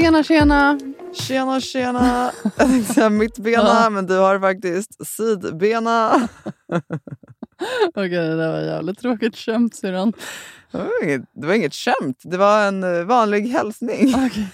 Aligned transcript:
Tjena, 0.00 0.22
tjena! 0.22 0.78
Tjena, 1.12 1.60
tjena. 1.60 2.32
Jag 2.56 2.68
tänkte 2.68 2.94
säga 2.94 3.10
mittbena, 3.10 3.56
Ja. 3.82 3.90
men 3.90 4.06
du 4.06 4.16
har 4.18 4.38
faktiskt 4.40 5.06
sidbena. 5.06 6.28
Okej, 7.88 8.08
det 8.08 8.36
där 8.36 8.52
var 8.52 8.60
jävligt 8.60 8.98
tråkigt 8.98 9.36
skämt 9.36 9.74
syrran. 9.74 10.12
Det 10.72 10.78
var 10.78 11.04
inget, 11.04 11.22
det 11.32 11.46
var 11.46 11.54
inget 11.54 11.74
skämt, 11.74 12.20
det 12.22 12.36
var 12.36 12.68
en 12.68 12.82
eh, 12.84 13.02
vanlig 13.04 13.48
hälsning. 13.48 14.14
Okej. 14.26 14.48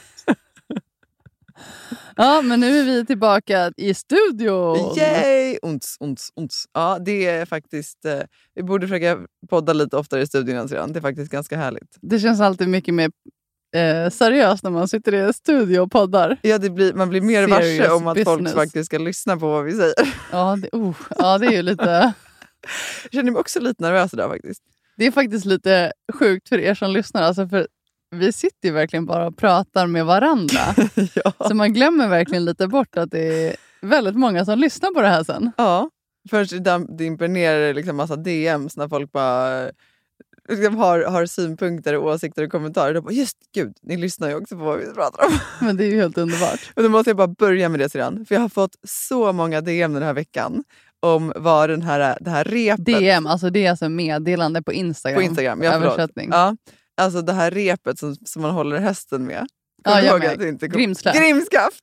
Ja, 2.17 2.43
men 2.43 2.61
nu 2.61 2.78
är 2.78 2.84
vi 2.84 3.06
tillbaka 3.06 3.73
i 3.77 3.95
studion. 3.95 4.97
Yay! 4.99 5.59
Onts, 5.62 5.97
onts, 6.01 6.28
onts. 6.34 6.65
Ja, 6.73 6.99
det 7.05 7.27
är 7.27 7.45
faktiskt... 7.47 8.05
Eh, 8.05 8.21
vi 8.55 8.62
borde 8.62 8.89
försöka 8.89 9.19
podda 9.51 9.73
lite 9.73 9.97
oftare 9.97 10.23
i 10.23 10.27
studion 10.27 10.69
redan. 10.69 10.93
Det 10.93 10.99
är 10.99 11.01
faktiskt 11.01 11.33
ganska 11.33 11.56
härligt. 11.56 11.97
Det 12.01 12.19
känns 12.21 12.41
alltid 12.41 12.69
mycket 12.69 12.95
mer 12.95 13.11
eh, 13.75 14.11
seriöst 14.11 14.62
när 14.62 14.70
man 14.70 14.89
sitter 14.89 15.14
i 15.14 15.19
en 15.19 15.33
studio 15.33 15.81
och 15.81 15.92
poddar. 15.92 16.36
Ja, 16.42 16.59
det 16.59 16.70
blir, 16.70 16.95
man 16.95 17.09
blir 17.09 17.20
mer 17.20 17.48
varse 17.48 17.62
Serious 17.62 17.92
om 17.92 18.06
att 18.06 18.25
folk 18.25 18.39
business. 18.39 18.55
faktiskt 18.55 18.86
ska 18.86 18.98
lyssna 18.98 19.36
på 19.36 19.48
vad 19.48 19.64
vi 19.64 19.72
säger. 19.72 20.14
Ja, 20.33 20.56
det, 20.62 20.69
oh, 20.72 20.97
ja, 21.19 21.39
det 21.39 21.47
är 21.47 21.53
ju 21.53 21.62
lite... 21.62 22.12
Jag 23.05 23.12
känner 23.12 23.33
mig 23.33 23.41
också 23.41 23.61
lite 23.61 23.83
nervös 23.83 24.14
idag 24.14 24.31
faktiskt. 24.31 24.62
Det 24.97 25.06
är 25.06 25.11
faktiskt 25.11 25.44
lite 25.44 25.92
sjukt 26.12 26.48
för 26.48 26.59
er 26.59 26.75
som 26.75 26.91
lyssnar. 26.91 27.22
Alltså 27.22 27.48
för 27.48 27.67
vi 28.11 28.33
sitter 28.33 28.69
ju 28.69 28.75
verkligen 28.75 29.06
bara 29.06 29.27
och 29.27 29.37
pratar 29.37 29.87
med 29.87 30.06
varandra. 30.06 30.61
ja. 31.14 31.33
Så 31.48 31.55
man 31.55 31.72
glömmer 31.72 32.09
verkligen 32.09 32.44
lite 32.44 32.69
bort 32.69 32.97
att 32.97 33.11
det 33.11 33.48
är 33.48 33.56
väldigt 33.81 34.17
många 34.17 34.44
som 34.44 34.59
lyssnar 34.59 34.91
på 34.94 35.03
det 35.03 35.09
här 35.09 35.25
sen. 35.25 35.53
Ja, 35.56 35.91
först 36.31 36.53
dimper 36.98 37.28
ner 37.28 37.75
liksom 37.75 37.97
massa 37.97 38.17
DMs 38.17 38.77
när 38.77 38.89
folk 38.89 39.12
bara 39.12 39.70
liksom 40.49 40.77
har, 40.77 41.03
har 41.05 41.27
synpunkter, 41.27 41.95
och 41.97 42.05
åsikter 42.15 42.43
och 42.45 42.51
kommentarer. 42.51 42.95
Då 42.95 43.03
bara, 43.03 43.13
just 43.13 43.37
gud, 43.55 43.77
ni 43.83 43.97
lyssnar 43.97 44.29
ju 44.29 44.35
också 44.35 44.57
på 44.57 44.65
vad 44.65 44.79
vi 44.79 44.87
pratar 44.95 45.25
om. 45.27 45.33
Men 45.67 45.77
det 45.77 45.85
är 45.85 45.89
ju 45.91 45.97
helt 45.97 46.19
underbart. 46.19 46.61
Men 46.75 46.85
då 46.85 46.91
måste 46.91 47.11
jag 47.11 47.17
bara 47.17 47.27
börja 47.29 47.69
med 47.69 47.81
det 47.81 47.89
sedan. 47.89 48.25
För 48.27 48.35
jag 48.35 48.43
har 48.43 48.49
fått 48.49 48.77
så 48.89 49.33
många 49.33 49.61
DM 49.61 49.93
den 49.93 50.03
här 50.03 50.15
veckan 50.15 50.65
om 51.01 51.33
vad 51.37 51.71
den 51.71 51.83
här, 51.83 52.19
det 52.21 52.31
här 52.31 52.45
repet 52.45 52.85
DM, 52.87 53.27
alltså 53.27 53.51
det 53.51 53.67
är 53.67 53.71
alltså 53.71 53.89
meddelande 53.89 54.63
på 54.63 54.73
Instagram. 54.73 55.17
på 55.17 55.23
Instagram. 55.23 55.63
Ja. 55.63 55.73
Översättning. 55.75 56.29
Ja, 56.33 56.57
alltså 56.97 57.23
det 57.23 57.33
här 57.33 57.51
repet 57.51 57.99
som, 57.99 58.15
som 58.25 58.43
man 58.43 58.51
håller 58.51 58.79
hästen 58.79 59.25
med. 59.27 59.47
Ja, 59.85 59.91
Kommer 59.91 60.01
du 60.03 60.06
jag 60.09 60.19
med. 60.19 60.31
att 60.33 60.39
det 60.39 60.49
inte 60.49 60.69
kom- 60.69 60.79
Grimslä. 60.81 61.12
Grimskaft! 61.12 61.83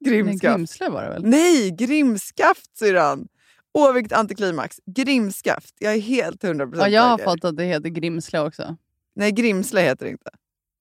Nej, 0.00 0.12
Grimskaft. 0.12 0.56
Grimslö 0.56 0.88
var 0.88 1.02
det 1.02 1.08
väl? 1.08 1.24
Nej, 1.24 1.70
grimskaft 1.70 2.78
syrran! 2.78 3.26
Åvikt 3.74 4.12
antiklimax. 4.12 4.80
Grimskaft. 4.86 5.74
Jag 5.78 5.94
är 5.94 6.00
helt 6.00 6.42
hundra 6.42 6.64
Ja, 6.64 6.70
procent 6.70 6.92
jag 6.92 7.02
har 7.02 7.18
säker. 7.18 7.30
fått 7.30 7.44
att 7.44 7.56
det 7.56 7.64
heter 7.64 7.88
Grimslö 7.88 8.40
också. 8.46 8.76
Nej, 9.14 9.32
Grimslä 9.32 9.80
heter 9.80 10.04
det 10.04 10.10
inte. 10.10 10.30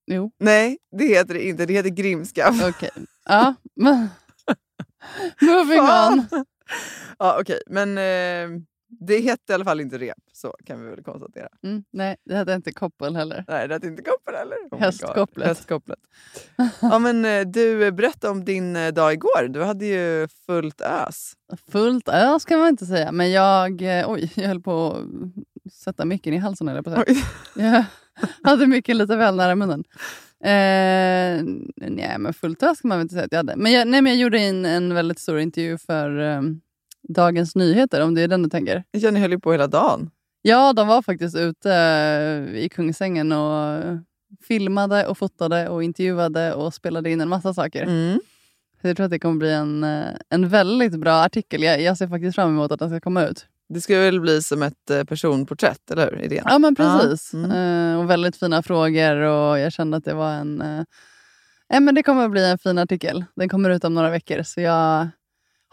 Jo, 0.08 0.32
Nej, 0.40 0.78
det 0.98 1.06
heter 1.06 1.34
det 1.34 1.48
inte. 1.48 1.66
Det 1.66 1.74
heter 1.74 1.90
Grimskaft. 1.90 2.64
okej. 2.70 2.90
Ja, 3.26 3.54
men... 3.76 4.10
Moving 5.42 5.82
on. 5.82 6.26
Ja, 7.20 7.38
okej. 7.42 7.62
Men 7.68 7.98
eh, 7.98 8.62
det 9.00 9.20
hette 9.20 9.54
i 9.54 9.56
alla 9.56 9.66
fall 9.66 9.82
inte 9.82 9.98
rep, 9.98 10.18
så 10.34 10.56
kan 10.66 10.84
vi 10.84 10.90
väl 10.90 11.04
konstatera. 11.04 11.48
Mm, 11.64 11.84
nej, 11.92 12.18
det 12.26 12.36
hette 12.36 12.54
inte 12.54 12.72
koppel 12.72 13.16
heller. 13.16 13.46
Nej, 13.48 13.68
det 13.68 13.74
hette 13.74 13.88
inte 13.88 14.04
koppel 14.04 14.36
heller. 14.36 14.58
Oh. 14.72 14.80
Hästkopplet. 14.80 15.48
Hästkopplet. 15.48 16.00
ja, 16.82 17.00
men 17.00 17.26
eh, 17.26 17.42
du, 17.42 17.92
berätta 17.92 18.32
om 18.32 18.46
din 18.46 18.76
eh, 18.76 18.94
dag 18.94 19.14
igår. 19.14 19.48
Du 19.48 19.64
hade 19.64 19.86
ju 19.86 20.28
fullt 20.46 20.82
ös. 20.82 21.34
Fullt 21.72 22.10
ös 22.10 22.46
kan 22.46 22.60
man 22.60 22.68
inte 22.68 22.86
säga. 22.86 23.12
Men 23.12 23.32
jag, 23.32 23.82
eh, 23.82 24.12
oj, 24.12 24.32
jag 24.36 24.48
höll 24.48 24.62
på 24.62 24.98
att 25.66 25.74
sätta 25.74 26.06
micken 26.06 26.34
i 26.34 26.38
halsen. 26.38 26.68
Eller 26.68 26.82
på. 26.82 27.04
Jag 27.56 27.86
hade 28.44 28.68
micken 28.68 28.98
lite 28.98 29.16
väl 29.16 29.36
nära 29.36 29.56
munnen. 29.56 29.84
Eh, 30.44 31.44
nej, 31.90 32.16
men 32.20 32.34
fullt 32.34 32.64
ös 32.64 32.82
kan 32.82 32.90
man 32.90 32.98
väl 32.98 33.04
inte 33.04 33.14
säga 33.14 33.26
att 33.26 33.32
jag 33.32 33.40
hade. 33.40 33.56
Men 33.56 33.72
jag, 33.72 33.88
nej, 33.88 34.02
men 34.02 34.12
jag 34.12 34.22
gjorde 34.22 34.40
en, 34.40 34.66
en 34.66 34.94
väldigt 34.94 35.20
stor 35.20 35.40
intervju 35.40 35.78
för 35.78 36.20
eh, 36.20 36.42
Dagens 37.10 37.56
Nyheter, 37.56 38.02
om 38.02 38.16
det 38.16 38.22
är 38.22 38.28
den 38.28 38.44
du 38.44 38.50
tänker. 38.50 38.84
Jag 38.92 39.14
ni 39.14 39.20
höll 39.20 39.32
ju 39.32 39.40
på 39.40 39.52
hela 39.52 39.68
dagen. 39.68 40.10
Ja, 40.42 40.74
de 40.74 40.88
var 40.88 41.02
faktiskt 41.02 41.36
ute 41.36 41.74
eh, 41.74 42.56
i 42.56 42.70
Kungsängen 42.70 43.32
och 43.32 43.84
filmade 44.48 45.08
och 45.08 45.18
fotade 45.18 45.70
och 45.70 45.84
intervjuade 45.84 46.54
och 46.54 46.74
spelade 46.74 47.10
in 47.12 47.22
en 47.22 47.30
massa 47.30 47.54
saker. 47.54 47.84
Mm. 47.84 48.20
Så 48.82 48.88
jag 48.88 48.98
tror 48.98 49.06
att 49.06 49.12
det 49.12 49.20
kommer 49.20 49.38
bli 49.38 49.52
en, 49.52 49.84
eh, 49.84 50.08
en 50.30 50.50
väldigt 50.50 51.00
bra 51.00 51.14
artikel. 51.14 51.64
Jag, 51.64 51.82
jag 51.82 51.98
ser 51.98 52.08
faktiskt 52.08 52.36
fram 52.36 52.50
emot 52.50 52.72
att 52.72 52.80
den 52.80 52.90
ska 52.90 53.00
komma 53.00 53.28
ut. 53.28 53.46
Det 53.70 53.82
ska 53.82 54.00
väl 54.00 54.22
bli 54.22 54.42
som 54.42 54.64
ett 54.64 54.90
eh, 54.90 55.04
personporträtt, 55.04 55.92
eller 55.92 56.12
hur? 56.12 56.22
Idén? 56.22 56.44
Ja, 56.48 56.60
men 56.60 56.76
precis. 56.76 57.30
Ja, 57.34 57.40
mm. 57.40 58.00
Och 58.00 58.10
väldigt 58.10 58.36
fina 58.36 58.64
frågor 58.64 59.16
och 59.16 59.60
jag 59.60 59.74
kände 59.74 59.98
att 59.98 60.06
det 60.06 60.14
var 60.14 60.32
en... 60.32 60.62
Eh, 60.62 60.84
ja, 61.68 61.80
men 61.80 61.96
det 61.96 62.04
kommer 62.04 62.26
att 62.26 62.32
bli 62.32 62.50
en 62.50 62.58
fin 62.58 62.78
artikel. 62.78 63.26
Den 63.36 63.50
kommer 63.50 63.70
ut 63.70 63.84
om 63.84 63.94
några 63.94 64.10
veckor 64.10 64.44
så 64.44 64.62
jag 64.62 65.08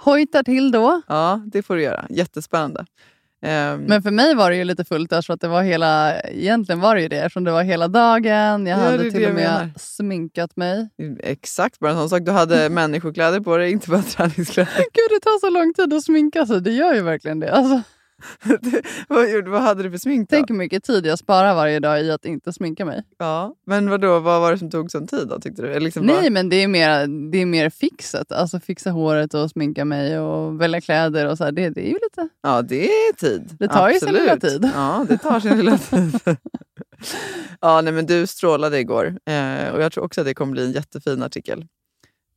hojtar 0.04 0.42
till 0.42 0.70
då. 0.70 1.02
Ja, 1.08 1.40
det 1.46 1.62
får 1.62 1.76
du 1.76 1.82
göra. 1.82 2.06
Jättespännande. 2.10 2.84
Ehm, 3.42 3.80
Men 3.80 4.02
för 4.02 4.10
mig 4.10 4.34
var 4.34 4.50
det 4.50 4.56
ju 4.56 4.64
lite 4.64 4.84
fullt 4.84 5.12
så 5.24 5.32
att 5.32 5.40
det 5.40 5.48
var 5.48 5.62
hela... 5.62 6.20
Egentligen 6.20 6.80
var 6.80 6.94
det 6.94 7.02
ju 7.02 7.08
det 7.08 7.16
eftersom 7.16 7.44
det 7.44 7.50
var 7.50 7.62
hela 7.62 7.88
dagen. 7.88 8.66
Jag 8.66 8.76
hade 8.76 9.10
till 9.10 9.26
och 9.28 9.34
med 9.34 9.70
sminkat 9.76 10.56
mig. 10.56 10.88
Exakt, 11.20 11.78
bara 11.78 11.90
en 11.90 11.96
sån 11.96 12.08
sak. 12.08 12.22
Du 12.22 12.30
hade 12.32 12.68
människokläder 12.70 13.40
på 13.40 13.56
dig, 13.56 13.70
inte 13.72 13.90
bara 13.90 14.02
träningskläder. 14.16 14.72
Gud, 14.76 15.08
det 15.10 15.20
tar 15.20 15.40
så 15.40 15.50
lång 15.50 15.74
tid 15.74 15.92
att 15.94 16.04
sminka 16.04 16.46
sig. 16.46 16.60
Det 16.60 16.72
gör 16.72 16.94
ju 16.94 17.02
verkligen 17.02 17.40
det. 17.40 17.52
Alltså, 17.52 17.74
Det- 17.74 17.82
vad, 19.08 19.30
gjorde- 19.30 19.50
vad 19.50 19.62
hade 19.62 19.82
du 19.82 19.90
för 19.90 19.98
smink 19.98 20.30
då? 20.30 20.36
tänk 20.36 20.50
hur 20.50 20.54
mycket 20.56 20.84
tid 20.84 21.06
jag 21.06 21.18
sparar 21.18 21.54
varje 21.54 21.80
dag 21.80 22.02
i 22.04 22.10
att 22.10 22.24
inte 22.24 22.52
sminka 22.52 22.84
mig. 22.84 23.02
Ja. 23.18 23.54
Men 23.66 23.90
vadå, 23.90 24.18
vad 24.18 24.40
var 24.40 24.52
det 24.52 24.58
som 24.58 24.70
tog 24.70 24.90
sån 24.90 25.06
tid 25.06 25.28
då, 25.28 25.40
tyckte 25.40 25.62
du? 25.62 25.80
Liksom 25.80 26.06
bara- 26.06 26.20
Nej, 26.20 26.30
men 26.30 26.48
det 26.48 26.56
är 26.56 26.68
mer, 26.68 27.06
det 27.32 27.38
är 27.38 27.46
mer 27.46 27.70
fixet. 27.70 28.32
Alltså 28.32 28.60
fixa 28.60 28.90
håret 28.90 29.34
och 29.34 29.50
sminka 29.50 29.84
mig 29.84 30.18
och 30.18 30.60
välja 30.60 30.80
kläder 30.80 31.26
och 31.26 31.38
så 31.38 31.44
här. 31.44 31.52
Det, 31.52 31.68
det 31.70 31.80
är 31.80 31.88
ju 31.90 31.98
lite... 32.02 32.28
Ja, 32.42 32.62
det 32.62 32.88
är 32.90 33.12
tid. 33.12 33.56
Det 33.58 33.68
tar 33.68 33.88
ju 33.88 33.98
sin 33.98 34.08
Absolut. 34.08 34.22
lilla 34.22 34.36
tid. 34.36 34.70
Ja, 34.74 35.06
det 35.08 35.18
tar 35.18 35.40
sin 35.40 35.56
lilla 35.58 35.78
tid. 35.90 36.18
ja, 37.60 37.80
nej, 37.80 37.92
men 37.92 38.06
du 38.06 38.26
strålade 38.26 38.78
igår 38.78 39.06
eh, 39.06 39.68
och 39.74 39.82
jag 39.82 39.92
tror 39.92 40.04
också 40.04 40.20
att 40.20 40.26
det 40.26 40.34
kommer 40.34 40.52
bli 40.52 40.64
en 40.64 40.72
jättefin 40.72 41.22
artikel. 41.22 41.64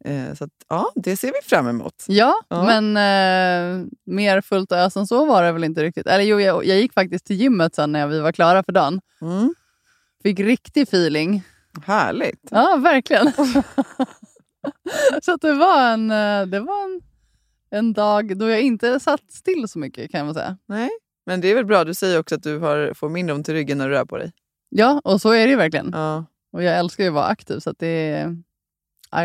Eh, 0.06 0.34
så 0.34 0.44
att, 0.44 0.50
ja, 0.70 0.92
det 0.96 1.18
ser 1.18 1.28
vi 1.28 1.50
fram 1.50 1.68
emot. 1.68 2.06
Ja, 2.08 2.34
Ja. 2.48 2.64
men 2.64 2.98
eh, 2.98 3.88
mer 4.06 4.42
fullt 4.42 4.72
ös 4.72 4.98
än 4.98 5.08
så 5.08 5.26
var 5.26 5.44
det 5.44 5.52
väl 5.52 5.64
inte 5.64 5.84
riktigt. 5.84 6.08
Eller 6.08 6.24
jo, 6.24 6.40
jag, 6.40 6.66
jag 6.66 6.78
gick 6.78 6.94
faktiskt 6.94 7.26
till 7.26 7.36
gymmet 7.36 7.76
sen 7.76 7.92
när 7.92 8.08
vi 8.08 8.20
var 8.20 8.32
klara 8.32 8.64
för 8.64 8.72
dagen. 8.72 9.02
Mm. 9.22 9.54
Fick 10.24 10.40
riktig 10.40 10.82
feeling. 10.84 11.44
Härligt. 11.86 12.48
Ja, 12.52 12.78
verkligen. 12.84 13.32
så 15.22 15.36
det 15.42 15.54
var 15.54 15.82
en, 15.94 16.12
eh, 16.12 16.46
det 16.46 16.60
var 16.60 16.84
en, 16.84 17.02
en 17.70 17.94
dag 17.94 18.38
då 18.38 18.50
jag 18.50 18.62
inte 18.62 19.00
satt 19.00 19.32
still 19.32 19.68
så 19.68 19.80
mycket 19.80 20.12
kan 20.12 20.26
man 20.26 20.34
säga. 20.36 20.58
Nej, 20.66 20.90
men 21.26 21.42
det 21.42 21.48
är 21.52 21.56
väl 21.56 21.66
bra. 21.66 21.84
Du 21.84 21.94
säger 21.94 22.20
också 22.20 22.36
att 22.36 22.44
du 22.44 22.58
har, 22.60 22.94
får 22.94 23.10
mindre 23.10 23.36
ont 23.36 23.50
i 23.50 23.54
ryggen 23.54 23.78
när 23.78 23.90
du 23.90 23.96
rör 23.96 24.06
på 24.06 24.18
dig. 24.18 24.32
Ja, 24.70 25.02
och 25.04 25.22
så 25.22 25.30
är 25.32 25.46
det 25.46 25.52
ju 25.52 25.56
verkligen. 25.58 25.90
Ja. 25.94 26.26
Och 26.54 26.64
jag 26.64 26.78
älskar 26.80 27.04
ju 27.04 27.08
att 27.10 27.14
vara 27.14 27.26
aktiv 27.26 27.60
så 27.60 27.70
att 27.70 27.80
det 27.80 27.88
är... 27.88 28.38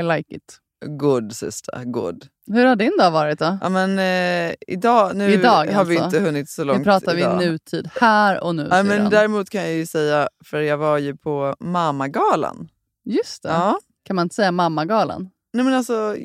I 0.01 0.03
like 0.03 0.35
it. 0.35 0.59
Good 0.87 1.33
sister, 1.37 1.85
good. 1.85 2.27
Hur 2.53 2.65
har 2.67 2.77
din 2.77 2.93
dag 2.99 3.11
varit 3.11 3.39
då? 3.39 3.59
Ja, 3.63 3.69
men, 3.69 3.99
eh, 3.99 4.55
idag, 4.67 5.17
nu 5.17 5.31
Idag, 5.31 5.67
har 5.73 5.85
vi 5.85 5.99
alltså. 5.99 6.05
inte 6.05 6.21
hunnit 6.29 6.51
så 6.51 6.65
långt 6.65 6.79
Nu 6.79 6.85
pratar 6.85 7.15
vi 7.15 7.21
idag. 7.21 7.39
nutid. 7.39 7.91
Här 8.01 8.45
och 8.45 8.55
nu. 8.55 8.69
Ja, 8.71 8.83
men 8.83 9.11
däremot 9.11 9.51
kan 9.51 9.63
jag 9.63 9.73
ju 9.73 9.87
säga, 9.87 10.29
för 10.45 10.61
jag 10.61 10.77
var 10.79 10.99
ju 10.99 11.17
på 11.17 11.55
Mammagalan. 11.61 12.69
Just 13.05 13.43
det. 13.43 13.49
Ja. 13.49 13.79
Kan 14.05 14.17
man 14.17 14.23
inte 14.23 14.35
säga 14.35 14.53
mammagalan? 14.53 15.31
Nej 15.53 15.65
men 15.65 15.75
alltså, 15.75 16.17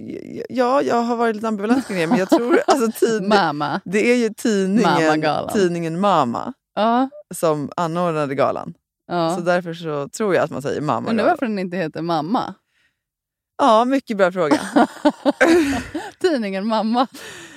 ja, 0.49 0.81
jag 0.81 1.01
har 1.01 1.15
varit 1.15 1.35
lite 1.35 1.47
ambivalent 1.47 1.87
kring 1.87 1.97
det, 1.97 2.07
men 2.07 2.17
jag 2.17 2.29
tror 2.29 2.59
alltså 2.67 3.05
tid, 3.05 3.23
Mamma. 3.23 3.81
det 3.85 4.11
är 4.11 4.15
ju 4.15 4.29
tidningen, 4.29 4.83
Mamma-galan. 4.93 5.53
tidningen 5.53 5.99
Mama 5.99 6.53
Ja. 6.75 7.09
som 7.33 7.71
anordnade 7.75 8.35
galan. 8.35 8.73
ja. 9.07 9.35
Så 9.35 9.41
därför 9.41 9.73
så 9.73 10.09
tror 10.09 10.35
jag 10.35 10.43
att 10.43 10.51
man 10.51 10.61
säger 10.61 10.81
Mamma. 10.81 11.09
Undrar 11.09 11.25
varför 11.25 11.45
den 11.45 11.59
inte 11.59 11.77
heter 11.77 12.01
Mamma? 12.01 12.53
Ja, 13.61 13.85
mycket 13.85 14.17
bra 14.17 14.31
fråga. 14.31 14.59
Tidningen 16.21 16.67
Mamma. 16.67 17.07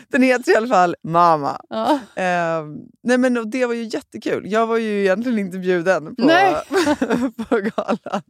Den 0.08 0.22
heter 0.22 0.52
i 0.52 0.56
alla 0.56 0.68
fall 0.68 0.96
Mama. 1.02 1.60
Ja. 1.68 1.98
Ehm, 2.16 2.76
nej 3.02 3.18
men 3.18 3.50
det 3.50 3.66
var 3.66 3.74
ju 3.74 3.82
jättekul. 3.82 4.52
Jag 4.52 4.66
var 4.66 4.76
ju 4.76 5.00
egentligen 5.00 5.38
inte 5.38 5.58
bjuden 5.58 6.16
på, 6.16 6.22
på 7.48 7.56
galan. 7.56 8.22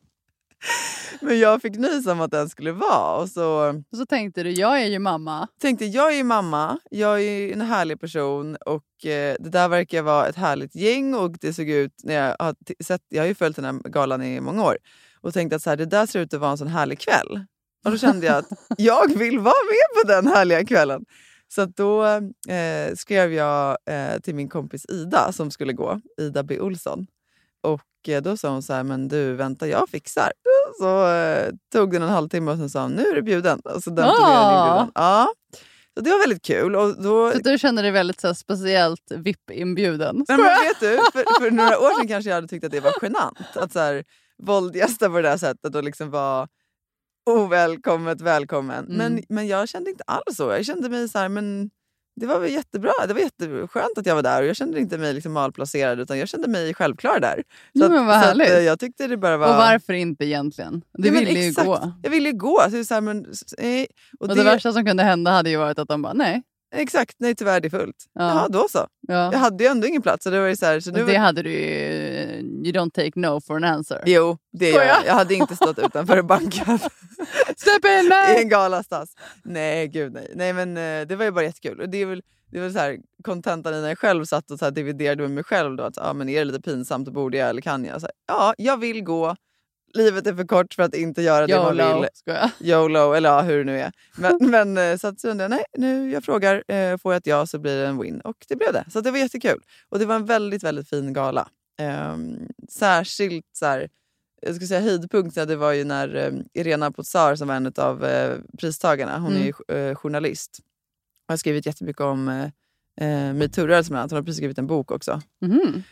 Men 1.21 1.38
jag 1.38 1.62
fick 1.62 1.76
nys 1.76 2.06
om 2.06 2.21
att 2.21 2.31
den 2.31 2.49
skulle 2.49 2.73
vara 2.73 3.17
och 3.23 3.29
så 3.29 3.69
Och 3.93 3.99
så 3.99 4.06
tänkte 4.06 4.43
du, 4.43 4.50
jag 4.50 4.82
är 4.82 4.87
ju 4.87 4.99
mamma. 4.99 5.49
tänkte 5.61 5.85
jag 5.85 6.12
är 6.12 6.17
ju 6.17 6.25
mamma, 6.25 6.79
jag 6.91 7.23
är 7.23 7.53
en 7.53 7.61
härlig 7.61 8.00
person 8.00 8.56
och 8.56 9.06
eh, 9.06 9.37
det 9.41 9.50
där 9.50 9.69
verkar 9.69 10.03
vara 10.03 10.27
ett 10.27 10.37
härligt 10.37 10.75
gäng 10.75 11.15
och 11.15 11.31
det 11.41 11.53
såg 11.53 11.69
ut, 11.69 11.93
när 12.05 12.15
jag 12.15 12.37
har 12.38 12.55
sett, 12.85 13.03
jag 13.09 13.23
har 13.23 13.27
ju 13.29 13.35
följt 13.35 13.56
den 13.56 13.65
här 13.65 13.88
galan 13.91 14.23
i 14.23 14.41
många 14.41 14.65
år 14.65 14.77
och 15.20 15.35
tänkte 15.35 15.56
att 15.56 15.62
så 15.62 15.70
här, 15.70 15.77
det 15.77 15.87
där 15.87 16.06
ser 16.06 16.20
ut 16.20 16.35
att 16.35 16.41
vara 16.41 16.50
en 16.50 16.59
sån 16.59 16.69
härlig 16.69 16.99
kväll. 16.99 17.44
Och 17.84 17.90
då 17.90 17.98
kände 17.98 18.26
jag 18.26 18.36
att 18.36 18.48
jag 18.78 19.19
vill 19.19 19.38
vara 19.38 19.54
med 19.70 20.02
på 20.02 20.08
den 20.08 20.26
härliga 20.26 20.64
kvällen. 20.64 21.04
Så 21.54 21.64
då 21.64 22.04
eh, 22.48 22.94
skrev 22.96 23.32
jag 23.32 23.76
eh, 23.90 24.20
till 24.20 24.34
min 24.34 24.48
kompis 24.48 24.86
Ida 24.88 25.32
som 25.32 25.50
skulle 25.50 25.72
gå, 25.72 26.00
Ida 26.20 26.42
B 26.42 26.60
Olsson. 26.60 27.06
Och 27.62 28.08
eh, 28.08 28.22
då 28.22 28.36
sa 28.36 28.48
hon 28.50 28.62
så 28.62 28.72
här, 28.72 28.82
men 28.82 29.08
du 29.08 29.32
vänta 29.34 29.69
jag 29.69 29.88
fixar. 29.88 30.32
Så 30.81 31.08
eh, 31.12 31.50
tog 31.72 31.92
den 31.92 32.02
en 32.02 32.08
halvtimme 32.08 32.50
och 32.50 32.58
sen 32.58 32.70
sa 32.70 32.82
hon, 32.82 32.92
nu 32.92 33.02
är 33.06 33.14
du 33.14 33.22
bjuden. 33.22 33.60
Och 33.64 33.82
så 33.82 33.90
den 33.90 34.04
tog 34.04 34.14
jag 34.14 34.31
Ah. 34.31 34.66
inbjudan. 34.66 34.90
Ja. 34.94 35.28
Så 35.96 36.00
det 36.00 36.10
var 36.10 36.19
väldigt 36.19 36.42
kul. 36.44 36.76
Och 36.76 37.02
då, 37.02 37.32
Så 37.32 37.38
du 37.38 37.58
känner 37.58 37.82
dig 37.82 37.92
väldigt 37.92 38.20
så 38.20 38.26
här, 38.26 38.34
speciellt 38.34 39.12
VIP-inbjuden. 39.16 40.25
Nej, 40.28 40.38
men 40.38 40.46
vet 40.46 40.81
du, 40.81 40.96
för, 41.12 41.40
för 41.40 41.50
några 41.50 41.78
år 41.78 41.98
sedan 41.98 42.08
kanske 42.08 42.31
jag 42.31 42.34
hade 42.34 42.48
tyckt 42.48 42.64
att 42.64 42.72
det 42.72 42.81
var 42.81 42.92
genant 43.02 43.38
att 43.56 43.72
så 43.72 43.78
här, 43.78 44.04
våldgästa 44.42 45.08
på 45.10 45.16
det 45.16 45.22
där 45.22 45.36
sättet 45.36 45.75
och 45.75 45.84
liksom 45.84 46.10
vara 46.10 46.48
ovälkommet 47.26 48.21
välkommen. 48.21 48.85
Mm. 48.85 48.97
Men, 48.97 49.23
men 49.29 49.47
jag 49.47 49.69
kände 49.69 49.91
inte 49.91 50.05
alls 50.06 50.37
så. 50.37 50.43
Jag 50.50 50.65
kände 50.65 50.88
mig 50.88 51.09
så 51.09 51.19
här, 51.19 51.29
men 51.29 51.71
det 52.21 52.26
var 52.26 52.41
väl 52.41 52.53
jättebra. 52.53 52.93
Det 53.09 53.15
var 53.15 53.21
jätteskönt 53.21 53.99
att 53.99 54.06
jag 54.06 54.15
var 54.15 54.23
där 54.23 54.43
och 54.43 54.49
jag 54.49 54.56
kände 54.56 54.81
inte 54.81 54.99
mig 54.99 55.15
liksom 55.15 55.32
malplacerad 55.32 56.00
utan 56.00 56.19
jag 56.19 56.29
kände 56.29 56.49
mig 56.49 56.75
självklar 56.75 57.21
där. 57.21 57.43
Ja, 57.73 57.88
men 57.88 58.06
vad 58.06 58.21
så 58.23 58.26
härligt. 58.29 58.50
eh, 58.50 58.59
jag 58.59 58.81
tyckte 58.81 59.06
det 59.06 59.17
bara 59.17 59.37
var... 59.37 59.49
Och 59.49 59.55
varför 59.56 59.93
inte 59.93 60.25
egentligen? 60.25 60.82
Du 60.93 61.09
Ja, 61.09 61.15
ville 61.15 61.41
ju 61.41 61.53
gå. 61.53 61.93
Jag 62.03 62.11
ville 62.11 62.29
ju 62.29 62.37
gå. 62.37 62.61
Så 62.65 62.71
det 62.71 62.79
är 62.79 62.85
så 62.85 62.94
här, 62.94 63.00
men, 63.00 63.27
nej. 63.59 63.87
Och, 64.20 64.29
det... 64.29 64.43
värsta 64.43 64.73
som 64.73 64.85
kunde 64.85 65.03
hända 65.03 65.31
hade 65.31 65.50
ju 65.50 65.56
varit 65.56 65.79
att 65.79 65.88
de 65.88 66.03
bara, 66.03 66.12
nej. 66.12 66.43
Exakt, 66.75 67.17
nej 67.19 67.35
tyvärr 67.35 67.61
det 67.61 67.69
är 67.69 67.71
fullt. 67.71 67.97
Ja. 68.12 68.29
Jaha, 68.29 68.49
då 68.49 68.67
så. 68.71 68.87
Ja. 69.00 69.32
Jag 69.32 69.38
hade 69.38 69.65
ju 69.65 69.71
ändå 69.71 69.87
ingen 69.87 70.03
plats. 70.03 70.25
Så 70.25 70.31
det 70.31 70.41
var 70.41 70.47
ju 70.47 70.56
så 70.56 70.67
här, 70.67 70.81
så 70.81 70.91
nu 70.91 71.00
Och 71.00 71.09
det 71.09 71.17
hade 71.17 71.43
du 71.43 71.50
ju, 71.50 71.61
you 72.65 72.73
don't 72.73 72.91
take 72.91 73.11
no 73.15 73.41
for 73.41 73.56
an 73.56 73.65
answer. 73.65 74.03
Jo, 74.06 74.38
det 74.53 74.71
gör 74.71 74.85
jag. 74.85 75.06
Jag 75.06 75.15
hade 75.15 75.35
inte 75.35 75.56
stått 75.56 75.79
utanför 75.79 76.23
bankat 76.32 76.93
Släpp 77.56 77.85
in 77.85 78.06
i 78.06 78.09
mig! 78.09 78.43
en 78.43 78.49
galastass. 78.49 79.15
Nej, 79.44 79.88
gud 79.88 80.12
nej. 80.12 80.32
Nej, 80.35 80.53
men 80.53 80.76
eh, 80.76 81.06
det 81.06 81.17
var 81.17 81.25
ju 81.25 81.31
bara 81.31 81.44
jättekul. 81.44 81.81
Och 81.81 81.88
det 81.88 81.99
är 82.03 82.06
väl, 82.06 82.23
det 82.50 82.61
väl 82.61 82.73
så 82.73 82.79
här, 82.79 82.99
kontentan 83.25 83.75
i 83.75 83.81
när 83.81 83.88
jag 83.88 83.99
själv 83.99 84.25
satt 84.25 84.50
och 84.50 84.59
så 84.59 84.65
här 84.65 84.73
dividerade 84.73 85.23
med 85.23 85.31
mig 85.31 85.44
själv. 85.44 85.77
Då, 85.77 85.82
att, 85.82 85.97
ja, 85.97 86.12
men 86.12 86.29
är 86.29 86.38
det 86.38 86.44
lite 86.44 86.61
pinsamt, 86.61 87.09
borde 87.09 87.37
jag 87.37 87.49
eller 87.49 87.62
kan 87.62 87.85
jag? 87.85 88.00
Så 88.00 88.06
här, 88.06 88.12
ja, 88.29 88.55
jag 88.59 88.77
vill 88.77 89.05
gå. 89.05 89.37
Livet 89.94 90.26
är 90.26 90.35
för 90.35 90.44
kort 90.44 90.75
för 90.75 90.82
att 90.82 90.94
inte 90.94 91.23
göra 91.23 91.46
det 91.46 91.56
man 91.56 91.76
vill. 92.00 92.08
skojar. 92.14 92.50
YOLO, 92.61 93.12
eller 93.12 93.29
ja, 93.29 93.41
hur 93.41 93.58
det 93.58 93.64
nu 93.64 93.81
är. 93.81 93.93
Men, 94.17 94.38
men 94.50 94.79
eh, 94.79 94.96
så 94.96 95.06
att 95.06 95.25
jag, 95.25 95.50
nej, 95.50 95.64
nu 95.76 96.11
jag 96.11 96.25
frågar, 96.25 96.64
eh, 96.69 96.96
får 96.96 97.12
jag 97.12 97.17
ett 97.20 97.26
ja 97.26 97.46
så 97.46 97.58
blir 97.58 97.76
det 97.76 97.87
en 97.87 97.99
win. 97.99 98.20
Och 98.20 98.37
det 98.49 98.56
blev 98.56 98.73
det. 98.73 98.85
Så 98.91 99.00
det 99.00 99.11
var 99.11 99.19
jättekul. 99.19 99.62
Och 99.88 99.99
det 99.99 100.06
var 100.06 100.14
en 100.14 100.26
väldigt, 100.26 100.62
väldigt 100.62 100.88
fin 100.88 101.12
gala. 101.12 101.49
Ehm, 101.79 102.49
särskilt 102.69 103.46
så 103.52 103.67
här, 103.67 103.88
jag 104.43 104.55
skulle 104.55 104.69
säga 104.69 104.81
höjdpunkten, 104.81 105.49
det 105.49 105.56
var 105.56 105.73
ju 105.73 105.85
när 105.85 106.14
eh, 106.14 106.32
Irena 106.52 106.91
Pozar 106.91 107.37
som 107.37 107.49
var 107.49 107.55
en 107.55 107.73
av 107.76 108.05
eh, 108.05 108.38
pristagarna, 108.58 109.19
hon 109.19 109.37
är 109.37 109.44
ju 109.44 109.76
eh, 109.76 109.94
journalist. 109.94 110.58
och 111.26 111.32
har 111.32 111.37
skrivit 111.37 111.67
jättemycket 111.67 112.00
om 112.00 112.29
eh, 112.29 112.44
eh, 113.08 113.35
metoo-rörelsen 113.35 113.88
bland 113.93 114.00
annat. 114.00 114.11
Hon 114.11 114.17
har 114.17 114.23
precis 114.23 114.37
skrivit 114.37 114.58
en 114.58 114.67
bok 114.67 114.91
också. 114.91 115.20
Mhm. 115.41 115.82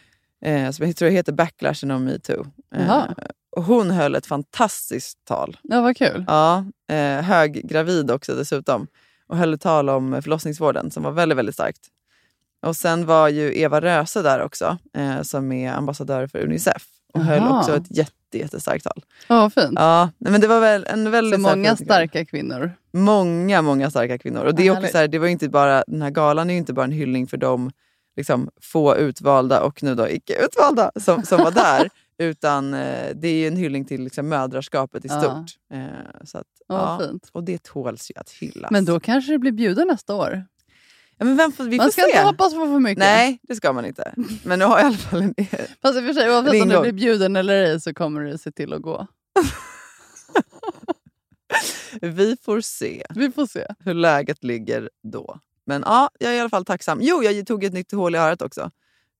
Eh, 0.45 0.71
som 0.71 0.87
jag 0.87 0.97
tror 0.97 1.09
heter 1.09 1.33
Backlashen 1.33 1.91
om 1.91 2.05
metoo. 2.05 2.47
Eh, 2.75 2.87
hon 3.57 3.91
höll 3.91 4.15
ett 4.15 4.27
fantastiskt 4.27 5.19
tal. 5.25 5.57
Ja, 5.63 5.81
vad 5.81 5.97
kul. 5.97 6.25
Ja, 6.29 6.65
eh, 6.91 7.23
höggravid 7.25 8.11
också 8.11 8.35
dessutom. 8.35 8.87
Och 9.27 9.37
höll 9.37 9.55
ett 9.55 9.61
tal 9.61 9.89
om 9.91 10.23
förlossningsvården 10.23 10.91
som 10.91 11.03
var 11.03 11.11
väldigt, 11.11 11.39
väldigt 11.39 11.55
starkt. 11.55 11.81
Och 12.67 12.77
sen 12.77 13.07
var 13.07 13.29
ju 13.29 13.59
Eva 13.61 13.81
Röse 13.81 14.23
där 14.23 14.43
också, 14.43 14.79
eh, 14.97 15.23
som 15.23 15.53
är 15.53 15.73
ambassadör 15.73 16.27
för 16.27 16.39
Unicef. 16.39 16.87
Och 17.15 17.21
höll 17.25 17.39
Jaha. 17.39 17.59
också 17.59 17.77
ett 17.77 17.97
jätte, 17.97 18.39
jättestarkt 18.39 18.85
tal. 18.85 19.03
Ja, 19.29 19.51
fint. 19.51 19.73
Ja, 19.77 20.11
men 20.19 20.41
det 20.41 20.47
var 20.47 20.61
väl 20.61 20.85
en 20.89 21.11
väldigt 21.11 21.35
Så 21.43 21.49
många 21.49 21.77
stark- 21.77 21.87
starka 21.87 22.25
kvinnor. 22.25 22.73
Många, 22.93 23.63
många 23.63 23.91
starka 23.91 24.19
kvinnor. 24.19 24.45
Och 24.45 24.55
det, 24.55 24.67
är 24.67 24.71
också 24.73 24.89
så 24.93 24.99
här, 24.99 25.09
det 25.09 25.19
var 25.19 25.27
inte 25.27 25.49
bara, 25.49 25.85
den 25.87 26.03
här 26.03 26.11
galan 26.11 26.51
är 26.51 26.55
ju 26.55 26.59
inte 26.59 26.73
bara 26.73 26.85
en 26.85 26.93
hyllning 26.93 27.27
för 27.27 27.37
de 27.37 27.71
liksom, 28.17 28.51
få 28.63 28.97
utvalda 28.97 29.61
och 29.63 29.83
nu 29.83 29.95
då 29.95 30.09
icke 30.09 30.35
utvalda 30.45 30.91
som, 30.97 31.23
som 31.23 31.39
var 31.39 31.51
där. 31.51 31.91
utan 32.19 32.75
eh, 32.75 33.11
det 33.15 33.29
är 33.29 33.35
ju 33.35 33.47
en 33.47 33.57
hyllning 33.57 33.85
till 33.85 34.03
liksom, 34.05 34.29
mödraskapet 34.29 35.05
i 35.05 35.09
Ja. 35.09 35.21
stort. 35.21 35.59
Eh, 35.79 35.85
så 36.25 36.39
att, 36.39 36.47
Ja, 36.69 37.03
ja, 37.03 37.19
och 37.33 37.45
det 37.45 37.63
tåls 37.63 38.11
ju 38.11 38.15
att 38.21 38.31
hyllas. 38.31 38.71
Men 38.71 38.85
då 38.85 39.01
kanske 39.01 39.33
det 39.33 39.39
blir 39.39 39.53
bjuden 39.53 39.89
nästa 39.89 40.15
år. 40.15 40.45
ja, 41.19 41.25
men 41.25 41.37
vem 41.37 41.53
får, 41.53 41.65
vi 41.65 41.77
man 41.77 41.87
får 41.87 41.91
ska 41.93 42.03
se. 42.03 42.09
inte 42.11 42.23
hoppas 42.23 42.55
på 42.55 42.61
för 42.61 42.79
mycket. 42.81 42.99
Nej, 42.99 43.39
det 43.43 43.57
ska 43.57 43.73
man 43.73 43.85
inte. 43.85 44.15
Men 44.45 44.59
nu 44.59 44.65
har 44.65 44.79
jag 44.79 44.85
i 44.85 44.87
alla 44.87 44.97
fall 44.97 45.23
en... 45.23 45.35
Fast 45.83 45.99
i 45.99 46.01
och 46.01 46.05
för 46.05 46.13
sig, 46.13 46.31
oavsett 46.31 46.63
om 46.63 46.69
du 46.69 46.81
blir 46.81 46.93
bjuden 46.93 47.37
eller 47.37 47.55
ej 47.55 47.81
så 47.81 47.95
kommer 47.95 48.21
du 48.21 48.39
se 48.39 48.53
till 48.53 48.73
att 48.73 48.83
gå. 48.83 49.07
Vi 52.01 52.37
får 52.43 52.61
se 52.61 53.03
Vi 53.15 53.31
får 53.33 53.47
se. 53.47 53.67
hur 53.79 53.95
läget 53.95 54.45
ligger 54.45 54.91
då. 55.03 55.39
Men 55.65 55.83
ja, 55.87 56.11
jag 56.19 56.33
är 56.33 56.37
i 56.37 56.41
alla 56.41 56.49
fall 56.51 56.65
tacksam. 56.65 56.99
Jo, 57.03 57.23
jag 57.23 57.47
tog 57.47 57.65
ett 57.65 57.73
nytt 57.73 57.93
hål 57.93 58.15
i 58.15 58.19
örat 58.19 58.43
också. 58.43 58.71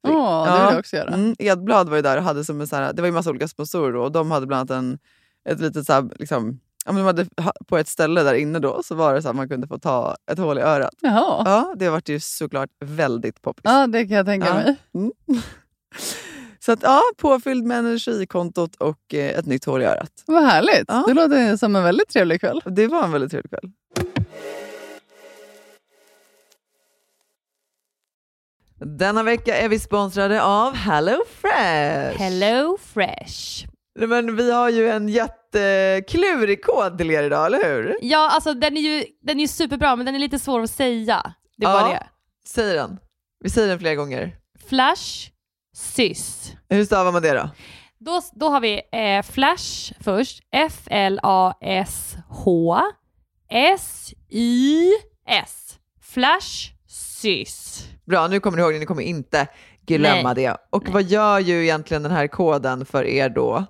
Ja, 0.03 0.45
det 0.47 0.53
vill 0.65 0.71
jag 0.73 0.79
också 0.79 0.97
göra. 0.97 1.09
Mm, 1.15 1.35
Edblad 1.39 1.89
var 1.89 1.97
ju 1.97 2.03
där 2.03 2.17
och 2.17 2.23
hade 2.23 2.45
som 2.45 2.61
en 2.61 2.67
så 2.67 2.77
här, 2.77 2.93
det 2.93 3.03
var 3.03 3.07
ju 3.07 3.13
massa 3.13 3.31
olika 3.31 3.49
sponsorer 3.49 3.97
och 3.97 4.13
de 4.13 4.31
hade 4.31 4.47
bland 4.47 4.71
annat 4.71 4.85
en, 4.85 4.99
ett 5.49 5.61
litet 5.61 5.87
så 5.87 5.93
här, 5.93 6.09
liksom, 6.19 6.61
ja, 6.87 6.93
men 6.93 6.97
de 6.97 7.07
hade, 7.07 7.27
ha- 7.43 7.53
på 7.69 7.79
ett 7.79 7.89
ställe 7.89 8.23
där 8.23 8.35
inne 8.35 8.59
då 8.59 8.83
så 8.85 8.95
var 8.95 9.15
det 9.15 9.23
så 9.23 9.29
att 9.29 9.37
man 9.37 9.49
kunde 9.49 9.67
få 9.67 9.79
ta 9.79 10.17
ett 10.31 10.39
hål 10.39 10.59
i 10.59 10.61
örat. 10.61 10.95
Jaha. 11.01 11.43
Ja, 11.45 11.75
det 11.77 11.91
vart 11.91 12.09
ju 12.09 12.21
såklart 12.21 12.71
väldigt 12.85 13.43
poppis. 13.43 13.63
Ja, 13.65 13.87
det 13.87 14.07
kan 14.07 14.17
jag 14.17 14.27
tänka 14.27 14.47
Ja. 14.47 14.55
mig. 14.55 14.77
Mm. 14.95 15.13
Så 16.65 16.73
att 16.73 16.83
ja, 16.83 17.01
påfylld 17.19 17.65
med 17.65 17.79
energikontot 17.79 18.77
och 18.77 19.15
eh, 19.15 19.39
ett 19.39 19.47
nytt 19.47 19.65
hål 19.65 19.83
i 19.83 19.85
örat. 19.85 20.11
Vad 20.27 20.45
härligt. 20.45 20.85
Ja. 20.89 21.05
Det 21.07 21.15
låter 21.15 21.57
som 21.57 21.77
en 21.77 21.85
väldigt 21.85 22.09
trevlig 22.09 22.41
kväll. 22.41 22.61
Det 22.67 22.87
var 22.87 23.05
en 23.05 23.13
väldigt 23.13 23.31
trevlig 23.31 23.51
kväll. 23.51 23.71
Denna 28.85 29.23
vecka 29.23 29.57
är 29.57 29.69
vi 29.69 29.79
sponsrade 29.79 30.43
av. 30.43 30.75
Hello 30.75 31.25
Fresh. 32.83 33.67
Nej, 33.99 34.09
Men 34.09 34.37
vi 34.37 34.53
har 34.53 34.69
ju 34.71 34.91
en 34.91 35.09
jätteklurig 35.09 36.65
kod 36.65 36.99
till 36.99 37.11
er 37.11 37.23
idag, 37.23 37.47
eller 37.47 37.65
hur? 37.65 37.97
Ja, 38.03 38.31
alltså 38.31 38.55
den 38.55 38.77
är 38.77 38.81
ju 38.81 39.05
den 39.23 39.41
är 39.41 39.47
superbra 39.47 39.97
men 39.97 40.07
den 40.07 40.15
är 40.15 40.19
lite 40.19 40.39
svår 40.39 40.61
att 40.61 40.71
säga. 40.71 41.35
Det 41.57 41.67
är 41.67 41.71
Ja. 41.71 41.81
bara 41.81 41.89
det. 41.93 42.07
Säg 42.47 42.75
den. 42.75 42.99
Vi 43.45 43.51
säger 43.51 43.69
den 43.69 43.79
flera 43.79 43.95
gånger. 43.95 44.37
Flash 44.69 45.31
sys. 45.77 46.53
Hur 46.69 46.85
stavar 46.85 47.13
man 47.13 47.23
det 47.23 47.33
då? 47.33 47.51
Då, 47.99 48.21
då 48.33 48.49
har 48.49 48.61
vi 48.61 48.81
eh, 48.93 49.23
Flash 49.23 49.93
först. 50.01 50.43
F-L-A-S-H 50.53 51.63
S-Y-S. 54.43 55.79
Flash 56.03 56.71
sys. 56.93 57.89
Bra, 58.05 58.29
nu 58.29 58.41
kommer 58.41 58.57
ni 58.57 58.63
ihåg 58.63 58.73
det. 58.73 58.79
Ni 58.79 58.87
kommer 58.87 59.03
inte 59.03 59.47
glömma 59.87 60.35
det. 60.35 60.57
Och 60.71 60.89
vad 60.89 61.03
gör 61.03 61.39
ju 61.39 61.63
egentligen 61.63 62.03
den 62.03 62.13
här 62.13 62.27
koden 62.27 62.85
för 62.85 63.05
er 63.05 63.29
då? 63.29 63.65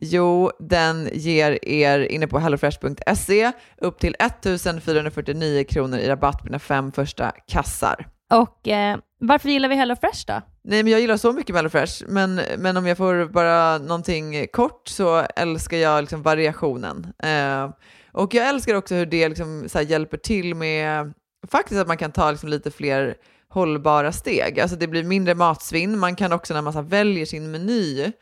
Jo, 0.00 0.50
den 0.58 1.08
ger 1.12 1.64
er 1.68 1.98
inne 1.98 2.26
på 2.26 2.38
hellofresh.se 2.38 3.52
upp 3.78 3.98
till 3.98 4.16
1449 4.18 5.64
kronor 5.64 5.98
i 5.98 6.08
rabatt 6.08 6.38
på 6.38 6.44
dina 6.44 6.58
fem 6.58 6.92
första 6.92 7.32
kassar. 7.46 8.08
Och 8.30 8.68
eh, 8.68 8.98
varför 9.20 9.48
gillar 9.48 9.68
vi 9.68 9.74
Hello 9.74 9.96
Fresh 9.96 10.24
då? 10.26 10.42
Nej, 10.64 10.82
men 10.82 10.92
jag 10.92 11.00
gillar 11.00 11.16
så 11.16 11.32
mycket 11.32 11.54
med 11.54 11.58
HelloFresh, 11.58 12.04
men, 12.08 12.40
men 12.58 12.76
om 12.76 12.86
jag 12.86 12.96
får 12.96 13.32
bara 13.32 13.78
någonting 13.78 14.46
kort 14.52 14.88
så 14.88 15.26
älskar 15.36 15.76
jag 15.76 16.00
liksom 16.00 16.22
variationen. 16.22 17.12
Eh, 17.22 17.70
och 18.12 18.34
jag 18.34 18.48
älskar 18.48 18.74
också 18.74 18.94
hur 18.94 19.06
det 19.06 19.28
liksom 19.28 19.68
här 19.74 19.82
hjälper 19.82 20.16
till 20.16 20.54
med 20.54 21.12
faktiskt 21.50 21.80
att 21.80 21.88
man 21.88 21.96
kan 21.96 22.12
ta 22.12 22.30
liksom 22.30 22.48
lite 22.48 22.70
fler 22.70 23.14
hållbara 23.48 24.12
steg. 24.12 24.60
Alltså 24.60 24.76
det 24.76 24.86
blir 24.86 25.04
mindre 25.04 25.34
matsvinn. 25.34 25.98
Man 25.98 26.16
kan 26.16 26.32
också 26.32 26.54
när 26.54 26.62
man 26.62 26.72
så 26.72 26.82
väljer 26.82 27.26
sin 27.26 27.50
meny 27.50 28.12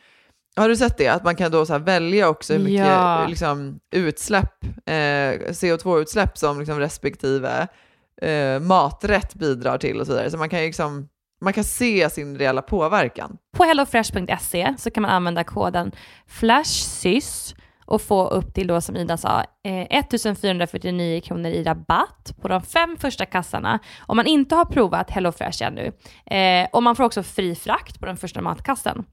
Har 0.56 0.68
du 0.68 0.76
sett 0.76 0.98
det? 0.98 1.08
Att 1.08 1.24
man 1.24 1.36
kan 1.36 1.50
då 1.50 1.66
så 1.66 1.78
välja 1.78 2.28
också 2.28 2.52
hur 2.52 2.60
mycket 2.60 2.86
Ja. 2.86 3.26
liksom, 3.28 3.80
utsläpp, 3.94 4.64
eh, 4.86 5.52
CO2-utsläpp 5.52 6.38
som 6.38 6.58
liksom 6.58 6.78
respektive 6.78 7.68
eh, 8.22 8.60
maträtt 8.60 9.34
bidrar 9.34 9.78
till 9.78 10.00
och 10.00 10.06
så 10.06 10.12
vidare. 10.12 10.30
Så 10.30 10.36
man 10.38 10.48
kan 10.48 10.60
liksom, 10.60 11.08
man 11.40 11.52
kan 11.52 11.64
se 11.64 12.10
sin 12.10 12.38
reella 12.38 12.62
påverkan. 12.62 13.36
På 13.56 13.64
hellofresh.se 13.64 14.74
så 14.78 14.90
kan 14.90 15.02
man 15.02 15.10
använda 15.10 15.44
koden 15.44 15.92
FLASHSYS 16.28 17.54
och 17.86 18.02
få 18.02 18.28
upp 18.28 18.54
till 18.54 18.66
då 18.66 18.80
som 18.80 18.96
Ida 18.96 19.16
sa 19.16 19.44
eh, 19.64 19.98
1449 19.98 21.20
kronor 21.20 21.50
i 21.50 21.62
rabatt 21.62 22.34
på 22.40 22.48
de 22.48 22.62
fem 22.62 22.96
första 23.00 23.26
kassarna 23.26 23.78
om 23.98 24.16
man 24.16 24.26
inte 24.26 24.54
har 24.54 24.64
provat 24.64 25.10
HelloFresh 25.10 25.62
ännu. 25.62 25.92
Eh, 26.26 26.68
och 26.72 26.82
man 26.82 26.96
får 26.96 27.04
också 27.04 27.22
fri 27.22 27.54
frakt 27.54 28.00
på 28.00 28.06
den 28.06 28.16
första 28.16 28.40
matkassen. 28.40 29.04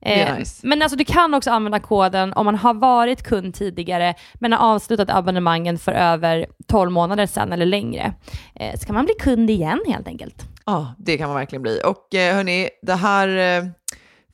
Eh, 0.00 0.38
nice. 0.38 0.66
Men 0.66 0.82
alltså 0.82 0.96
du 0.98 1.04
kan 1.04 1.34
också 1.34 1.50
använda 1.50 1.80
koden 1.80 2.32
om 2.32 2.44
man 2.44 2.56
har 2.56 2.74
varit 2.74 3.22
kund 3.22 3.54
tidigare 3.54 4.14
men 4.34 4.52
har 4.52 4.74
avslutat 4.74 5.10
abonnemangen 5.10 5.78
för 5.78 5.92
över 5.92 6.46
12 6.66 6.90
månader 6.90 7.26
sedan 7.26 7.52
eller 7.52 7.66
längre. 7.66 8.14
Eh, 8.54 8.78
så 8.78 8.86
kan 8.86 8.94
man 8.94 9.04
bli 9.04 9.14
kund 9.20 9.50
igen 9.50 9.80
helt 9.86 10.06
enkelt. 10.06 10.46
Ja, 10.66 10.94
det 10.98 11.18
kan 11.18 11.28
man 11.28 11.36
verkligen 11.36 11.62
bli. 11.62 11.80
Och 11.84 12.14
eh, 12.14 12.34
hörni, 12.34 12.68
det 12.82 12.94
här 12.94 13.28
eh, 13.28 13.64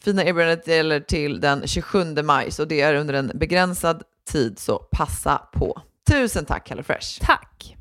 fina 0.07 0.25
erbjudandet 0.25 0.67
gäller 0.69 1.01
till 1.01 1.41
den 1.41 1.67
27 1.67 2.23
maj, 2.25 2.51
så 2.51 2.65
det 2.65 2.81
är 2.81 2.95
under 2.95 3.15
en 3.15 3.31
begränsad 3.35 4.03
tid, 4.31 4.59
så 4.59 4.79
passa 4.79 5.39
på. 5.53 5.83
Tusen 6.11 6.45
tack 6.45 6.69
HelloFresh! 6.69 7.21
Tack! 7.27 7.77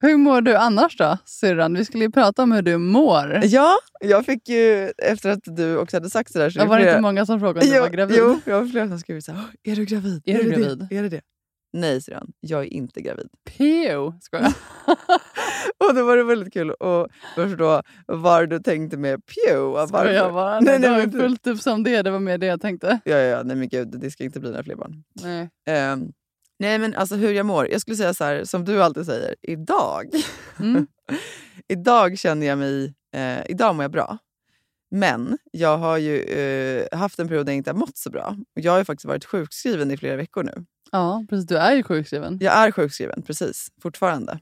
Hur 0.00 0.16
mår 0.16 0.40
du 0.40 0.56
annars 0.56 0.96
då, 0.96 1.18
syrran? 1.24 1.74
Vi 1.74 1.84
skulle 1.84 2.04
ju 2.04 2.10
prata 2.10 2.42
om 2.42 2.52
hur 2.52 2.62
du 2.62 2.78
mår. 2.78 3.40
Ja, 3.44 3.78
jag 4.00 4.26
fick 4.26 4.48
ju, 4.48 4.92
efter 4.98 5.30
att 5.30 5.40
du 5.44 5.76
också 5.76 5.96
hade 5.96 6.10
sagt 6.10 6.32
sådär, 6.32 6.50
så 6.50 6.58
Det 6.58 6.64
var 6.66 6.76
det 6.76 6.82
flera- 6.82 6.92
inte 6.94 7.02
många 7.02 7.26
som 7.26 7.40
frågade 7.40 7.60
om 7.66 7.70
du 7.70 7.76
jo, 7.76 7.82
var 7.82 7.88
gravid. 7.90 8.16
Jo, 8.18 8.40
jag 8.44 8.56
har 8.56 8.66
flera 8.66 8.88
som 8.88 8.98
skrivit 8.98 9.24
så 9.24 9.32
här, 9.32 9.40
"Åh, 9.64 9.72
är 9.72 9.76
du 9.76 9.84
gravid? 9.84 10.22
Är 10.26 10.34
du 10.38 10.42
det 10.42 10.48
gravid? 10.50 10.86
Det? 10.90 10.96
Är 10.96 11.02
det 11.02 11.08
det? 11.08 11.20
Nej, 11.72 12.02
syrran, 12.02 12.32
jag 12.40 12.60
är 12.62 12.72
inte 12.72 13.00
gravid. 13.00 13.28
Pew, 13.44 14.18
skojar. 14.20 14.52
Och 15.88 15.94
då 15.94 16.04
var 16.04 16.16
det 16.16 16.24
väldigt 16.24 16.52
kul 16.52 16.70
att 16.70 17.10
förstå 17.34 17.82
vad 18.06 18.50
du 18.50 18.58
tänkte 18.60 18.96
med 18.96 19.14
och 19.14 19.22
Skojar 19.30 19.86
varför. 19.86 20.32
bara. 20.32 20.60
Nej, 20.60 20.78
Nej, 20.78 20.90
nej, 20.90 21.06
det 21.06 21.16
var 21.18 21.22
fullt 21.22 21.46
upp 21.46 21.60
som 21.60 21.82
det. 21.82 22.02
Det 22.02 22.10
var 22.10 22.20
mer 22.20 22.38
det 22.38 22.46
jag 22.46 22.60
tänkte. 22.60 23.00
Ja, 23.04 23.16
ja, 23.16 23.42
nej 23.42 23.56
men 23.56 23.68
gud, 23.68 23.88
det 24.00 24.10
ska 24.10 24.24
inte 24.24 24.40
bli 24.40 24.50
några 24.50 24.62
fler 24.62 24.76
barn. 24.76 25.04
Nej. 25.22 25.50
Ehm, 25.68 26.12
nej 26.58 26.78
men 26.78 26.94
alltså 26.94 27.14
hur 27.16 27.32
jag 27.32 27.46
mår. 27.46 27.68
Jag 27.68 27.80
skulle 27.80 27.96
säga 27.96 28.14
så 28.14 28.24
här, 28.24 28.44
som 28.44 28.64
du 28.64 28.82
alltid 28.82 29.06
säger, 29.06 29.34
idag. 29.42 30.04
Mm. 30.60 30.86
idag 31.68 32.18
känner 32.18 32.46
jag 32.46 32.58
mig, 32.58 32.94
eh, 33.16 33.50
idag 33.50 33.74
mår 33.74 33.84
jag 33.84 33.90
bra. 33.92 34.18
Men 34.90 35.38
jag 35.52 35.78
har 35.78 35.98
ju 35.98 36.20
eh, 36.20 36.98
haft 36.98 37.18
en 37.18 37.28
period 37.28 37.46
där 37.46 37.52
jag 37.52 37.56
inte 37.56 37.70
har 37.70 37.78
mått 37.78 37.96
så 37.96 38.10
bra. 38.10 38.36
Och 38.56 38.60
Jag 38.60 38.72
har 38.72 38.78
ju 38.78 38.84
faktiskt 38.84 39.04
varit 39.04 39.24
sjukskriven 39.24 39.90
i 39.90 39.96
flera 39.96 40.16
veckor 40.16 40.42
nu. 40.42 40.64
Ja, 40.92 41.24
precis. 41.30 41.46
Du 41.46 41.56
är 41.56 41.72
ju 41.74 41.82
sjukskriven. 41.82 42.38
Jag 42.40 42.54
är 42.54 42.70
sjukskriven, 42.70 43.22
precis, 43.22 43.68
fortfarande. 43.82 44.40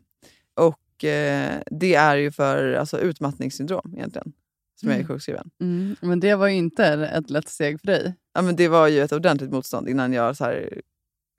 Och 0.54 1.04
eh, 1.04 1.60
det 1.70 1.94
är 1.94 2.16
ju 2.16 2.30
för 2.32 2.72
alltså, 2.72 3.00
utmattningssyndrom 3.00 3.94
egentligen, 3.96 4.32
som 4.80 4.88
jag 4.88 4.96
är 4.96 5.00
Mm. 5.00 5.08
sjukskriven. 5.08 5.50
Mm. 5.60 5.96
Men 6.00 6.20
det 6.20 6.34
var 6.34 6.46
ju 6.48 6.54
inte 6.54 6.86
ett 6.86 7.30
lätt 7.30 7.48
steg 7.48 7.80
för 7.80 7.86
dig. 7.86 8.14
Ja, 8.34 8.42
men 8.42 8.56
det 8.56 8.68
var 8.68 8.88
ju 8.88 9.00
ett 9.02 9.12
ordentligt 9.12 9.50
motstånd 9.50 9.88
innan 9.88 10.12
jag 10.12 10.36
så 10.36 10.44
här, 10.44 10.80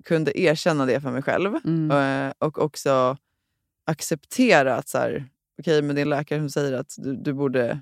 kunde 0.06 0.40
erkänna 0.42 0.86
det 0.86 1.02
för 1.02 1.12
mig 1.12 1.22
själv. 1.22 1.56
Mm. 1.66 1.92
Eh, 2.28 2.34
och 2.40 2.60
också 2.60 3.18
acceptera 3.86 4.76
att 4.76 4.90
så 4.90 4.98
här, 4.98 5.26
okej, 5.60 5.82
men 5.82 5.96
det 5.96 6.02
är 6.02 6.04
en 6.04 6.10
läkare 6.10 6.40
som 6.40 6.50
säger 6.50 6.74
att 6.74 6.96
du, 6.98 7.16
du, 7.16 7.34
borde, 7.34 7.80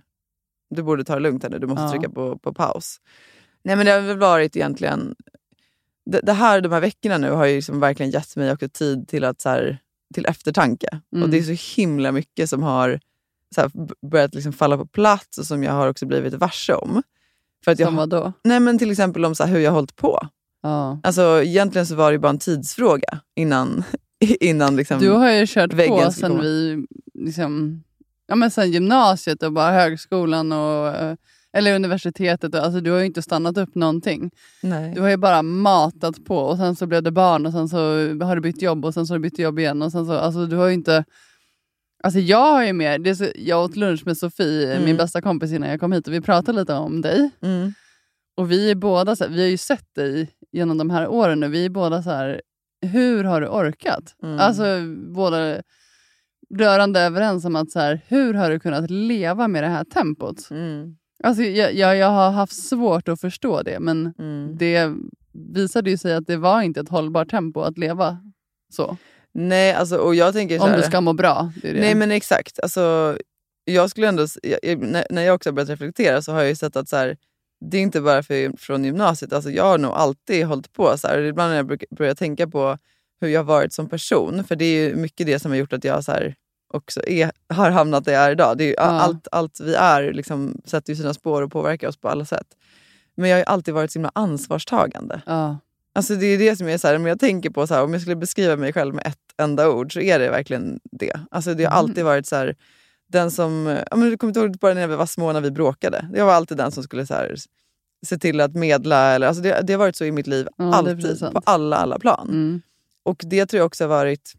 du 0.69 0.83
borde 0.83 1.03
ta 1.03 1.13
det 1.13 1.19
lugnt 1.19 1.43
här 1.43 1.49
nu, 1.49 1.59
du 1.59 1.67
måste 1.67 1.81
Ja. 1.83 1.89
trycka 1.91 2.09
på, 2.09 2.37
på 2.37 2.53
paus. 2.53 2.97
Nej 3.63 3.75
men 3.75 3.85
det 3.85 3.91
har 3.91 4.01
väl 4.01 4.17
varit 4.17 4.55
egentligen... 4.55 5.15
Det, 6.05 6.19
det 6.23 6.33
här, 6.33 6.61
de 6.61 6.71
här 6.71 6.81
veckorna 6.81 7.17
nu 7.17 7.31
har 7.31 7.45
ju 7.45 7.55
liksom 7.55 7.79
verkligen 7.79 8.11
gett 8.11 8.35
mig 8.35 8.51
också 8.51 8.69
tid 8.69 9.07
till, 9.07 9.23
att, 9.23 9.41
så 9.41 9.49
här, 9.49 9.77
till 10.13 10.25
eftertanke. 10.25 10.87
Mm. 11.13 11.23
Och 11.23 11.29
det 11.29 11.37
är 11.37 11.55
så 11.57 11.81
himla 11.81 12.11
mycket 12.11 12.49
som 12.49 12.63
har 12.63 12.99
så 13.55 13.61
här, 13.61 13.71
börjat 14.07 14.35
liksom 14.35 14.53
falla 14.53 14.77
på 14.77 14.85
plats 14.85 15.37
och 15.37 15.45
som 15.45 15.63
jag 15.63 15.73
har 15.73 15.87
också 15.89 16.05
blivit 16.05 16.33
varse 16.33 16.73
om. 16.73 17.03
För 17.65 17.71
att 17.71 17.79
jag, 17.79 17.87
Som 17.87 17.97
har- 17.97 18.07
vad 18.07 18.09
då? 18.23 18.33
nej 18.43 18.59
men 18.59 18.77
till 18.79 18.91
exempel 18.91 19.25
om 19.25 19.35
så 19.35 19.43
här, 19.43 19.51
hur 19.53 19.59
jag 19.59 19.71
har 19.71 19.75
hållit 19.75 19.95
på. 19.95 20.27
Ja. 20.61 20.99
Alltså, 21.03 21.43
egentligen 21.43 21.87
så 21.87 21.95
var 21.95 22.11
det 22.11 22.19
bara 22.19 22.29
en 22.29 22.39
tidsfråga 22.39 23.19
innan, 23.35 23.83
innan 24.39 24.75
liksom, 24.75 24.99
Du 24.99 25.09
har 25.09 25.31
ju 25.31 25.45
kört 25.47 25.71
på 25.87 26.11
sen 26.11 26.41
vi, 26.41 26.85
liksom, 27.13 27.83
ja, 28.27 28.35
men 28.35 28.51
sen 28.51 28.71
gymnasiet 28.71 29.43
och 29.43 29.53
bara 29.53 29.71
högskolan 29.71 30.51
och 30.51 30.87
eh, 30.87 31.15
eller 31.57 31.75
universitetet. 31.75 32.55
Och, 32.55 32.61
alltså, 32.61 32.81
du 32.81 32.91
har 32.91 32.99
ju 32.99 33.05
inte 33.05 33.21
stannat 33.21 33.57
upp 33.57 33.75
någonting. 33.75 34.31
Nej. 34.63 34.93
Du 34.95 35.01
har 35.01 35.09
ju 35.09 35.17
bara 35.17 35.41
matat 35.41 36.25
på 36.25 36.37
och 36.37 36.57
sen 36.57 36.75
så 36.75 36.87
blev 36.87 37.03
det 37.03 37.11
barn 37.11 37.45
och 37.45 37.51
sen 37.51 37.69
så 37.69 37.77
har 38.25 38.35
du 38.35 38.41
bytt 38.41 38.61
jobb 38.61 38.85
och 38.85 38.93
sen 38.93 39.07
så 39.07 39.13
har 39.13 39.19
du 39.19 39.21
bytt 39.23 39.39
jobb 39.39 39.59
igen. 39.59 39.81
Och 39.81 39.91
sen 39.91 40.05
så, 40.05 40.13
alltså, 40.13 40.45
du 40.45 40.55
har 40.55 40.67
ju 40.67 40.73
inte... 40.73 41.05
Alltså 42.03 42.19
jag 42.19 42.51
har 42.51 42.63
ju 42.63 42.73
mer, 42.73 42.99
det 42.99 43.15
så, 43.15 43.27
jag 43.35 43.63
åt 43.63 43.75
lunch 43.75 44.01
med 44.05 44.17
Sofie, 44.17 44.71
Mm. 44.73 44.85
min 44.85 44.97
bästa 44.97 45.21
kompis 45.21 45.51
innan 45.51 45.69
jag 45.69 45.79
kom 45.79 45.91
hit 45.91 46.07
och 46.07 46.13
vi 46.13 46.21
pratade 46.21 46.59
lite 46.59 46.73
om 46.73 47.01
dig. 47.01 47.29
Mm. 47.41 47.73
Och 48.37 48.51
vi 48.51 48.71
är 48.71 48.75
båda, 48.75 49.15
så 49.15 49.23
här, 49.23 49.31
vi 49.31 49.41
har 49.41 49.49
ju 49.49 49.57
sett 49.57 49.95
dig 49.95 50.29
genom 50.51 50.77
de 50.77 50.89
här 50.89 51.07
åren 51.07 51.39
nu, 51.39 51.47
vi 51.47 51.65
är 51.65 51.69
båda 51.69 52.03
så 52.03 52.09
här, 52.09 52.41
hur 52.81 53.23
har 53.23 53.41
du 53.41 53.47
orkat? 53.47 54.15
Mm. 54.23 54.39
Alltså 54.39 54.63
båda 55.15 55.61
rörande 56.55 56.99
överens 57.01 57.45
om 57.45 57.55
att 57.55 57.71
så 57.71 57.79
här, 57.79 58.01
hur 58.07 58.33
har 58.33 58.49
du 58.49 58.59
kunnat 58.59 58.89
leva 58.89 59.47
med 59.47 59.63
det 59.63 59.67
här 59.67 59.83
tempot? 59.83 60.47
Mm. 60.51 60.95
Alltså, 61.23 61.43
jag, 61.43 61.73
jag, 61.73 61.97
jag 61.97 62.09
har 62.09 62.31
haft 62.31 62.63
svårt 62.69 63.07
att 63.09 63.21
förstå 63.21 63.61
det, 63.61 63.79
men 63.79 64.13
Mm. 64.19 64.57
det 64.57 64.91
visade 65.53 65.89
ju 65.89 65.97
sig 65.97 66.13
att 66.13 66.27
det 66.27 66.37
var 66.37 66.61
inte 66.61 66.79
ett 66.79 66.89
hållbart 66.89 67.29
tempo 67.29 67.61
att 67.61 67.77
leva 67.77 68.17
så. 68.73 68.97
Nej, 69.33 69.73
alltså, 69.73 69.97
och 69.97 70.15
jag 70.15 70.33
tänker 70.33 70.57
så 70.57 70.63
Om 70.63 70.69
här, 70.69 70.77
du 70.77 70.83
ska 70.83 71.01
må 71.01 71.13
bra. 71.13 71.51
Det 71.61 71.71
det. 71.71 71.79
Nej 71.79 71.95
men 71.95 72.11
exakt. 72.11 72.59
Alltså, 72.59 73.17
jag 73.65 73.89
skulle 73.89 74.07
ändå, 74.07 74.27
jag, 74.61 74.79
när, 75.09 75.21
jag 75.23 75.35
också 75.35 75.49
har 75.49 75.53
börjat 75.53 75.69
reflektera 75.69 76.21
så 76.21 76.31
har 76.31 76.39
jag 76.39 76.49
ju 76.49 76.55
sett 76.55 76.75
att 76.75 76.89
så 76.89 76.95
här, 76.95 77.17
det 77.65 77.77
är 77.77 77.81
inte 77.81 78.01
bara 78.01 78.23
för, 78.23 78.57
från 78.57 78.85
gymnasiet. 78.85 79.33
Alltså, 79.33 79.49
jag 79.51 79.63
har 79.63 79.77
nog 79.77 79.91
alltid 79.91 80.45
hållit 80.45 80.73
på 80.73 80.97
så 80.97 81.07
här. 81.07 81.19
Ibland 81.21 81.49
när 81.49 81.57
jag 81.57 81.83
börjar 81.97 82.15
tänka 82.15 82.47
på 82.47 82.77
hur 83.21 83.27
jag 83.27 83.39
har 83.39 83.45
varit 83.45 83.73
som 83.73 83.89
person. 83.89 84.43
För 84.43 84.55
det 84.55 84.65
är 84.65 84.89
ju 84.89 84.95
mycket 84.95 85.27
det 85.27 85.39
som 85.39 85.51
har 85.51 85.57
gjort 85.57 85.73
att 85.73 85.83
jag 85.83 86.03
så 86.03 86.11
här, 86.11 86.35
också 86.73 87.01
är, 87.07 87.31
har 87.49 87.69
hamnat 87.71 88.05
där 88.05 88.13
jag 88.13 88.23
är 88.23 88.31
idag. 88.31 88.61
Är 88.61 88.65
ju, 88.65 88.73
Ja. 88.77 88.81
allt, 88.83 89.27
allt 89.31 89.59
vi 89.59 89.75
är 89.75 90.13
liksom, 90.13 90.61
sätter 90.65 90.89
ju 90.93 90.95
sina 90.97 91.13
spår 91.13 91.41
och 91.41 91.51
påverkar 91.51 91.87
oss 91.87 91.97
på 91.97 92.09
alla 92.09 92.25
sätt. 92.25 92.47
Men 93.15 93.29
jag 93.29 93.37
har 93.37 93.43
alltid 93.43 93.73
varit 93.73 93.91
så 93.91 93.99
himla 93.99 94.11
ansvarstagande. 94.15 95.21
ja. 95.25 95.57
Alltså 95.95 96.15
det 96.15 96.25
är 96.25 96.37
det 96.37 96.55
som 96.55 96.67
är 96.67 96.77
så 96.77 96.87
här, 96.87 96.95
om 96.95 97.05
jag 97.05 97.19
tänker 97.19 97.49
på 97.49 97.67
så 97.67 97.73
här, 97.73 97.83
om 97.83 97.93
jag 97.93 98.01
skulle 98.01 98.15
beskriva 98.15 98.55
mig 98.55 98.73
själv 98.73 98.95
med 98.95 99.07
ett 99.07 99.19
enda 99.37 99.69
ord 99.69 99.93
så 99.93 99.99
är 99.99 100.19
det 100.19 100.29
verkligen 100.29 100.79
det. 100.91 101.19
Alltså 101.31 101.53
det 101.53 101.63
har 101.63 101.71
Mm. 101.71 101.79
alltid 101.79 102.03
varit 102.05 102.27
så 102.27 102.35
här, 102.35 102.55
den 103.07 103.31
som, 103.31 103.77
ja 103.91 103.95
men 103.95 104.09
du 104.09 104.17
kommer 104.17 104.29
inte 104.29 104.39
ihåg 104.39 104.57
bara 104.57 104.73
när 104.73 104.87
vi 104.87 104.95
var 104.95 105.05
små 105.05 105.33
när 105.33 105.41
vi 105.41 105.51
bråkade. 105.51 106.09
Jag 106.13 106.25
var 106.25 106.33
alltid 106.33 106.57
den 106.57 106.71
som 106.71 106.83
skulle 106.83 107.05
så 107.05 107.13
här, 107.13 107.35
se 108.05 108.17
till 108.17 108.41
att 108.41 108.53
medla. 108.55 108.97
Eller, 108.97 109.27
alltså 109.27 109.43
det, 109.43 109.61
det 109.63 109.73
har 109.73 109.77
varit 109.77 109.95
så 109.95 110.05
i 110.05 110.11
mitt 110.11 110.27
liv, 110.27 110.47
Ja, 110.57 110.73
alltid, 110.75 111.19
på 111.19 111.41
alla, 111.45 111.77
alla 111.77 111.99
plan. 111.99 112.27
Mm. 112.29 112.61
Och 113.03 113.21
det 113.25 113.45
tror 113.45 113.57
jag 113.57 113.65
också 113.65 113.83
har 113.83 113.89
varit 113.89 114.33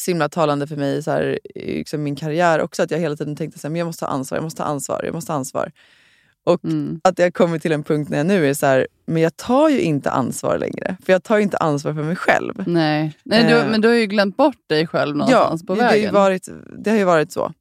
så 0.00 0.10
himla 0.10 0.28
talande 0.28 0.66
för 0.66 0.76
mig 0.76 1.02
så 1.02 1.10
här, 1.10 1.38
i 1.54 1.78
liksom 1.78 2.02
min 2.02 2.16
karriär 2.16 2.60
också. 2.60 2.82
Att 2.82 2.90
jag 2.90 2.98
hela 2.98 3.16
tiden 3.16 3.36
tänkte 3.36 3.68
att 3.68 3.76
jag 3.76 3.86
måste 3.86 4.04
ha 4.04 4.12
ansvar, 4.12 4.36
jag 4.38 4.42
måste 4.44 4.62
ha 4.62 4.70
ansvar, 4.70 5.00
jag 5.04 5.14
måste 5.14 5.32
ha 5.32 5.38
ansvar. 5.38 5.72
Och 6.44 6.64
Mm. 6.64 7.00
att 7.04 7.18
jag 7.18 7.34
kommit 7.34 7.62
till 7.62 7.72
en 7.72 7.82
punkt 7.82 8.08
när 8.10 8.16
jag 8.16 8.26
nu 8.26 8.50
är 8.50 8.54
så 8.54 8.66
här, 8.66 8.86
men 9.06 9.22
jag 9.22 9.36
tar 9.36 9.68
ju 9.68 9.80
inte 9.80 10.10
ansvar 10.10 10.58
längre. 10.58 10.96
För 11.04 11.12
jag 11.12 11.22
tar 11.22 11.36
ju 11.36 11.42
inte 11.42 11.56
ansvar 11.56 11.94
för 11.94 12.02
mig 12.02 12.16
själv. 12.16 12.64
Nej, 12.66 13.12
Nej 13.22 13.44
du, 13.44 13.54
Eh. 13.58 13.70
men 13.70 13.80
du 13.80 13.88
har 13.88 13.94
ju 13.94 14.06
glömt 14.06 14.36
bort 14.36 14.68
dig 14.68 14.86
själv 14.86 15.16
någonstans 15.16 15.66
på 15.66 15.74
det, 15.74 15.82
har 15.84 15.92
ju 15.94 15.98
vägen. 16.00 16.14
varit, 16.14 16.48
det 16.78 16.90
har 16.90 16.96
ju 16.98 17.04
varit 17.04 17.32
så. 17.32 17.52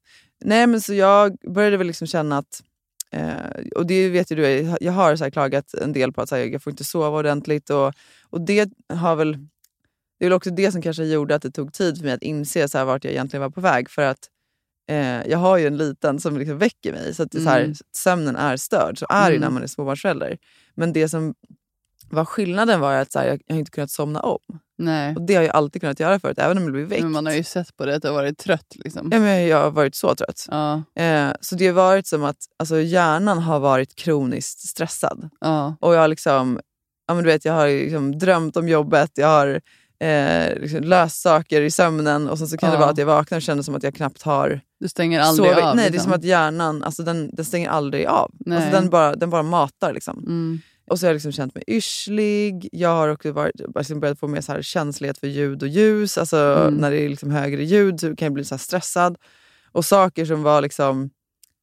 Nej 0.45 0.67
men 0.67 0.81
så 0.81 0.93
jag 0.93 1.37
började 1.53 1.77
väl 1.77 1.87
liksom 1.87 2.07
känna 2.07 2.37
att, 2.37 2.63
eh, 3.11 3.33
och 3.75 3.85
det 3.85 4.09
vet 4.09 4.31
ju 4.31 4.35
du, 4.35 4.75
jag 4.81 4.93
har 4.93 5.15
så 5.15 5.31
klagat 5.31 5.73
en 5.73 5.93
del 5.93 6.11
på 6.13 6.21
att 6.21 6.29
så 6.29 6.35
här, 6.35 6.43
jag 6.45 6.63
får 6.63 6.71
inte 6.71 6.83
sova 6.83 7.17
ordentligt. 7.19 7.69
Och, 7.69 7.93
och 8.29 8.41
det 8.41 8.69
har 8.93 9.15
väl, 9.15 9.37
det 10.19 10.25
är 10.25 10.29
väl 10.29 10.33
också 10.35 10.49
det 10.49 10.71
som 10.71 10.81
kanske 10.81 11.03
gjorde 11.03 11.35
att 11.35 11.41
det 11.41 11.51
tog 11.51 11.73
tid 11.73 11.97
för 11.97 12.03
mig 12.05 12.13
att 12.13 12.23
inse 12.23 12.67
så 12.67 12.77
här, 12.77 12.85
vart 12.85 13.03
jag 13.03 13.11
egentligen 13.13 13.41
var 13.41 13.49
på 13.49 13.61
väg. 13.61 13.89
För 13.89 14.01
att 14.01 14.19
eh, 14.89 15.27
jag 15.27 15.37
har 15.37 15.57
ju 15.57 15.67
en 15.67 15.77
liten 15.77 16.19
som 16.19 16.37
liksom 16.37 16.57
väcker 16.57 16.91
mig. 16.91 17.13
Så 17.15 17.23
att 17.23 17.31
det, 17.31 17.37
är 17.37 17.41
så 17.43 17.49
här, 17.49 17.61
Mm. 17.61 17.75
sömnen 17.95 18.35
är 18.35 18.57
störd. 18.57 18.97
Så 18.99 19.05
är 19.09 19.25
det 19.29 19.33
ju 19.33 19.39
när 19.39 19.47
Mm. 19.47 19.53
man 19.53 19.63
är 19.63 19.67
småbarnsförälder. 19.67 20.37
Men 20.75 20.93
det 20.93 21.09
som 21.09 21.33
var 22.11 22.25
skillnaden 22.25 22.79
var 22.79 22.93
att 22.93 23.11
så 23.11 23.19
här, 23.19 23.27
jag, 23.27 23.41
jag 23.45 23.55
har 23.55 23.59
inte 23.59 23.71
kunnat 23.71 23.91
somna 23.91 24.19
om. 24.19 24.39
Nej. 24.77 25.15
Och 25.15 25.21
det 25.21 25.35
har 25.35 25.43
jag 25.43 25.55
alltid 25.55 25.81
kunnat 25.81 25.99
göra 25.99 26.19
förut, 26.19 26.37
även 26.39 26.57
om 26.57 26.63
jag 26.63 26.73
blir 26.73 26.85
väckt. 26.85 27.03
Men 27.03 27.11
man 27.11 27.25
har 27.25 27.33
ju 27.33 27.43
sett 27.43 27.77
på 27.77 27.85
det 27.85 27.95
att 27.95 28.01
du 28.01 28.07
har 28.07 28.15
varit 28.15 28.37
trött. 28.37 28.75
Liksom. 28.75 29.09
Ja, 29.11 29.19
men 29.19 29.47
jag 29.47 29.63
har 29.63 29.71
varit 29.71 29.95
så 29.95 30.15
trött. 30.15 30.45
Ja, 30.49 30.83
Eh, 30.95 31.31
så 31.41 31.55
det 31.55 31.67
har 31.67 31.73
varit 31.73 32.07
som 32.07 32.23
att 32.23 32.37
alltså, 32.59 32.79
hjärnan 32.81 33.37
har 33.39 33.59
varit 33.59 33.95
kroniskt 33.95 34.59
stressad. 34.59 35.29
ja. 35.41 35.75
Och 35.81 35.93
jag 35.95 35.99
har 35.99 36.07
liksom, 36.07 36.59
ja, 37.07 37.13
men 37.13 37.23
du 37.23 37.29
vet, 37.29 37.45
jag 37.45 37.53
har 37.53 37.67
liksom 37.67 38.19
drömt 38.19 38.57
om 38.57 38.67
jobbet, 38.69 39.11
jag 39.15 39.27
har 39.27 39.61
eh, 39.99 40.59
liksom 40.61 40.79
lössaker 40.83 41.61
i 41.61 41.71
sömnen 41.71 42.29
och 42.29 42.37
sen 42.37 42.47
så 42.47 42.57
kan 42.57 42.69
det 42.69 42.75
Ja. 42.75 42.79
vara 42.79 42.89
att 42.89 42.97
jag 42.97 43.05
vaknar 43.05 43.37
och 43.37 43.41
känner 43.41 43.63
som 43.63 43.75
att 43.75 43.83
jag 43.83 43.95
knappt 43.95 44.21
har 44.21 44.61
Du 44.79 44.87
stänger 44.87 45.19
aldrig 45.19 45.49
sovit. 45.51 45.63
av. 45.65 45.75
Nej, 45.75 45.83
det 45.85 45.89
är 45.89 45.91
liksom. 45.91 46.11
som 46.11 46.19
att 46.19 46.23
hjärnan 46.23 46.83
alltså 46.83 47.03
den, 47.03 47.29
den 47.35 47.45
stänger 47.45 47.69
aldrig 47.69 48.05
av. 48.05 48.31
Nej. 48.39 48.57
Alltså 48.57 48.71
den, 48.81 48.89
bara, 48.89 49.15
den 49.15 49.29
bara 49.29 49.43
matar. 49.43 49.93
Liksom. 49.93 50.17
Mm. 50.19 50.59
Och 50.89 50.99
så 50.99 51.05
har 51.05 51.09
jag 51.09 51.15
liksom 51.15 51.31
känt 51.31 51.55
mig 51.55 51.63
yrslig. 51.67 52.69
Jag 52.71 52.89
har 52.89 53.09
också 53.09 53.31
varit, 53.31 53.55
liksom 53.75 53.99
börjat 53.99 54.19
få 54.19 54.27
mer 54.27 54.41
så 54.41 54.51
här 54.51 54.61
känslighet 54.61 55.17
för 55.17 55.27
ljud 55.27 55.61
och 55.63 55.67
ljus. 55.69 56.17
Alltså 56.17 56.37
Mm. 56.37 56.73
När 56.73 56.91
det 56.91 57.01
är 57.01 57.09
liksom 57.09 57.31
högre 57.31 57.63
ljud 57.63 57.99
så 57.99 58.15
kan 58.15 58.25
jag 58.25 58.33
bli 58.33 58.45
så 58.45 58.57
stressad. 58.57 59.17
Och 59.71 59.85
saker 59.85 60.25
som 60.25 60.43
var 60.43 60.61
liksom, 60.61 61.09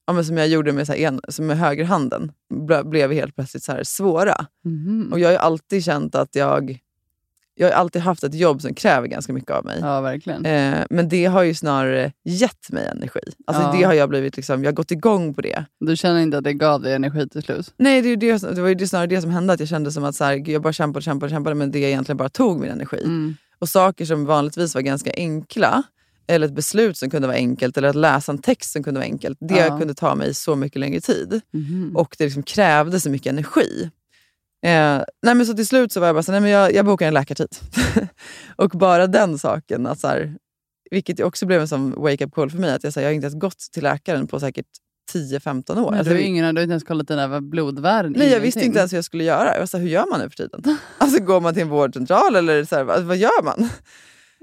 ja, 0.06 0.12
men 0.12 0.24
som 0.24 0.36
jag 0.36 0.48
gjorde 0.48 0.72
med, 0.72 0.86
så 0.86 0.92
här 0.92 0.98
en, 1.00 1.20
som 1.28 1.46
med 1.46 1.58
högerhanden 1.58 2.32
ble, 2.66 2.84
blev 2.84 3.12
helt 3.12 3.34
plötsligt 3.34 3.62
så 3.62 3.72
här 3.72 3.82
svåra. 3.84 4.46
Mhm. 4.64 5.08
Och 5.12 5.20
jag 5.20 5.28
har 5.28 5.32
ju 5.32 5.38
alltid 5.38 5.84
känt 5.84 6.14
att 6.14 6.34
jag... 6.34 6.78
Jag 7.58 7.66
har 7.68 7.72
alltid 7.74 8.02
haft 8.02 8.24
ett 8.24 8.34
jobb 8.34 8.62
som 8.62 8.74
kräver 8.74 9.06
ganska 9.08 9.32
mycket 9.32 9.50
av 9.50 9.64
mig. 9.64 9.78
Ja, 9.80 10.00
verkligen. 10.00 10.46
Eh, 10.46 10.84
men 10.90 11.08
det 11.08 11.24
har 11.24 11.42
ju 11.42 11.54
snarare 11.54 12.12
gett 12.24 12.70
mig 12.72 12.86
energi. 12.86 13.20
Alltså 13.46 13.62
Ja. 13.62 13.72
det 13.78 13.82
har 13.82 13.92
jag 13.94 14.08
blivit 14.08 14.36
liksom, 14.36 14.64
jag 14.64 14.68
har 14.68 14.74
gått 14.74 14.90
igång 14.90 15.34
på 15.34 15.40
det. 15.40 15.64
Du 15.80 15.96
känner 15.96 16.20
inte 16.20 16.38
att 16.38 16.44
det 16.44 16.52
gav 16.52 16.82
dig 16.82 16.94
energi 16.94 17.28
till 17.28 17.42
slut? 17.42 17.74
Nej, 17.76 18.02
det, 18.02 18.16
det, 18.16 18.38
det 18.54 18.62
var 18.62 18.68
ju 18.68 18.86
snarare 18.86 19.06
det 19.06 19.20
som 19.22 19.30
hände. 19.30 19.52
Att 19.52 19.60
jag 19.60 19.68
kände 19.68 19.92
som 19.92 20.04
att 20.04 20.14
så 20.14 20.24
här, 20.24 20.50
jag 20.50 20.62
bara 20.62 20.72
kämpade 20.72 20.98
och 20.98 21.02
kämpade, 21.02 21.30
kämpade 21.30 21.54
men 21.54 21.70
det 21.70 21.78
egentligen 21.78 22.16
bara 22.16 22.28
tog 22.28 22.60
min 22.60 22.70
energi. 22.70 23.00
Mm. 23.04 23.36
Och 23.58 23.68
saker 23.68 24.04
som 24.04 24.24
vanligtvis 24.26 24.74
var 24.74 24.82
ganska 24.82 25.12
enkla, 25.16 25.82
eller 26.28 26.46
ett 26.46 26.54
beslut 26.54 26.96
som 26.96 27.10
kunde 27.10 27.28
vara 27.28 27.36
enkelt, 27.36 27.76
eller 27.76 27.88
att 27.88 27.94
läsa 27.96 28.32
en 28.32 28.38
text 28.38 28.72
som 28.72 28.82
kunde 28.82 29.00
vara 29.00 29.08
enkelt. 29.08 29.38
Det 29.40 29.56
Ja. 29.66 29.78
kunde 29.78 29.94
ta 29.94 30.14
mig 30.14 30.34
så 30.34 30.56
mycket 30.56 30.80
längre 30.80 31.00
tid. 31.00 31.40
Mhm. 31.52 31.92
Och 31.96 32.14
det 32.18 32.24
liksom 32.24 32.42
krävde 32.42 33.00
så 33.00 33.10
mycket 33.10 33.32
energi. 33.32 33.90
Eh, 34.62 35.02
nej 35.22 35.34
men 35.34 35.46
så 35.46 35.54
till 35.54 35.66
slut 35.66 35.92
så 35.92 36.00
var 36.00 36.06
jag 36.06 36.16
bara 36.16 36.22
så, 36.22 36.32
nej 36.32 36.40
men 36.40 36.50
jag, 36.50 36.74
jag 36.74 36.86
bokar 36.86 37.08
en 37.08 37.14
läkartid. 37.14 37.56
och 38.56 38.70
bara 38.70 39.06
den 39.06 39.38
saken, 39.38 39.86
att 39.86 40.00
så 40.00 40.08
här, 40.08 40.36
vilket 40.90 41.20
också 41.20 41.46
blev 41.46 41.60
en 41.60 41.68
sån 41.68 41.90
wake-up 41.90 42.32
call 42.32 42.50
för 42.50 42.58
mig, 42.58 42.72
att 42.72 42.84
jag, 42.84 42.92
så 42.92 43.00
här, 43.00 43.04
jag 43.04 43.10
har 43.10 43.14
inte 43.14 43.26
ens 43.26 43.40
gått 43.40 43.58
till 43.72 43.82
läkaren 43.82 44.26
på 44.26 44.40
säkert 44.40 44.66
10-15 45.12 45.70
år. 45.70 45.90
Men 45.90 45.98
Alltså, 45.98 46.14
du, 46.14 46.16
har 46.16 46.22
ingen, 46.22 46.54
du 46.54 46.58
har 46.58 46.62
inte 46.62 46.72
ens 46.72 46.84
kollat 46.84 47.08
dina 47.08 47.40
blodvärden? 47.40 48.14
Nej, 48.16 48.28
jag 48.32 48.40
visste 48.40 48.64
inte 48.64 48.78
ens 48.78 48.92
hur 48.92 48.96
jag 48.96 49.04
skulle 49.04 49.24
göra. 49.24 49.52
Jag 49.52 49.58
var 49.58 49.66
så 49.66 49.76
här, 49.76 49.84
hur 49.84 49.90
gör 49.90 50.06
man 50.10 50.20
nu 50.20 50.30
för 50.30 50.36
tiden? 50.36 50.62
Alltså 50.98 51.22
går 51.22 51.40
man 51.40 51.54
till 51.54 51.62
en 51.62 51.68
vårdcentral 51.68 52.36
eller 52.36 52.64
så 52.64 52.84
vad, 52.84 53.02
vad 53.02 53.16
gör 53.16 53.42
man? 53.44 53.68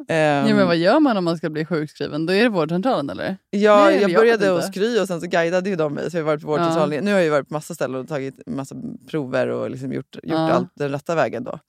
Ehm, 0.08 0.48
Ja, 0.48 0.56
men 0.56 0.68
vad 0.68 0.78
gör 0.78 1.00
man 1.00 1.18
om 1.18 1.24
man 1.24 1.38
ska 1.38 1.50
bli 1.50 1.66
sjukskriven? 1.66 2.26
Då 2.26 2.34
är 2.34 2.44
det 2.44 2.50
vårdcentralen 2.50 3.10
eller? 3.10 3.38
Ja, 3.50 3.86
Nej, 3.86 4.02
jag 4.02 4.10
jag 4.10 4.20
började 4.22 4.50
hos. 4.50 4.70
Kry 4.70 5.00
och 5.00 5.08
sen 5.08 5.22
så 5.22 5.28
guidade 5.28 5.70
ju 5.70 5.76
de 5.76 5.94
mig. 5.94 6.12
Så 6.12 6.18
jag 6.18 6.22
har 6.24 6.26
varit 6.32 6.42
på 6.42 6.48
vårdcentralen. 6.48 7.06
Nu 7.06 7.14
har 7.14 7.20
jag 7.20 7.32
varit 7.32 7.48
på 7.48 7.54
massa 7.54 7.74
ställen 7.76 8.02
och 8.02 8.08
tagit 8.08 8.48
massa 8.48 8.76
prover 9.10 9.48
och 9.48 9.70
liksom 9.70 9.94
gjort, 9.94 10.16
gjort 10.16 10.24
Ja. 10.24 10.52
allt 10.52 10.70
den 10.76 10.92
rätta 10.92 11.16
vägen. 11.16 11.44
Då. 11.44 11.60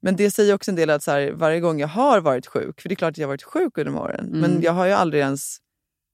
Men 0.00 0.16
det 0.16 0.30
säger 0.30 0.54
också 0.54 0.70
en 0.70 0.74
del 0.76 0.90
att 0.90 1.02
så 1.02 1.10
här, 1.10 1.30
varje 1.32 1.60
gång 1.60 1.80
jag 1.80 1.88
har 1.88 2.20
varit 2.20 2.46
sjuk, 2.46 2.80
för 2.80 2.88
det 2.88 2.92
är 2.92 2.96
klart 2.96 3.10
att 3.10 3.18
jag 3.18 3.26
har 3.26 3.32
varit 3.32 3.42
sjuk 3.42 3.78
under 3.78 3.96
åren, 3.96 4.26
Mm. 4.28 4.40
men 4.40 4.62
jag 4.62 4.72
har 4.72 4.86
ju 4.86 4.92
aldrig 4.92 5.20
ens, 5.22 5.56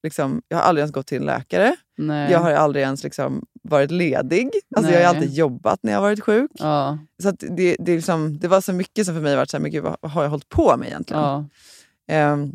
liksom, 0.06 0.42
jag 0.48 0.56
har 0.56 0.64
aldrig 0.64 0.80
ens 0.82 0.92
gått 0.92 1.06
till 1.06 1.18
en 1.18 1.26
läkare. 1.26 1.76
Nej. 1.98 2.32
Jag 2.32 2.38
har 2.38 2.50
aldrig 2.52 2.82
ens 2.84 3.02
liksom, 3.04 3.46
varit 3.62 3.90
ledig. 3.90 4.50
Alltså, 4.76 4.92
jag 4.92 5.00
har 5.00 5.14
alltid 5.14 5.32
jobbat 5.34 5.82
när 5.82 5.92
jag 5.92 6.00
varit 6.00 6.20
sjuk. 6.20 6.50
Ja, 6.54 6.98
Så 7.22 7.30
det, 7.30 7.76
det, 7.78 7.94
liksom, 7.96 8.38
det 8.38 8.48
var 8.48 8.60
så 8.60 8.72
mycket 8.72 9.06
som 9.06 9.14
för 9.14 9.22
mig 9.22 9.36
varit 9.36 9.50
så 9.50 9.56
här, 9.56 9.62
men 9.62 9.70
gud, 9.70 9.82
vad, 9.84 9.96
vad 10.00 10.10
har 10.12 10.22
jag 10.22 10.30
hållit 10.30 10.48
på 10.48 10.76
med 10.76 10.88
egentligen? 10.88 11.22
ja. 11.22 11.44
Ehm, 12.08 12.52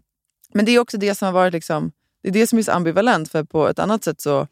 men 0.54 0.66
det 0.66 0.72
är 0.72 0.80
också 0.80 0.98
det 0.98 1.16
som 1.16 1.26
har 1.26 1.34
varit 1.34 1.54
liksom, 1.54 1.92
det 2.24 2.30
är 2.30 2.34
det 2.34 2.48
som 2.48 2.60
är 2.60 2.64
så 2.64 2.72
ambivalent. 2.72 3.32
För 3.32 3.44
på 3.44 3.68
ett 3.68 3.80
annat 3.80 4.04
sätt 4.04 4.22
så, 4.22 4.48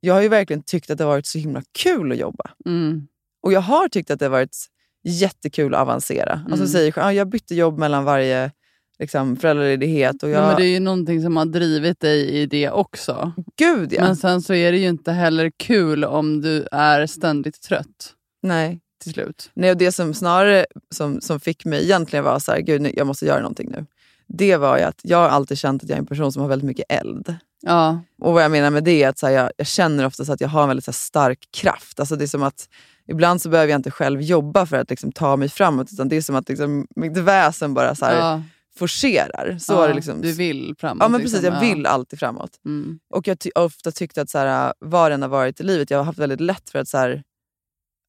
jag 0.00 0.14
har 0.14 0.20
ju 0.22 0.28
verkligen 0.28 0.62
tyckt 0.62 0.90
att 0.90 0.98
det 0.98 1.04
har 1.04 1.10
varit 1.10 1.26
så 1.26 1.38
himla 1.38 1.62
kul 1.78 2.12
att 2.12 2.18
jobba. 2.18 2.50
Mm. 2.66 3.06
Och 3.42 3.52
jag 3.52 3.60
har 3.60 3.88
tyckt 3.88 4.10
att 4.10 4.18
det 4.18 4.24
har 4.24 4.30
varit 4.30 4.56
jättekul 5.04 5.74
att 5.74 5.80
avancera. 5.80 6.32
Alltså 6.32 6.54
Mm. 6.64 6.68
säger, 6.68 6.98
ah, 6.98 7.12
jag 7.12 7.28
bytte 7.28 7.54
jobb 7.54 7.78
mellan 7.78 8.04
varje 8.04 8.52
liksom, 9.00 9.36
föräldraledighet. 9.36 10.22
Och 10.22 10.30
jag, 10.30 10.42
Ja, 10.42 10.46
men 10.46 10.56
det 10.56 10.64
är 10.64 10.70
ju 10.70 10.80
någonting 10.80 11.22
som 11.22 11.36
har 11.36 11.44
drivit 11.44 12.00
dig 12.00 12.30
i 12.30 12.46
det 12.46 12.70
också. 12.70 13.32
Gud 13.56 13.92
ja! 13.92 14.02
Men 14.02 14.16
sen 14.16 14.42
så 14.42 14.54
är 14.54 14.72
det 14.72 14.78
ju 14.78 14.88
inte 14.88 15.12
heller 15.12 15.50
kul 15.56 16.04
om 16.04 16.40
du 16.40 16.68
är 16.72 17.06
ständigt 17.06 17.62
trött 17.62 18.14
Nej. 18.42 18.80
till 19.02 19.12
slut. 19.12 19.50
Nej, 19.54 19.70
och 19.70 19.76
det 19.76 19.92
som 19.92 20.14
snarare 20.14 20.66
som, 20.94 21.20
som 21.20 21.40
fick 21.40 21.64
mig 21.64 21.84
egentligen 21.84 22.24
var 22.24 22.38
så 22.38 22.52
här, 22.52 22.60
gud 22.60 22.80
nu, 22.80 22.92
jag 22.96 23.06
måste 23.06 23.26
göra 23.26 23.40
någonting 23.40 23.70
nu. 23.70 23.86
Det 24.26 24.56
var 24.56 24.78
ju 24.78 24.84
att 24.84 25.00
jag 25.02 25.18
har 25.18 25.28
alltid 25.28 25.58
känt 25.58 25.82
att 25.82 25.88
jag 25.88 25.96
är 25.96 26.00
en 26.00 26.06
person 26.06 26.32
som 26.32 26.42
har 26.42 26.48
väldigt 26.48 26.66
mycket 26.66 26.86
eld. 26.88 27.34
Ja, 27.62 28.00
Och 28.20 28.32
vad 28.32 28.44
jag 28.44 28.50
menar 28.50 28.70
med 28.70 28.84
det 28.84 29.02
är 29.02 29.08
att 29.08 29.18
så 29.18 29.26
här, 29.26 29.34
jag, 29.34 29.50
jag 29.56 29.66
känner 29.66 30.06
ofta 30.06 30.32
att 30.32 30.40
jag 30.40 30.48
har 30.48 30.62
en 30.62 30.68
väldigt 30.68 30.86
här, 30.86 30.92
stark 30.92 31.38
kraft. 31.50 32.00
Alltså 32.00 32.16
det 32.16 32.24
är 32.24 32.26
som 32.26 32.42
att 32.42 32.68
ibland 33.08 33.42
så 33.42 33.48
behöver 33.48 33.70
jag 33.70 33.78
inte 33.78 33.90
själv 33.90 34.22
jobba 34.22 34.66
för 34.66 34.76
att 34.76 34.90
liksom, 34.90 35.12
ta 35.12 35.36
mig 35.36 35.48
framåt. 35.48 35.92
Utan 35.92 36.08
det 36.08 36.16
är 36.16 36.22
som 36.22 36.36
att 36.36 36.48
liksom, 36.48 36.86
mitt 36.96 37.16
väsen 37.16 37.74
bara 37.74 37.94
så 37.94 38.04
här, 38.04 38.18
ja, 38.18 38.42
forcerar. 38.78 39.56
Så 39.60 39.72
ja, 39.72 39.84
är 39.84 39.88
det 39.88 39.94
liksom. 39.94 40.20
Du 40.22 40.32
vill 40.32 40.74
framåt. 40.78 41.02
Ja 41.02 41.08
men 41.08 41.20
precis, 41.20 41.42
liksom. 41.42 41.54
jag 41.54 41.60
vill 41.60 41.86
alltid 41.86 42.18
framåt. 42.18 42.50
Mm. 42.66 42.98
Och 43.14 43.28
jag 43.28 43.38
ty- 43.38 43.50
ofta 43.54 43.92
tyckte 43.92 44.22
att 44.22 44.30
så 44.30 44.38
här, 44.38 44.74
vad 44.78 45.10
den 45.10 45.22
har 45.22 45.28
varit 45.28 45.60
i 45.60 45.62
livet, 45.62 45.90
jag 45.90 45.98
har 45.98 46.04
haft 46.04 46.18
väldigt 46.18 46.40
lätt 46.40 46.70
för 46.70 46.78
att 46.78 46.88
så 46.88 46.98
här, 46.98 47.22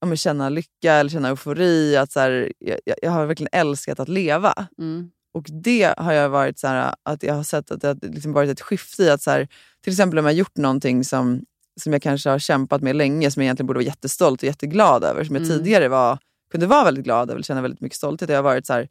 ja, 0.05 0.15
känna 0.15 0.49
lycka 0.49 0.93
eller 0.93 1.09
känna 1.09 1.29
eufori. 1.29 1.97
Att 1.97 2.11
så 2.11 2.19
här, 2.19 2.53
jag, 2.59 2.79
jag- 3.01 3.11
har 3.11 3.25
verkligen 3.25 3.49
älskat 3.51 3.99
att 3.99 4.09
leva. 4.09 4.53
Mm. 4.79 5.11
Och 5.33 5.45
det 5.63 5.93
har 5.97 6.13
jag 6.13 6.29
varit 6.29 6.59
så 6.59 6.67
här, 6.67 6.95
att 7.03 7.23
jag 7.23 7.33
har 7.33 7.43
sett 7.43 7.71
att 7.71 7.81
det 7.81 7.87
har 7.87 7.97
liksom 8.01 8.33
varit 8.33 8.49
ett 8.49 8.61
skifte 8.61 9.03
i 9.03 9.09
att 9.09 9.21
så 9.21 9.31
här, 9.31 9.47
till 9.83 9.93
exempel 9.93 10.19
om 10.19 10.25
jag 10.25 10.31
har 10.33 10.37
gjort 10.37 10.57
någonting 10.57 11.03
som, 11.03 11.41
som 11.81 11.93
jag 11.93 12.01
kanske 12.01 12.29
har 12.29 12.39
kämpat 12.39 12.81
med 12.81 12.95
länge, 12.95 13.31
som 13.31 13.41
jag 13.41 13.45
egentligen 13.45 13.67
borde 13.67 13.77
vara 13.77 13.85
jättestolt 13.85 14.41
och 14.41 14.47
jätteglad 14.47 15.03
över, 15.03 15.23
som 15.23 15.35
jag 15.35 15.45
Mm. 15.45 15.57
tidigare 15.57 15.87
var, 15.87 16.17
kunde 16.51 16.67
vara 16.67 16.83
väldigt 16.83 17.03
glad 17.03 17.31
över, 17.31 17.41
känna 17.41 17.61
väldigt 17.61 17.81
mycket 17.81 17.97
stolthet. 17.97 18.29
Jag 18.29 18.37
har 18.37 18.43
varit 18.43 18.65
så 18.65 18.73
här, 18.73 18.87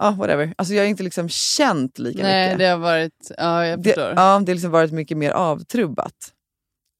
ja 0.00 0.10
whatever. 0.10 0.54
Alltså 0.58 0.74
jag 0.74 0.82
har 0.82 0.88
inte 0.88 1.02
liksom 1.02 1.28
känt 1.28 1.98
lika 1.98 2.22
Nej, 2.22 2.46
mycket. 2.46 2.58
det 2.58 2.66
har 2.66 2.78
varit... 2.78 3.30
Ja, 3.38 3.66
jag 3.66 3.82
Det, 3.82 3.94
ja, 3.96 4.04
det 4.14 4.20
har 4.20 4.54
liksom 4.54 4.70
varit 4.70 4.92
mycket 4.92 5.16
mer 5.16 5.30
avtrubbat. 5.30 6.14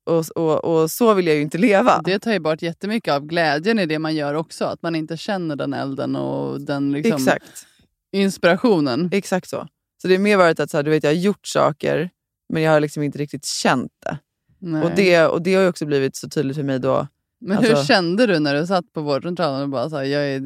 Och, 0.07 0.25
och, 0.37 0.65
och 0.65 0.91
så 0.91 1.15
vill 1.15 1.27
jag 1.27 1.37
ju 1.37 1.43
inte 1.43 1.59
leva. 1.59 2.01
Det 2.05 2.19
tar 2.19 2.33
ju 2.33 2.39
bort 2.39 2.63
jättemycket 2.63 3.15
av 3.15 3.27
glädjen 3.27 3.79
i 3.79 3.87
det 3.87 3.99
man 3.99 4.15
gör 4.15 4.35
också. 4.35 4.65
Att 4.65 4.83
man 4.83 4.95
inte 4.95 5.17
känner 5.17 5.57
den 5.57 5.75
elden 5.75 6.17
och 6.17 6.61
den 6.61 6.93
liksom 6.93 7.13
Exakt. 7.13 7.67
inspirationen. 8.13 9.09
Exakt 9.13 9.49
så. 9.49 9.69
Så 10.03 10.09
det 10.09 10.15
är 10.15 10.19
mer 10.19 10.37
varit 10.37 10.61
att 10.61 10.71
så 10.71 10.77
här, 10.77 10.85
du 10.85 10.91
vet, 10.91 11.05
jag 11.05 11.11
har 11.11 11.17
gjort 11.17 11.47
saker, 11.47 12.11
men 12.49 12.63
jag 12.63 12.73
har 12.73 12.81
liksom 12.81 13.03
inte 13.03 13.19
riktigt 13.19 13.45
känt 13.47 13.93
det. 14.05 14.19
Nej. 14.59 14.83
Och 14.83 14.91
det. 14.97 15.27
Och 15.27 15.43
det 15.43 15.55
har 15.55 15.63
ju 15.63 15.69
också 15.69 15.87
blivit 15.87 16.17
så 16.17 16.29
tydligt 16.29 16.57
för 16.57 16.63
mig 16.63 16.79
då. 16.79 17.07
Men 17.41 17.59
alltså- 17.59 17.77
hur 17.77 17.85
kände 17.85 18.27
du 18.27 18.39
när 18.39 18.55
du 18.55 18.67
satt 18.67 18.93
på 18.93 19.01
vårdcentralen 19.01 19.63
och 19.63 19.69
bara 19.69 19.91
sa 19.91 20.05
jag, 20.05 20.29
är, 20.29 20.43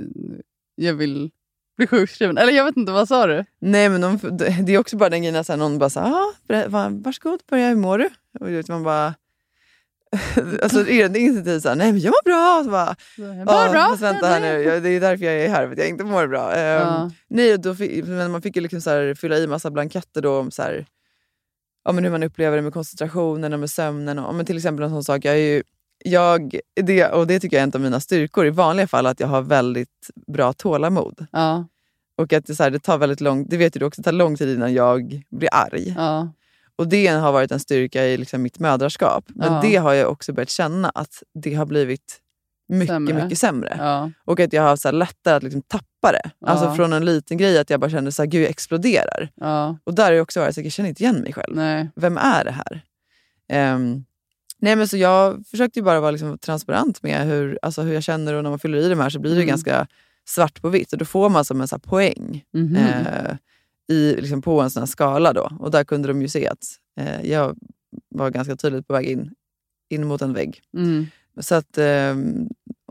jag 0.75 0.95
vill 0.95 1.31
bli 1.77 1.87
sjukskriven? 1.87 2.39
Eller 2.39 2.53
jag 2.53 2.65
vet 2.65 2.77
inte, 2.77 2.93
vad 2.93 3.09
sa 3.09 3.27
du? 3.27 3.45
Nej 3.61 3.89
men 3.89 4.01
de, 4.01 4.19
det 4.65 4.75
är 4.75 4.79
också 4.79 4.97
bara 4.97 5.11
den 5.11 5.23
grejen 5.23 5.37
att 5.37 5.59
någon 5.59 5.79
bara 5.79 5.91
säger 5.91 6.07
ah, 6.07 6.89
varsågod 6.89 7.41
börja, 7.51 7.69
hur 7.69 7.77
mår 7.77 7.99
du? 7.99 8.11
Och 8.41 8.49
vet, 8.49 8.69
man 8.69 8.83
bara... 8.83 9.15
alltså 10.63 10.87
inte 10.89 11.43
tid 11.43 11.63
såhär, 11.63 11.77
nej 11.77 11.93
men 11.93 12.01
jag 12.01 12.11
mår 12.11 12.25
bra. 12.25 12.65
Så 12.65 12.71
bara, 12.71 12.97
Bara 13.45 13.69
"Ah, 13.69 13.73
bra. 13.73 13.97
vänta 14.01 14.27
här 14.27 14.41
nu, 14.41 14.63
jag, 14.63 14.83
det 14.83 14.89
är 14.91 15.01
därför 15.01 15.25
jag 15.25 15.35
är 15.35 15.49
här, 15.49 15.67
för 15.67 15.73
att 15.73 15.79
jag 15.79 15.89
inte 15.89 16.05
mår 16.05 16.27
bra. 16.27 16.59
Ja. 16.59 17.11
Nej, 17.29 17.59
då 17.59 17.75
fick, 17.75 18.05
men 18.07 18.31
man 18.31 18.43
fick 18.43 18.57
ju 18.57 18.63
liksom 18.63 18.81
så 18.81 18.91
här, 18.91 19.15
fylla 19.15 19.39
i 19.39 19.47
massa 19.47 19.71
blanketter 19.71 20.21
då 20.23 20.39
om 20.39 20.51
så 20.51 20.63
här, 20.63 20.87
ja, 21.85 21.93
men 21.93 22.05
hur 22.05 22.11
man 22.11 22.23
upplever 22.23 22.57
det 22.57 22.63
med 22.63 22.73
koncentrationen 22.73 23.53
och 23.53 23.61
med 23.61 23.71
sömnen. 23.71 24.19
Och, 24.19 24.35
men 24.35 24.47
till 24.47 24.57
exempel 24.57 24.85
en 24.85 24.91
sån 24.91 25.05
sak, 25.05 25.25
jag 25.25 25.35
är 25.35 25.39
ju, 25.39 25.63
jag, 26.07 26.59
det, 26.83 27.07
och 27.09 27.27
det 27.27 27.41
tycker 27.41 27.57
jag 27.57 27.61
är 27.61 27.65
en 27.67 27.73
av 27.75 27.81
mina 27.81 28.01
styrkor 28.01 28.47
i 28.47 28.51
vanliga 28.51 28.87
fall, 28.87 29.07
att 29.07 29.21
jag 29.21 29.29
har 29.29 29.43
väldigt 29.43 30.11
bra 30.27 30.53
tålamod. 30.53 31.27
Ja, 31.33 31.67
Och 32.17 32.33
att 32.33 32.47
det, 32.47 32.55
så 32.55 32.63
här, 32.63 32.71
det 32.71 32.79
tar 32.79 32.99
väldigt 32.99 33.21
lång, 33.21 33.47
det 33.49 33.57
vet 33.57 33.77
ju 33.77 33.79
du 33.79 33.85
också, 33.87 34.01
det 34.01 34.05
tar 34.05 34.13
lång 34.13 34.37
tid 34.37 34.49
innan 34.57 34.75
jag 34.75 35.23
blir 35.31 35.49
arg. 35.53 35.95
ja, 35.97 36.33
Och 36.77 36.89
det 36.89 37.07
har 37.07 37.33
varit 37.33 37.53
en 37.53 37.61
styrka 37.61 38.05
i 38.07 38.17
liksom 38.17 38.43
mitt 38.43 38.59
mödraskap. 38.59 39.25
Men 39.29 39.53
Ja. 39.53 39.61
det 39.63 39.77
har 39.77 39.93
jag 39.95 40.11
också 40.11 40.33
börjat 40.33 40.51
känna 40.51 40.89
att 40.95 41.23
det 41.35 41.55
har 41.55 41.67
blivit 41.67 42.21
mycket, 42.69 42.89
Sämre. 42.89 43.23
mycket 43.25 43.39
sämre. 43.39 43.77
ja. 43.79 44.11
Och 44.25 44.41
att 44.41 44.53
jag 44.53 44.63
har 44.63 44.77
så 44.77 44.89
här 44.89 44.93
lättare 44.93 45.35
att 45.37 45.43
liksom 45.43 45.63
tappa 45.63 46.13
det. 46.13 46.31
Alltså 46.47 46.65
Ja. 46.67 46.75
från 46.75 46.93
en 46.93 47.05
liten 47.05 47.37
grej 47.39 47.59
att 47.59 47.71
jag 47.71 47.81
bara 47.81 47.91
kände 47.91 48.09
att 48.09 48.35
jag 48.35 48.43
exploderar. 48.45 49.31
ja. 49.35 49.79
Och 49.85 49.95
där 49.95 50.05
har 50.05 50.13
jag 50.13 50.23
också 50.23 50.41
varit 50.41 50.55
så 50.55 50.61
jag 50.61 50.73
känner 50.73 50.89
inte 50.89 51.03
igen 51.03 51.17
mig 51.21 51.33
själv. 51.33 51.57
Nej. 51.57 51.89
Vem 51.97 52.19
är 52.19 52.45
det 52.45 52.51
här? 52.51 52.85
Ehm, 53.49 54.05
nej 54.65 54.77
men 54.77 54.89
så 54.89 54.97
jag 54.97 55.47
försökte 55.47 55.83
bara 55.83 56.01
vara 56.01 56.11
liksom 56.11 56.39
transparent 56.39 57.03
med 57.03 57.27
hur, 57.27 57.59
alltså 57.63 57.83
hur 57.83 57.95
jag 57.95 58.03
känner 58.03 58.35
och 58.35 58.43
när 58.43 58.51
man 58.51 58.59
fyller 58.59 58.79
i 58.79 58.89
de 58.89 59.01
här 59.01 59.11
så 59.11 59.19
blir 59.19 59.31
det 59.31 59.37
Mm. 59.37 59.49
ganska 59.49 59.87
svart 60.29 60.63
på 60.63 60.69
vitt. 60.69 60.93
Och 60.93 60.99
då 60.99 61.05
får 61.05 61.29
man 61.29 61.45
som 61.45 61.61
en 61.61 61.69
så 61.69 61.79
poäng 61.79 62.45
Mhm. 62.55 62.77
eh, 62.77 63.37
i, 63.89 64.17
liksom 64.21 64.43
på 64.43 64.61
en 64.61 64.71
sån 64.71 64.81
här 64.81 64.87
skala. 64.87 65.33
Då. 65.33 65.51
Och 65.61 65.71
där 65.71 65.85
kunde 65.85 66.09
de 66.09 66.23
ju 66.23 66.29
se 66.29 66.49
att 66.49 66.65
eh, 67.01 67.31
jag 67.31 67.57
var 68.11 68.31
ganska 68.31 68.57
tydligt 68.57 68.87
på 68.87 68.93
väg 68.93 69.07
in, 69.07 69.31
in 69.91 70.07
mot 70.07 70.23
en 70.23 70.33
vägg. 70.33 70.61
Mm. 70.77 71.07
Så 71.41 71.55
att, 71.55 71.79
ehm, 71.79 72.49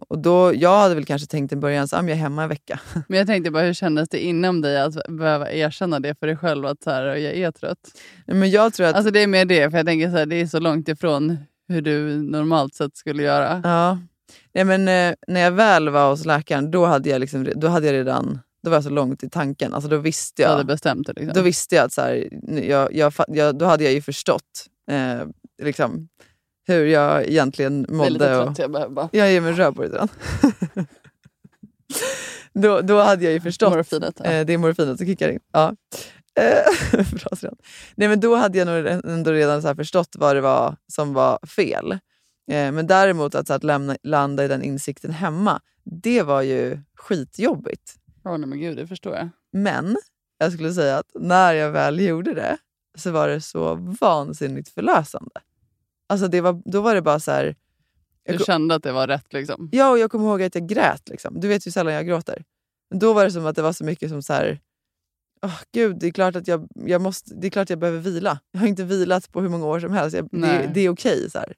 och 0.09 0.19
då, 0.19 0.53
jag 0.55 0.79
hade 0.79 0.95
väl 0.95 1.05
kanske 1.05 1.27
tänkt 1.27 1.53
i 1.53 1.55
början 1.55 1.83
att 1.83 1.91
jag 1.91 2.09
är 2.09 2.15
hemma 2.15 2.43
en 2.43 2.49
vecka. 2.49 2.79
Men 3.07 3.17
jag 3.17 3.27
tänkte 3.27 3.51
bara, 3.51 3.63
hur 3.63 3.73
kändes 3.73 4.09
det 4.09 4.25
inom 4.25 4.61
dig 4.61 4.81
att 4.81 5.07
behöva 5.07 5.51
erkänna 5.51 5.99
det 5.99 6.15
för 6.19 6.27
dig 6.27 6.35
själv 6.37 6.65
att 6.65 6.83
så 6.83 6.89
här, 6.89 7.05
jag 7.05 7.33
är 7.33 7.51
trött? 7.51 8.01
Men 8.25 8.49
jag 8.51 8.73
tror 8.73 8.87
att... 8.87 8.95
Alltså 8.95 9.11
det 9.11 9.19
är 9.19 9.27
mer 9.27 9.45
det, 9.45 9.71
för 9.71 9.77
jag 9.77 9.85
tänker 9.87 10.09
så 10.11 10.17
här, 10.17 10.25
det 10.25 10.35
är 10.35 10.47
så 10.47 10.59
långt 10.59 10.89
ifrån 10.89 11.37
hur 11.67 11.81
du 11.81 12.21
normalt 12.21 12.75
sett 12.75 12.97
skulle 12.97 13.23
göra. 13.23 13.61
Ja. 13.63 13.97
Nej, 14.53 14.63
men, 14.63 14.87
eh, 14.87 15.15
när 15.27 15.41
jag 15.41 15.51
väl 15.51 15.89
var 15.89 16.09
hos 16.09 16.25
läkaren, 16.25 16.71
då 16.71 16.85
hade 16.85 17.09
jag, 17.09 17.19
liksom, 17.19 17.47
då 17.55 17.67
hade 17.67 17.85
jag 17.85 17.93
redan 17.93 18.39
Då 18.63 18.69
var 18.69 18.77
jag 18.77 18.83
så 18.83 18.89
långt 18.89 19.23
i 19.23 19.29
tanken. 19.29 19.73
Alltså 19.73 19.89
då 19.89 19.97
visste 19.97 20.43
Du 20.43 20.47
hade 20.47 20.59
jag, 20.59 20.67
bestämt 20.67 21.07
det. 21.07 21.13
Liksom. 21.13 21.33
då 21.33 21.41
visste 21.41 21.75
jag 21.75 21.85
att 21.85 21.93
så 21.93 22.01
här, 22.01 22.29
jag, 22.63 22.93
jag, 22.95 23.13
jag, 23.27 23.57
då 23.57 23.65
hade 23.65 23.83
jag 23.83 23.93
ju 23.93 24.01
förstått 24.01 24.67
eh, 24.91 25.27
liksom, 25.63 26.07
hur 26.67 26.85
jag 26.85 27.27
egentligen 27.27 27.85
jag 27.89 28.05
är 28.05 28.09
lite 28.09 28.31
mådde. 28.31 28.45
Trött, 28.45 28.59
jag 28.59 28.71
behöver 28.71 28.93
bara... 28.93 29.09
jag 29.11 29.31
ger 29.31 29.41
mig 29.41 29.53
röd 29.53 29.75
på 29.75 29.81
det 29.81 29.87
redan. 29.87 30.07
då, 32.53 32.81
då 32.81 33.01
hade 33.01 33.23
jag 33.23 33.33
ju 33.33 33.41
förstått. 33.41 33.73
Morfinet. 33.73 34.15
Ja. 34.23 34.25
Eh, 34.25 34.45
det 34.45 34.53
är 34.53 34.57
morfinet 34.57 34.97
som 34.97 35.07
kickar 35.07 35.29
in. 35.29 35.39
Ja. 35.53 35.75
Eh, 36.35 37.01
bra. 37.13 37.51
Nej, 37.95 38.07
men 38.07 38.19
då 38.19 38.35
hade 38.35 38.57
jag 38.57 38.65
nog 38.65 39.01
ändå 39.11 39.31
redan 39.31 39.61
så 39.61 39.75
förstått 39.75 40.15
vad 40.17 40.35
det 40.35 40.41
var 40.41 40.75
som 40.87 41.13
var 41.13 41.39
fel. 41.47 41.91
Eh, 42.51 42.71
men 42.71 42.87
däremot 42.87 43.35
att, 43.35 43.47
så 43.47 43.53
att 43.53 43.63
lämna, 43.63 43.97
landa 44.03 44.45
i 44.45 44.47
den 44.47 44.63
insikten 44.63 45.11
hemma, 45.11 45.61
det 45.83 46.21
var 46.21 46.41
ju 46.41 46.79
skitjobbigt. 46.95 47.95
Åh, 48.25 48.37
nej, 48.37 48.49
men 48.49 48.59
gud, 48.59 48.77
det 48.77 48.87
förstår 48.87 49.15
jag. 49.15 49.29
Men 49.51 49.97
jag 50.37 50.53
skulle 50.53 50.73
säga 50.73 50.97
att 50.97 51.11
när 51.13 51.53
jag 51.53 51.71
väl 51.71 51.99
gjorde 51.99 52.33
det 52.33 52.57
så 52.97 53.11
var 53.11 53.27
det 53.27 53.41
så 53.41 53.75
vansinnigt 54.01 54.69
förlösande. 54.69 55.41
Alltså 56.07 56.27
det 56.27 56.41
var, 56.41 56.61
då 56.65 56.81
var 56.81 56.95
det 56.95 57.01
bara 57.01 57.19
så 57.19 57.31
här... 57.31 57.55
Du 58.25 58.39
kände 58.39 58.75
att 58.75 58.83
det 58.83 58.91
var 58.91 59.07
rätt 59.07 59.33
liksom. 59.33 59.69
ja, 59.71 59.89
och 59.89 59.99
jag 59.99 60.11
kommer 60.11 60.25
ihåg 60.25 60.43
att 60.43 60.55
jag 60.55 60.67
grät. 60.67 61.09
Liksom. 61.09 61.39
Du 61.39 61.47
vet 61.47 61.67
ju 61.67 61.71
sällan 61.71 61.93
jag 61.93 62.07
gråter. 62.07 62.43
Men 62.89 62.99
då 62.99 63.13
var 63.13 63.25
det 63.25 63.31
som 63.31 63.45
att 63.45 63.55
det 63.55 63.61
var 63.61 63.73
så 63.73 63.83
mycket 63.83 64.09
som 64.09 64.21
så 64.21 64.33
här... 64.33 64.59
åh 65.43 65.59
gud, 65.73 65.97
det 65.99 66.07
är 66.07 66.11
klart 66.11 66.35
att 66.35 66.47
jag, 66.47 66.67
jag 66.75 67.01
måste, 67.01 67.35
det 67.35 67.47
är 67.47 67.51
klart 67.51 67.69
jag 67.69 67.79
behöver 67.79 67.99
vila. 67.99 68.39
Jag 68.51 68.59
har 68.59 68.67
inte 68.67 68.83
vilat 68.83 69.31
på 69.31 69.41
hur 69.41 69.49
många 69.49 69.65
år 69.65 69.79
som 69.79 69.91
helst. 69.93 70.15
Jag, 70.15 70.27
det, 70.31 70.71
det 70.73 70.81
är 70.81 70.89
okej. 70.89 71.29
så 71.31 71.39
här. 71.39 71.53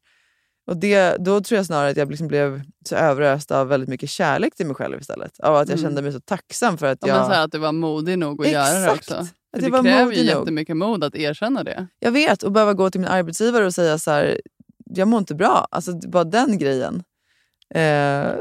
Och 0.67 0.77
det, 0.77 1.17
då 1.19 1.41
tror 1.41 1.55
jag 1.57 1.65
snarare 1.65 1.89
att 1.89 1.97
jag 1.97 2.09
liksom 2.09 2.27
blev 2.27 2.61
så 2.89 2.95
överöst 2.95 3.51
av 3.51 3.67
väldigt 3.67 3.89
mycket 3.89 4.09
kärlek 4.09 4.55
till 4.55 4.65
mig 4.65 4.75
själv 4.75 4.99
istället. 4.99 5.39
Av 5.39 5.55
att 5.55 5.69
jag 5.69 5.77
Mm. 5.79 5.87
kände 5.89 6.01
mig 6.01 6.11
så 6.13 6.19
tacksam 6.19 6.77
för 6.77 6.85
att 6.85 6.97
Ja, 7.01 7.07
jag... 7.07 7.17
men 7.17 7.25
så 7.25 7.33
att 7.33 7.51
du 7.51 7.57
var 7.57 7.71
modig 7.71 8.19
nog 8.19 8.45
att 8.45 8.51
göra 8.51 8.79
det 8.79 8.85
Exakt. 8.85 8.99
också. 9.11 9.13
Att 9.13 9.61
det 9.61 9.69
kräver 9.69 9.99
ju 9.99 10.05
nog. 10.05 10.39
jättemycket 10.39 10.77
mod 10.77 11.03
att 11.03 11.15
erkänna 11.15 11.63
det. 11.63 11.87
Jag 11.99 12.11
vet, 12.11 12.43
och 12.43 12.51
behöva 12.51 12.73
gå 12.73 12.89
till 12.89 13.01
min 13.01 13.09
arbetsgivare 13.09 13.65
och 13.65 13.73
säga 13.73 13.97
så 13.97 14.11
här, 14.11 14.41
jag 14.85 15.07
mår 15.07 15.19
inte 15.19 15.35
bra. 15.35 15.67
Alltså 15.71 15.93
bara 16.07 16.23
den 16.23 16.57
grejen. 16.57 17.03
Eh, 17.75 18.31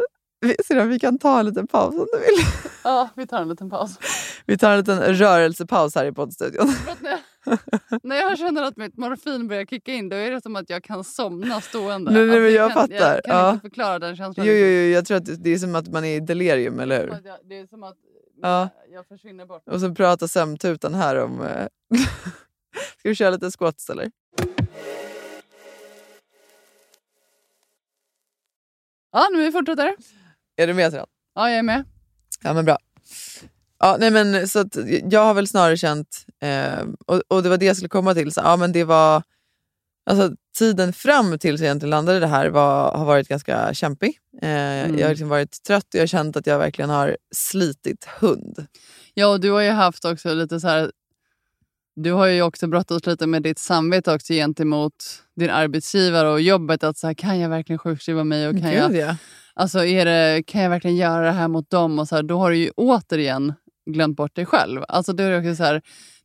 vi, 0.41 0.57
vi 0.89 0.99
kan 0.99 1.19
ta 1.19 1.41
en 1.41 1.47
liten 1.47 1.67
paus 1.67 1.95
om 1.95 2.07
du 2.13 2.19
vill. 2.19 2.47
Ja, 2.85 3.09
vi 3.17 3.27
tar 3.27 3.41
en 3.43 3.49
liten 3.49 3.71
paus. 3.71 3.99
Vi 4.47 4.59
tar 4.59 4.71
en 4.71 4.79
liten 4.79 4.99
rörelsepaus 5.15 5.95
här 5.95 6.05
i 6.07 6.13
poddstudion. 6.13 6.67
När, 8.03 8.17
jag, 8.17 8.31
jag 8.31 8.39
känner 8.39 8.63
att 8.63 8.77
mitt 8.77 8.97
morfin 8.97 9.49
börjar 9.49 9.65
kicka 9.65 9.93
in 9.93 10.09
då 10.09 10.17
är 10.17 10.31
det 10.31 10.41
som 10.43 10.57
att 10.57 10.71
jag 10.71 10.85
kan 10.85 11.05
somna 11.05 11.61
stående. 11.61 12.11
Nej, 12.11 12.27
nej, 12.27 12.41
men 12.41 12.53
jag 12.53 12.73
kan, 12.73 12.83
fattar. 12.83 13.15
Jag 13.15 13.25
kan 13.25 13.37
Ja. 13.37 13.51
inte 13.51 13.61
förklara 13.61 13.99
den 13.99 14.17
känslan. 14.17 14.47
Jo, 14.47 14.53
jo, 14.53 14.67
jo, 14.67 14.89
jag 14.95 15.07
tror 15.07 15.17
att 15.17 15.43
det 15.45 15.51
är 15.51 15.59
som 15.59 15.75
att 15.75 15.89
man 15.89 16.05
är 16.05 16.17
i 16.17 16.21
delirium, 16.21 16.81
eller 16.81 17.01
hur? 17.01 17.11
Det, 17.11 17.39
det 17.45 17.59
är 17.59 17.67
som 17.67 17.83
att 17.83 17.97
Ja. 18.43 18.69
jag 18.93 19.07
försvinner 19.09 19.47
bort. 19.47 19.63
Och 19.69 19.81
så 19.81 19.95
pratar 19.95 20.27
sömntutan 20.27 20.95
här 20.95 21.17
om... 21.25 21.41
Eh, 21.43 21.67
ska 22.99 23.09
vi 23.09 23.15
köra 23.15 23.31
lite 23.31 23.51
squats 23.51 23.91
eller? 23.91 24.11
Ja, 29.13 29.29
nu 29.33 29.43
vi 29.45 29.53
fortsätter. 29.53 29.97
Är 30.57 30.67
du 30.67 30.75
med 30.75 30.93
Syrran? 30.93 31.07
Ja, 31.35 31.51
jag 31.51 31.59
är 31.59 31.63
med. 31.63 31.85
Ja 32.43 32.55
men 32.55 32.65
bra. 32.65 32.79
Ja, 33.85 33.97
nej, 34.01 34.11
men, 34.11 34.49
så 34.49 34.65
jag 35.11 35.25
har 35.25 35.35
väl 35.35 35.47
snarare 35.47 35.77
känt, 35.77 36.27
eh, 36.43 36.87
och, 37.07 37.23
och 37.29 37.43
det 37.43 37.49
var 37.49 37.57
det 37.57 37.67
jag 37.67 37.77
skulle 37.77 37.89
komma 37.89 38.15
till, 38.15 38.33
så, 38.33 38.41
ja, 38.45 38.57
men 38.57 38.73
det 38.73 38.85
var, 38.85 39.23
alltså, 40.11 40.37
tiden 40.59 40.93
fram 40.93 41.39
tills 41.39 41.61
jag 41.61 41.67
egentligen 41.67 41.91
landade 41.91 42.21
det 42.21 42.27
här 42.27 42.49
var, 42.49 42.97
har 42.97 43.05
varit 43.05 43.29
ganska 43.29 43.75
kämpig. 43.75 44.19
Eh, 44.43 44.49
Mm. 44.49 44.99
Jag 44.99 45.07
har 45.07 45.11
liksom 45.11 45.29
varit 45.29 45.63
trött 45.67 45.85
och 45.85 45.95
jag 45.95 46.01
har 46.03 46.07
känt 46.07 46.37
att 46.37 46.47
jag 46.47 46.59
verkligen 46.59 46.91
har 46.91 47.17
slitit 47.35 48.05
hund. 48.05 48.67
Ja, 49.15 49.27
och 49.27 49.41
du 49.41 49.51
har 49.51 49.61
ju 49.61 49.71
haft 49.71 50.05
också 50.05 50.35
lite 50.35 50.61
så 50.61 50.69
här... 50.69 50.93
Du 51.97 52.13
har 52.13 52.27
ju 52.27 52.43
också 52.43 52.67
brottats 52.67 53.07
lite 53.07 53.27
med 53.27 53.43
ditt 53.43 53.59
samvete 53.59 54.15
också 54.15 54.33
gentemot 54.33 54.95
din 55.37 55.51
arbetsgivare 55.51 56.29
och 56.29 56.41
jobbet. 56.41 56.85
Att 56.85 56.99
så 56.99 57.07
här, 57.07 57.15
kan 57.15 57.39
jag 57.39 57.49
verkligen 57.49 57.79
sjukskriva 57.79 58.25
mig? 58.25 58.49
Och 58.49 58.61
kan, 58.61 58.73
jag, 58.73 58.97
ja. 58.97 59.17
alltså, 59.55 59.85
är 59.85 60.05
det, 60.05 60.43
kan 60.47 60.63
jag 60.63 60.71
verkligen 60.71 60.97
göra 60.97 61.25
det 61.25 61.33
här 61.33 61.49
mot 61.49 61.71
dem? 61.71 61.99
Och 61.99 62.09
så 62.09 62.17
här, 62.17 62.23
då 62.23 62.39
har 62.39 62.51
du 62.51 62.57
ju 62.57 62.71
återigen 62.77 63.53
glömt 63.87 64.17
bort 64.17 64.37
dig 64.37 64.47
själv. 64.47 64.83
Alltså, 64.89 65.13
då 65.13 65.23
är 65.23 65.31
det 65.31 65.39
också 65.39 65.57
så 65.57 65.65
här, 65.65 65.83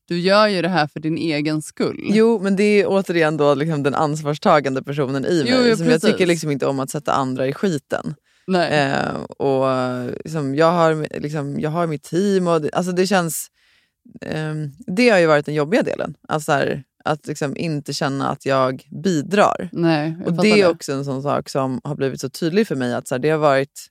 du 0.07 0.19
gör 0.19 0.47
ju 0.47 0.61
det 0.61 0.69
här 0.69 0.87
för 0.87 0.99
din 0.99 1.17
egen 1.17 1.61
skull. 1.61 1.99
Jo, 2.03 2.39
men 2.43 2.55
det 2.55 2.63
är 2.63 2.85
återigen 2.87 3.37
då 3.37 3.55
liksom 3.55 3.83
den 3.83 3.95
ansvarstagande 3.95 4.83
personen 4.83 5.25
i 5.25 5.43
mig. 5.43 5.53
Jo, 5.55 5.61
jo, 5.65 5.75
som 5.75 5.87
jag 5.87 6.01
tycker 6.01 6.25
liksom 6.25 6.51
inte 6.51 6.65
om 6.65 6.79
att 6.79 6.89
sätta 6.89 7.13
andra 7.13 7.47
i 7.47 7.53
skiten. 7.53 8.15
Nej. 8.47 8.91
Eh, 8.91 9.21
och 9.23 9.71
eh, 9.71 10.11
liksom, 10.23 10.55
jag, 10.55 10.71
har, 10.71 11.19
liksom, 11.19 11.59
jag 11.59 11.69
har 11.69 11.87
mitt 11.87 12.03
team 12.03 12.47
och 12.47 12.61
det, 12.61 12.69
alltså 12.73 12.91
det 12.91 13.07
känns... 13.07 13.47
ehm, 14.21 14.71
det 14.87 15.09
har 15.09 15.19
ju 15.19 15.27
varit 15.27 15.45
den 15.45 15.55
jobbiga 15.55 15.83
delen. 15.83 16.15
Alltså 16.27 16.51
här, 16.51 16.83
att 17.03 17.27
liksom 17.27 17.57
inte 17.57 17.93
känna 17.93 18.29
att 18.29 18.45
jag 18.45 18.83
bidrar. 19.03 19.69
Nej, 19.71 20.15
jag 20.19 20.27
Och 20.27 20.41
det 20.43 20.61
är 20.61 20.69
också 20.69 20.91
en 20.91 21.05
sån 21.05 21.23
sak 21.23 21.49
som 21.49 21.81
har 21.83 21.95
blivit 21.95 22.21
så 22.21 22.29
tydlig 22.29 22.67
för 22.67 22.75
mig. 22.75 22.93
att 22.93 23.07
så 23.07 23.15
här, 23.15 23.19
Det 23.19 23.29
har 23.29 23.37
varit 23.37 23.87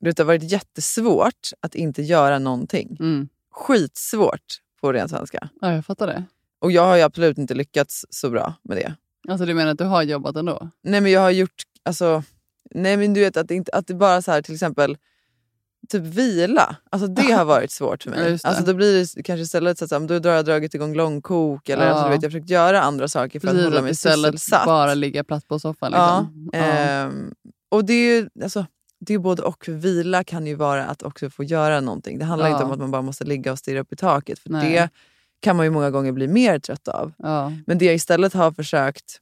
det 0.00 0.18
har 0.18 0.24
varit 0.24 0.52
jättesvårt 0.52 1.50
att 1.60 1.74
inte 1.74 2.02
göra 2.02 2.38
någonting. 2.38 2.96
Mm. 3.00 3.28
Skitsvårt 3.52 4.60
på 4.80 4.92
ren 4.92 5.08
svenska. 5.08 5.48
Ja, 5.60 5.72
jag 5.74 5.84
fattar 5.84 6.06
det. 6.06 6.24
Och 6.60 6.72
jag 6.72 6.82
har 6.86 6.96
ju 6.96 7.02
absolut 7.02 7.38
inte 7.38 7.54
lyckats 7.54 8.04
så 8.10 8.30
bra 8.30 8.54
med 8.62 8.76
det. 8.76 8.94
Alltså 9.28 9.46
du 9.46 9.54
menar 9.54 9.70
att 9.72 9.78
du 9.78 9.84
har 9.84 10.02
jobbat 10.02 10.36
ändå? 10.36 10.70
Nej 10.82 11.00
men 11.00 11.12
jag 11.12 11.20
har 11.20 11.30
gjort, 11.30 11.62
alltså, 11.82 12.22
nej 12.74 12.96
men 12.96 13.14
du 13.14 13.20
vet 13.20 13.36
att 13.36 13.48
det, 13.48 13.54
inte, 13.54 13.72
att 13.72 13.86
det 13.86 13.94
bara 13.94 14.22
så 14.22 14.30
här 14.32 14.42
till 14.42 14.54
exempel 14.54 14.96
typ 15.88 16.02
vila. 16.02 16.76
Alltså 16.90 17.08
det 17.08 17.32
har 17.32 17.44
varit 17.44 17.70
svårt 17.70 18.02
för 18.02 18.10
Ja, 18.10 18.16
mig. 18.16 18.32
det. 18.32 18.44
alltså 18.44 18.64
då 18.64 18.74
blir 18.74 19.16
det 19.16 19.22
kanske 19.22 19.42
istället 19.42 19.78
så 19.78 19.84
att 19.84 20.08
då 20.08 20.14
har 20.28 20.36
jag 20.36 20.44
dragit 20.44 20.74
igång 20.74 20.94
långkok 20.94 21.68
eller 21.68 21.86
Ja. 21.86 21.90
alltså, 21.92 22.04
du 22.04 22.10
vet, 22.10 22.22
jag 22.22 22.28
har 22.28 22.32
försökt 22.32 22.50
göra 22.50 22.82
andra 22.82 23.08
saker 23.08 23.40
för 23.40 23.46
Precis, 23.48 23.60
att 23.64 23.68
hålla 23.72 23.82
mig 23.82 23.90
istället 23.92 24.32
sysselsatt. 24.34 24.66
bara 24.66 24.94
ligga 24.94 25.24
platt 25.24 25.48
på 25.48 25.58
soffan. 25.58 25.92
ja, 25.92 26.20
Liksom. 26.20 26.50
Ja. 26.52 26.58
ehm, 26.58 27.34
och 27.68 27.84
det 27.84 27.92
är 27.92 28.20
ju 28.20 28.28
alltså, 28.42 28.66
det 29.00 29.14
är 29.14 29.18
både 29.18 29.42
och. 29.42 29.64
För 29.64 29.72
vila 29.72 30.24
kan 30.24 30.46
ju 30.46 30.54
vara 30.54 30.84
att 30.86 31.02
också 31.02 31.30
få 31.30 31.44
göra 31.44 31.80
någonting. 31.80 32.18
Det 32.18 32.24
handlar 32.24 32.48
Ja. 32.48 32.52
inte 32.52 32.64
om 32.64 32.70
att 32.70 32.78
man 32.78 32.90
bara 32.90 33.02
måste 33.02 33.24
ligga 33.24 33.52
och 33.52 33.58
stirra 33.58 33.80
upp 33.80 33.92
i 33.92 33.96
taket. 33.96 34.38
För 34.38 34.50
Nej. 34.50 34.72
det 34.72 34.88
kan 35.40 35.56
man 35.56 35.66
ju 35.66 35.70
många 35.70 35.90
gånger 35.90 36.12
bli 36.12 36.28
mer 36.28 36.58
trött 36.58 36.88
av. 36.88 37.12
Ja. 37.18 37.52
Men 37.66 37.78
det 37.78 37.84
jag 37.84 37.94
istället 37.94 38.32
har 38.34 38.52
försökt, 38.52 39.20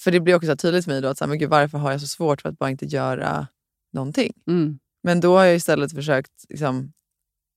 för 0.00 0.10
det 0.10 0.20
blir 0.20 0.34
också 0.34 0.46
så 0.46 0.56
tydligt 0.56 0.84
för 0.84 0.92
mig 0.92 1.00
då 1.00 1.08
att 1.08 1.18
så 1.18 1.24
här, 1.24 1.28
men 1.28 1.38
gud, 1.38 1.50
varför 1.50 1.78
har 1.78 1.90
jag 1.92 2.00
så 2.00 2.06
svårt 2.06 2.42
för 2.42 2.48
att 2.48 2.58
bara 2.58 2.70
inte 2.70 2.86
göra 2.86 3.46
någonting? 3.92 4.32
Mm. 4.46 4.78
Men 5.02 5.20
då 5.20 5.36
har 5.36 5.44
jag 5.44 5.54
istället 5.56 5.92
försökt 5.94 6.32
liksom, 6.48 6.92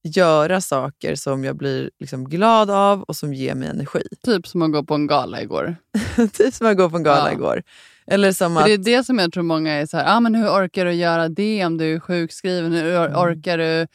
göra 0.03 0.61
saker 0.61 1.15
som 1.15 1.43
jag 1.43 1.55
blir 1.55 1.89
liksom, 1.99 2.29
glad 2.29 2.69
av 2.69 3.01
och 3.03 3.15
som 3.15 3.33
ger 3.33 3.55
mig 3.55 3.69
energi. 3.69 4.01
Typ 4.25 4.47
som 4.47 4.61
att 4.61 4.71
gå 4.71 4.83
på 4.83 4.93
en 4.95 5.07
gala 5.07 5.41
igår. 5.41 5.75
typ 6.33 6.53
som 6.53 6.67
att 6.67 6.77
gå 6.77 6.89
på 6.89 6.97
en 6.97 7.03
gala 7.03 7.29
Ja. 7.29 7.31
igår. 7.33 7.63
Eller 8.07 8.31
som 8.31 8.57
att... 8.57 8.65
det 8.65 8.71
är 8.73 8.77
det 8.77 9.03
som 9.03 9.19
jag 9.19 9.33
tror 9.33 9.43
många 9.43 9.73
är 9.73 9.85
så 9.85 9.97
här, 9.97 10.17
ah, 10.17 10.19
men 10.19 10.35
hur 10.35 10.47
orkar 10.47 10.85
du 10.85 10.91
göra 10.91 11.29
det 11.29 11.65
om 11.65 11.77
du 11.77 11.95
är 11.95 11.99
sjukskriven? 11.99 12.71
Hur 12.71 12.95
Mm. 12.95 13.17
orkar 13.19 13.57
du 13.57 13.87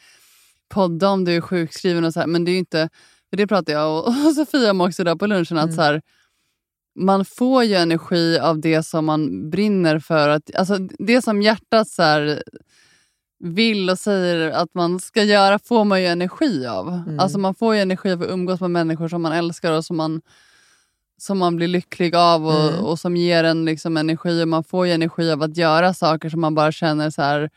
podda 0.69 1.09
om 1.09 1.25
du 1.25 1.35
är 1.35 1.41
sjukskriven? 1.41 2.03
Och 2.05 2.13
så 2.13 2.19
här. 2.19 2.27
Men 2.27 2.45
det 2.45 2.51
är 2.51 2.53
ju 2.53 2.59
inte, 2.59 2.89
för 3.29 3.37
det 3.37 3.47
pratade 3.47 3.71
jag 3.71 3.97
och, 3.99 4.07
och 4.27 4.33
Sofia 4.35 4.71
om 4.71 4.81
också 4.81 5.03
där 5.03 5.15
på 5.15 5.27
lunchen, 5.27 5.57
att 5.57 5.63
Mm. 5.63 5.75
så 5.75 5.81
här, 5.81 6.01
man 6.99 7.25
får 7.25 7.63
ju 7.63 7.75
energi 7.75 8.39
av 8.39 8.59
det 8.61 8.83
som 8.83 9.05
man 9.05 9.49
brinner 9.49 9.99
för. 9.99 10.29
Att, 10.29 10.55
alltså, 10.55 10.77
det 10.99 11.21
som 11.21 11.41
hjärtat 11.41 11.87
så 11.89 12.03
här, 12.03 12.43
vill 13.43 13.89
och 13.89 13.99
säger 13.99 14.51
att 14.51 14.73
man 14.73 14.99
ska 14.99 15.23
göra 15.23 15.59
får 15.59 15.83
man 15.85 16.01
ju 16.01 16.07
energi 16.07 16.65
av. 16.65 16.87
Mm. 16.87 17.19
Alltså 17.19 17.39
man 17.39 17.55
får 17.55 17.75
ju 17.75 17.81
energi 17.81 18.11
av 18.11 18.21
att 18.21 18.29
umgås 18.29 18.61
med 18.61 18.71
människor 18.71 19.07
som 19.07 19.21
man 19.21 19.31
älskar 19.31 19.71
och 19.71 19.85
som 19.85 19.97
man, 19.97 20.21
som 21.17 21.37
man 21.37 21.55
blir 21.55 21.67
lycklig 21.67 22.15
av 22.15 22.45
och, 22.47 22.69
Mm. 22.69 22.83
och 22.85 22.99
som 22.99 23.15
ger 23.17 23.43
en 23.43 23.65
liksom 23.65 23.97
energi. 23.97 24.43
Och 24.43 24.47
man 24.47 24.63
får 24.63 24.87
ju 24.87 24.93
energi 24.93 25.31
av 25.31 25.41
att 25.43 25.57
göra 25.57 25.93
saker 25.93 26.29
som 26.29 26.41
man 26.41 26.55
bara 26.55 26.71
känner 26.71 27.09
så 27.09 27.21
här, 27.21 27.49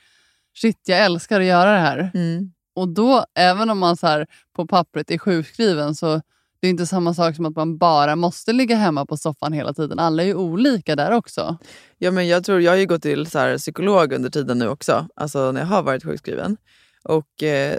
shit 0.57 0.81
jag 0.87 1.05
älskar 1.05 1.41
att 1.41 1.47
göra 1.47 1.73
det 1.73 1.79
här. 1.79 2.11
Mm. 2.15 2.53
Och 2.75 2.89
då, 2.89 3.25
även 3.35 3.71
om 3.71 3.79
man 3.79 3.97
så 3.97 4.07
här, 4.07 4.27
på 4.57 4.67
pappret 4.67 5.11
är 5.11 5.19
sjukskriven 5.19 5.95
så 5.95 6.21
det 6.61 6.67
är 6.67 6.71
inte 6.71 6.87
samma 6.87 7.15
sak 7.15 7.37
som 7.37 7.47
att 7.47 7.57
man 7.57 7.79
bara 7.79 8.17
måste 8.17 8.53
ligga 8.53 8.77
hemma 8.77 9.07
på 9.07 9.17
soffan 9.17 9.53
hela 9.53 9.73
tiden. 9.75 9.99
Alla 9.99 10.23
är 10.23 10.27
ju 10.27 10.35
olika 10.35 10.97
där 10.97 11.13
också. 11.13 11.57
Ja, 11.99 12.11
men 12.11 12.29
jag, 12.29 12.45
tror, 12.45 12.61
jag 12.61 12.73
har 12.73 12.77
ju 12.77 12.87
gått 12.87 13.03
till 13.03 13.27
så 13.27 13.39
här, 13.39 13.59
psykolog 13.59 14.13
under 14.13 14.31
tiden 14.31 14.59
nu 14.59 14.69
också, 14.69 15.09
alltså 15.17 15.53
när 15.53 15.61
jag 15.61 15.69
har 15.69 15.83
varit 15.83 16.05
sjukskriven. 16.05 16.57
Och 17.05 17.43
eh, 17.43 17.77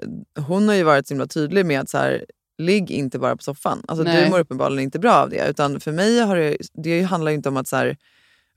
hon 0.47 0.67
har 0.67 0.75
ju 0.75 0.83
varit 0.83 1.07
så 1.07 1.13
himla 1.13 1.27
tydlig 1.27 1.65
med 1.65 1.81
att 1.81 1.89
så 1.89 1.97
här, 1.97 2.25
ligg 2.57 2.91
inte 2.91 3.19
bara 3.19 3.35
på 3.35 3.43
soffan. 3.43 3.83
Alltså, 3.87 4.03
Nej. 4.03 4.23
du 4.23 4.29
mår 4.29 4.39
uppenbarligen 4.39 4.83
inte 4.83 4.99
bra 4.99 5.13
av 5.13 5.29
det. 5.29 5.49
Utan 5.49 5.79
för 5.79 5.91
mig 5.91 6.19
har 6.19 6.35
det, 6.35 6.57
det 6.73 7.01
handlar 7.01 7.31
inte 7.31 7.49
om 7.49 7.57
att 7.57 7.67
så 7.67 7.75
här, 7.75 7.97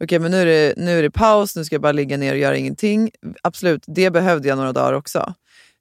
okej 0.04 0.18
men 0.18 0.30
nu 0.30 0.40
är, 0.40 0.46
det, 0.46 0.74
nu 0.76 0.98
är 0.98 1.02
det 1.02 1.10
paus, 1.10 1.56
nu 1.56 1.64
ska 1.64 1.74
jag 1.74 1.82
bara 1.82 1.92
ligga 1.92 2.16
ner 2.16 2.32
och 2.32 2.38
göra 2.38 2.56
ingenting. 2.56 3.10
Absolut, 3.42 3.84
det 3.86 4.10
behövde 4.10 4.48
jag 4.48 4.58
några 4.58 4.72
dagar 4.72 4.92
också. 4.92 5.34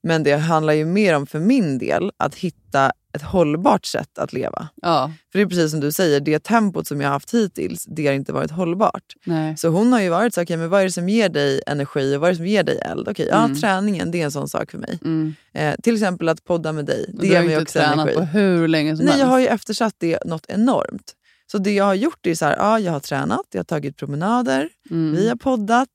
Men 0.04 0.24
det 0.24 0.36
handlar 0.36 0.74
ju 0.74 0.86
mer 0.86 1.16
om 1.16 1.28
för 1.28 1.40
min 1.40 1.78
del 1.78 2.12
att 2.18 2.36
hitta 2.36 2.92
ett 3.14 3.22
hållbart 3.22 3.86
sätt 3.86 4.18
att 4.20 4.34
leva. 4.34 4.68
Ja, 4.82 5.12
För 5.32 5.40
det 5.40 5.44
är 5.44 5.48
precis 5.48 5.72
som 5.72 5.80
du 5.80 5.92
säger, 5.92 6.20
det 6.20 6.40
tempot 6.40 6.88
som 6.88 7.02
jag 7.02 7.08
har 7.08 7.14
haft 7.14 7.34
hittills, 7.34 7.86
det 7.86 8.08
har 8.08 8.14
inte 8.14 8.34
varit 8.34 8.52
hållbart. 8.52 9.04
nej. 9.26 9.58
Så 9.58 9.68
hon 9.68 9.94
har 9.94 10.00
ju 10.02 10.10
varit 10.10 10.34
så, 10.34 10.42
okej 10.42 10.58
men 10.58 10.70
vad 10.70 10.82
är 10.82 10.86
det 10.86 10.92
som 10.92 11.10
ger 11.10 11.30
dig 11.30 11.62
energi 11.68 12.16
och 12.16 12.22
vad 12.22 12.28
är 12.28 12.34
det 12.34 12.38
som 12.38 12.48
ger 12.48 12.64
dig 12.64 12.80
eld? 12.86 13.08
Okej, 13.08 13.28
ja 13.32 13.44
Mm. 13.46 13.58
träningen 13.62 14.12
det 14.12 14.22
är 14.22 14.26
en 14.26 14.32
sån 14.32 14.50
sak 14.50 14.72
för 14.72 14.78
mig. 14.78 15.00
Mm. 15.04 15.36
Eh, 15.54 15.76
till 15.84 15.94
exempel 15.94 16.30
att 16.30 16.44
podda 16.44 16.72
med 16.72 16.86
dig, 16.86 17.06
det 17.14 17.22
du 17.22 17.28
ger 17.28 17.36
har 17.38 17.44
mig 17.44 17.54
inte 17.54 17.62
också 17.64 17.80
tränat 17.80 17.94
energi. 17.94 18.16
på 18.16 18.22
hur 18.22 18.68
länge 18.68 18.96
som 18.98 19.06
Nej, 19.06 19.12
helst. 19.12 19.20
jag 19.24 19.28
har 19.28 19.40
ju 19.40 19.48
eftersatt 19.48 19.94
det 19.98 20.20
något 20.26 20.46
enormt. 20.48 21.16
Så 21.52 21.58
det 21.58 21.72
jag 21.72 21.86
har 21.86 21.94
gjort 21.94 22.26
är 22.28 22.36
så 22.36 22.46
här, 22.46 22.56
ja, 22.58 22.80
jag 22.80 22.92
har 22.92 23.00
tränat, 23.00 23.42
jag 23.52 23.60
har 23.60 23.64
tagit 23.64 23.98
promenader, 23.98 24.70
Mm. 24.92 25.16
vi 25.16 25.30
har 25.30 25.36
poddat, 25.36 25.88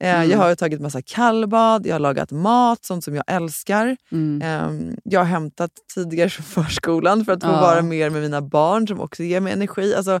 Mm. 0.00 0.30
jag 0.30 0.38
har 0.38 0.54
tagit 0.54 0.80
massa 0.80 1.02
kallbad, 1.02 1.86
jag 1.86 1.94
har 1.94 2.00
lagat 2.00 2.30
mat, 2.30 2.84
sånt 2.84 3.04
som 3.04 3.14
jag 3.14 3.24
älskar. 3.26 3.96
Mm. 4.12 4.42
Eh, 4.42 4.94
jag 5.04 5.20
har 5.20 5.24
hämtat 5.24 5.70
tidigare 5.94 6.30
från 6.30 6.44
förskolan 6.64 7.24
för 7.24 7.32
att 7.32 7.42
få 7.42 7.48
Ja. 7.48 7.60
vara 7.60 7.82
mer 7.82 8.10
med 8.10 8.22
mina 8.22 8.42
barn 8.42 8.88
som 8.88 9.00
också 9.00 9.22
ger 9.22 9.40
mig 9.40 9.52
energi. 9.52 9.94
Alltså, 9.94 10.20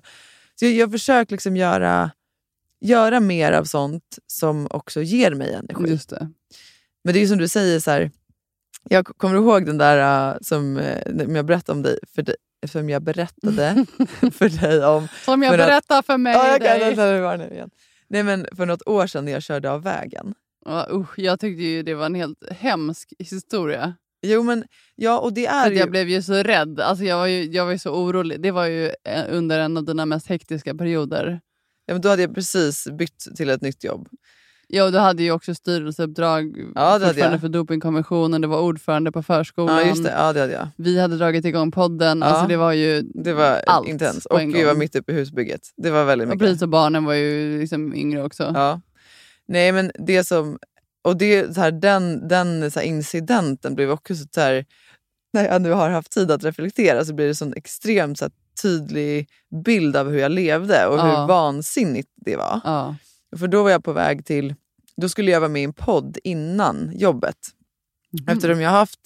så 0.58 0.64
jag, 0.64 0.72
jag 0.72 0.90
försöker 0.90 1.32
liksom 1.32 1.56
göra, 1.56 2.10
göra 2.80 3.20
mer 3.20 3.52
av 3.52 3.64
sånt 3.64 4.18
som 4.26 4.66
också 4.70 5.02
ger 5.02 5.34
mig 5.34 5.54
energi. 5.54 5.90
Just 5.90 6.10
det. 6.10 6.30
Men 7.04 7.14
det 7.14 7.22
är 7.22 7.26
som 7.26 7.38
du 7.38 7.48
säger, 7.48 7.80
så 7.80 7.90
här, 7.90 8.10
jag 8.88 9.06
kommer 9.06 9.34
ihåg 9.34 9.66
den 9.66 9.78
där 9.78 10.30
uh, 10.32 10.38
som 10.40 10.76
uh, 10.76 11.36
jag 11.36 11.46
berättade 11.46 11.76
om 11.76 11.82
dig, 11.82 11.98
för 12.14 12.22
dig, 12.22 12.36
som 12.66 12.90
jag 12.90 13.02
berättade 13.02 13.86
för 14.32 14.48
dig 14.48 14.84
om. 14.84 15.08
Som 15.24 15.42
jag 15.42 15.56
berättar 15.56 16.02
för 16.02 16.18
mig. 16.18 16.32
Ja, 16.32 16.48
jag 16.48 16.62
kan 16.62 16.78
dig. 16.78 16.94
det 16.94 17.20
var 17.20 17.36
nu 17.36 17.48
igen. 17.48 17.70
Nej, 18.08 18.22
men 18.22 18.46
för 18.56 18.66
något 18.66 18.88
år 18.88 19.06
sedan 19.06 19.24
när 19.24 19.32
jag 19.32 19.42
körde 19.42 19.70
av 19.70 19.82
vägen. 19.82 20.34
Ja, 20.64 20.88
usch, 20.92 21.18
jag 21.18 21.40
tyckte 21.40 21.62
ju 21.62 21.82
det 21.82 21.94
var 21.94 22.06
en 22.06 22.14
helt 22.14 22.50
hemsk 22.50 23.12
historia. 23.18 23.94
Jo 24.22 24.42
men, 24.42 24.64
ja 24.94 25.18
och 25.18 25.32
det 25.32 25.46
är 25.46 25.70
ju... 25.70 25.76
jag 25.76 25.90
blev 25.90 26.08
ju 26.08 26.22
så 26.22 26.34
rädd. 26.34 26.80
Alltså 26.80 27.04
jag, 27.04 27.16
var 27.18 27.26
ju, 27.26 27.44
jag 27.44 27.64
var 27.64 27.72
ju 27.72 27.78
så 27.78 27.90
orolig. 27.90 28.40
Det 28.40 28.50
var 28.50 28.66
ju 28.66 28.86
eh, 29.04 29.24
under 29.28 29.60
en 29.60 29.76
av 29.76 29.84
dina 29.84 30.06
mest 30.06 30.26
hektiska 30.26 30.74
perioder. 30.74 31.40
Ja, 31.86 31.94
men 31.94 32.00
då 32.00 32.08
hade 32.08 32.22
jag 32.22 32.34
precis 32.34 32.88
bytt 32.98 33.36
till 33.36 33.50
ett 33.50 33.62
nytt 33.62 33.84
jobb. 33.84 34.08
Ja, 34.70 34.84
och 34.84 34.92
du 34.92 34.98
hade 34.98 35.22
ju 35.22 35.30
också 35.32 35.54
styrelseuppdrag 35.54 36.56
Ja, 36.74 36.98
det 36.98 37.06
fortfarande 37.06 37.34
jag. 37.34 37.40
för 37.40 37.48
Dopingkommissionen. 37.48 38.40
Du 38.40 38.48
var 38.48 38.60
ordförande 38.60 39.12
på 39.12 39.22
förskolan. 39.22 39.76
Ja 39.76 39.82
just 39.86 40.04
det, 40.04 40.10
ja, 40.10 40.32
det 40.32 40.40
hade 40.40 40.52
jag. 40.52 40.68
Vi 40.76 41.00
hade 41.00 41.16
dragit 41.16 41.44
igång 41.44 41.70
podden. 41.70 42.18
Ja. 42.20 42.26
Alltså 42.26 42.46
det 42.48 42.56
var 42.56 42.72
ju 42.72 43.02
Det 43.02 43.32
var 43.32 43.62
allt 43.66 43.88
intens. 43.88 44.26
Och 44.26 44.40
vi 44.40 44.64
var 44.64 44.74
mitt 44.74 44.96
uppe 44.96 45.12
i 45.12 45.14
husbygget. 45.14 45.60
Det 45.76 45.90
var 45.90 46.04
väldigt 46.04 46.26
Och 46.28 46.34
mycket. 46.34 46.46
precis 46.46 46.62
och 46.62 46.68
barnen 46.68 47.04
var 47.04 47.14
ju 47.14 47.60
liksom 47.60 47.94
yngre 47.94 48.22
också. 48.24 48.52
Ja. 48.54 48.80
Nej 49.48 49.72
men 49.72 49.90
det 49.98 50.24
som... 50.24 50.58
Och 51.04 51.16
det, 51.16 51.54
så 51.54 51.60
här, 51.60 51.70
den 51.72 52.28
den 52.28 52.70
så 52.70 52.78
här, 52.80 52.86
incidenten 52.86 53.74
blev 53.74 53.90
också 53.90 54.14
så 54.14 54.40
här... 54.40 54.64
När 55.32 55.44
jag 55.46 55.62
nu 55.62 55.70
har 55.72 55.90
haft 55.90 56.12
tid 56.12 56.30
att 56.30 56.44
reflektera 56.44 57.04
så 57.04 57.14
blir 57.14 57.26
det 57.28 57.42
en 57.42 57.54
extremt 57.56 58.18
så 58.18 58.24
här, 58.24 58.32
tydlig 58.62 59.28
bild 59.64 59.96
av 59.96 60.10
hur 60.10 60.18
jag 60.18 60.32
levde 60.32 60.86
och 60.86 60.98
Ja. 60.98 61.02
hur 61.20 61.26
vansinnigt 61.28 62.08
det 62.16 62.36
var. 62.36 62.60
Ja. 62.64 62.96
För 63.36 63.48
då 63.48 63.62
var 63.62 63.70
jag 63.70 63.84
på 63.84 63.92
väg 63.92 64.24
till... 64.26 64.54
Då 64.96 65.08
skulle 65.08 65.30
jag 65.30 65.40
vara 65.40 65.48
med 65.50 65.62
i 65.62 65.64
en 65.64 65.72
podd 65.72 66.18
innan 66.24 66.92
jobbet. 66.94 67.36
Mhm. 68.20 68.28
Eftersom 68.36 68.60
jag 68.60 68.70
haft 68.70 68.98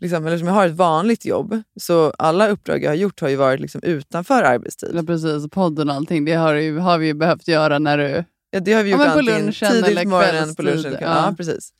liksom, 0.00 0.26
eller 0.26 0.38
som 0.38 0.46
jag 0.46 0.54
har 0.54 0.66
ett 0.66 0.74
vanligt 0.74 1.24
jobb 1.24 1.62
så 1.80 2.10
alla 2.18 2.48
uppdrag 2.48 2.82
jag 2.82 2.90
har 2.90 2.94
gjort 2.96 3.20
har 3.20 3.28
ju 3.28 3.36
varit 3.36 3.60
liksom 3.60 3.82
utanför 3.82 4.42
arbetstid. 4.42 4.90
Ja, 4.94 5.02
precis. 5.02 5.50
Podden 5.50 5.88
och 5.90 5.94
allting. 5.94 6.24
Det 6.24 6.32
har, 6.34 6.54
ju, 6.54 6.78
har 6.78 6.98
vi 6.98 7.06
ju 7.06 7.14
behövt 7.14 7.48
göra 7.48 7.78
när 7.78 7.98
du... 7.98 8.24
Ja, 8.50 8.60
det 8.60 8.72
har 8.72 8.82
vi 8.82 8.90
Ja, 8.90 8.96
gjort 8.96 9.06
men 9.06 9.14
på 9.14 9.20
lunchen 9.20 9.70
tidigt 9.72 9.86
eller 9.88 10.02
på 10.02 10.08
morgonen, 10.08 10.54
på 10.54 10.62
lunchen. 10.62 10.92
ja. 10.92 10.98
Ja. 11.00 11.34
precis. 11.36 11.70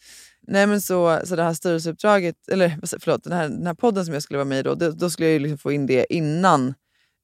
Nej, 0.49 0.67
men 0.67 0.81
så, 0.81 1.21
så 1.25 1.37
det 1.37 1.43
här 1.43 1.55
styrelseuppdraget, 1.55 2.49
eller 2.49 2.79
förlåt, 3.01 3.25
den 3.25 3.33
här, 3.33 3.49
den 3.49 3.67
här 3.67 3.75
podden 3.75 4.05
som 4.05 4.15
jag 4.15 4.23
skulle 4.23 4.37
vara 4.39 4.49
med 4.49 4.59
i 4.59 4.63
då, 4.63 4.75
då, 4.75 4.91
då 4.91 5.11
skulle 5.11 5.27
jag 5.29 5.33
ju 5.33 5.39
liksom 5.39 5.59
få 5.59 5.73
in 5.73 5.87
det 5.87 6.07
innan 6.15 6.75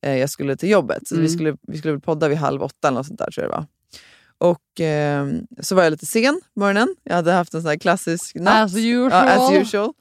eh, 0.06 0.16
jag 0.16 0.30
skulle 0.30 0.56
till 0.56 0.68
jobbet. 0.70 1.08
Så 1.08 1.14
Mm. 1.14 1.22
vi, 1.26 1.28
skulle, 1.32 1.56
vi 1.68 1.78
skulle 1.78 2.00
podda 2.00 2.28
vid 2.28 2.38
halv 2.38 2.62
åtta 2.62 2.88
eller 2.88 2.98
något 2.98 3.06
sånt 3.06 3.18
där 3.18 3.30
tror 3.30 3.44
jag 3.44 3.50
det 3.52 3.56
var. 3.56 3.66
Och 4.42 4.80
eh, 4.80 5.26
så 5.60 5.74
var 5.74 5.82
jag 5.82 5.90
lite 5.90 6.06
sen 6.06 6.40
på 6.54 6.60
morgonen. 6.60 6.88
Jag 7.04 7.14
hade 7.14 7.32
haft 7.32 7.54
en 7.54 7.62
sån 7.62 7.68
här 7.68 7.78
klassisk 7.78 8.34
natt. 8.36 8.64
As 8.64 8.76
usual. 8.76 9.10
Ja, 9.10 9.48
as 9.48 9.52
usual. 9.52 9.92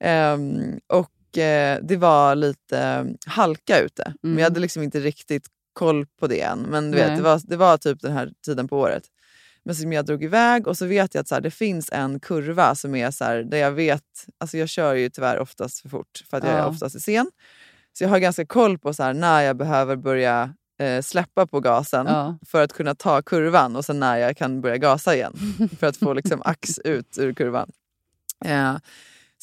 Ehm, 0.00 0.78
och 0.86 1.38
eh, 1.38 1.78
det 1.82 1.96
var 1.96 2.34
lite 2.34 2.78
eh, 2.78 3.04
halka 3.26 3.78
ute. 3.80 4.14
Men 4.22 4.30
Mm. 4.30 4.38
jag 4.38 4.46
hade 4.46 4.60
liksom 4.60 4.82
inte 4.82 5.00
riktigt 5.00 5.46
koll 5.72 6.06
på 6.20 6.26
det 6.26 6.40
än. 6.40 6.58
Men 6.58 6.90
du 6.90 6.98
Nej. 6.98 7.08
vet, 7.08 7.16
det, 7.16 7.22
var, 7.22 7.40
det 7.44 7.56
var 7.56 7.76
typ 7.78 8.00
den 8.00 8.12
här 8.12 8.30
tiden 8.46 8.68
på 8.68 8.78
året. 8.78 9.02
Men 9.64 9.74
som 9.74 9.92
jag 9.92 10.06
drog 10.06 10.24
iväg 10.24 10.66
och 10.66 10.78
så 10.78 10.86
vet 10.86 11.14
jag 11.14 11.22
att 11.22 11.28
så 11.28 11.34
här, 11.34 11.42
det 11.42 11.50
finns 11.50 11.88
en 11.92 12.20
kurva 12.20 12.74
som 12.74 12.94
är 12.94 13.10
så 13.10 13.24
här, 13.24 13.42
där 13.42 13.58
jag 13.58 13.70
vet, 13.72 14.02
alltså 14.40 14.58
jag 14.58 14.68
kör 14.68 14.94
ju 14.94 15.08
tyvärr 15.10 15.38
oftast 15.38 15.80
för 15.80 15.88
fort 15.88 16.24
för 16.30 16.36
att 16.36 16.44
jag 16.44 16.52
Ja. 16.52 16.58
är 16.58 16.66
oftast 16.66 16.94
är 16.96 17.00
sen. 17.00 17.30
Så 17.98 18.04
jag 18.04 18.08
har 18.08 18.18
ganska 18.18 18.46
koll 18.46 18.78
på 18.78 18.94
så 18.94 19.02
här, 19.02 19.14
när 19.14 19.40
jag 19.42 19.56
behöver 19.56 19.96
börja 19.96 20.54
eh, 20.82 21.02
släppa 21.02 21.46
på 21.46 21.60
gasen 21.60 22.06
Ja. 22.06 22.38
för 22.46 22.62
att 22.64 22.72
kunna 22.72 22.94
ta 22.94 23.22
kurvan 23.22 23.76
och 23.76 23.84
sen 23.84 24.00
när 24.00 24.16
jag 24.16 24.36
kan 24.36 24.60
börja 24.60 24.76
gasa 24.76 25.14
igen. 25.14 25.32
för 25.78 25.86
att 25.86 25.96
få 25.96 26.12
liksom 26.12 26.42
ax 26.44 26.78
ut 26.78 27.18
ur 27.18 27.32
kurvan. 27.34 27.70
Eh, 28.44 28.74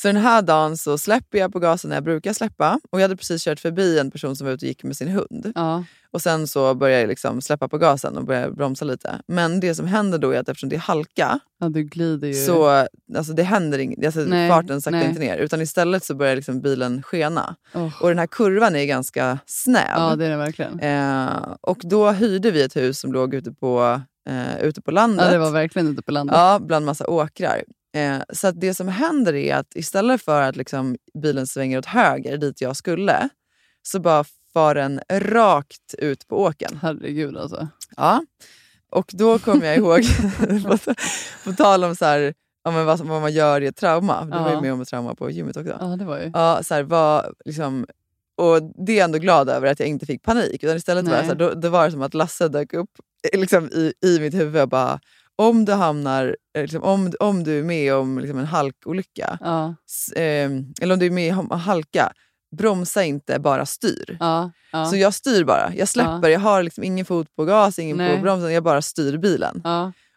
så 0.01 0.07
den 0.07 0.17
här 0.17 0.41
dagen 0.41 0.77
så 0.77 0.97
släpper 0.97 1.38
jag 1.38 1.53
på 1.53 1.59
gasen 1.59 1.89
när 1.89 1.95
jag 1.95 2.03
brukar 2.03 2.33
släppa. 2.33 2.79
Och 2.91 2.99
jag 2.99 3.03
hade 3.03 3.15
precis 3.15 3.43
kört 3.43 3.59
förbi 3.59 3.99
en 3.99 4.12
person 4.12 4.35
som 4.35 4.47
var 4.47 4.53
ute 4.53 4.65
och 4.65 4.67
gick 4.67 4.83
med 4.83 4.97
sin 4.97 5.07
hund. 5.07 5.51
Ja. 5.55 5.83
Och 6.12 6.21
sen 6.21 6.47
så 6.47 6.73
börjar 6.73 6.99
jag 6.99 7.07
liksom 7.07 7.41
släppa 7.41 7.67
på 7.67 7.77
gasen 7.77 8.17
och 8.17 8.25
börjar 8.25 8.51
bromsa 8.51 8.85
lite. 8.85 9.21
Men 9.27 9.59
det 9.59 9.75
som 9.75 9.88
händer 9.88 10.17
då 10.17 10.31
är 10.31 10.39
att 10.39 10.49
eftersom 10.49 10.69
det 10.69 10.75
är 10.75 10.79
halka 10.79 11.39
ja, 11.59 11.69
du 11.69 11.83
glider 11.83 12.27
ju. 12.27 12.33
så 12.33 12.88
alltså 13.17 13.33
det 13.33 13.43
händer 13.43 13.79
inget. 13.79 14.05
Alltså 14.05 14.19
Nej, 14.19 14.49
farten 14.49 14.81
saktar 14.81 14.99
nej. 14.99 15.07
inte 15.09 15.19
ner. 15.19 15.38
Utan 15.38 15.62
istället 15.62 16.05
så 16.05 16.15
börjar 16.15 16.35
liksom 16.35 16.62
bilen 16.62 17.03
skena. 17.03 17.55
Åh. 17.73 18.01
Och 18.01 18.09
den 18.09 18.19
här 18.19 18.27
kurvan 18.27 18.75
är 18.75 18.85
ganska 18.85 19.39
snäv. 19.45 19.95
Ja, 19.95 20.15
det 20.15 20.25
är 20.25 20.29
det 20.29 20.38
verkligen. 20.38 20.79
Eh, 20.79 21.55
och 21.62 21.79
då 21.83 22.12
hyrde 22.12 22.51
vi 22.51 22.62
ett 22.62 22.75
hus 22.75 22.99
som 22.99 23.13
låg 23.13 23.33
ute 23.33 23.51
på, 23.51 24.01
eh, 24.29 24.62
ute 24.62 24.81
på 24.81 24.91
landet. 24.91 25.25
Ja, 25.25 25.31
det 25.31 25.39
var 25.39 25.51
verkligen 25.51 25.88
ute 25.88 26.01
på 26.01 26.12
landet. 26.12 26.35
Ja, 26.38 26.59
bland 26.62 26.85
massa 26.85 27.07
åkrar. 27.07 27.63
Eh, 27.95 28.21
så 28.34 28.52
det 28.52 28.73
som 28.73 28.88
händer 28.88 29.36
är 29.36 29.56
att 29.56 29.75
istället 29.75 30.21
för 30.21 30.41
att 30.41 30.56
liksom 30.56 30.97
bilen 31.23 31.47
svänger 31.47 31.78
åt 31.78 31.86
höger 31.86 32.38
dit 32.38 32.62
jag 32.62 32.75
skulle, 32.75 33.30
så 33.82 33.99
bara 33.99 34.23
far 34.54 34.75
den 34.75 35.02
rakt 35.12 35.93
ut 35.97 36.28
på 36.28 36.41
åken. 36.41 36.80
Herregud 36.82 37.38
alltså. 37.38 37.67
Ja. 37.97 38.23
Och 38.91 39.12
då 39.13 39.39
kommer 39.39 39.65
jag 39.65 39.78
ihåg, 39.78 40.02
på, 40.67 40.78
på 41.43 41.54
tal 41.58 41.84
om 41.84 41.95
så 41.95 42.06
här, 42.06 42.34
ja, 42.63 42.71
men 42.71 42.86
vad, 42.86 42.99
vad 42.99 43.21
man 43.21 43.34
gör 43.34 43.62
i 43.62 43.67
ett 43.67 43.75
trauma. 43.78 44.23
Du 44.25 44.30
var 44.32 44.49
ju 44.49 44.56
Ja. 44.56 44.62
med 44.62 44.73
om 44.73 44.82
ett 44.82 44.88
trauma 44.88 45.15
på 45.15 45.30
gymmet 45.32 45.58
också. 45.58 45.78
Ja, 45.80 45.86
det 45.86 46.06
var 46.06 46.19
ju. 46.19 46.32
Ja, 46.34 46.60
så 46.63 46.73
här, 46.73 46.84
vad, 46.84 47.34
liksom, 47.45 47.86
och 48.38 48.86
det 48.86 48.91
är 48.91 48.97
jag 48.97 49.06
ändå 49.06 49.17
glad 49.17 49.49
över 49.49 49.67
att 49.71 49.80
jag 49.80 49.89
inte 49.89 50.06
fick 50.06 50.23
panik. 50.23 50.63
Utan 50.63 50.78
istället 50.78 51.06
var 51.08 51.15
jag 51.15 51.21
så 51.25 51.28
här, 51.32 51.36
då, 51.36 51.54
då 51.54 51.69
var 51.69 51.86
det 51.86 51.91
som 51.91 52.02
att 52.02 52.13
Lasse 52.13 52.47
dök 52.47 52.73
upp 52.73 52.89
eh, 53.34 53.39
liksom, 53.39 53.65
i, 53.69 53.93
i 54.02 54.19
mitt 54.19 54.34
huvud 54.34 54.62
och 54.62 54.69
bara 54.69 54.99
om 55.39 55.65
du 55.65 55.73
hamnar, 55.73 56.38
eh, 56.56 56.62
liksom, 56.62 56.84
om, 56.84 57.12
om 57.19 57.43
du 57.43 57.60
är 57.60 57.63
med 57.63 57.93
om 57.93 58.19
liksom, 58.19 58.39
en 58.39 58.45
halkolycka, 58.45 59.38
Ja, 59.41 59.75
eh, 60.15 60.49
eller 60.82 60.93
om 60.93 60.99
du 60.99 61.06
är 61.06 61.12
med 61.12 61.39
om 61.39 61.52
halka, 61.52 62.12
bromsa 62.58 63.04
inte, 63.04 63.39
bara 63.39 63.65
styr. 63.65 64.17
ja, 64.19 64.52
ja. 64.71 64.86
Så 64.86 64.95
jag 64.97 65.13
styr 65.13 65.43
bara. 65.43 65.71
Jag 65.75 65.88
släpper, 65.88 66.30
jag 66.30 66.39
har 66.39 66.63
liksom 66.63 66.84
ingen 66.84 67.06
fot 67.06 67.36
på 67.36 67.45
gas, 67.45 67.80
ingen 67.80 67.97
Nej. 67.97 68.15
på 68.15 68.21
bromsen, 68.21 68.54
jag 68.54 68.63
bara 68.63 68.82
styr 68.82 69.17
bilen. 69.17 69.62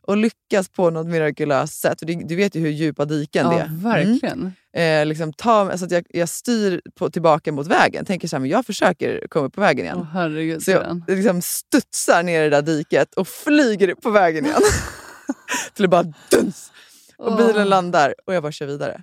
Och 0.06 0.16
lyckas 0.16 0.68
på 0.68 0.90
något 0.90 1.06
mirakulöst 1.06 1.80
sätt. 1.80 1.98
Det, 2.02 2.14
du 2.14 2.36
vet 2.36 2.54
ju 2.56 2.60
hur 2.60 2.70
djupa 2.70 3.04
diken 3.04 3.48
det 3.48 3.54
är. 3.54 3.64
Mm 3.66 3.80
verkligen. 3.82 4.52
eh, 4.76 5.06
liksom 5.06 5.32
ta, 5.32 5.70
alltså 5.70 5.86
jag, 5.90 6.04
jag 6.08 6.28
styr 6.28 6.80
på, 6.98 7.10
tillbaka 7.10 7.52
mot 7.52 7.66
vägen. 7.66 8.04
Tänker 8.04 8.28
så 8.28 8.36
här, 8.36 8.40
men 8.40 8.50
jag 8.50 8.66
försöker 8.66 9.26
komma 9.28 9.46
upp 9.46 9.54
på 9.54 9.60
vägen 9.60 9.84
igen. 9.84 9.98
Åh 10.00 10.06
herregud. 10.12 10.62
så 10.62 10.70
jag 10.70 11.02
liksom 11.06 11.42
studsar 11.42 12.22
ner 12.22 12.40
i 12.40 12.48
det 12.48 12.50
där 12.50 12.62
diket 12.62 13.14
och 13.14 13.28
flyger 13.28 13.88
upp 13.88 14.00
på 14.02 14.10
vägen 14.10 14.44
igen. 14.46 14.60
Till 15.74 15.82
det 15.82 15.88
bara 15.88 16.12
duns! 16.30 16.72
Och 17.16 17.36
bilen 17.36 17.68
landar 17.68 18.14
och 18.26 18.34
jag 18.34 18.42
bara 18.42 18.52
kör 18.52 18.66
vidare. 18.66 19.02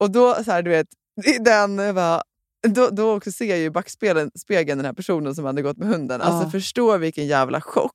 Och 0.00 0.10
då, 0.10 0.34
så 0.44 0.50
här, 0.52 0.62
du 0.62 0.70
vet, 0.70 0.86
i 1.24 1.38
den, 1.38 1.78
jag 1.78 1.94
bara, 1.94 2.22
då, 2.68 2.88
då 2.90 3.16
också 3.16 3.32
ser 3.32 3.44
jag 3.44 3.58
ju 3.58 3.64
i 3.64 3.70
backspegeln 3.70 4.30
spegeln 4.38 4.78
den 4.78 4.86
här 4.86 4.92
personen 4.92 5.34
som 5.34 5.44
hade 5.44 5.62
gått 5.62 5.76
med 5.76 5.88
hunden. 5.88 6.20
Alltså 6.20 6.50
förstå 6.50 6.96
vilken 6.98 7.26
jävla 7.26 7.60
chock. 7.60 7.92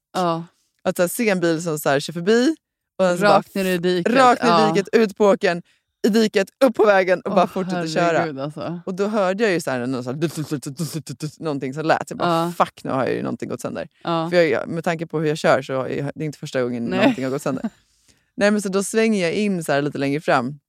Att 0.84 0.96
så 0.96 1.04
här, 1.04 1.08
se 1.08 1.30
en 1.30 1.40
bil 1.40 1.64
som 1.64 1.80
så 1.80 1.90
här, 1.90 2.00
kör 2.00 2.14
förbi 2.14 2.56
och 3.00 3.06
den 3.06 3.18
rakt 3.18 3.54
bara 3.54 3.64
ner 3.64 3.72
i 3.72 3.78
diket. 3.78 4.14
Rakt 4.16 4.44
ner 4.44 4.50
i 4.68 4.72
diket, 4.74 4.90
ut 4.94 5.18
på 5.18 5.26
åkern, 5.26 5.62
i 6.08 6.10
diket, 6.10 6.48
upp 6.66 6.76
på 6.76 6.86
vägen 6.86 7.22
och 7.22 7.32
bara 7.32 7.44
Åh, 7.44 7.48
fortsätter 7.50 7.88
köra. 7.88 8.44
Alltså. 8.44 8.82
Och 8.86 8.94
då 8.96 9.08
hörde 9.08 9.44
jag 9.44 9.54
ju 9.54 9.62
så 9.62 9.72
här, 9.72 9.88
någon 9.88 10.04
så 10.04 10.12
här, 10.12 11.44
någonting 11.44 11.74
som 11.74 11.86
lät. 11.86 12.10
Jag 12.10 12.18
bara 12.20 12.30
Ja. 12.46 12.54
fuck 12.58 12.84
nu 12.84 12.92
har 12.92 13.06
jag 13.06 13.14
ju 13.14 13.22
någonting 13.22 13.50
gått 13.50 13.62
sönder. 13.62 13.88
Ja. 14.04 14.30
För 14.30 14.42
jag, 14.42 14.68
med 14.70 14.84
tanke 14.84 15.08
på 15.08 15.20
hur 15.20 15.28
jag 15.28 15.38
kör 15.38 15.62
så 15.62 15.82
är 15.86 16.12
det 16.16 16.26
inte 16.26 16.38
första 16.40 16.62
gången 16.62 16.86
Nej. 16.86 17.00
någonting 17.00 17.24
har 17.24 17.32
gått 17.32 17.42
sönder. 17.42 17.70
Nej 18.36 18.52
men 18.52 18.62
så 18.62 18.70
då 18.70 18.84
svänger 18.84 19.24
jag 19.24 19.34
in 19.34 19.64
så 19.64 19.72
här 19.72 19.82
lite 19.82 19.98
längre 19.98 20.22
fram. 20.22 20.60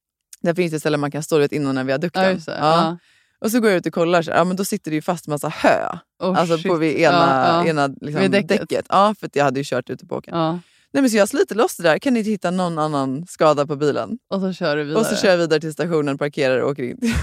Där 0.40 0.54
finns 0.54 0.70
det 0.70 0.76
ett 0.76 0.82
ställe 0.82 0.96
man 0.96 1.10
kan 1.10 1.22
stå 1.22 1.38
vet, 1.38 1.52
innan 1.52 1.74
den 1.74 1.86
viadukten. 1.86 2.40
Ja. 2.46 2.52
Ja. 2.58 2.98
Och 3.40 3.50
så 3.50 3.60
går 3.60 3.70
jag 3.70 3.78
ut 3.78 3.86
och 3.86 3.92
kollar, 3.92 4.22
så 4.22 4.30
ja, 4.30 4.44
men 4.44 4.56
då 4.56 4.64
sitter 4.64 4.90
det 4.90 4.94
ju 4.94 5.02
fast 5.02 5.26
massa 5.26 5.48
hö. 5.48 5.86
Oh, 6.22 6.38
alltså 6.38 6.56
shit. 6.56 6.66
på 6.66 6.74
vid 6.76 6.96
ena, 6.96 7.16
Ja, 7.16 7.64
ja. 7.64 7.66
ena 7.66 7.86
liksom, 7.86 8.22
Vid 8.22 8.30
däcket. 8.30 8.48
däcket. 8.48 8.86
Ja, 8.88 9.14
för 9.20 9.30
jag 9.32 9.44
hade 9.44 9.60
ju 9.60 9.64
kört 9.64 9.90
ute 9.90 10.06
på 10.06 10.16
åkern. 10.16 10.60
Ja. 10.92 10.94
Nej, 10.94 11.02
men 11.02 11.10
så 11.10 11.16
jag 11.16 11.28
sliter 11.28 11.54
loss 11.54 11.76
det 11.76 11.82
där, 11.82 11.98
kan 11.98 12.12
ni 12.14 12.18
inte 12.18 12.30
hitta 12.30 12.50
någon 12.50 12.78
annan 12.78 13.26
skada 13.28 13.66
på 13.66 13.76
bilen? 13.76 14.18
Och 14.34 14.40
så 14.40 14.52
kör 14.52 14.76
du 14.76 14.84
vidare. 14.84 15.00
Och 15.00 15.06
så 15.06 15.16
kör 15.16 15.30
jag 15.30 15.36
vidare 15.36 15.60
till 15.60 15.72
stationen, 15.72 16.18
parkerar 16.18 16.58
och 16.58 16.70
åker 16.70 16.82
in. 16.82 16.98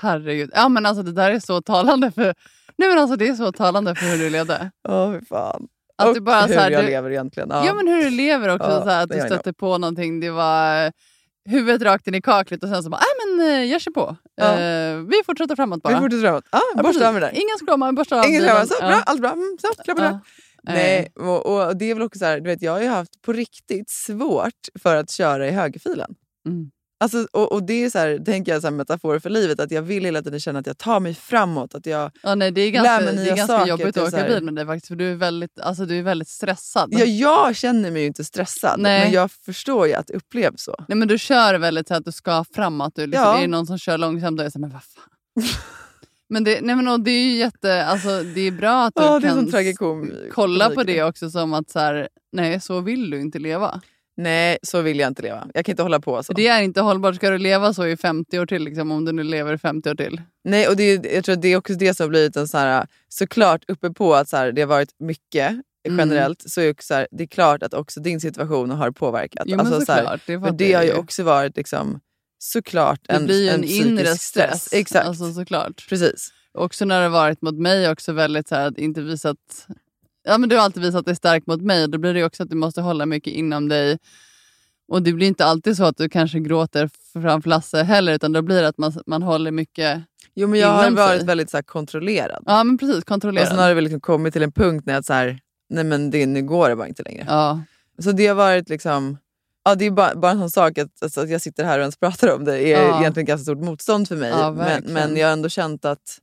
herregud. 0.00 0.50
Ja, 0.54 0.68
men 0.68 0.86
alltså, 0.86 1.02
det 1.02 1.12
där 1.12 1.30
är 1.30 1.40
så 1.40 1.62
talande 1.62 2.10
för, 2.12 2.34
nej, 2.76 2.88
men 2.88 2.98
alltså, 2.98 3.16
det 3.16 3.28
är 3.28 3.34
så 3.34 3.52
talande 3.52 3.94
för 3.94 4.06
hur 4.06 4.18
du 4.18 4.30
levde. 4.30 4.70
Åh, 4.88 5.12
fy 5.18 5.26
fan. 5.26 5.66
Att 5.98 6.08
och 6.08 6.14
du 6.14 6.20
bara, 6.20 6.40
hur 6.40 6.54
så 6.54 6.60
här, 6.60 6.70
jag 6.70 6.82
du, 6.82 6.86
lever 6.86 7.10
egentligen. 7.10 7.48
ja. 7.52 7.74
men 7.74 7.88
hur 7.88 8.02
du 8.04 8.10
lever 8.10 8.48
också. 8.54 8.68
Ja, 8.70 8.82
så 8.82 8.88
här, 8.88 9.02
att 9.02 9.08
det 9.08 9.20
du 9.20 9.26
stötte 9.26 9.52
på 9.52 9.78
någonting. 9.78 10.20
Det 10.20 10.30
var 10.30 10.84
eh, 10.86 10.90
huvudet 11.44 11.82
rakt 11.82 12.06
in 12.06 12.14
i 12.14 12.20
kaklet 12.22 12.62
och 12.62 12.68
sen 12.68 12.82
så 12.82 12.90
bara, 12.90 13.00
nej 13.00 13.36
men 13.36 13.48
eh, 13.50 13.64
jag 13.64 13.80
kör 13.80 13.90
på. 13.92 14.16
Ja. 14.34 14.44
Eh, 14.58 14.96
vi 14.96 15.14
fortsätter 15.26 15.56
framåt 15.56 15.80
Vi 15.84 15.92
bara. 15.92 15.98
fortsätter 16.00 16.22
framåt. 16.22 16.44
Ah, 16.50 16.58
Ja, 16.76 16.82
borsta 16.82 17.06
av 17.08 17.14
mig 17.14 17.20
där. 17.20 17.30
Ingen 17.30 17.58
skråma, 17.62 17.86
vi 17.86 17.92
borstar 17.92 18.18
av 18.18 18.24
Ingen 18.26 18.42
skärm. 18.42 18.66
Så, 18.66 18.74
Ja. 18.80 18.88
bra, 18.88 19.02
allt 19.06 19.20
bra. 19.20 19.30
Mm, 19.32 19.56
så, 19.60 19.82
klappa. 19.82 20.04
Ja. 20.04 20.20
Nej, 20.62 21.12
och, 21.14 21.46
och 21.46 21.76
det 21.76 21.84
är 21.84 21.94
väl 21.94 22.02
också 22.02 22.18
så 22.18 22.24
här, 22.24 22.40
du 22.40 22.50
vet, 22.50 22.62
jag 22.62 22.72
har 22.72 22.80
ju 22.80 22.88
haft 22.88 23.22
på 23.22 23.32
riktigt 23.32 23.90
svårt 23.90 24.68
för 24.82 24.96
att 24.96 25.10
köra 25.10 25.48
i 25.48 25.50
högerfilen. 25.50 26.14
Mm. 26.46 26.70
Alltså, 27.00 27.26
och, 27.32 27.52
och 27.52 27.62
det 27.62 27.84
är 27.84 27.90
så 27.90 27.98
här, 27.98 28.18
tänker 28.18 28.52
jag, 28.52 28.60
så 28.60 28.66
här 28.66 28.74
metafor 28.74 29.18
för 29.18 29.30
livet, 29.30 29.60
att 29.60 29.70
jag 29.70 29.82
vill 29.82 30.04
hela 30.04 30.22
tiden 30.22 30.40
känna 30.40 30.58
att 30.58 30.66
jag 30.66 30.78
tar 30.78 31.00
mig 31.00 31.14
framåt. 31.14 31.74
Att 31.74 31.86
jag, 31.86 32.10
Ja, 32.22 32.34
nej, 32.34 32.50
det 32.50 32.60
är 32.60 32.72
Lär 32.72 32.84
ganska, 32.84 33.00
mig 33.04 33.14
det 33.14 33.20
är 33.20 33.24
nya 33.24 33.34
ganska 33.36 33.58
saker, 33.58 33.70
jobbigt 33.70 33.94
det 33.94 34.00
är 34.00 34.06
att 34.06 34.14
åka 34.14 34.28
bil 34.28 34.44
med 34.44 34.54
dig 34.54 34.66
faktiskt. 34.66 34.88
För 34.88 34.96
du 34.96 35.10
är 35.12 35.14
väldigt, 35.16 35.60
alltså, 35.60 35.84
du 35.86 35.98
är 35.98 36.02
väldigt 36.02 36.28
stressad. 36.28 36.88
ja, 36.92 37.04
jag 37.04 37.56
känner 37.56 37.90
mig 37.90 38.00
ju 38.02 38.06
inte 38.06 38.24
stressad, 38.24 38.80
Nej. 38.80 39.04
men 39.04 39.12
jag 39.12 39.30
förstår 39.30 39.86
ju 39.86 39.94
att 39.94 40.06
det 40.06 40.14
upplevs 40.14 40.62
så. 40.62 40.74
Nej, 40.88 40.98
men 40.98 41.08
du 41.08 41.18
kör 41.18 41.54
väldigt 41.54 41.88
så 41.88 41.94
att 41.94 42.04
du 42.04 42.12
ska 42.12 42.44
framåt. 42.54 42.92
Du 42.96 43.06
liksom, 43.06 43.24
Ja. 43.24 43.36
Är 43.36 43.40
det 43.40 43.46
någon 43.46 43.66
som 43.66 43.78
kör 43.78 43.98
långsamt 43.98 44.36
då 44.36 44.42
är 44.42 44.44
jag 44.44 44.52
så 44.52 44.58
här, 44.58 44.60
men 44.60 44.70
vad 44.70 44.82
fan. 44.82 45.48
men 46.28 46.44
det, 46.44 46.60
nej, 46.60 46.76
men, 46.76 46.88
och 46.88 47.00
det 47.00 47.10
är 47.10 47.24
ju 47.24 47.32
jätte, 47.36 47.84
alltså, 47.84 48.22
det 48.22 48.40
är 48.40 48.50
bra 48.50 48.84
att 48.84 48.94
du 48.94 49.02
är 49.02 49.20
kan 49.72 50.30
kolla 50.32 50.70
på 50.70 50.82
det 50.82 51.02
också 51.02 51.30
som 51.30 51.54
att 51.54 51.70
så 51.70 51.78
här, 51.78 52.08
nej 52.32 52.60
så 52.60 52.80
vill 52.80 53.10
du 53.10 53.20
inte 53.20 53.38
leva. 53.38 53.80
Nej, 54.16 54.58
så 54.62 54.80
vill 54.82 54.98
jag 54.98 55.08
inte 55.08 55.22
leva. 55.22 55.46
Jag 55.54 55.64
kan 55.64 55.72
inte 55.72 55.82
hålla 55.82 56.00
på 56.00 56.22
så. 56.22 56.32
Det 56.32 56.46
är 56.48 56.62
inte 56.62 56.80
hållbart. 56.80 57.14
Ska 57.16 57.30
du 57.30 57.38
leva 57.38 57.74
så 57.74 57.86
i 57.86 57.96
50 57.96 58.38
år 58.38 58.46
till, 58.46 58.62
liksom, 58.64 58.90
om 58.90 59.04
du 59.04 59.12
nu 59.12 59.22
lever 59.22 59.54
i 59.54 59.58
50 59.58 59.90
år 59.90 59.94
till? 59.94 60.20
Nej, 60.44 60.68
och 60.68 60.76
det, 60.76 60.82
är- 60.82 61.14
jag 61.14 61.24
tror 61.24 61.36
det 61.36 61.48
är 61.48 61.56
också 61.56 61.74
det 61.74 61.94
som 61.94 62.04
har 62.04 62.08
blivit 62.08 62.36
en 62.36 62.48
så 62.48 62.58
här, 62.58 62.86
såklart 63.08 63.64
uppe 63.68 63.90
på 63.90 64.14
att 64.14 64.28
så 64.28 64.36
här, 64.36 64.52
det 64.52 64.60
har 64.62 64.68
varit 64.68 64.94
mycket 64.98 65.56
Mm. 65.88 65.98
generellt, 65.98 66.42
så 66.50 66.60
är 66.60 66.64
det, 66.64 66.70
också 66.70 66.86
så 66.86 66.94
här, 66.94 67.08
det 67.10 67.22
är 67.22 67.26
klart 67.26 67.62
att 67.62 67.74
också 67.74 68.00
din 68.00 68.20
situation 68.20 68.70
har 68.70 68.90
påverkat. 68.90 69.42
Jo, 69.46 69.58
Alltså, 69.58 69.80
så 69.80 69.92
här, 69.92 69.98
såklart. 70.02 70.20
det 70.58 70.64
det 70.66 70.72
har 70.72 70.82
ju. 70.82 70.92
också 70.92 71.22
varit 71.22 71.56
liksom, 71.56 72.00
såklart 72.38 73.00
Det 73.06 73.12
en, 73.12 73.24
blir 73.24 73.42
ju 73.42 73.48
en, 73.48 73.62
psykisk 73.62 73.86
inre 73.86 74.16
stress. 74.16 74.68
Exakt, 74.72 75.06
Alltså, 75.06 75.32
såklart. 75.32 75.86
precis. 75.88 76.32
Också 76.52 76.84
när 76.84 77.02
det 77.02 77.08
varit 77.08 77.42
mot 77.42 77.54
mig 77.54 77.90
också 77.90 78.12
väldigt 78.12 78.48
så 78.48 78.54
här, 78.54 78.66
att 78.66 78.78
inte 78.78 79.00
visat... 79.00 79.36
Ja, 80.24 80.38
men 80.38 80.48
du 80.48 80.56
har 80.56 80.62
alltid 80.62 80.82
visat 80.82 81.06
dig 81.06 81.16
stark 81.16 81.46
mot 81.46 81.62
mig. 81.62 81.88
Då 81.88 81.98
blir 81.98 82.14
det 82.14 82.24
också 82.24 82.42
att 82.42 82.50
du 82.50 82.56
måste 82.56 82.80
hålla 82.80 83.06
mycket 83.06 83.32
inom 83.32 83.68
dig. 83.68 83.98
Och 84.88 85.02
det 85.02 85.12
blir 85.12 85.26
inte 85.26 85.44
alltid 85.44 85.76
så 85.76 85.84
att 85.84 85.96
du 85.96 86.08
kanske 86.08 86.38
gråter 86.40 86.90
framför 87.12 87.48
Lasse 87.50 87.82
heller, 87.82 88.12
utan 88.14 88.32
då 88.32 88.42
blir 88.42 88.62
det 88.62 88.68
att 88.68 88.78
man, 88.78 88.92
man 89.06 89.22
håller 89.22 89.50
mycket... 89.50 90.02
Jo, 90.34 90.48
men 90.48 90.60
jag 90.60 90.68
har 90.68 90.90
varit 90.90 91.18
sig. 91.18 91.26
väldigt 91.26 91.50
så 91.50 91.56
här, 91.56 91.62
kontrollerad. 91.62 92.42
Ja, 92.46 92.64
men 92.64 92.78
precis. 92.78 92.96
Och 92.96 93.04
Kontrollerad. 93.04 93.48
sen 93.48 93.58
har 93.58 93.68
det 93.68 93.74
väl 93.74 93.84
liksom 93.84 94.00
kommit 94.00 94.32
till 94.32 94.42
en 94.42 94.52
punkt 94.52 94.86
när 94.86 94.94
jag 94.94 95.04
så 95.04 95.12
här, 95.12 95.40
nej 95.70 95.84
men 95.84 96.10
det, 96.10 96.26
nu 96.26 96.42
går 96.42 96.68
det 96.68 96.76
bara 96.76 96.88
inte 96.88 97.02
längre. 97.02 97.24
Ja. 97.28 97.60
Så 97.98 98.12
det 98.12 98.26
har 98.26 98.34
varit 98.34 98.68
liksom, 98.68 99.18
ja, 99.68 99.74
det 99.74 99.86
är 99.86 99.90
bara, 99.90 100.14
bara 100.14 100.32
en 100.32 100.38
sån 100.38 100.50
sak 100.50 100.78
att, 100.78 101.02
alltså, 101.02 101.20
att 101.20 101.30
jag 101.30 101.40
sitter 101.40 101.64
här 101.64 101.78
och 101.78 101.82
ens 101.82 101.96
pratar 101.96 102.34
om 102.34 102.44
det 102.44 102.58
är 102.58 102.82
Ja. 102.82 103.00
egentligen 103.00 103.26
ganska 103.26 103.42
stort 103.42 103.58
motstånd 103.64 104.08
för 104.08 104.16
mig. 104.16 104.30
Ja, 104.30 104.50
men, 104.52 104.82
men 104.84 105.16
jag 105.16 105.26
har 105.26 105.32
ändå 105.32 105.48
känt 105.48 105.84
att 105.84 106.18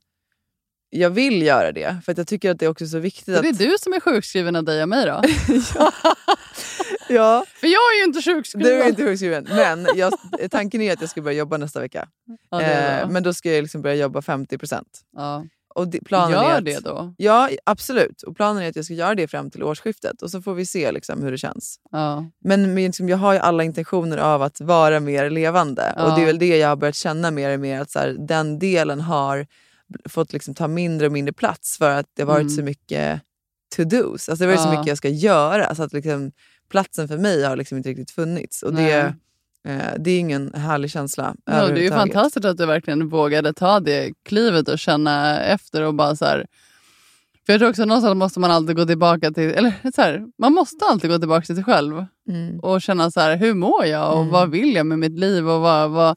jag 0.90 1.10
vill 1.10 1.42
göra 1.42 1.72
det. 1.72 1.96
För 2.04 2.12
att 2.12 2.18
jag 2.18 2.26
tycker 2.26 2.50
att 2.50 2.58
det 2.58 2.66
är 2.66 2.70
också 2.70 2.86
så 2.86 2.98
viktigt 2.98 3.24
Så 3.36 3.42
det 3.42 3.48
är 3.48 3.52
att... 3.52 3.58
du 3.58 3.76
som 3.80 3.92
är 3.92 4.00
sjukskriven 4.00 4.56
av 4.56 4.64
dig 4.64 4.82
och 4.82 4.88
mig 4.88 5.06
då? 5.06 5.22
ja, 7.08 7.44
För 7.60 7.66
jag 7.66 7.80
är 7.94 7.98
ju 7.98 8.04
inte 8.04 8.22
sjukskriven. 8.22 8.68
du 8.68 8.82
är 8.82 8.88
inte 8.88 9.02
sjukskriven. 9.04 9.46
Men 9.50 9.86
jag, 9.94 10.12
tanken 10.50 10.80
är 10.80 10.92
att 10.92 11.00
jag 11.00 11.10
ska 11.10 11.22
börja 11.22 11.38
jobba 11.38 11.56
nästa 11.56 11.80
vecka. 11.80 12.08
Ja, 12.50 12.60
är 12.60 13.02
eh, 13.02 13.08
men 13.10 13.22
då 13.22 13.34
ska 13.34 13.52
jag 13.52 13.62
liksom 13.62 13.82
börja 13.82 13.96
jobba 13.96 14.22
50 14.22 14.58
ja. 15.16 15.44
Och 15.76 15.88
det, 15.88 16.00
planen 16.04 16.38
är 16.38 16.42
Gör 16.42 16.58
att, 16.58 16.64
det 16.64 16.84
då. 16.84 17.14
Ja, 17.16 17.50
absolut. 17.64 18.22
Och 18.22 18.36
planen 18.36 18.62
är 18.62 18.68
att 18.68 18.76
jag 18.76 18.84
ska 18.84 18.94
göra 18.94 19.14
det 19.14 19.28
fram 19.28 19.50
till 19.50 19.62
årsskiftet. 19.62 20.22
Och 20.22 20.30
så 20.30 20.42
får 20.42 20.54
vi 20.54 20.66
se 20.66 20.92
liksom 20.92 21.22
hur 21.22 21.30
det 21.30 21.38
känns. 21.38 21.80
Ja. 21.90 22.26
Men 22.44 22.74
liksom, 22.74 23.08
jag 23.08 23.16
har 23.16 23.32
ju 23.32 23.38
alla 23.38 23.64
intentioner 23.64 24.18
av 24.18 24.42
att 24.42 24.60
vara 24.60 25.00
mer 25.00 25.30
levande. 25.30 25.92
Ja. 25.96 26.04
Och 26.04 26.16
det 26.18 26.22
är 26.22 26.26
väl 26.26 26.38
det 26.38 26.56
jag 26.58 26.68
har 26.68 26.76
börjat 26.76 26.94
känna 26.96 27.30
mer 27.30 27.54
och 27.54 27.60
mer. 27.60 27.80
Att 27.80 27.90
så 27.90 27.98
här, 27.98 28.16
den 28.18 28.58
delen 28.58 29.00
har 29.00 29.46
fått 30.08 30.32
liksom 30.32 30.54
ta 30.54 30.68
mindre 30.68 31.06
och 31.06 31.12
mindre 31.12 31.32
plats 31.32 31.78
för 31.78 31.90
att 31.90 32.06
det 32.16 32.22
har 32.22 32.26
varit 32.26 32.40
Mm. 32.42 32.50
så 32.56 32.62
mycket 32.62 33.20
to-dos. 33.76 34.28
Alltså 34.28 34.34
det 34.34 34.44
har 34.44 34.56
varit 34.56 34.60
så 34.62 34.68
Ja. 34.68 34.78
mycket 34.78 34.86
jag 34.88 34.98
ska 34.98 35.08
göra. 35.08 35.74
Så 35.74 35.82
att 35.82 35.92
liksom, 35.92 36.32
platsen 36.70 37.08
för 37.08 37.18
mig 37.18 37.42
har 37.44 37.56
liksom 37.56 37.76
inte 37.78 37.88
riktigt 37.88 38.10
funnits. 38.10 38.62
Och 38.62 38.74
det, 38.74 38.92
eh, 38.92 39.10
det 39.98 40.10
är 40.10 40.18
ingen 40.18 40.54
härlig 40.54 40.90
känsla 40.90 41.34
Ja, 41.44 41.66
det 41.66 41.86
är 41.86 41.90
fantastiskt 41.90 42.44
att 42.44 42.56
du 42.58 42.66
verkligen 42.66 43.08
vågade 43.08 43.52
ta 43.52 43.80
det 43.80 44.12
klivet 44.24 44.68
och 44.68 44.78
känna 44.78 45.40
efter 45.40 45.82
och 45.82 45.94
bara 45.94 46.16
så 46.16 46.24
här. 46.24 46.46
För 47.46 47.52
jag 47.52 47.60
tror 47.60 47.70
också 47.70 47.84
någonstans 47.84 48.14
måste 48.16 48.40
man 48.40 48.50
alltid 48.50 48.76
gå 48.76 48.84
tillbaka 48.86 49.30
till, 49.30 49.50
eller 49.50 49.72
så 49.94 50.02
här, 50.02 50.26
man 50.38 50.52
måste 50.52 50.84
alltid 50.84 51.10
gå 51.10 51.18
tillbaka 51.18 51.46
till 51.46 51.54
sig 51.54 51.64
själv 51.64 52.04
Mm. 52.28 52.60
och 52.60 52.82
känna 52.82 53.10
så 53.10 53.20
här, 53.20 53.36
hur 53.36 53.54
mår 53.54 53.84
jag 53.84 54.12
och 54.12 54.18
Mm. 54.20 54.32
vad 54.32 54.50
vill 54.50 54.74
jag 54.74 54.86
med 54.86 54.98
mitt 54.98 55.18
liv 55.18 55.48
och 55.48 55.60
vad, 55.60 55.90
vad, 55.90 56.16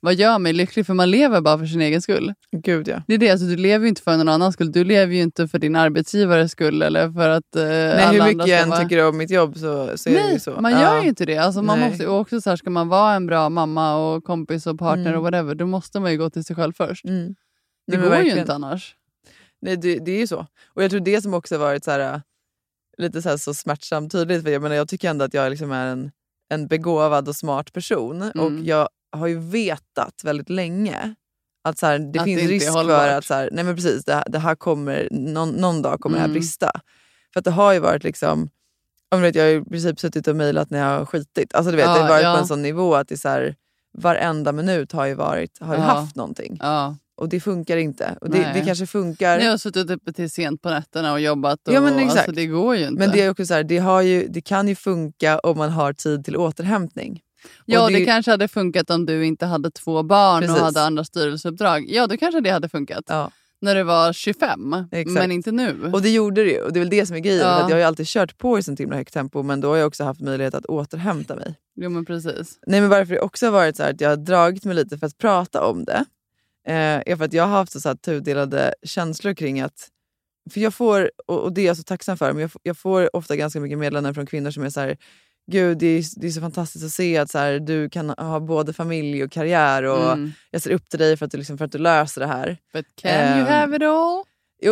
vad 0.00 0.14
gör 0.14 0.38
mig 0.38 0.52
lycklig? 0.52 0.86
För 0.86 0.94
man 0.94 1.10
lever 1.10 1.40
bara 1.40 1.58
för 1.58 1.66
sin 1.66 1.80
egen 1.80 2.02
skull. 2.02 2.34
Gud 2.52 2.88
ja. 2.88 3.02
Det 3.06 3.14
är 3.14 3.18
det, 3.18 3.30
alltså, 3.30 3.46
du 3.46 3.56
lever 3.56 3.84
ju 3.84 3.88
inte 3.88 4.02
för 4.02 4.16
någon 4.16 4.28
annans 4.28 4.54
skull. 4.54 4.72
Du 4.72 4.84
lever 4.84 5.14
ju 5.14 5.22
inte 5.22 5.48
för 5.48 5.58
din 5.58 5.76
arbetsgivares 5.76 6.52
skull 6.52 6.82
eller 6.82 7.12
för 7.12 7.28
att 7.28 7.56
eh, 7.56 7.62
Nej, 7.64 8.14
hur 8.16 8.24
mycket 8.24 8.48
jag 8.48 8.60
än 8.60 8.68
vara... 8.70 8.80
tycker 8.80 9.08
om 9.08 9.16
mitt 9.16 9.30
jobb 9.30 9.54
så, 9.54 9.98
så 9.98 10.08
är 10.10 10.14
det 10.14 10.22
Nej, 10.22 10.32
ju 10.32 10.40
så. 10.40 10.60
man 10.60 10.72
Ja. 10.72 10.80
gör 10.80 11.02
ju 11.02 11.08
inte 11.08 11.24
det. 11.26 11.38
Alltså, 11.38 11.62
man 11.62 11.78
Nej. 11.80 11.88
måste, 11.90 12.06
och 12.06 12.20
också 12.20 12.40
så 12.40 12.50
här, 12.50 12.56
ska 12.56 12.70
man 12.70 12.88
vara 12.88 13.14
en 13.14 13.26
bra 13.26 13.48
mamma 13.48 13.96
och 13.96 14.24
kompis 14.24 14.66
och 14.66 14.78
partner 14.78 15.06
Mm. 15.06 15.16
och 15.16 15.22
whatever, 15.22 15.54
då 15.54 15.66
måste 15.66 16.00
man 16.00 16.12
ju 16.12 16.18
gå 16.18 16.30
till 16.30 16.44
sig 16.44 16.56
själv 16.56 16.72
först. 16.72 17.04
Mm. 17.04 17.26
Det 17.26 17.34
Nej, 17.86 17.96
går 17.96 18.04
ju 18.04 18.10
verkligen. 18.10 18.38
inte 18.38 18.54
annars. 18.54 18.94
Nej, 19.62 19.76
det, 19.76 19.98
det 19.98 20.12
är 20.12 20.18
ju 20.18 20.26
så. 20.26 20.46
Och 20.74 20.82
jag 20.84 20.90
tror 20.90 21.00
det 21.00 21.22
som 21.22 21.34
också 21.34 21.58
varit 21.58 21.84
så 21.84 21.90
här, 21.90 22.14
äh, 22.14 22.20
lite 22.98 23.22
så, 23.22 23.28
här, 23.28 23.36
så 23.36 23.54
smärtsamt 23.54 24.12
tydligt, 24.12 24.42
för 24.44 24.50
jag, 24.50 24.62
menar, 24.62 24.76
jag 24.76 24.88
tycker 24.88 25.10
ändå 25.10 25.24
att 25.24 25.34
jag 25.34 25.50
liksom 25.50 25.72
är 25.72 25.86
en, 25.86 26.10
en 26.52 26.66
begåvad 26.66 27.28
och 27.28 27.36
smart 27.36 27.72
person. 27.72 28.22
Och 28.22 28.46
Mm. 28.46 28.64
jag 28.64 28.88
har 29.12 29.26
ju 29.26 29.38
vetat 29.38 30.20
väldigt 30.24 30.50
länge 30.50 31.14
att 31.64 31.78
så 31.78 31.86
här, 31.86 31.98
det 31.98 32.18
Att 32.18 32.24
finns 32.24 32.40
det 32.42 32.48
risk 32.48 32.72
för 32.72 33.08
att 33.08 33.24
så 33.24 33.34
här, 33.34 33.48
nej 33.52 33.64
men 33.64 33.74
precis, 33.76 34.04
det, 34.04 34.14
här- 34.14 34.24
det 34.28 34.38
här 34.38 34.54
kommer, 34.54 35.08
någon, 35.10 35.50
någon 35.50 35.82
dag 35.82 36.00
kommer 36.00 36.16
det 36.16 36.20
Mm. 36.24 36.30
här 36.30 36.34
brista. 36.40 36.70
För 37.32 37.40
att 37.40 37.44
det 37.44 37.50
har 37.50 37.72
ju 37.72 37.78
varit 37.78 38.04
liksom, 38.04 38.50
om 39.10 39.18
du 39.20 39.26
vet, 39.26 39.34
jag 39.34 39.44
har 39.44 39.50
i 39.50 39.64
princip 39.64 40.00
suttit 40.00 40.28
och 40.28 40.36
mejlat 40.36 40.70
när 40.70 40.78
jag 40.78 40.98
har 40.98 41.06
skitit. 41.06 41.54
Alltså, 41.54 41.70
du 41.70 41.76
vet, 41.76 41.86
Ja, 41.86 41.94
det 41.94 42.00
har 42.00 42.08
varit 42.08 42.22
ja. 42.24 42.34
på 42.34 42.40
en 42.40 42.46
sån 42.46 42.62
nivå 42.62 42.94
att 42.94 43.08
det 43.08 43.14
är 43.14 43.16
så 43.16 43.28
här, 43.28 43.54
varenda 43.98 44.52
minut 44.52 44.92
har 44.92 45.06
ju, 45.06 45.14
varit, 45.14 45.58
har 45.60 45.74
ju 45.74 45.80
Ja. 45.80 45.86
haft 45.86 46.16
någonting. 46.16 46.58
Och 47.16 47.28
det 47.28 47.40
funkar 47.40 47.76
inte. 47.76 48.16
Och 48.20 48.30
det, 48.30 48.50
det 48.54 48.60
kanske 48.66 48.86
funkar. 48.86 49.38
Ni 49.38 49.46
har 49.46 49.56
suttit 49.56 49.90
uppe 49.90 50.12
till 50.12 50.30
sent 50.30 50.62
på 50.62 50.70
nätterna 50.70 51.12
och 51.12 51.20
jobbat. 51.20 51.68
Och, 51.68 51.74
Ja, 51.74 51.80
men 51.80 51.98
exakt. 51.98 52.16
Alltså, 52.18 52.32
det 52.32 52.46
går 52.46 52.76
ju 52.76 52.82
inte. 52.86 52.98
Men 52.98 53.10
det, 53.10 53.22
är 53.22 53.30
också 53.30 53.46
så 53.46 53.54
här, 53.54 53.62
det, 53.64 53.78
har 53.78 54.00
ju, 54.02 54.26
det 54.28 54.40
kan 54.40 54.68
ju 54.68 54.74
funka 54.74 55.38
om 55.38 55.58
man 55.58 55.70
har 55.70 55.92
tid 55.92 56.24
till 56.24 56.36
återhämtning. 56.36 57.20
Ja, 57.64 57.88
det, 57.88 57.92
det- 57.98 58.04
kanske 58.04 58.30
hade 58.30 58.48
funkat 58.48 58.90
om 58.90 59.06
du 59.06 59.26
inte 59.26 59.46
hade 59.46 59.70
två 59.70 60.02
barn 60.02 60.40
Precis. 60.40 60.56
och 60.58 60.64
hade 60.64 60.82
andra 60.82 61.04
styrelseuppdrag. 61.04 61.84
Ja, 61.88 62.06
då 62.06 62.16
kanske 62.16 62.40
det 62.40 62.50
hade 62.50 62.68
funkat. 62.68 63.04
Ja. 63.06 63.30
När 63.62 63.74
du 63.74 63.82
var 63.82 64.12
25, 64.12 64.74
Exakt. 64.92 65.14
men 65.14 65.32
inte 65.32 65.52
nu. 65.52 65.90
Och 65.92 66.02
det 66.02 66.10
gjorde 66.10 66.44
det 66.44 66.50
ju. 66.50 66.60
Och 66.62 66.72
det 66.72 66.78
är 66.78 66.80
väl 66.80 66.90
det 66.90 67.06
som 67.06 67.16
är 67.16 67.20
grejen. 67.20 67.40
Ja. 67.40 67.48
Att 67.54 67.68
jag 67.70 67.76
har 67.76 67.80
ju 67.80 67.84
alltid 67.86 68.06
kört 68.06 68.38
på 68.38 68.58
i 68.58 68.62
sånt 68.62 68.80
himla 68.80 68.96
högt 68.96 69.12
tempo 69.14 69.42
men 69.42 69.60
då 69.60 69.68
har 69.68 69.76
jag 69.76 69.86
också 69.86 70.04
haft 70.04 70.20
möjlighet 70.20 70.54
att 70.54 70.66
återhämta 70.66 71.36
mig. 71.36 71.54
Jo, 71.76 71.90
men 71.90 72.04
precis. 72.04 72.58
Nej, 72.66 72.80
men 72.80 72.90
varför 72.90 73.14
det 73.14 73.20
också 73.20 73.46
har 73.46 73.50
varit 73.52 73.76
så 73.76 73.82
här 73.82 73.90
att 73.90 74.00
jag 74.00 74.08
har 74.08 74.16
dragit 74.16 74.64
mig 74.64 74.74
lite 74.74 74.98
för 74.98 75.06
att 75.06 75.18
prata 75.18 75.64
om 75.64 75.84
det 75.84 76.04
eh, 76.66 76.74
är 77.12 77.16
för 77.16 77.24
att 77.24 77.32
jag 77.32 77.42
har 77.46 77.50
haft 77.56 77.72
så, 77.72 77.80
så 77.80 77.88
här 77.88 77.96
tudelade 77.96 78.74
känslor 78.82 79.34
kring 79.34 79.60
att... 79.60 79.88
För 80.50 80.60
jag 80.60 80.74
får, 80.74 81.10
och, 81.26 81.40
och 81.40 81.52
det 81.52 81.60
är 81.60 81.66
jag 81.66 81.76
så 81.76 81.82
tacksam 81.82 82.16
för, 82.16 82.32
men 82.32 82.40
jag, 82.42 82.52
får- 82.52 82.60
jag 82.64 82.78
får 82.78 83.16
ofta 83.16 83.36
ganska 83.36 83.60
mycket 83.60 83.78
meddelanden 83.78 84.14
från 84.14 84.26
kvinnor 84.26 84.50
som 84.50 84.62
är 84.62 84.70
så 84.70 84.80
här 84.80 84.96
Gud, 85.50 85.78
det 85.78 85.86
är, 85.86 86.04
det 86.20 86.26
är 86.26 86.30
så 86.30 86.40
fantastiskt 86.40 86.84
att 86.84 86.90
se 86.92 87.16
att 87.18 87.30
så 87.30 87.38
här, 87.38 87.58
du 87.60 87.88
kan 87.90 88.10
ha 88.10 88.40
både 88.40 88.72
familj 88.72 89.24
och 89.24 89.32
karriär 89.32 89.82
och 89.82 90.12
Mm. 90.12 90.32
jag 90.50 90.62
ser 90.62 90.70
upp 90.70 90.88
till 90.88 90.98
dig 90.98 91.16
för 91.16 91.26
att 91.26 91.32
du, 91.32 91.38
liksom, 91.38 91.58
för 91.58 91.64
att 91.64 91.72
du 91.72 91.78
löser 91.78 92.20
det 92.20 92.26
här. 92.26 92.56
But 92.72 92.86
can 92.96 93.10
you 93.38 93.40
Ehm, 93.40 93.46
have 93.46 93.76
it 93.76 93.82
all? 93.82 94.24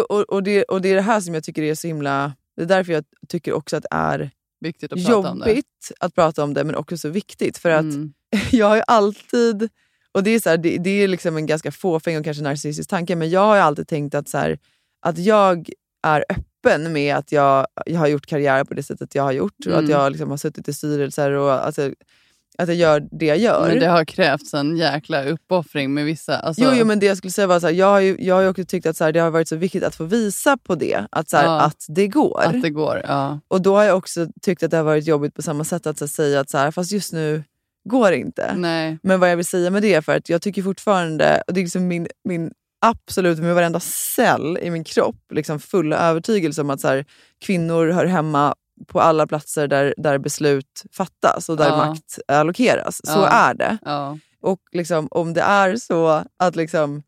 Och, 0.09 0.21
och, 0.21 0.43
det, 0.43 0.63
och 0.63 0.83
det 0.83 0.89
är 0.89 0.95
det 0.95 1.01
här 1.03 1.21
som 1.21 1.35
jag 1.35 1.45
tycker 1.45 1.63
är 1.63 1.75
så 1.75 1.87
himla... 1.87 2.33
Det 2.57 2.63
är 2.63 2.67
därför 2.67 2.93
jag 2.93 3.05
tycker 3.29 3.53
också 3.53 3.77
att 3.77 3.83
det 3.83 3.89
är 3.97 4.31
Viktigt 4.61 4.93
att 4.93 5.05
prata 5.07 5.31
om 5.31 5.39
det. 5.39 5.49
jobbigt 5.51 5.93
att 6.01 6.15
prata 6.15 6.43
om 6.45 6.55
det 6.55 6.65
men 6.65 6.75
också 6.75 6.97
så 6.97 7.09
viktigt. 7.09 7.59
För 7.59 7.71
att 7.71 7.83
Mm. 7.83 8.13
jag 8.53 8.67
har 8.69 8.77
ju 8.77 8.83
alltid... 8.87 9.69
Och 10.13 10.23
det 10.23 10.31
är, 10.31 10.41
så 10.41 10.51
här, 10.51 10.57
det, 10.57 10.79
det 10.79 10.91
är 10.91 11.09
liksom 11.09 11.37
en 11.37 11.47
ganska 11.47 11.73
fåfäng 11.73 12.19
och 12.19 12.25
kanske 12.25 12.43
narcissistisk 12.43 12.91
tanke 12.91 13.17
men 13.17 13.31
jag 13.31 13.41
har 13.41 13.55
ju 13.57 13.61
alltid 13.63 13.89
tänkt 13.89 14.15
att, 14.15 14.29
så 14.29 14.39
här, 14.39 14.59
att 15.07 15.19
jag 15.19 15.71
är 16.07 16.25
öppen 16.29 16.45
med 16.65 17.17
att 17.17 17.33
jag, 17.33 17.67
jag 17.87 17.99
har 17.99 18.07
gjort 18.07 18.27
karriär 18.27 18.65
på 18.65 18.75
det 18.75 18.83
sättet 18.83 19.15
jag 19.15 19.23
har 19.23 19.33
gjort 19.33 19.55
och 19.67 19.73
Mm. 19.73 19.85
att 19.85 19.91
jag 19.91 20.13
liksom 20.13 20.31
har 20.31 20.37
suttit 20.37 20.69
i 20.69 20.73
styrelser 20.73 21.31
och 21.31 21.53
alltså, 21.67 21.91
att 22.59 22.69
jag 22.69 22.77
gör 22.77 23.09
det 23.11 23.27
jag 23.27 23.39
gör. 23.39 23.69
Men 23.69 23.79
det 23.81 23.87
har 23.87 24.05
krävts 24.05 24.55
en 24.55 24.77
jäkla 24.77 25.25
uppoffring 25.25 25.95
med 25.95 26.05
vissa. 26.05 26.39
Alltså, 26.39 26.63
Jo, 26.65 26.71
jo, 26.75 26.85
men 26.85 26.99
det 26.99 27.07
jag 27.07 27.17
skulle 27.17 27.31
säga 27.31 27.47
var 27.47 27.61
här, 27.61 27.71
jag 27.71 27.87
har 27.87 28.01
ju, 28.01 28.17
jag 28.21 28.35
har 28.35 28.43
ju 28.43 28.49
också 28.49 28.65
tyckt 28.65 28.87
att 28.87 28.97
så 28.97 29.05
här, 29.05 29.13
det 29.13 29.21
har 29.21 29.31
varit 29.31 29.49
så 29.49 29.57
viktigt 29.57 29.83
att 29.85 29.95
få 29.95 30.05
visa 30.05 30.57
på 30.57 30.75
det, 30.75 31.07
att, 31.11 31.29
så 31.31 31.37
här, 31.37 31.45
Ja. 31.45 31.61
att 31.61 31.85
det 31.89 32.09
går. 32.09 32.43
Att 32.43 32.63
det 32.63 32.71
går. 32.71 33.03
Ja. 33.09 33.41
Och 33.49 33.63
då 33.63 33.77
har 33.77 33.85
jag 33.85 33.97
också 33.99 34.27
tyckt 34.43 34.63
att 34.63 34.71
det 34.71 34.77
har 34.77 34.85
varit 34.85 35.07
jobbigt 35.07 35.35
på 35.35 35.43
samma 35.43 35.65
sätt 35.65 35.87
att 35.87 35.99
så 35.99 36.05
här, 36.05 36.09
säga 36.09 36.41
att 36.41 36.51
så 36.51 36.59
här, 36.59 36.71
fast 36.71 36.93
just 36.93 37.13
nu 37.13 37.45
går 37.89 38.13
inte. 38.13 38.55
Nej. 38.57 38.99
Men 39.03 39.21
vad 39.21 39.31
jag 39.31 39.37
vill 39.37 39.47
säga 39.47 39.71
med 39.71 39.83
det 39.83 39.95
är 39.95 40.01
för 40.01 40.17
att 40.17 40.29
jag 40.29 40.43
tycker 40.43 40.63
fortfarande, 40.63 41.43
och 41.47 41.55
det 41.55 41.61
är 41.61 41.63
liksom 41.63 41.89
min, 41.89 42.07
min 42.25 42.51
absolut 42.81 43.39
med 43.39 43.55
varenda 43.55 43.81
cell 43.81 44.59
i 44.63 44.71
min 44.71 44.85
kropp 44.85 45.17
liksom 45.33 45.61
fulla 45.61 45.97
övertygelse 45.99 46.61
om 46.61 46.71
att 46.71 46.81
så 46.81 46.89
här, 46.89 47.05
kvinnor 47.41 47.89
hör 47.91 48.07
hemma 48.07 48.55
på 48.87 49.01
alla 49.01 49.27
platser 49.27 49.69
där, 49.69 49.95
där 49.97 50.19
beslut 50.19 50.83
fattas 50.93 51.49
och 51.49 51.57
där 51.57 51.69
Ja. 51.69 51.77
makt 51.77 52.19
allokeras. 52.29 53.01
Så 53.05 53.13
Ja. 53.21 53.29
är 53.29 53.55
det. 53.55 53.79
Ja. 53.85 54.19
Och 54.43 54.61
liksom, 54.73 55.09
om 55.11 55.35
det 55.35 55.41
är 55.41 55.77
så 55.77 56.25
att 56.37 56.57
liksom, 56.57 57.03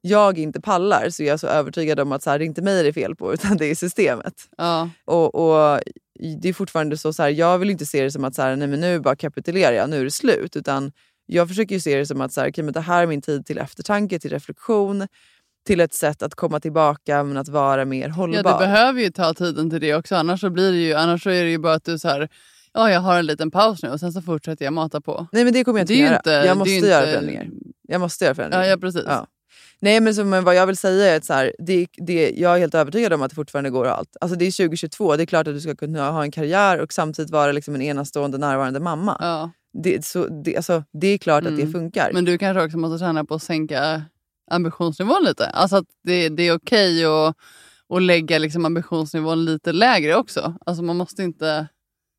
jag 0.00 0.38
inte 0.38 0.60
pallar 0.60 1.10
så 1.10 1.22
är 1.22 1.26
jag 1.26 1.40
så 1.40 1.46
övertygad 1.46 2.00
om 2.00 2.12
att 2.12 2.22
så 2.22 2.30
här, 2.30 2.38
det 2.38 2.44
är 2.44 2.46
inte 2.46 2.62
mig 2.62 2.82
det 2.82 2.88
är 2.88 2.92
fel 2.92 3.16
på 3.16 3.32
utan 3.34 3.56
det 3.56 3.66
är 3.66 3.74
systemet. 3.74 4.34
Och, 5.04 5.34
och 5.34 5.80
Det 6.42 6.48
är 6.48 6.52
fortfarande 6.52 6.96
så, 6.98 7.12
så 7.12 7.22
här, 7.22 7.30
jag 7.30 7.58
vill 7.58 7.70
inte 7.70 7.86
se 7.86 8.02
det 8.02 8.10
som 8.10 8.24
att 8.24 8.34
så 8.34 8.42
här, 8.42 8.56
nej, 8.56 8.68
men 8.68 8.80
nu 8.80 9.00
bara 9.00 9.16
kapitulerar 9.16 9.72
jag, 9.72 9.90
nu 9.90 10.00
är 10.00 10.04
det 10.04 10.10
slut. 10.10 10.56
Utan 10.56 10.92
jag 11.30 11.48
försöker 11.48 11.74
ju 11.74 11.80
se 11.80 11.96
det 11.98 12.06
som 12.06 12.20
att 12.20 12.32
så 12.32 12.40
här, 12.40 12.48
okay, 12.48 12.64
men 12.64 12.72
det 12.74 12.80
här 12.80 13.02
är 13.02 13.06
min 13.06 13.22
tid 13.22 13.46
till 13.46 13.58
eftertanke, 13.58 14.18
till 14.18 14.30
reflektion, 14.30 15.06
till 15.66 15.80
ett 15.80 15.94
sätt 15.94 16.22
att 16.22 16.34
komma 16.34 16.60
tillbaka 16.60 17.22
men 17.24 17.36
att 17.36 17.48
vara 17.48 17.84
mer 17.84 18.08
hållbar. 18.08 18.42
Ja, 18.44 18.52
du 18.52 18.58
behöver 18.64 19.00
ju 19.00 19.10
ta 19.10 19.34
tiden 19.34 19.70
till 19.70 19.80
det 19.80 19.94
också. 19.94 20.14
Annars 20.16 20.40
så, 20.40 20.50
blir 20.50 20.72
det 20.72 20.78
ju, 20.78 20.94
annars 20.94 21.22
så 21.22 21.30
är 21.30 21.44
det 21.44 21.50
ju 21.50 21.58
bara 21.58 21.74
att 21.74 21.84
du 21.84 21.98
så 21.98 22.08
här, 22.08 22.28
ja, 22.72 22.90
jag 22.90 23.00
har 23.00 23.18
en 23.18 23.26
liten 23.26 23.50
paus 23.50 23.82
nu 23.82 23.88
och 23.90 24.00
sen 24.00 24.12
så 24.12 24.22
fortsätter 24.22 24.64
jag 24.64 24.72
mata 24.74 25.00
på. 25.00 25.26
Nej 25.32 25.44
men 25.44 25.52
det 25.52 25.64
kommer 25.64 25.78
jag 25.78 25.82
inte 25.84 25.92
Det 25.92 25.98
göra. 25.98 26.16
inte- 26.16 26.30
jag 26.30 26.56
måste 26.56 26.70
ju 26.70 26.76
inte- 26.76 26.88
göra 26.88 27.04
förändringar. 27.06 27.48
Jag 27.88 28.00
måste 28.00 28.24
göra 28.24 28.34
förändringar. 28.34 28.64
Ja, 28.64 28.70
ja 28.70 28.76
precis. 28.76 29.02
Ja. 29.06 29.26
Nej 29.80 30.00
men, 30.00 30.14
så, 30.14 30.24
men 30.24 30.44
vad 30.44 30.54
jag 30.54 30.66
vill 30.66 30.76
säga 30.76 31.12
är 31.12 31.16
att 31.16 31.24
så 31.24 31.32
här, 31.32 31.52
det, 31.58 31.86
det, 31.96 32.30
jag 32.36 32.54
är 32.54 32.58
helt 32.58 32.74
övertygad 32.74 33.12
om 33.12 33.22
att 33.22 33.30
det 33.30 33.34
fortfarande 33.34 33.70
går 33.70 33.86
allt. 33.86 34.16
Alltså 34.20 34.38
det 34.38 34.46
är 34.46 34.50
2022, 34.52 35.16
det 35.16 35.22
är 35.22 35.26
klart 35.26 35.46
att 35.46 35.54
du 35.54 35.60
ska 35.60 35.74
kunna 35.76 36.10
ha 36.10 36.22
en 36.22 36.30
karriär 36.30 36.78
och 36.80 36.92
samtidigt 36.92 37.30
vara 37.32 37.52
liksom 37.52 37.74
en 37.74 37.82
enastående 37.82 38.38
närvarande 38.38 38.80
mamma. 38.80 39.16
Ja. 39.20 39.50
Det, 39.72 40.04
så, 40.04 40.26
det, 40.26 40.56
alltså, 40.56 40.84
det 40.92 41.06
är 41.06 41.18
klart 41.18 41.44
att 41.46 41.56
det 41.56 41.62
Mm. 41.62 41.72
funkar. 41.72 42.10
Men 42.12 42.24
du 42.24 42.38
kanske 42.38 42.64
också 42.64 42.78
måste 42.78 42.98
träna 42.98 43.24
på 43.24 43.34
att 43.34 43.42
sänka 43.42 44.02
ambitionsnivån 44.50 45.24
lite. 45.24 45.46
Alltså 45.46 45.76
att 45.76 45.84
det, 46.04 46.28
det 46.28 46.42
är 46.42 46.56
okej 46.56 47.04
att, 47.04 47.36
att 47.94 48.02
lägga 48.02 48.38
liksom 48.38 48.64
ambitionsnivån 48.64 49.44
lite 49.44 49.72
lägre 49.72 50.16
också. 50.16 50.54
Alltså 50.66 50.82
man 50.82 50.96
måste 50.96 51.22
inte... 51.22 51.68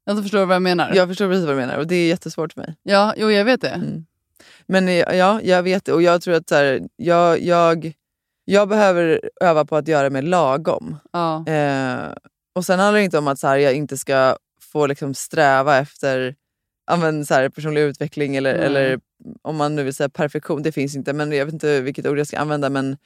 Alltså 0.10 0.24
förstår 0.24 0.40
du 0.40 0.46
vad 0.46 0.56
jag 0.56 0.62
menar? 0.62 0.92
Jag 0.96 1.08
förstår 1.08 1.28
precis 1.28 1.46
vad 1.46 1.56
du 1.56 1.60
menar 1.60 1.78
och 1.78 1.88
det 1.88 1.96
är 1.96 2.08
jättesvårt 2.08 2.54
för 2.54 2.62
mig. 2.62 2.76
Ja, 2.84 3.14
jo 3.18 3.32
jag 3.32 3.46
vet 3.46 3.62
det. 3.62 3.70
Mm. 3.70 4.06
Men 4.68 4.88
eh, 4.88 4.94
ja, 5.18 5.42
jag 5.44 5.64
vet 5.64 5.86
det 5.86 5.94
och 5.94 6.02
jag 6.02 6.22
tror 6.22 6.34
att 6.36 6.50
så 6.50 6.56
här, 6.56 6.82
jag, 6.96 7.42
jag, 7.42 7.94
jag 8.46 8.70
behöver 8.70 9.30
öva 9.42 9.66
på 9.66 9.76
att 9.76 9.88
göra 9.88 10.10
mig 10.10 10.22
lagom. 10.22 10.98
Ja. 11.14 11.48
Eh, 11.48 12.14
och 12.56 12.66
sen 12.66 12.80
handlar 12.80 13.00
det 13.00 13.06
inte 13.06 13.18
om 13.18 13.28
att 13.28 13.40
så 13.40 13.48
här, 13.48 13.58
jag 13.58 13.74
inte 13.74 13.98
ska 13.98 14.38
få 14.62 14.88
liksom 14.88 15.14
sträva 15.14 15.78
efter 15.78 16.36
ja, 16.90 16.96
men, 16.98 17.26
så 17.26 17.34
här, 17.34 17.50
personlig 17.50 17.82
utveckling 17.82 18.36
eller, 18.36 18.58
Nej. 18.58 18.66
eller 18.66 19.00
om 19.42 19.56
man 19.56 19.76
nu 19.76 19.84
vill 19.84 19.94
säga 19.94 20.10
perfektion, 20.10 20.64
det 20.64 20.72
finns 20.72 20.96
inte, 20.96 21.14
men 21.14 21.32
jag 21.32 21.46
vet 21.46 21.54
inte 21.54 21.82
vilket 21.82 22.08
ord 22.08 22.20
jag 22.20 22.28
ska 22.28 22.38
använda, 22.38 22.70
men, 22.70 22.98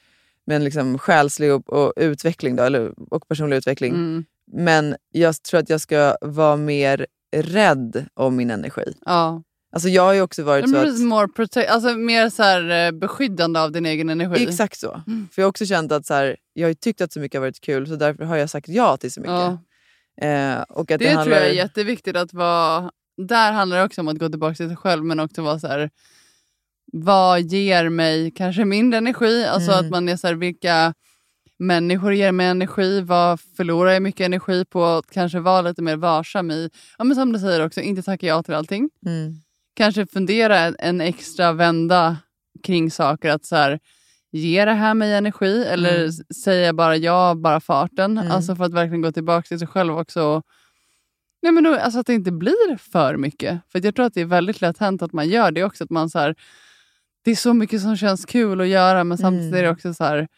men 0.46 0.64
liksom 0.64 0.98
själslig 0.98 1.52
och, 1.52 1.72
och 1.72 1.92
utveckling 1.96 2.56
då, 2.56 2.62
eller, 2.62 2.92
och 3.10 3.28
personlig 3.28 3.56
utveckling. 3.56 3.94
Mm. 3.94 4.24
Men 4.52 4.96
jag 5.12 5.42
tror 5.42 5.60
att 5.60 5.70
jag 5.70 5.80
ska 5.80 6.16
vara 6.20 6.56
mer 6.56 7.06
rädd 7.36 8.06
om 8.14 8.36
min 8.36 8.50
energi. 8.50 8.94
ja. 9.06 9.42
Alltså 9.72 9.88
jag 9.88 10.02
har 10.02 10.12
ju 10.12 10.20
också 10.22 10.42
varit 10.42 10.70
så 10.70 10.76
att... 10.76 11.00
more 11.00 11.26
prote- 11.26 11.66
alltså 11.66 11.94
mer 11.94 12.30
så 12.30 12.42
här, 12.42 12.86
eh, 12.86 12.92
beskyddande 12.92 13.60
av 13.60 13.72
din 13.72 13.86
egen 13.86 14.08
energi. 14.10 14.42
Exakt 14.48 14.78
så. 14.78 15.02
Mm. 15.06 15.28
För 15.32 15.42
jag 15.42 15.46
har 15.46 15.50
också 15.50 15.66
känt 15.66 15.92
att 15.92 16.06
så 16.06 16.14
här, 16.14 16.36
jag 16.52 16.68
har 16.68 16.74
tyckt 16.74 17.00
att 17.00 17.12
så 17.12 17.20
mycket 17.20 17.38
har 17.38 17.46
varit 17.46 17.60
kul 17.60 17.86
så 17.86 17.96
därför 17.96 18.24
har 18.24 18.36
jag 18.36 18.50
sagt 18.50 18.68
ja 18.68 18.96
till 18.96 19.12
så 19.12 19.20
mycket. 19.20 19.58
Ja. 20.16 20.26
Eh, 20.26 20.62
och 20.62 20.80
att 20.80 20.86
det, 20.88 20.96
Det, 20.96 21.04
tror 21.04 21.16
handlar... 21.16 21.36
jag 21.36 21.46
är 21.46 21.52
jätteviktigt 21.52 22.16
att 22.16 22.32
vara... 22.32 22.90
Där 23.16 23.52
handlar 23.52 23.76
det 23.78 23.84
också 23.84 24.00
om 24.00 24.08
att 24.08 24.18
gå 24.18 24.28
tillbaka 24.28 24.54
till 24.54 24.68
sig 24.68 24.76
själv 24.76 25.04
men 25.04 25.20
också 25.20 25.42
vara 25.42 25.58
så 25.58 25.66
här... 25.68 25.90
Vad 26.92 27.40
ger 27.40 27.88
mig 27.88 28.30
kanske 28.30 28.64
mindre 28.64 28.98
energi? 28.98 29.44
Alltså 29.44 29.72
Mm. 29.72 29.84
att 29.84 29.90
man 29.90 30.08
är 30.08 30.16
så 30.16 30.26
här, 30.26 30.34
vilka 30.34 30.94
människor 31.58 32.12
ger 32.14 32.32
mig 32.32 32.46
energi? 32.46 33.00
Vad 33.00 33.40
förlorar 33.40 33.90
jag 33.90 34.02
mycket 34.02 34.24
energi 34.24 34.64
på? 34.64 34.84
Att 34.84 35.10
kanske 35.10 35.40
vara 35.40 35.62
lite 35.62 35.82
mer 35.82 35.96
varsam 35.96 36.50
i... 36.50 36.70
Ja 36.98 37.04
men 37.04 37.14
som 37.16 37.32
du 37.32 37.38
säger 37.38 37.66
också, 37.66 37.80
inte 37.80 38.02
tacka 38.02 38.26
ja 38.26 38.42
till 38.42 38.54
allting. 38.54 38.90
Mm. 39.06 39.32
Kanske 39.76 40.06
fundera 40.06 40.58
en- 40.58 41.00
extra 41.00 41.52
vända 41.52 42.16
kring 42.62 42.90
saker. 42.90 43.30
Att 43.30 43.44
så 43.44 43.56
här, 43.56 43.78
Ger 44.32 44.66
det 44.66 44.72
här 44.72 44.94
mig 44.94 45.14
energi 45.14 45.64
eller 45.64 45.98
Mm. 45.98 46.12
säger 46.42 46.66
jag 46.66 46.76
bara 46.76 46.96
ja, 46.96 47.34
bara 47.34 47.60
farten? 47.60 48.18
Mm. 48.18 48.30
Alltså 48.32 48.56
för 48.56 48.64
att 48.64 48.72
verkligen 48.72 49.02
gå 49.02 49.12
tillbaka 49.12 49.42
till 49.48 49.58
sig 49.58 49.68
själv 49.68 49.98
också. 49.98 50.42
Nej, 51.44 51.52
men 51.52 51.64
då, 51.64 51.74
alltså 51.74 52.00
att 52.00 52.06
det 52.06 52.14
inte 52.14 52.32
blir 52.32 52.76
för 52.76 53.16
mycket. 53.16 53.60
För 53.72 53.84
jag 53.84 53.94
tror 53.94 54.06
att 54.06 54.14
det 54.14 54.20
är 54.20 54.24
väldigt 54.24 54.60
lätt 54.60 54.78
hänt 54.78 55.02
att 55.02 55.12
man 55.12 55.28
gör 55.28 55.50
det 55.50 55.64
också. 55.64 55.84
Att 55.84 55.90
man 55.90 56.10
så 56.10 56.18
här, 56.18 56.34
det 57.24 57.30
är 57.30 57.36
så 57.36 57.54
mycket 57.54 57.82
som 57.82 57.96
känns 57.96 58.24
kul 58.24 58.60
att 58.60 58.68
göra 58.68 59.04
men 59.04 59.18
samtidigt 59.18 59.48
Mm. 59.48 59.58
är 59.58 59.62
det 59.62 59.70
också 59.70 59.94
så 59.94 60.04
här, 60.04 60.28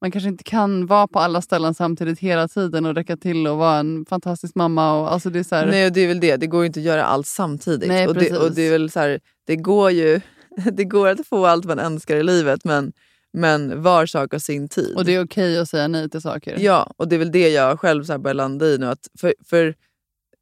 man 0.00 0.10
kanske 0.10 0.28
inte 0.28 0.44
kan 0.44 0.86
vara 0.86 1.06
på 1.08 1.18
alla 1.18 1.42
ställen 1.42 1.74
samtidigt 1.74 2.18
hela 2.18 2.48
tiden 2.48 2.86
och 2.86 2.94
räcka 2.94 3.16
till 3.16 3.46
och 3.46 3.58
vara 3.58 3.78
en 3.78 4.04
fantastisk 4.08 4.54
mamma. 4.54 5.00
Och, 5.00 5.12
alltså 5.12 5.30
det 5.30 5.38
är 5.38 5.42
så 5.42 5.54
här, 5.54 5.66
Nej, 5.66 5.86
och 5.86 5.92
det 5.92 6.00
är 6.00 6.08
väl 6.08 6.20
det. 6.20 6.36
Det 6.36 6.46
går 6.46 6.60
ju 6.60 6.66
inte 6.66 6.80
att 6.80 6.86
göra 6.86 7.04
allt 7.04 7.26
samtidigt. 7.26 7.88
Nej, 7.88 8.08
och, 8.08 8.14
det, 8.14 8.38
och 8.38 8.52
det 8.52 8.62
är 8.62 8.70
väl 8.70 8.90
så 8.90 9.00
här, 9.00 9.20
det 9.46 9.56
går 9.56 9.90
ju 9.90 10.20
det 10.72 10.84
går 10.84 11.08
att 11.08 11.26
få 11.26 11.46
allt 11.46 11.64
man 11.64 11.78
önskar 11.78 12.16
i 12.16 12.22
livet 12.22 12.64
men, 12.64 12.92
men 13.32 13.82
var 13.82 14.06
sak 14.06 14.32
har 14.32 14.38
sin 14.38 14.68
tid. 14.68 14.96
och 14.96 15.04
det 15.04 15.14
är 15.14 15.24
okej 15.24 15.58
att 15.58 15.68
säga 15.68 15.88
nej 15.88 16.10
till 16.10 16.20
saker. 16.20 16.56
Ja, 16.58 16.92
och 16.96 17.08
det 17.08 17.16
är 17.16 17.18
väl 17.18 17.32
det 17.32 17.48
jag 17.48 17.80
själv 17.80 18.04
så 18.04 18.12
här 18.12 18.18
börjar 18.18 18.34
landa 18.34 18.66
i 18.66 18.78
nu. 18.78 18.86
Att 18.86 19.08
för, 19.20 19.34
för 19.44 19.74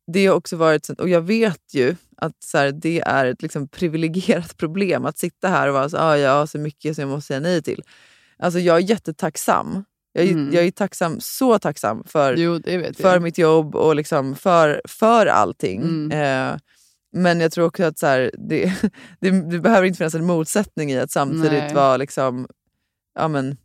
det 0.07 0.27
har 0.27 0.35
också 0.35 0.57
varit, 0.57 0.89
och 0.89 1.09
jag 1.09 1.21
vet 1.21 1.75
ju 1.75 1.97
att 2.17 2.43
så 2.45 2.59
här, 2.59 2.73
det 2.73 3.01
är 3.01 3.27
ett 3.27 3.43
liksom 3.43 3.69
privilegierat 3.69 4.57
problem 4.63 5.05
att 5.05 5.19
sitta 5.19 5.49
här 5.49 5.69
och 5.69 5.75
vara 5.75 5.89
så 5.89 5.97
ah, 5.99 6.17
jag 6.17 6.31
har 6.31 6.47
så 6.47 6.59
mycket 6.59 6.95
som 6.97 7.03
jag 7.03 7.09
måste 7.11 7.27
säga 7.27 7.41
nej 7.41 7.63
till. 7.63 7.83
Alltså 8.39 8.59
jag 8.61 8.77
är 8.77 8.81
jättetacksam. 8.81 9.85
Jag 10.13 10.25
är, 10.25 10.33
Mm. 10.33 10.55
jag 10.55 10.65
är 10.65 10.71
tacksam, 10.71 11.21
så 11.21 11.59
tacksam 11.59 12.05
för, 12.05 12.37
Jo, 12.37 12.61
för 12.97 13.13
jag. 13.13 13.23
mitt 13.23 13.39
jobb 13.39 13.75
och 13.77 13.97
liksom 13.97 14.35
för, 14.35 14.81
för 14.89 15.27
allting. 15.27 15.83
Mm. 15.83 16.13
Eh, 16.53 16.59
men 17.13 17.41
jag 17.41 17.53
tror 17.53 17.67
också 17.67 17.85
att 17.85 17.99
så 17.99 18.07
här, 18.07 18.31
det, 18.39 18.73
det, 19.21 19.31
det 19.31 19.59
behöver 19.59 19.87
inte 19.87 19.99
finnas 19.99 20.15
en 20.15 20.25
motsättning 20.27 20.93
i 20.93 20.99
att 20.99 21.11
samtidigt 21.11 21.51
Nej. 21.53 21.75
vara 21.75 21.97
liksom... 21.97 22.49
Ja, 23.15 23.29
men, 23.29 23.57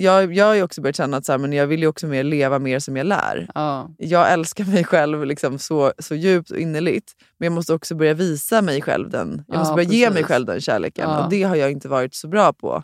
jag, 0.00 0.34
jag 0.34 0.44
har 0.44 0.54
ju 0.54 0.62
också 0.62 0.80
börjat 0.80 0.96
känna 0.96 1.16
att 1.16 1.24
så 1.26 1.32
här, 1.32 1.38
men 1.38 1.52
jag 1.52 1.66
vill 1.66 1.80
ju 1.80 1.86
också 1.86 2.06
mer 2.06 2.24
leva 2.24 2.58
mer 2.58 2.78
som 2.78 2.96
jag 2.96 3.06
lär. 3.06 3.50
Ja. 3.54 3.90
Jag 3.98 4.32
älskar 4.32 4.64
mig 4.64 4.84
själv 4.84 5.24
liksom 5.26 5.58
så, 5.58 5.92
så 5.98 6.14
djupt 6.14 6.50
och 6.50 6.58
innerligt. 6.58 7.12
Men 7.38 7.46
jag 7.46 7.52
måste 7.52 7.74
också 7.74 7.94
börja 7.94 8.14
visa 8.14 8.62
mig 8.62 8.82
själv 8.82 9.10
den. 9.10 9.44
Jag 9.48 9.54
Ja, 9.54 9.58
måste 9.58 9.74
börja 9.74 9.88
ge 9.88 10.04
mig 10.06 10.12
precis. 10.14 10.26
själv 10.26 10.46
den 10.46 10.60
kärleken. 10.60 11.10
Ja. 11.10 11.24
Och 11.24 11.30
det 11.30 11.42
har 11.42 11.56
jag 11.56 11.70
inte 11.70 11.88
varit 11.88 12.14
så 12.14 12.28
bra 12.28 12.52
på 12.52 12.82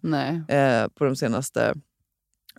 eh, 0.49 0.89
på 0.95 1.05
de 1.05 1.17
senaste 1.17 1.75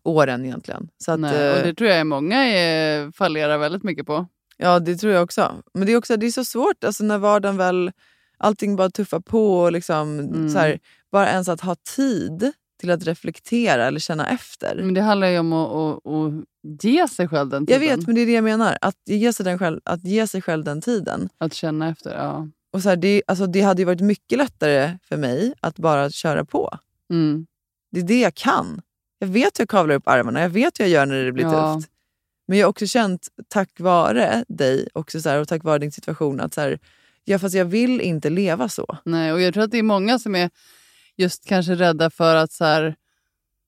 åren 0.03 0.45
egentligen. 0.45 0.87
Så 0.97 1.11
att, 1.11 1.19
Nej. 1.19 1.51
Och 1.51 1.57
eh, 1.57 1.63
det 1.63 1.73
tror 1.73 1.89
jag 1.89 2.07
många 2.07 2.37
är, 2.45 3.11
fallerar 3.11 3.57
väldigt 3.57 3.83
mycket 3.83 4.05
på. 4.05 4.27
Ja, 4.57 4.79
det 4.79 4.95
tror 4.95 5.13
jag 5.13 5.23
också. 5.23 5.55
Men 5.73 5.85
det 5.87 5.93
är 5.93 5.97
också 5.97 6.17
det 6.17 6.25
är 6.25 6.31
så 6.31 6.45
svårt 6.45 6.83
alltså, 6.83 7.03
när 7.03 7.17
vardagen 7.17 7.57
väl... 7.57 7.91
Allting 8.37 8.75
bara 8.75 8.89
tuffar 8.89 9.19
på. 9.19 9.59
Och 9.59 9.71
liksom, 9.71 10.19
Mm. 10.19 10.49
så 10.49 10.59
här, 10.59 10.79
bara 11.11 11.29
ens 11.29 11.49
att 11.49 11.61
ha 11.61 11.75
tid 11.95 12.51
till 12.85 12.91
att 12.91 13.07
reflektera 13.07 13.85
eller 13.85 13.99
känna 13.99 14.27
efter. 14.29 14.75
Men 14.75 14.93
det 14.93 15.01
handlar 15.01 15.27
ju 15.27 15.39
om 15.39 15.53
att, 15.53 15.71
att, 15.71 16.05
att 16.07 16.83
ge 16.83 17.07
sig 17.07 17.27
själv 17.27 17.49
den 17.49 17.65
jag 17.69 17.79
tiden. 17.81 17.97
vet, 17.99 18.07
men 18.07 18.15
det 18.15 18.21
är 18.21 18.25
det 18.25 18.31
jag 18.31 18.43
menar. 18.43 18.77
Att 18.81 18.95
ge 19.05 19.33
sig, 19.33 19.43
den 19.45 19.59
själv, 19.59 19.79
att 19.83 20.03
ge 20.03 20.27
sig 20.27 20.41
själv 20.41 20.63
den 20.63 20.81
tiden. 20.81 21.29
Att 21.37 21.53
känna 21.53 21.89
efter, 21.89 22.13
ja. 22.17 22.47
Och 22.73 22.81
så 22.81 22.89
här, 22.89 22.95
det, 22.95 23.21
alltså, 23.27 23.47
det 23.47 23.61
hade 23.61 23.81
ju 23.81 23.85
varit 23.85 24.01
mycket 24.01 24.37
lättare 24.37 24.97
för 25.03 25.17
mig 25.17 25.53
att 25.59 25.79
bara 25.79 26.09
köra 26.09 26.45
på. 26.45 26.77
Mm. 27.11 27.45
Det 27.91 27.99
är 27.99 28.03
det 28.03 28.19
jag 28.19 28.35
kan. 28.35 28.81
Jag 29.19 29.27
vet 29.27 29.59
hur 29.59 29.61
jag 29.61 29.69
kavlar 29.69 29.95
upp 29.95 30.07
armarna, 30.07 30.41
jag 30.41 30.49
vet 30.49 30.79
hur 30.79 30.85
jag 30.85 30.91
gör 30.91 31.05
när 31.05 31.23
det 31.25 31.31
blir 31.31 31.43
Ja. 31.45 31.75
tufft. 31.75 31.89
Men 32.47 32.57
jag 32.57 32.65
har 32.65 32.69
också 32.69 32.87
känt, 32.87 33.27
tack 33.47 33.79
vare 33.79 34.43
dig 34.47 34.87
också 34.93 35.21
så 35.21 35.29
här, 35.29 35.39
och 35.41 35.47
tack 35.47 35.63
vare 35.63 35.79
din 35.79 35.91
situation, 35.91 36.39
att 36.39 36.53
så 36.53 36.61
här, 36.61 36.79
ja, 37.23 37.39
fast 37.39 37.55
jag 37.55 37.65
vill 37.65 38.01
inte 38.01 38.29
leva 38.29 38.69
så. 38.69 38.97
Nej, 39.05 39.33
och 39.33 39.41
jag 39.41 39.53
tror 39.53 39.63
att 39.63 39.71
det 39.71 39.77
är 39.77 39.83
många 39.83 40.19
som 40.19 40.35
är 40.35 40.49
just 41.17 41.45
kanske 41.45 41.75
rädda 41.75 42.09
för 42.09 42.35
att 42.35 42.51
så 42.51 42.65
här, 42.65 42.95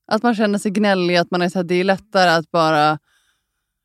att 0.07 0.23
man 0.23 0.35
känner 0.35 0.59
sig 0.59 0.71
gnällig, 0.71 1.17
att 1.17 1.31
man 1.31 1.41
är 1.41 1.49
så 1.49 1.59
här, 1.59 1.63
det 1.63 1.75
är 1.75 1.83
lättare 1.83 2.29
att 2.29 2.51
bara 2.51 2.99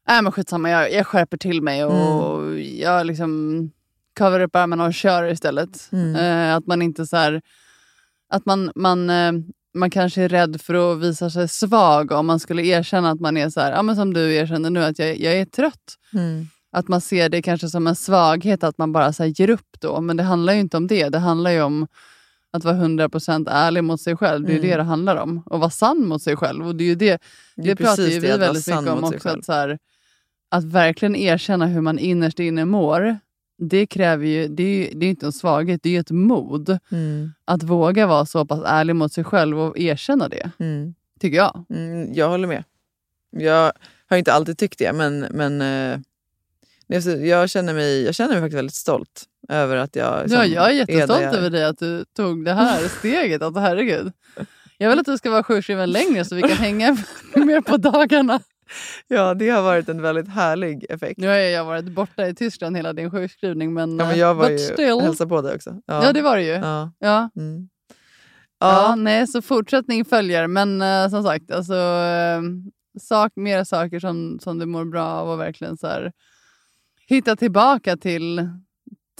äh, 0.09 0.23
men 0.23 0.33
skitsamma, 0.33 0.71
jag, 0.71 0.93
jag 0.93 1.07
skärper 1.07 1.37
till 1.37 1.63
mig 1.63 1.85
och 1.85 2.61
jag 2.61 3.07
liksom 3.07 3.71
kavar 4.15 4.41
upp 4.41 4.57
armarna 4.57 4.85
och 4.85 4.95
kör 4.95 5.31
istället. 5.33 5.89
Mm. 5.93 6.17
Eh, 6.17 6.57
att 6.57 6.67
man 6.67 6.83
inte 6.83 7.07
så 7.07 7.17
här, 7.17 7.43
att 8.29 8.47
man, 8.47 8.73
man, 8.75 9.11
eh, 9.11 9.33
man 9.75 9.91
kanske 9.91 10.23
är 10.23 10.29
rädd 10.29 10.61
för 10.61 10.93
att 10.93 10.99
visa 11.01 11.31
sig 11.31 11.49
svag 11.49 12.13
om 12.13 12.27
man 12.27 12.41
skulle 12.41 12.63
erkänna 12.63 13.11
att 13.11 13.21
man 13.21 13.37
är 13.37 13.51
så 13.51 13.61
här, 13.61 13.73
ja, 13.73 13.83
men 13.83 13.97
som 13.97 14.15
du 14.15 14.35
erkänner 14.35 14.71
nu, 14.71 14.85
att 14.85 14.99
jag, 14.99 15.21
jag 15.21 15.35
är 15.35 15.45
trött. 15.45 15.95
Mm. 16.13 16.47
Att 16.73 16.89
man 16.89 17.01
ser 17.01 17.29
det 17.29 17.43
kanske 17.43 17.69
som 17.69 17.87
en 17.87 17.97
svaghet 17.97 18.65
att 18.65 18.79
man 18.79 18.93
bara 18.93 19.13
så 19.13 19.25
ger 19.25 19.51
upp 19.51 19.81
då. 19.81 20.01
Men 20.01 20.17
det 20.17 20.23
handlar 20.23 20.53
ju 20.53 20.61
inte 20.61 20.77
om 20.77 20.87
det. 20.87 21.09
Det 21.09 21.19
handlar 21.19 21.51
ju 21.51 21.63
om 21.63 21.87
att 22.53 22.65
vara 22.65 22.75
100% 22.77 23.49
ärlig 23.51 23.85
mot 23.85 24.01
sig 24.01 24.17
själv. 24.17 24.47
Det 24.47 24.53
är 24.53 24.57
Mm. 24.59 24.71
det 24.71 24.77
det 24.77 24.83
handlar 24.83 25.17
om. 25.17 25.43
Och 25.47 25.61
vara 25.61 25.71
sann 25.71 26.07
mot 26.09 26.23
sig 26.23 26.37
själv. 26.37 26.67
Och 26.67 26.77
det 26.77 26.85
är 26.85 26.89
ju 26.89 26.95
det, 26.95 27.23
Det 27.57 27.63
det, 27.63 27.77
pratar 27.77 28.03
ju 28.03 28.09
det, 28.09 28.21
vi 28.21 28.29
vara 28.29 28.39
väldigt 28.39 28.67
mycket 28.67 28.89
om 28.89 29.05
också. 29.05 29.29
Att, 29.29 29.45
så 29.45 29.53
här, 29.53 29.79
att 30.51 30.65
verkligen 30.65 31.17
erkänna 31.17 31.67
hur 31.67 31.81
man 31.81 31.99
innerst 31.99 32.39
inne 32.39 32.65
mår. 32.65 33.19
det 33.59 33.87
kräver 33.87 34.27
ju, 34.27 34.49
det 34.49 34.63
är 34.63 34.77
ju 34.77 34.99
det 34.99 35.07
är 35.07 35.11
inte 35.11 35.27
en 35.27 35.33
svaghet, 35.33 35.81
det 35.83 35.97
är 35.97 36.01
ett 36.01 36.11
mod. 36.11 36.79
Mm. 36.91 37.33
Att 37.45 37.63
våga 37.63 38.07
vara 38.07 38.27
så 38.27 38.47
pass 38.47 38.61
ärlig 38.67 38.97
mot 38.97 39.13
sig 39.13 39.25
själv 39.25 39.59
och 39.61 39.79
erkänna 39.79 40.29
det, 40.29 40.51
Mm. 40.59 40.95
tycker 41.21 41.37
jag. 41.37 41.65
Mm, 41.71 42.15
jag 42.15 42.29
håller 42.29 42.49
med. 42.49 42.65
Jag 43.31 43.73
har 44.07 44.17
inte 44.17 44.33
alltid 44.33 44.59
tyckt 44.59 44.79
det, 44.79 44.93
men, 44.93 45.21
men 45.21 45.53
eh, 45.61 45.67
det 45.67 45.71
är 45.71 45.99
så- 45.99 46.03
jag, 47.27 47.51
känner 47.51 47.75
mig, 47.75 48.03
jag 48.03 48.15
känner 48.15 48.33
mig 48.33 48.41
faktiskt 48.41 48.59
väldigt 48.59 48.75
stolt 48.75 49.25
över 49.49 49.77
att 49.77 49.97
jag... 49.97 50.07
Ja, 50.07 50.23
liksom 50.23 50.47
jag 50.53 50.71
är 50.71 50.75
jättestolt 50.75 51.23
jag 51.23 51.35
över 51.35 51.51
dig 51.51 51.65
att 51.65 51.79
du 51.79 52.05
tog 52.17 52.45
det 52.45 52.53
här 52.53 52.89
steget. 52.99 53.43
Alltså, 53.43 53.61
herregud. 53.61 54.13
Jag 54.79 54.91
vill 54.91 54.99
att 54.99 55.07
du 55.07 55.19
ska 55.19 55.31
vara 55.31 55.43
sjukskriven 55.43 55.91
längre 55.91 56.25
så 56.25 56.35
vi 56.35 56.43
kan 56.43 56.51
hänga 56.51 56.97
mer 57.35 57.61
på 57.61 57.77
dagarna. 57.77 58.41
Ja, 59.09 59.35
det 59.35 59.49
har 59.49 59.63
varit 59.63 59.89
en 59.89 60.03
väldigt 60.03 60.29
härlig 60.29 60.87
effekt. 60.89 61.21
Nu 61.21 61.27
har 61.27 61.35
jag 61.35 61.65
varit 61.65 61.85
borta 61.85 62.29
i 62.29 62.35
Tyskland 62.35 62.77
hela 62.77 62.93
din 62.93 63.11
sjukskrivning 63.11 63.75
men, 63.75 63.99
Ja, 63.99 64.07
men 64.07 64.19
jag 64.19 64.35
var 64.35 64.51
ju 64.51 64.59
still. 64.59 65.01
hälsade 65.01 65.29
på 65.29 65.43
dig 65.43 65.55
också. 65.55 65.77
Ja. 65.87 66.13
det 66.13 66.23
var 66.23 66.37
det 66.37 66.43
ju. 66.43 66.53
Ja. 66.53 66.93
Ja. 66.99 67.31
Ja. 67.35 67.43
Mm. 67.43 67.69
Ja. 68.59 68.95
nej, 68.95 69.27
så 69.27 69.43
fortsättning 69.43 70.05
följer. 70.05 70.47
Men 70.47 70.83
eh, 70.83 71.09
som 71.09 71.23
sagt, 71.23 71.51
alltså, 71.51 71.75
eh, 71.75 72.41
sak, 73.01 73.33
mer 73.37 73.65
saker 73.65 74.01
som, 74.01 74.39
som 74.43 74.59
du 74.59 74.67
mår 74.67 74.85
bra 74.85 75.07
av 75.07 75.29
och 75.29 75.41
verkligen 75.41 75.77
så 75.77 75.87
här, 75.87 76.13
hitta 77.15 77.37
tillbaka 77.37 77.97
till, 77.97 78.49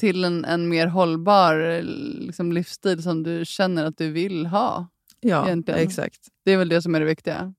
till 0.01 0.25
en, 0.25 0.45
en 0.45 0.69
mer 0.69 0.87
hållbar 0.87 1.83
liksom, 2.21 2.53
livsstil 2.53 3.03
som 3.03 3.23
du 3.23 3.45
känner 3.45 3.85
att 3.85 3.99
du 3.99 4.11
vill 4.11 4.47
ha. 4.47 4.89
ja 5.21 5.47
Egentligen. 5.47 5.81
exakt. 5.81 6.19
Det 6.45 6.53
är 6.53 6.57
väl 6.57 6.69
det 6.69 6.83
som 6.83 6.95
är 6.95 7.01
det 7.01 7.07
viktiga. 7.07 7.55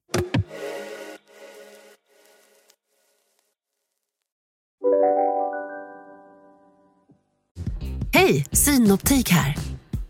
Hej, 8.13 8.45
Synoptik 8.51 9.29
här. 9.29 9.55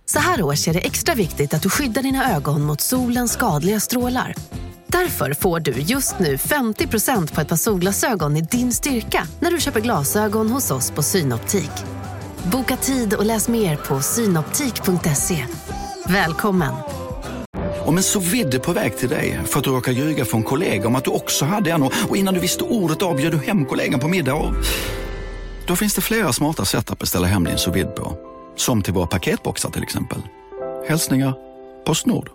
Så 0.05 0.19
här 0.19 0.43
års 0.43 0.67
är 0.67 0.73
det 0.73 0.79
extra 0.79 1.15
viktigt 1.15 1.53
att 1.53 1.61
du 1.61 1.69
skyddar 1.69 2.03
dina 2.03 2.35
ögon 2.35 2.61
mot 2.61 2.81
solens 2.81 3.31
skadliga 3.31 3.79
strålar. 3.79 4.35
Därför 4.93 5.33
får 5.33 5.59
du 5.59 5.71
just 5.71 6.19
nu 6.19 6.35
50% 6.35 7.35
på 7.35 7.41
ett 7.41 7.47
par 7.47 7.55
solglasögon 7.55 8.37
i 8.37 8.41
din 8.41 8.71
styrka 8.71 9.27
när 9.39 9.51
du 9.51 9.59
köper 9.59 9.79
glasögon 9.79 10.49
hos 10.49 10.71
oss 10.71 10.91
på 10.91 11.03
Synoptik. 11.03 11.71
Boka 12.51 12.77
tid 12.77 13.13
och 13.13 13.25
läs 13.25 13.47
mer 13.47 13.75
på 13.75 14.01
synoptik.se. 14.01 15.45
Välkommen! 16.07 16.73
Om 17.85 17.97
en 17.97 18.03
så 18.03 18.19
vidde 18.19 18.59
på 18.59 18.71
väg 18.71 18.97
till 18.97 19.09
dig 19.09 19.39
för 19.45 19.59
att 19.59 19.65
du 19.65 19.71
råkar 19.71 19.91
ljuga 19.91 20.25
från 20.25 20.43
kollega 20.43 20.87
om 20.87 20.95
att 20.95 21.05
du 21.05 21.11
också 21.11 21.45
hade 21.45 21.71
en 21.71 21.83
och 21.83 21.93
och 22.09 22.17
innan 22.17 22.33
du 22.33 22.39
visste 22.39 22.63
ordet 22.63 23.01
av 23.01 23.15
bjöd 23.15 23.31
du 23.31 23.37
hem 23.37 23.65
kollegan 23.65 23.99
på 23.99 24.07
middag 24.07 24.33
och... 24.33 24.53
Då 25.67 25.75
finns 25.75 25.95
det 25.95 26.01
flera 26.01 26.33
smarta 26.33 26.65
sätt 26.65 26.91
att 26.91 26.99
beställa 26.99 27.27
hem 27.27 27.43
din 27.43 27.57
sous 27.57 27.75
vide 27.75 27.91
på. 27.91 28.17
Som 28.55 28.81
till 28.81 28.93
våra 28.93 29.07
paketboxar 29.07 29.69
till 29.69 29.83
exempel. 29.83 30.21
Hälsningar 30.87 31.33
Postnord. 31.85 32.29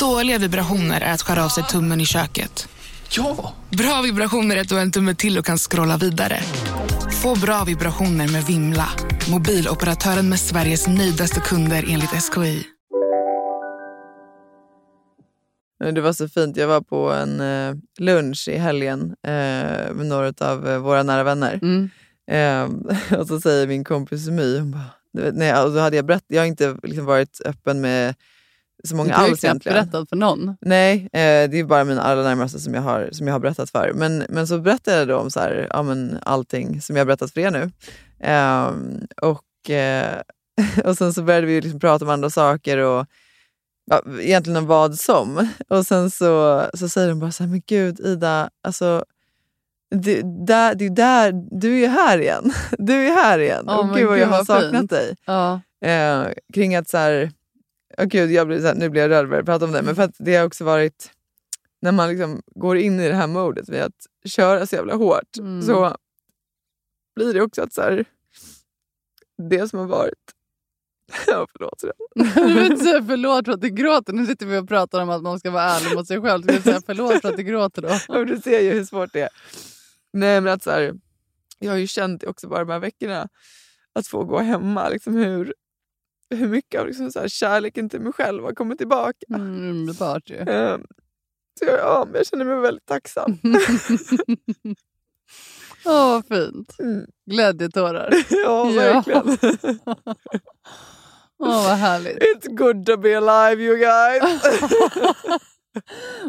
Dåliga 0.00 0.38
vibrationer 0.38 1.00
är 1.00 1.12
att 1.12 1.22
skära 1.22 1.44
av 1.44 1.48
sig 1.48 1.64
tummen 1.64 2.00
i 2.00 2.06
köket. 2.06 2.68
Ja! 3.10 3.54
Bra 3.70 4.02
vibrationer 4.02 4.56
är 4.56 4.60
att 4.60 4.68
du 4.68 4.74
har 4.74 4.82
en 4.82 4.92
tumme 4.92 5.14
till 5.14 5.38
och 5.38 5.44
kan 5.44 5.58
scrolla 5.58 5.96
vidare. 5.96 6.38
Få 7.22 7.38
bra 7.38 7.64
vibrationer 7.64 8.32
med 8.32 8.44
Vimla. 8.44 8.88
Mobiloperatören 9.30 10.28
med 10.28 10.40
Sveriges 10.40 10.86
nöjdaste 10.86 11.40
kunder 11.40 11.84
enligt 11.88 12.10
SKI. 12.10 12.66
Det 15.94 16.00
var 16.00 16.12
så 16.12 16.28
fint. 16.28 16.56
Jag 16.56 16.68
var 16.68 16.80
på 16.80 17.12
en 17.12 17.40
eh, 17.40 17.74
lunch 17.98 18.48
i 18.48 18.58
helgen 18.58 19.14
eh, 19.22 19.92
med 19.94 20.06
några 20.06 20.32
av 20.40 20.68
eh, 20.68 20.78
våra 20.78 21.02
nära 21.02 21.22
vänner. 21.22 21.60
Mm. 21.62 21.90
Eh, 22.30 23.18
och 23.18 23.26
så 23.26 23.40
säger 23.40 23.66
min 23.66 23.84
kompis 23.84 24.28
My, 24.28 24.58
hon 24.58 24.70
bara, 24.70 25.30
nej, 25.32 25.62
och 25.62 25.72
då 25.72 25.80
hade 25.80 25.96
jag, 25.96 26.04
berätt, 26.04 26.24
jag 26.26 26.40
har 26.40 26.46
inte 26.46 26.76
liksom 26.82 27.04
varit 27.04 27.40
öppen 27.44 27.80
med 27.80 28.14
så 28.84 28.96
många 28.96 29.08
Du 29.08 29.14
har 29.14 29.24
ju 29.26 29.30
alls 29.30 29.40
knappt 29.40 29.44
egentligen. 29.44 29.74
berättat 29.74 30.08
för 30.08 30.16
någon. 30.16 30.56
Nej, 30.60 31.02
eh, 31.12 31.50
det 31.50 31.58
är 31.58 31.64
bara 31.64 31.84
mina 31.84 32.02
allra 32.02 32.22
närmaste 32.22 32.58
som 32.58 32.74
jag 32.74 32.82
har, 32.82 33.08
som 33.12 33.26
jag 33.26 33.34
har 33.34 33.40
berättat 33.40 33.70
för. 33.70 33.92
Men, 33.94 34.24
men 34.28 34.46
så 34.46 34.58
berättade 34.58 34.96
jag 34.98 35.08
då 35.08 35.16
om 35.16 35.30
så 35.30 35.40
här, 35.40 35.66
ja, 35.70 35.82
men 35.82 36.18
allting 36.22 36.80
som 36.80 36.96
jag 36.96 37.00
har 37.00 37.06
berättat 37.06 37.30
för 37.30 37.40
er 37.40 37.50
nu. 37.50 37.70
Ehm, 38.20 39.00
och, 39.22 39.70
eh, 39.70 40.20
och 40.84 40.98
sen 40.98 41.12
så 41.14 41.22
började 41.22 41.46
vi 41.46 41.60
liksom 41.60 41.80
prata 41.80 42.04
om 42.04 42.10
andra 42.10 42.30
saker 42.30 42.78
och 42.78 43.06
ja, 43.90 44.02
egentligen 44.20 44.56
om 44.56 44.66
vad 44.66 44.98
som. 44.98 45.48
Och 45.68 45.86
sen 45.86 46.10
så, 46.10 46.64
så 46.74 46.88
säger 46.88 47.08
de 47.08 47.18
bara 47.18 47.32
så 47.32 47.42
här, 47.42 47.50
men 47.50 47.62
gud 47.66 48.00
Ida, 48.00 48.50
alltså 48.64 49.04
det, 49.94 50.22
där, 50.46 50.74
det 50.74 50.84
är 50.86 50.90
där, 50.90 51.32
du 51.60 51.72
är 51.72 51.78
ju 51.80 51.86
här 51.86 52.18
igen. 52.18 52.52
Du 52.78 53.06
är 53.08 53.12
här 53.12 53.38
igen. 53.38 53.64
Åh, 53.68 53.78
och 53.90 53.96
gud 53.96 54.08
vad 54.08 54.18
jag 54.18 54.26
har 54.26 54.44
saknat 54.44 54.80
fint. 54.80 54.90
dig. 54.90 55.16
Ja. 55.24 55.60
Eh, 55.84 56.26
kring 56.54 56.76
att 56.76 56.88
så 56.88 56.96
här, 56.98 57.30
oh 58.00 58.06
gud, 58.06 58.30
jag 58.30 58.46
blir 58.46 58.60
så 58.60 58.66
här, 58.66 58.74
nu 58.74 58.88
blir 58.88 59.02
jag 59.02 59.10
rörd 59.10 59.32
jag 59.38 59.46
pratar 59.46 59.66
om 59.66 59.72
det, 59.72 59.82
men 59.82 59.96
för 59.96 60.02
att 60.02 60.14
det 60.18 60.36
har 60.36 60.46
också 60.46 60.64
varit 60.64 61.10
när 61.82 61.92
man 61.92 62.08
liksom 62.08 62.42
går 62.54 62.76
in 62.76 63.00
i 63.00 63.08
det 63.08 63.14
här 63.14 63.26
modet 63.26 63.68
med 63.68 63.82
att 63.84 64.30
köra 64.30 64.66
så 64.66 64.76
jävla 64.76 64.94
hårt 64.94 65.36
Mm. 65.38 65.62
så 65.62 65.96
blir 67.16 67.34
det 67.34 67.42
också 67.42 67.62
att 67.62 67.72
så 67.72 67.82
här, 67.82 68.04
det 69.50 69.68
som 69.68 69.78
har 69.78 69.86
varit... 69.86 70.14
Ja, 71.26 71.46
förlåt. 71.52 71.84
Du 72.34 72.54
vill 72.54 72.72
inte 72.72 72.84
säga 72.84 73.04
förlåt 73.04 73.44
för 73.44 73.52
att 73.52 73.60
du 73.60 73.68
gråter. 73.70 74.12
Nu 74.12 74.26
sitter 74.26 74.46
vi 74.46 74.58
och 74.58 74.68
pratar 74.68 75.02
om 75.02 75.10
att 75.10 75.22
man 75.22 75.38
ska 75.38 75.50
vara 75.50 75.64
ärlig 75.64 75.96
mot 75.96 76.06
sig 76.06 76.20
själv. 76.20 76.46
Du 76.46 76.52
vill 76.52 76.62
säga 76.62 76.80
förlåt 76.86 77.20
för 77.20 77.28
att 77.28 77.36
du 77.36 77.42
gråter 77.42 77.82
då. 77.82 77.88
Ja, 78.08 78.24
Du 78.24 78.40
ser 78.40 78.60
ju 78.60 78.72
hur 78.72 78.84
svårt 78.84 79.12
det 79.12 79.20
är. 79.20 79.28
Nej, 80.12 80.40
men 80.40 80.52
att 80.52 80.62
så 80.62 80.70
här, 80.70 80.94
jag 81.58 81.70
har 81.70 81.78
ju 81.78 81.86
känt 81.86 82.24
också 82.24 82.48
bara 82.48 82.58
de 82.64 82.72
här 82.72 82.78
veckorna 82.78 83.28
att 83.92 84.06
få 84.06 84.24
gå 84.24 84.38
hemma, 84.38 84.88
liksom 84.88 85.14
hur, 85.16 85.54
hur 86.30 86.48
mycket 86.48 86.80
av 86.80 86.86
liksom 86.86 87.10
så 87.12 87.20
här, 87.20 87.28
kärleken 87.28 87.88
till 87.88 88.00
mig 88.00 88.12
själv 88.12 88.44
har 88.44 88.52
kommit 88.52 88.78
tillbaka. 88.78 89.26
Mm, 89.34 89.70
underbart 89.70 90.30
ju. 90.30 90.36
Ehm, 90.36 90.84
Så 91.58 91.64
jag, 91.64 91.78
ja, 91.78 92.08
jag 92.14 92.26
känner 92.26 92.44
mig 92.44 92.56
väldigt 92.60 92.86
tacksam. 92.86 93.38
Åh, 95.84 96.12
vad 96.12 96.26
fint. 96.26 96.76
Mm. 96.78 97.06
Glädjetårar. 97.30 98.10
Ja, 98.30 98.70
Ja. 98.70 98.92
verkligen. 98.92 99.22
Åh, 101.42 101.68
vad 101.68 101.76
härligt. 101.76 102.18
It's 102.18 102.48
good 102.56 102.86
to 102.86 102.96
be 102.96 103.18
alive 103.18 103.62
you 103.62 103.76
guys. 103.76 104.42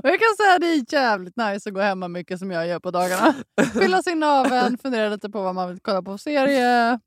Jag 0.04 0.20
kan 0.20 0.36
säga 0.38 0.54
att 0.56 0.62
det 0.62 0.68
är 0.68 0.94
jävligt 0.94 1.36
nice 1.38 1.70
att 1.70 1.74
gå 1.76 1.82
hemma 1.82 2.08
mycket 2.08 2.40
som 2.40 2.52
jag 2.52 2.68
gör 2.68 2.80
på 2.80 2.92
dagarna. 2.92 3.34
Fylla 3.74 4.04
sin 4.04 4.20
naveln, 4.20 4.78
fundera 4.78 5.10
lite 5.10 5.30
på 5.30 5.42
vad 5.44 5.56
man 5.56 5.70
vill 5.70 5.80
kolla 5.82 6.02
på 6.02 6.18
serie. 6.18 7.00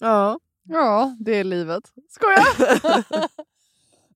ja. 0.00 0.38
Ja, 0.68 1.16
det 1.20 1.36
är 1.36 1.44
livet. 1.44 1.92
Skojar! 2.08 3.04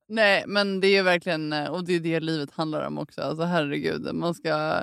Nej, 0.09 0.45
men 0.47 0.81
det 0.81 0.87
är 0.87 0.93
ju 0.93 1.03
verkligen, 1.03 1.53
och 1.53 1.85
det 1.85 1.93
är 1.93 2.01
det 2.01 2.21
livet 2.21 2.51
handlar 2.51 2.87
om 2.87 2.99
också. 2.99 3.21
Alltså 3.23 3.45
herregud, 3.45 4.15
man 4.15 4.35
ska, 4.35 4.83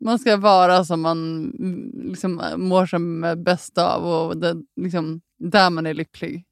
man 0.00 0.18
ska 0.18 0.36
vara 0.36 0.84
som 0.84 1.00
man 1.00 1.18
mm, 1.58 2.10
liksom, 2.10 2.42
mår 2.56 2.86
som 2.86 3.34
bäst 3.36 3.78
av 3.78 4.06
och 4.06 4.36
det, 4.36 4.56
liksom, 4.76 5.20
där 5.38 5.70
man 5.70 5.86
är 5.86 5.94
lycklig. 5.94 6.44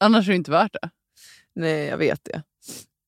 Annars 0.00 0.28
är 0.28 0.32
det 0.32 0.36
inte 0.36 0.50
värt 0.50 0.72
det. 0.82 0.90
Nej, 1.54 1.86
jag 1.86 1.98
vet 1.98 2.24
det. 2.24 2.42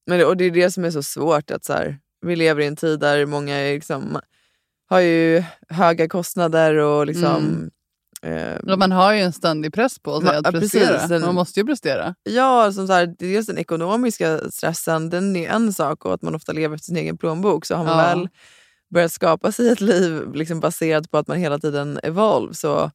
Men 0.06 0.18
det, 0.18 0.24
och 0.24 0.36
det 0.36 0.44
är 0.44 0.50
det 0.50 0.70
som 0.70 0.84
är 0.84 0.90
så 0.90 1.02
svårt. 1.02 1.50
att 1.50 1.64
så 1.64 1.72
här, 1.72 1.98
Vi 2.20 2.36
lever 2.36 2.62
i 2.62 2.66
en 2.66 2.76
tid 2.76 3.00
där 3.00 3.26
många 3.26 3.56
liksom, 3.56 4.20
har 4.86 5.00
ju 5.00 5.44
höga 5.68 6.08
kostnader 6.08 6.74
och 6.74 7.06
liksom... 7.06 7.70
eh, 8.24 8.76
man 8.76 8.92
har 8.92 9.12
ju 9.12 9.20
en 9.20 9.32
ständig 9.32 9.74
press 9.74 9.98
på 9.98 10.20
sig 10.20 10.36
att 10.36 10.44
prestera. 10.50 10.88
precis, 10.92 11.08
den- 11.08 11.22
Man 11.22 11.34
måste 11.34 11.60
ju 11.60 11.66
prestera. 11.66 12.14
Ja, 12.22 12.72
som 12.72 12.86
så 12.86 12.92
här, 12.92 13.14
dels 13.18 13.46
den 13.46 13.58
ekonomiska 13.58 14.50
stressen, 14.50 15.10
den 15.10 15.36
är 15.36 15.48
en 15.50 15.72
sak 15.72 16.04
och 16.04 16.14
att 16.14 16.22
man 16.22 16.34
ofta 16.34 16.52
lever 16.52 16.74
efter 16.74 16.84
sin 16.86 16.96
egen 16.96 17.18
plånbok. 17.18 17.66
Så 17.66 17.74
har 17.76 17.84
man 17.84 17.98
Ja. 17.98 18.04
väl 18.16 18.28
börjat 18.94 19.12
skapa 19.12 19.52
sig 19.52 19.68
ett 19.68 19.80
liv 19.80 20.34
liksom 20.34 20.60
baserat 20.60 21.10
på 21.10 21.18
att 21.18 21.28
man 21.28 21.36
hela 21.38 21.58
tiden 21.58 22.00
evolve 22.02 22.54
så, 22.54 22.90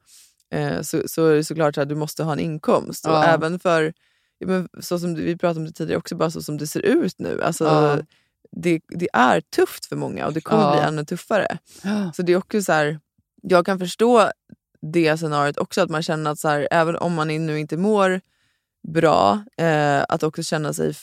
eh, 0.54 0.82
så, 0.82 1.02
så 1.08 1.26
är 1.28 1.36
det 1.36 1.44
såklart 1.44 1.78
att 1.78 1.90
du 1.90 1.96
måste 1.96 2.24
ha 2.24 2.34
en 2.34 2.40
inkomst. 2.40 3.06
Och 3.06 3.12
Ja. 3.12 3.24
även 3.24 3.60
för, 3.60 3.94
ja, 4.40 4.48
men 4.48 4.70
så 4.80 5.00
som 5.00 5.16
vi 5.16 5.38
pratade 5.38 5.60
om 5.60 5.66
det 5.66 5.72
tidigare, 5.72 5.98
också 6.00 6.16
bara 6.16 6.32
så 6.32 6.42
som 6.42 6.58
det 6.58 6.68
ser 6.68 6.80
ut 6.86 7.16
nu. 7.20 7.42
Alltså, 7.44 7.64
Ja. 7.66 7.98
det, 8.52 8.82
det 8.90 9.10
är 9.14 9.42
tufft 9.42 9.86
för 9.86 9.96
många 9.96 10.28
och 10.28 10.34
det 10.34 10.42
kommer 10.42 10.72
bli 10.72 10.80
ännu 10.82 11.06
tuffare. 11.06 11.58
Så 12.16 12.22
det 12.22 12.34
är 12.34 12.38
också 12.38 12.62
så 12.62 12.72
här, 12.72 13.00
jag 13.42 13.66
kan 13.66 13.80
förstå 13.80 14.32
det 14.82 15.18
scenariot 15.18 15.58
också, 15.58 15.82
att 15.82 15.90
man 15.90 16.04
känner 16.04 16.32
att 16.32 16.40
så 16.40 16.48
här, 16.48 16.68
även 16.72 16.96
om 16.96 17.14
man 17.14 17.28
nu 17.28 17.60
inte 17.60 17.78
mår 17.78 18.22
bra, 18.88 19.44
eh, 19.58 20.04
att 20.10 20.24
också 20.24 20.44
känna 20.44 20.74
sig 20.74 20.94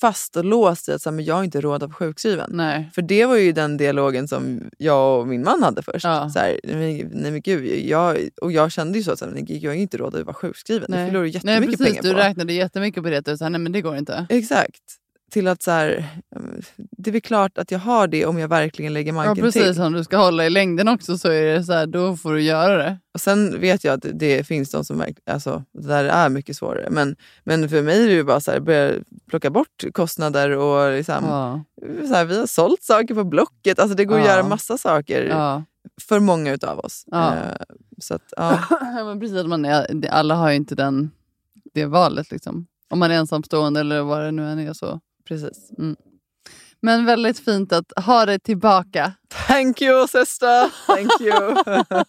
fast 0.00 0.36
och 0.36 0.44
låst 0.44 0.88
i 0.88 0.92
att 0.92 1.02
så 1.02 1.10
här, 1.10 1.16
men 1.16 1.24
jag 1.24 1.34
har 1.34 1.44
inte 1.44 1.60
råd 1.60 1.74
att 1.74 1.82
vara 1.82 1.92
sjukskriven. 1.94 2.50
Nej. 2.52 2.90
För 2.94 3.02
det 3.02 3.26
var 3.26 3.36
ju 3.36 3.52
den 3.52 3.76
dialogen 3.76 4.28
som 4.28 4.70
jag 4.78 5.20
och 5.20 5.28
min 5.28 5.42
man 5.42 5.62
hade 5.62 5.82
först. 5.82 6.04
Ja. 6.04 6.30
Så 6.30 6.38
här, 6.38 6.60
nej, 6.64 7.04
men- 7.04 7.22
nej 7.22 7.30
men 7.32 7.40
gud, 7.40 7.86
jag, 7.88 8.28
och 8.42 8.52
jag 8.52 8.72
kände 8.72 8.98
ju 8.98 9.04
så 9.04 9.12
att 9.12 9.18
så 9.18 9.24
här, 9.24 9.32
nej, 9.32 9.58
jag 9.64 9.70
har 9.70 9.76
inte 9.76 9.96
råd 9.96 10.14
att 10.14 10.26
vara 10.26 10.34
sjukskriven. 10.34 10.90
Det 10.90 10.96
Nej. 10.96 11.06
förlorar 11.06 11.24
du 11.24 11.30
Nej, 11.30 11.54
jättemycket 11.54 11.78
precis. 11.78 11.86
pengar 11.96 12.02
Du 12.02 12.12
på. 12.12 12.18
räknade 12.28 12.52
jättemycket 12.52 13.02
på 13.02 13.10
det. 13.10 13.20
Du 13.20 13.36
sa, 13.36 13.48
nej 13.48 13.60
men 13.60 13.72
det 13.72 13.80
går 13.80 13.96
inte. 13.96 14.26
Exakt. 14.28 14.82
Till 15.32 15.48
att 15.48 15.62
så 15.62 15.70
här, 15.70 16.08
det 16.76 17.10
är 17.10 17.12
väl 17.12 17.20
klart 17.20 17.58
att 17.58 17.70
jag 17.70 17.78
har 17.78 18.06
det 18.06 18.26
om 18.26 18.38
jag 18.38 18.48
verkligen 18.48 18.92
lägger 18.92 19.12
Ja, 19.12 19.14
manken 19.14 19.44
precis. 19.44 19.72
till. 19.74 19.82
Om 19.82 19.92
du 19.92 20.04
ska 20.04 20.16
hålla 20.16 20.46
i 20.46 20.50
längden 20.50 20.88
också 20.88 21.18
så 21.18 21.28
är 21.28 21.42
det 21.54 21.64
så 21.64 21.72
här, 21.72 21.86
då 21.86 22.16
får 22.16 22.32
du 22.32 22.42
göra 22.42 22.76
det. 22.76 22.98
Och 23.14 23.20
sen 23.20 23.60
vet 23.60 23.84
jag 23.84 23.94
att 23.94 24.02
det, 24.02 24.12
det 24.12 24.44
finns 24.44 24.70
de 24.70 24.84
som 24.84 25.04
alltså, 25.26 25.64
det 25.72 25.88
där 25.88 26.04
är 26.04 26.28
mycket 26.28 26.56
svårare. 26.56 26.88
Men, 26.90 27.16
men 27.44 27.68
för 27.68 27.82
mig 27.82 28.02
är 28.02 28.06
det 28.06 28.12
ju 28.12 28.24
bara 28.24 28.40
så 28.40 28.50
här, 28.50 28.60
börja 28.60 28.94
plocka 29.30 29.50
bort 29.50 29.84
kostnader 29.92 30.50
och 30.50 30.92
liksom, 30.92 31.24
Ja. 31.24 31.64
så 32.08 32.14
här, 32.14 32.24
vi 32.24 32.38
har 32.38 32.46
sålt 32.46 32.82
saker 32.82 33.14
på 33.14 33.24
Blocket. 33.24 33.78
Alltså 33.78 33.96
det 33.96 34.04
går 34.04 34.18
att 34.18 34.24
Ja. 34.26 34.30
göra 34.32 34.48
massa 34.48 34.78
saker 34.78 35.24
Ja. 35.24 35.62
för 36.08 36.20
många 36.20 36.52
utav 36.52 36.78
oss. 36.78 37.04
Ja. 37.06 37.34
Eh, 37.34 37.40
så 38.02 38.14
att, 38.14 38.32
ja. 38.36 38.58
Ja, 38.70 39.04
men 39.04 39.20
precis, 39.20 39.36
att 39.38 39.48
man 39.48 39.64
är, 39.64 39.86
det- 39.94 40.08
alla 40.08 40.34
har 40.34 40.50
ju 40.50 40.56
inte 40.56 40.74
den, 40.74 41.10
det 41.74 41.86
valet. 41.86 42.30
Liksom. 42.30 42.66
Om 42.90 42.98
man 42.98 43.10
är 43.10 43.14
ensamstående 43.14 43.80
eller 43.80 44.02
vad 44.02 44.20
det 44.24 44.30
nu 44.30 44.48
än 44.48 44.58
är. 44.58 44.72
så. 44.72 45.00
Precis. 45.28 45.70
Mm. 45.78 45.96
Men 46.80 47.04
väldigt 47.04 47.38
fint 47.38 47.72
att 47.72 47.92
ha 48.04 48.26
det 48.26 48.38
tillbaka. 48.38 49.12
Thank 49.48 49.82
you 49.82 50.08
sister! 50.08 50.70
Thank 50.86 51.20
you! 51.20 51.56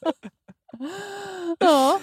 Ja. 1.59 1.99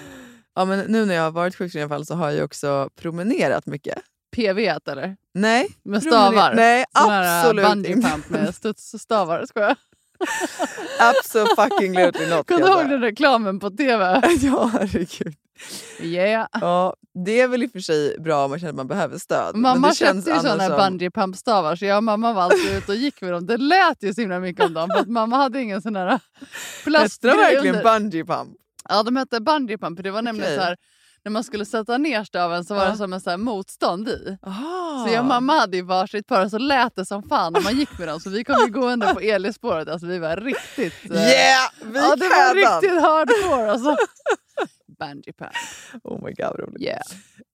ja, 0.54 0.64
men 0.64 0.78
nu 0.92 1.06
när 1.06 1.14
jag 1.14 1.22
har 1.22 1.30
varit 1.30 1.56
sjukskriven 1.56 1.90
i 1.90 1.92
alla 1.92 1.98
fall 1.98 2.06
så 2.06 2.14
har 2.14 2.30
jag 2.30 2.44
också 2.44 2.90
promenerat 2.96 3.66
mycket. 3.66 3.98
PV 4.36 4.66
eller? 4.86 5.16
Nej. 5.34 5.68
Med 5.82 6.02
stavar? 6.02 6.54
Nej, 6.54 6.84
absolut 6.92 7.86
inte. 7.86 8.20
med 8.28 8.54
studsstavar. 8.54 9.46
Ska 9.46 9.60
jag? 9.60 9.76
Absolutely 10.98 12.26
not. 12.30 12.46
Kommer 12.46 12.60
du 12.60 12.66
ihåg 12.72 12.88
den 12.90 13.00
reklamen 13.00 13.60
på 13.60 13.70
tv? 13.70 14.20
ja, 14.42 14.70
herregud. 14.72 15.34
Yeah. 16.02 16.46
Ja, 16.60 16.94
det 17.24 17.40
är 17.40 17.48
väl 17.48 17.62
i 17.62 17.66
och 17.66 17.70
för 17.72 17.80
sig 17.80 18.16
bra 18.18 18.44
om 18.44 18.50
man 18.50 18.58
känner 18.58 18.70
att 18.70 18.76
man 18.76 18.86
behöver 18.88 19.18
stöd. 19.18 19.50
men 19.54 19.62
Mamma 19.62 19.94
känns 19.94 20.24
köpte 20.26 20.46
ju 20.46 20.48
här 20.58 20.68
som- 20.68 20.76
bungee 20.76 21.10
pump 21.10 21.36
stavar 21.36 21.76
så 21.76 21.84
jag 21.84 21.96
och 21.96 22.04
mamma 22.04 22.32
var 22.32 22.42
alltid 22.42 22.72
ute 22.76 22.92
och 22.92 22.96
gick 22.98 23.20
med 23.20 23.32
dem. 23.32 23.46
Det 23.46 23.56
lät 23.56 24.02
ju 24.02 24.14
så 24.14 24.20
himla 24.20 24.40
mycket 24.40 24.64
om 24.64 24.74
dem 24.74 24.88
för 24.94 25.00
att 25.00 25.08
mamma 25.08 25.36
hade 25.36 25.60
ingen 25.60 25.82
sån 25.82 25.96
här 25.96 26.06
Hette 26.06 26.20
plastgrej 26.84 27.32
de 27.32 27.38
verkligen 27.42 27.76
under. 27.76 27.98
bungee 28.00 28.24
pump? 28.24 28.50
Ja, 28.88 29.02
de 29.02 29.16
hette 29.16 29.40
bungee 29.40 29.78
pump. 29.78 30.02
Det 30.02 30.10
var 30.10 30.22
nämligen 30.22 30.46
Okej. 30.48 30.58
så 30.58 30.62
här, 30.64 30.76
när 31.24 31.30
man 31.32 31.44
skulle 31.44 31.64
sätta 31.64 31.98
ner 31.98 32.24
staven 32.24 32.64
så 32.64 32.74
var 32.74 32.84
Ja. 32.84 32.90
det 32.90 32.96
som 32.96 33.12
en 33.12 33.20
så 33.20 33.30
här 33.30 33.36
motstånd 33.36 34.08
i. 34.08 34.38
Aha. 34.46 35.04
Så 35.08 35.14
jag 35.14 35.20
och 35.20 35.26
mamma 35.26 35.52
hade 35.52 35.76
ju 35.76 35.82
varsitt 35.82 36.26
par 36.26 36.44
och 36.44 36.50
så 36.50 36.58
lät 36.58 36.96
det 36.96 37.06
som 37.06 37.22
fan 37.22 37.52
när 37.52 37.60
man 37.60 37.78
gick 37.78 37.98
med 37.98 38.08
dem. 38.08 38.20
Så 38.20 38.30
vi 38.30 38.44
kom 38.44 38.56
ju 38.66 38.72
gående 38.72 39.14
på 39.14 39.20
Elispåret. 39.20 39.88
Alltså 39.88 40.06
vi 40.06 40.18
var 40.18 40.36
riktigt... 40.36 40.94
eh, 41.10 41.16
Yeah! 41.16 41.70
Vi 41.82 41.98
ja, 41.98 42.16
det 42.16 42.28
var 42.28 42.54
riktigt 42.54 43.00
hardcore 43.00 43.70
alltså. 43.72 43.96
Bungee 45.00 45.32
pump. 45.32 45.52
Oh 46.04 46.24
my 46.24 46.32
god, 46.32 46.46
vad 46.46 46.60
roligt. 46.60 46.82
Yeah. 46.82 47.00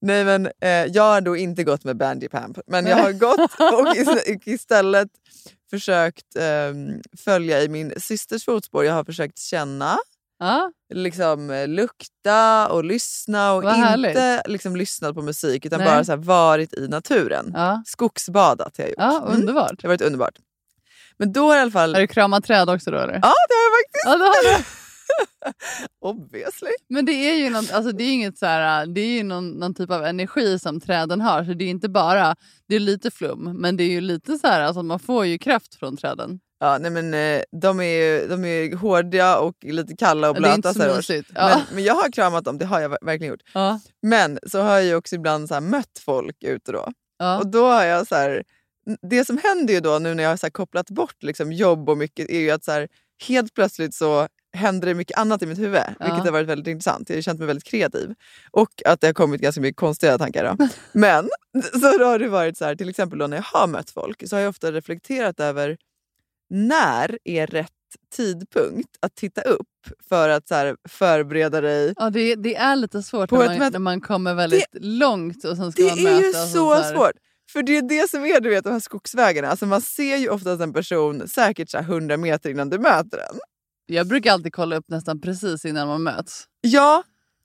Nej 0.00 0.24
men 0.24 0.46
eh, 0.60 0.70
jag 0.70 1.02
har 1.02 1.20
då 1.20 1.36
inte 1.36 1.64
gått 1.64 1.84
med 1.84 1.96
bungee 1.96 2.28
pump. 2.28 2.58
Men 2.66 2.86
jag 2.86 2.96
har 2.96 3.12
gått 3.12 3.38
och 3.80 3.96
is- 3.96 4.46
istället 4.46 5.08
försökt 5.70 6.36
ehm, 6.38 7.00
följa 7.24 7.62
i 7.62 7.68
min 7.68 7.92
systers 8.00 8.44
fotspår. 8.44 8.84
Jag 8.84 8.92
har 8.94 9.04
försökt 9.04 9.38
känna, 9.38 9.98
Ja. 10.38 10.70
liksom 10.94 11.50
eh, 11.50 11.68
lukta 11.68 12.68
och 12.68 12.84
lyssna 12.84 13.52
och 13.52 13.62
Vad 13.62 13.74
inte 13.74 13.86
härligt. 13.88 14.48
liksom 14.48 14.76
lyssnat 14.76 15.14
på 15.14 15.22
musik 15.22 15.66
utan 15.66 15.78
Nej. 15.80 15.88
bara 15.88 16.04
så 16.04 16.12
här, 16.12 16.16
varit 16.16 16.74
i 16.74 16.88
naturen. 16.88 17.50
Ja. 17.54 17.82
Skogsbadat 17.86 18.76
har 18.78 18.84
jag 18.84 18.88
gjort. 18.88 18.98
ja, 18.98 19.22
Mm. 19.26 19.40
underbart. 19.40 19.70
Det 19.82 19.86
har 19.88 19.92
varit 19.94 20.02
underbart. 20.02 20.34
Men 21.18 21.32
då 21.32 21.48
har 21.48 21.56
i 21.56 21.60
alla 21.60 21.70
fall... 21.70 21.94
Har 21.94 22.00
du 22.00 22.06
kramat 22.06 22.44
träd 22.44 22.70
också 22.70 22.90
då 22.90 22.98
eller? 22.98 23.12
Ja, 23.14 23.20
det 23.20 23.54
har 23.54 23.64
jag 23.64 23.72
faktiskt. 23.82 24.04
Ja, 24.06 24.16
det 24.16 24.24
har 24.24 24.58
du. 24.58 24.64
Obviously. 26.00 26.70
Men 26.88 27.04
det 27.04 27.12
är 27.12 27.34
ju, 27.34 27.50
något, 27.50 27.72
alltså 27.72 27.92
det 27.92 28.04
är 28.04 28.12
inget 28.12 28.38
så 28.38 28.46
här, 28.46 28.86
det 28.86 29.00
är 29.00 29.16
ju 29.16 29.22
någon, 29.22 29.48
någon 29.50 29.74
typ 29.74 29.90
av 29.90 30.04
energi 30.04 30.58
som 30.58 30.80
träden 30.80 31.20
har. 31.20 31.44
Så 31.44 31.52
det 31.54 31.64
är 31.64 31.68
inte 31.68 31.88
bara, 31.88 32.36
det 32.68 32.76
är 32.76 32.80
lite 32.80 33.10
flum, 33.10 33.56
men 33.60 33.76
det 33.76 33.84
är 33.84 33.90
ju 33.90 34.00
lite 34.00 34.38
så 34.38 34.46
här, 34.46 34.60
alltså 34.60 34.82
man 34.82 34.98
får 34.98 35.26
ju 35.26 35.38
kraft 35.38 35.74
från 35.74 35.96
träden. 35.96 36.40
Ja, 36.58 36.78
nej 36.78 36.90
men, 36.90 37.14
eh, 37.14 37.42
de, 37.60 37.80
är 37.80 37.84
ju, 37.84 38.28
de 38.28 38.44
är 38.44 38.48
ju 38.62 38.76
hårda 38.76 39.38
och 39.38 39.54
lite 39.62 39.96
kalla 39.96 40.30
och 40.30 40.36
Ja, 40.36 40.40
det 40.40 40.48
är 40.48 40.52
blöta. 40.56 40.68
inte 40.68 40.84
så 40.84 40.90
så 40.90 40.96
mysigt. 40.96 41.30
Ja. 41.34 41.48
Men, 41.48 41.60
men 41.74 41.84
jag 41.84 41.94
har 41.94 42.12
kramat 42.12 42.44
dem, 42.44 42.58
det 42.58 42.64
har 42.66 42.80
jag 42.80 42.90
ver- 42.90 43.04
verkligen 43.06 43.30
gjort. 43.32 43.42
Ja. 43.54 43.80
Men 44.02 44.38
så 44.46 44.60
har 44.60 44.72
jag 44.74 44.84
ju 44.84 44.94
också 44.94 45.14
ibland 45.14 45.48
så 45.48 45.54
här 45.54 45.60
mött 45.60 45.98
folk 46.04 46.44
ute 46.44 46.72
då. 46.72 46.88
Ja. 47.18 47.38
Och 47.38 47.46
då 47.46 47.66
har 47.66 47.84
jag 47.84 48.06
så 48.06 48.14
här, 48.14 48.42
det 49.10 49.24
som 49.24 49.38
händer 49.44 49.74
ju 49.74 49.80
då 49.80 49.98
nu 49.98 50.14
när 50.14 50.22
jag 50.22 50.30
har 50.30 50.36
så 50.36 50.46
här 50.46 50.50
kopplat 50.50 50.90
bort 50.90 51.22
liksom 51.22 51.52
jobb 51.52 51.88
och 51.88 51.98
mycket 51.98 52.30
är 52.30 52.38
ju 52.40 52.50
att 52.50 52.64
så 52.64 52.72
här, 52.72 52.88
helt 53.28 53.54
plötsligt 53.54 53.94
så 53.94 54.28
händer 54.56 54.88
det 54.88 54.94
mycket 54.94 55.18
annat 55.18 55.42
i 55.42 55.46
mitt 55.46 55.58
huvud. 55.58 55.80
Vilket 56.00 56.24
har 56.24 56.30
varit 56.30 56.46
väldigt 56.48 56.66
intressant. 56.66 57.08
Jag 57.10 57.16
har 57.16 57.22
känt 57.22 57.38
mig 57.38 57.46
väldigt 57.46 57.64
kreativ. 57.64 58.14
Och 58.50 58.68
att 58.86 59.00
det 59.00 59.06
har 59.06 59.14
kommit 59.14 59.40
ganska 59.40 59.60
mycket 59.60 59.76
konstiga 59.80 60.18
tankar. 60.18 60.56
Då. 60.58 60.68
Men 60.92 61.28
så 61.72 61.98
då 61.98 62.04
har 62.04 62.18
det 62.18 62.28
varit 62.28 62.56
så 62.58 62.64
här, 62.64 62.74
till 62.76 62.88
exempel 62.88 63.18
då 63.18 63.26
när 63.26 63.36
jag 63.36 63.44
har 63.60 63.66
mött 63.66 63.90
folk 63.90 64.28
så 64.28 64.36
har 64.36 64.40
jag 64.40 64.48
ofta 64.50 64.72
reflekterat 64.72 65.40
över 65.40 65.76
när 66.50 67.18
är 67.24 67.46
rätt 67.46 67.70
tidpunkt 68.16 68.96
att 69.00 69.14
titta 69.14 69.40
upp 69.40 69.68
för 70.08 70.28
att 70.28 70.48
så 70.48 70.76
förbereda 70.88 71.60
dig. 71.60 71.94
Ja, 71.96 72.10
det, 72.10 72.34
det 72.34 72.56
är 72.56 72.76
lite 72.76 73.02
svårt 73.02 73.30
när 73.30 73.58
man, 73.58 73.72
när 73.72 73.78
man 73.78 74.00
kommer 74.00 74.34
väldigt 74.34 74.66
långt 74.80 75.44
och 75.44 75.56
sen 75.56 75.72
ska 75.72 75.82
Det 75.82 76.02
man 76.02 76.12
är 76.12 76.20
ju 76.22 76.32
så 76.32 76.74
här. 76.74 76.94
svårt. 76.94 77.12
För 77.52 77.62
det 77.62 77.76
är 77.76 77.82
det 77.82 78.10
som 78.10 78.24
är 78.24 78.40
du 78.40 78.48
vet, 78.50 78.64
de 78.64 78.72
här 78.72 78.80
skogsvägarna. 78.80 79.48
Alltså 79.48 79.66
man 79.66 79.82
ser 79.82 80.16
ju 80.16 80.28
oftast 80.28 80.62
en 80.62 80.72
person 80.72 81.28
säkert 81.28 81.70
så 81.70 81.78
här 81.78 81.84
100 81.84 82.16
meter 82.16 82.50
innan 82.50 82.70
du 82.70 82.78
möter 82.78 83.16
den. 83.16 83.38
Jag 83.86 84.06
brukar 84.06 84.32
alltid 84.32 84.52
kolla 84.52 84.76
upp 84.76 84.88
nästan 84.88 85.20
precis 85.20 85.64
innan 85.64 85.88
man 85.88 86.02
möts. 86.02 86.44
Ja. 86.60 87.02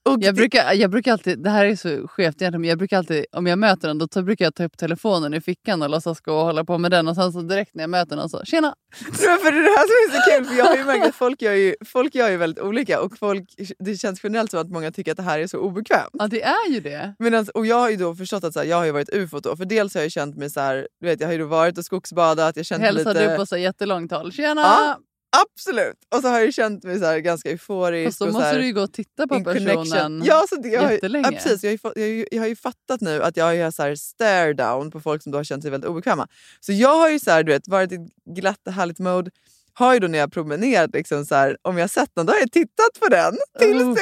Och 0.09 0.11
Jag 0.11 0.21
det- 0.21 0.33
brukar, 0.33 0.73
jag 0.73 0.91
brukar 0.91 1.11
alltid, 1.11 1.43
det 1.43 1.49
här 1.49 1.65
är 1.65 1.75
så 1.75 2.07
skevt 2.07 2.41
egentligen, 2.41 2.61
men 2.61 2.69
jag 2.69 2.77
brukar 2.77 2.97
alltid, 2.97 3.25
om 3.31 3.47
jag 3.47 3.59
möter 3.59 3.87
någon 3.93 4.07
då 4.13 4.21
brukar 4.21 4.45
jag 4.45 4.55
ta 4.55 4.63
upp 4.63 4.77
telefonen 4.77 5.33
i 5.33 5.41
fickan 5.41 5.81
och 5.81 5.89
låtsas 5.89 6.21
gå 6.21 6.33
och 6.33 6.45
hålla 6.45 6.63
på 6.65 6.77
med 6.77 6.91
den 6.91 7.07
och 7.07 7.15
sen 7.15 7.31
så 7.31 7.41
direkt 7.41 7.75
när 7.75 7.83
jag 7.83 7.89
möter 7.89 8.15
någon 8.15 8.29
så 8.29 8.41
tjena! 8.45 8.75
För 9.11 9.51
det 9.51 9.57
är 9.57 9.63
det 9.63 9.77
här 9.77 9.87
som 9.87 10.17
är 10.17 10.21
så 10.21 10.31
kul, 10.31 10.45
för 10.45 10.55
jag 10.57 10.65
har 10.65 10.75
ju 10.75 10.83
märkt 10.83 11.05
att 11.05 11.15
folk 11.15 11.41
gör 11.41 11.53
ju, 11.53 11.75
folk 11.85 12.15
gör 12.15 12.29
ju 12.29 12.37
väldigt 12.37 12.63
olika 12.63 13.01
och 13.01 13.17
folk, 13.17 13.43
det 13.79 13.95
känns 13.95 14.23
generellt 14.23 14.51
som 14.51 14.59
att 14.59 14.69
många 14.69 14.91
tycker 14.91 15.11
att 15.11 15.17
det 15.17 15.23
här 15.23 15.39
är 15.39 15.47
så 15.47 15.57
obekvämt. 15.57 16.09
Ja 16.13 16.27
det 16.27 16.43
är 16.43 16.69
ju 16.69 16.79
det. 16.79 17.15
Men 17.19 17.47
och 17.53 17.65
jag 17.65 17.75
har 17.79 17.89
ju 17.89 17.95
då 17.95 18.15
förstått 18.15 18.43
att 18.43 18.53
så 18.53 18.59
här, 18.59 18.65
jag 18.65 18.77
har 18.77 18.85
ju 18.85 18.91
varit 18.91 19.09
ufo 19.13 19.39
då, 19.39 19.55
för 19.55 19.65
dels 19.65 19.93
har 19.95 20.01
jag 20.01 20.11
känt 20.11 20.37
mig 20.37 20.49
så 20.49 20.59
här, 20.59 20.87
du 21.01 21.07
vet 21.07 21.19
jag 21.21 21.27
har 21.27 21.33
ju 21.33 21.43
varit 21.43 21.77
och 21.77 21.85
skogsbadat, 21.85 22.57
jag 22.57 22.65
känt 22.65 22.81
mig 22.81 22.87
Hälsar 22.93 23.13
lite... 23.13 23.31
du 23.31 23.37
på 23.37 23.45
så 23.45 23.57
jättelångt 23.57 24.11
håll, 24.11 24.31
tjena! 24.31 24.61
Ja, 24.61 24.97
absolut! 25.45 25.97
Och 26.15 26.21
så 26.21 26.27
har 26.27 26.39
jag 26.39 26.53
känt 26.53 26.83
mig 26.83 26.99
så 26.99 27.19
ganska 27.19 27.49
euforisk. 27.51 28.07
Fast 28.07 28.19
då 28.19 28.25
och 28.25 28.31
så 28.31 28.33
måste 28.37 28.47
här, 28.47 28.59
du 28.59 28.65
ju 28.65 28.73
gå 28.73 28.81
och 28.81 28.93
titta 28.93 29.27
på 29.27 29.43
personen 29.43 30.21
Ja, 30.25 30.45
så 30.49 30.55
det, 30.55 30.69
jag, 30.69 30.81
har, 30.81 30.91
jättelänge. 30.91 31.27
ja, 31.31 31.37
precis, 31.43 31.63
jag, 31.63 31.79
har 31.83 31.93
jag, 31.99 32.25
jag 32.31 32.41
har 32.41 32.47
ju 32.47 32.55
fattat 32.55 33.01
nu 33.01 33.23
att 33.23 33.37
jag 33.37 33.45
har 33.45 33.51
ju 33.53 33.71
så 33.71 33.83
här 33.83 33.95
stare 33.95 34.53
down 34.53 34.91
på 34.91 34.99
folk 35.01 35.23
som 35.23 35.31
då 35.31 35.37
har 35.39 35.43
känt 35.43 35.61
sig 35.63 35.71
väldigt 35.71 35.89
obekväma. 35.89 36.27
Så 36.59 36.71
jag 36.73 36.95
har 36.95 37.09
ju 37.09 37.19
så 37.19 37.31
här, 37.31 37.43
du 37.43 37.51
vet, 37.51 37.67
varit 37.67 37.91
i 37.91 37.97
glatt 38.35 38.67
och 38.67 38.73
härligt 38.73 38.99
mode. 38.99 39.31
Har 39.73 39.93
ju 39.93 39.99
då 39.99 40.07
när 40.07 40.19
jag 40.19 40.31
promenerat, 40.33 40.89
liksom 40.93 41.25
så 41.25 41.35
här, 41.35 41.57
om 41.61 41.77
jag 41.77 41.83
har 41.83 41.87
sett 41.87 42.15
någon, 42.15 42.25
då 42.25 42.33
har 42.33 42.39
jag 42.39 42.51
tittat 42.51 42.99
på 42.99 43.07
den 43.07 43.37
tills 43.59 43.77
den, 43.79 43.95
kom- 43.95 43.97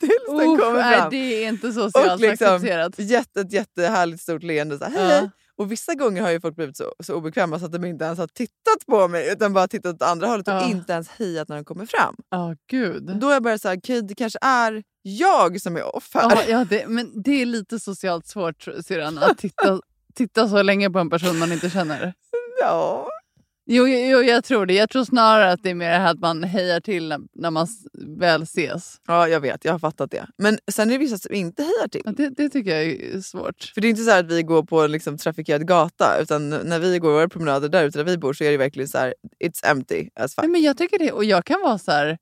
tills 0.00 0.12
den 0.28 0.50
Uff, 0.50 0.60
kommer 0.60 0.80
nej, 0.82 0.96
fram. 0.98 1.10
det 1.10 1.16
är 1.44 1.48
inte 1.48 1.72
socialt 1.72 2.12
och 2.12 2.20
liksom 2.20 2.46
accepterat. 2.54 2.98
jätte, 2.98 3.40
ett 3.40 3.52
jättehärligt 3.52 4.22
stort 4.22 4.42
leende. 4.42 4.78
Så 4.78 4.84
här, 4.84 4.90
hej, 4.92 5.02
Ja. 5.02 5.08
hej. 5.20 5.30
Och 5.58 5.72
vissa 5.72 5.94
gånger 5.94 6.22
har 6.22 6.30
ju 6.30 6.40
folk 6.40 6.56
blivit 6.56 6.76
så, 6.76 6.92
så 7.00 7.14
obekväma 7.14 7.58
så 7.58 7.64
att 7.64 7.72
de 7.72 7.84
inte 7.84 8.04
ens 8.04 8.18
har 8.18 8.26
tittat 8.26 8.86
på 8.86 9.08
mig 9.08 9.32
utan 9.32 9.52
bara 9.52 9.68
tittat 9.68 9.94
åt 9.94 10.02
andra 10.02 10.26
hållet 10.26 10.48
och 10.48 10.54
Ja. 10.54 10.68
inte 10.70 10.92
ens 10.92 11.08
hejat 11.08 11.48
när 11.48 11.56
de 11.56 11.64
kommer 11.64 11.86
fram. 11.86 12.16
Ja, 12.30 12.54
gud. 12.70 13.18
Då 13.20 13.28
är 13.28 13.32
jag 13.32 13.42
bara 13.42 13.58
såhär, 13.58 13.76
okej 13.76 14.02
det 14.02 14.14
kanske 14.14 14.38
är 14.42 14.82
jag 15.02 15.60
som 15.60 15.76
är 15.76 15.96
off 15.96 16.10
här. 16.14 16.22
Ja, 16.36 16.42
ja, 16.48 16.64
det, 16.70 16.86
men 16.88 17.22
det 17.22 17.42
är 17.42 17.46
lite 17.46 17.80
socialt 17.80 18.26
svårt 18.26 18.68
syrran, 18.86 19.18
att 19.18 19.38
titta, 19.38 19.80
titta 20.14 20.48
så 20.48 20.62
länge 20.62 20.90
på 20.90 20.98
en 20.98 21.10
person 21.10 21.38
man 21.38 21.52
inte 21.52 21.70
känner. 21.70 22.14
Ja. 22.60 23.08
Jo, 23.66 23.88
jo, 23.88 24.22
jag 24.22 24.44
tror 24.44 24.66
det. 24.66 24.74
Jag 24.74 24.90
tror 24.90 25.04
snarare 25.04 25.52
att 25.52 25.62
det 25.62 25.70
är 25.70 25.74
mer 25.74 25.90
det 25.90 25.96
här 25.96 26.10
att 26.10 26.18
man 26.18 26.44
hejar 26.44 26.80
till 26.80 27.08
när, 27.08 27.20
när 27.34 27.50
man 27.50 27.66
väl 28.18 28.42
ses. 28.42 28.96
Ja, 29.06 29.28
jag 29.28 29.40
vet. 29.40 29.64
Jag 29.64 29.72
har 29.72 29.78
fattat 29.78 30.10
det. 30.10 30.26
Men 30.38 30.58
sen 30.70 30.88
är 30.88 30.92
det 30.92 30.98
vissa 30.98 31.18
som 31.18 31.34
inte 31.34 31.62
hejar 31.62 31.88
till. 31.88 32.02
Ja, 32.04 32.12
det, 32.16 32.28
det 32.28 32.48
tycker 32.48 32.70
jag 32.70 32.84
är 32.84 33.20
svårt. 33.20 33.72
För 33.74 33.80
det 33.80 33.86
är 33.86 33.90
inte 33.90 34.02
så 34.02 34.10
här 34.10 34.20
att 34.20 34.32
vi 34.32 34.42
går 34.42 34.62
på 34.62 34.80
en 34.80 34.92
liksom, 34.92 35.18
trafikerad 35.18 35.68
gata 35.68 36.18
utan 36.20 36.50
när 36.50 36.78
vi 36.78 36.98
går 36.98 37.12
våra 37.12 37.28
promenader 37.28 37.68
där 37.68 37.84
ute 37.84 37.98
där 37.98 38.04
vi 38.04 38.18
bor 38.18 38.32
så 38.32 38.44
är 38.44 38.50
det 38.50 38.56
verkligen 38.56 38.88
så 38.88 38.98
här, 38.98 39.14
it's 39.44 39.70
empty 39.70 40.08
as 40.14 40.34
fuck. 40.34 40.42
Nej, 40.42 40.50
men 40.50 40.62
jag 40.62 40.78
tycker 40.78 40.98
det. 40.98 41.12
Och 41.12 41.24
jag 41.24 41.44
kan 41.44 41.60
vara 41.60 41.78
så 41.78 41.90
här... 41.90 42.18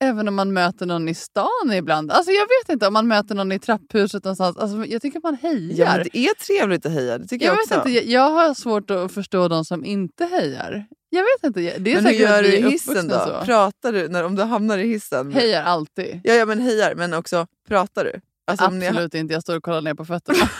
Även 0.00 0.28
om 0.28 0.34
man 0.34 0.52
möter 0.52 0.86
någon 0.86 1.08
i 1.08 1.14
stan 1.14 1.72
ibland. 1.72 2.10
Alltså 2.10 2.32
jag 2.32 2.42
vet 2.44 2.72
inte 2.72 2.86
om 2.86 2.92
man 2.92 3.08
möter 3.08 3.34
någon 3.34 3.52
i 3.52 3.58
trapphuset 3.58 4.24
någonstans. 4.24 4.56
Alltså 4.56 4.84
jag 4.84 5.02
tycker 5.02 5.20
man 5.22 5.34
hejar. 5.34 5.98
Ja, 5.98 6.04
det 6.04 6.18
är 6.18 6.34
trevligt 6.34 6.86
att 6.86 6.92
heja, 6.92 7.18
det 7.18 7.26
tycker 7.26 7.46
jag, 7.46 7.54
jag, 7.54 7.60
också. 7.60 7.74
vet 7.74 7.86
inte, 7.86 7.98
jag, 7.98 8.04
jag 8.04 8.30
har 8.30 8.54
svårt 8.54 8.90
att 8.90 9.12
förstå 9.12 9.48
de 9.48 9.64
som 9.64 9.84
inte 9.84 10.24
hejar. 10.24 10.86
Jag 11.10 11.22
vet 11.22 11.44
inte. 11.44 11.78
Det 11.78 11.90
är 11.90 11.94
men 11.94 12.06
hur 12.06 12.12
säkert 12.12 12.28
att 12.28 12.36
gör 12.36 12.42
du 12.42 12.56
i 12.56 12.70
hissen 12.70 13.08
då? 13.08 13.18
så. 13.18 13.44
Pratar 13.44 13.92
du 13.92 14.08
när, 14.08 14.24
om 14.24 14.36
du 14.36 14.42
hamnar 14.42 14.78
i 14.78 14.86
hissen? 14.86 15.32
Hejar 15.32 15.62
alltid. 15.62 16.20
Ja, 16.24 16.34
ja, 16.34 16.46
men 16.46 16.60
hejar. 16.60 16.94
Men 16.94 17.14
också, 17.14 17.46
pratar 17.68 18.04
du? 18.04 18.20
Alltså, 18.46 18.64
Absolut 18.64 19.14
inte. 19.14 19.34
Jag 19.34 19.42
står 19.42 19.56
och 19.56 19.62
kollar 19.62 19.82
ner 19.82 19.94
på 19.94 20.04
fötterna. 20.04 20.38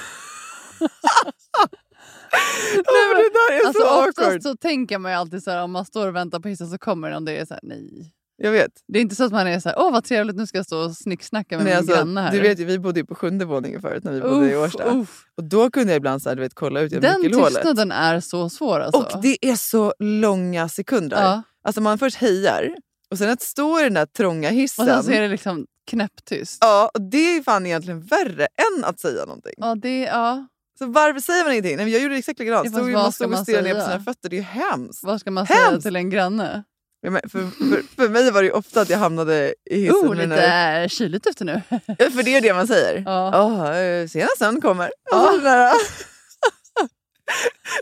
Nej, 2.72 3.06
men 3.08 3.16
det 3.16 3.30
där 3.30 3.60
är 3.60 3.66
alltså, 3.66 3.82
så 3.82 4.00
oftast 4.00 4.18
awkward. 4.18 4.42
så 4.42 4.56
tänker 4.56 4.98
man 4.98 5.12
ju 5.12 5.18
alltid 5.18 5.42
så 5.42 5.50
här, 5.50 5.62
om 5.62 5.70
man 5.70 5.84
står 5.84 6.08
och 6.08 6.16
väntar 6.16 6.40
på 6.40 6.48
hissen 6.48 6.70
så 6.70 6.78
kommer 6.78 7.10
någon. 7.10 7.24
Det 7.24 7.36
är 7.36 7.46
så 7.46 7.54
här, 7.54 7.60
nej. 7.62 8.12
Jag 8.38 8.50
vet. 8.50 8.70
Det 8.88 8.98
är 8.98 9.02
inte 9.02 9.14
så 9.14 9.24
att 9.24 9.32
man 9.32 9.46
är 9.46 9.60
så 9.60 9.68
här, 9.68 9.78
åh 9.78 9.92
vad 9.92 10.04
trevligt 10.04 10.36
nu 10.36 10.46
ska 10.46 10.58
jag 10.58 10.66
stå 10.66 10.78
och 10.78 10.96
snicksnacka 10.96 11.56
med 11.56 11.64
Nej, 11.64 11.72
min 11.74 11.78
alltså, 11.78 11.94
granne 11.96 12.20
här. 12.20 12.32
du 12.32 12.40
vet 12.40 12.58
ju, 12.60 12.64
vi 12.64 12.78
bodde 12.78 13.00
ju 13.00 13.06
på 13.06 13.14
sjunde 13.14 13.44
våningen 13.44 13.80
förut 13.80 14.04
när 14.04 14.12
vi 14.12 14.20
bodde 14.20 14.50
i 14.50 14.54
Uff, 14.54 14.64
Årsta. 14.64 14.84
uff. 14.84 15.24
Och 15.36 15.44
då 15.44 15.70
kunde 15.70 15.92
jag 15.92 15.96
ibland 15.96 16.22
så 16.22 16.28
här, 16.28 16.36
du 16.36 16.42
vet, 16.42 16.54
kolla 16.54 16.80
ut 16.80 16.92
genom 16.92 17.22
Den 17.22 17.32
tystnaden 17.44 17.92
är 17.92 18.20
så 18.20 18.50
svår 18.50 18.80
alltså. 18.80 19.00
Och 19.16 19.22
det 19.22 19.46
är 19.46 19.56
så 19.56 19.94
långa 19.98 20.68
sekunder. 20.68 21.22
Ja. 21.22 21.42
Alltså 21.64 21.80
man 21.80 21.98
först 21.98 22.16
hejar 22.16 22.74
och 23.10 23.18
sen 23.18 23.30
att 23.30 23.42
stå 23.42 23.80
i 23.80 23.82
den 23.82 23.94
där 23.94 24.06
trånga 24.06 24.48
hissen. 24.50 24.82
Och 24.84 24.88
sen 24.90 25.02
så 25.04 25.10
är 25.10 25.20
det 25.20 25.28
liksom 25.28 25.66
knäpptyst. 25.86 26.58
Ja, 26.60 26.90
och 26.94 27.00
det 27.10 27.36
är 27.36 27.42
fan 27.42 27.66
egentligen 27.66 28.00
värre 28.00 28.46
än 28.76 28.84
att 28.84 29.00
säga 29.00 29.24
någonting. 29.24 29.54
Ja, 29.56 29.74
det, 29.74 30.00
ja. 30.00 30.46
Så 30.78 30.86
varför 30.86 31.20
säger 31.20 31.44
man 31.44 31.52
ingenting? 31.52 31.76
Nej, 31.76 31.84
men 31.84 31.92
jag 31.92 32.02
gjorde 32.02 32.16
exakt 32.16 32.38
likadant. 32.38 32.70
Stod, 32.72 32.90
man 32.92 33.12
stod 33.12 33.32
och 33.32 33.38
stirrade 33.38 33.62
ner 33.68 33.74
på 33.74 33.80
säga? 33.80 33.92
sina 33.92 34.04
fötter. 34.04 34.28
Det 34.28 34.36
är 34.36 34.38
ju 34.38 34.42
hemskt. 34.42 35.04
Vad 35.04 35.20
ska 35.20 35.30
man 35.30 35.46
säga 35.46 35.58
Hemskt! 35.60 35.82
till 35.86 35.96
en 35.96 36.10
granne? 36.10 36.64
För, 37.12 37.28
för, 37.28 37.96
för 37.96 38.08
mig 38.08 38.30
var 38.30 38.42
det 38.42 38.52
ofta 38.52 38.80
att 38.80 38.90
jag 38.90 38.98
hamnade 38.98 39.54
i 39.70 39.80
hissen. 39.80 40.08
Oh, 40.08 40.14
lite 40.14 40.26
när- 40.26 40.88
kyligt 40.88 41.26
ute 41.26 41.44
nu. 41.44 41.62
Ja, 41.68 42.10
för 42.10 42.22
det 42.22 42.36
är 42.36 42.40
det 42.40 42.54
man 42.54 42.66
säger. 42.66 43.02
Ja. 43.06 43.42
Oh, 43.46 44.06
sena 44.06 44.28
sömn 44.38 44.60
kommer. 44.60 44.90
Ja. 45.10 45.38
Där. 45.42 45.72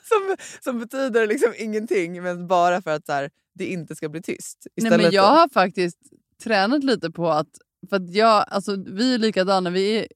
som, 0.09 0.37
som 0.61 0.79
betyder 0.79 1.27
liksom 1.27 1.55
ingenting 1.59 2.23
men 2.23 2.47
bara 2.47 2.83
för 2.83 2.91
att 2.91 3.07
så 3.07 3.13
här, 3.13 3.31
det 3.55 3.67
inte 3.67 3.97
ska 3.97 4.09
bli 4.09 4.23
tyst. 4.23 4.67
Nej, 4.77 4.99
men 4.99 5.11
jag 5.11 5.23
har 5.23 5.49
faktiskt 5.49 5.99
tränat 6.43 6.85
lite 6.85 7.11
på 7.11 7.31
att, 7.31 7.49
för 7.89 7.97
att 7.97 8.15
jag, 8.15 8.45
alltså, 8.49 8.77
vi 8.87 9.15
är 9.15 9.19
likadana, 9.19 9.71
vi, 9.71 9.99
är, 9.99 10.07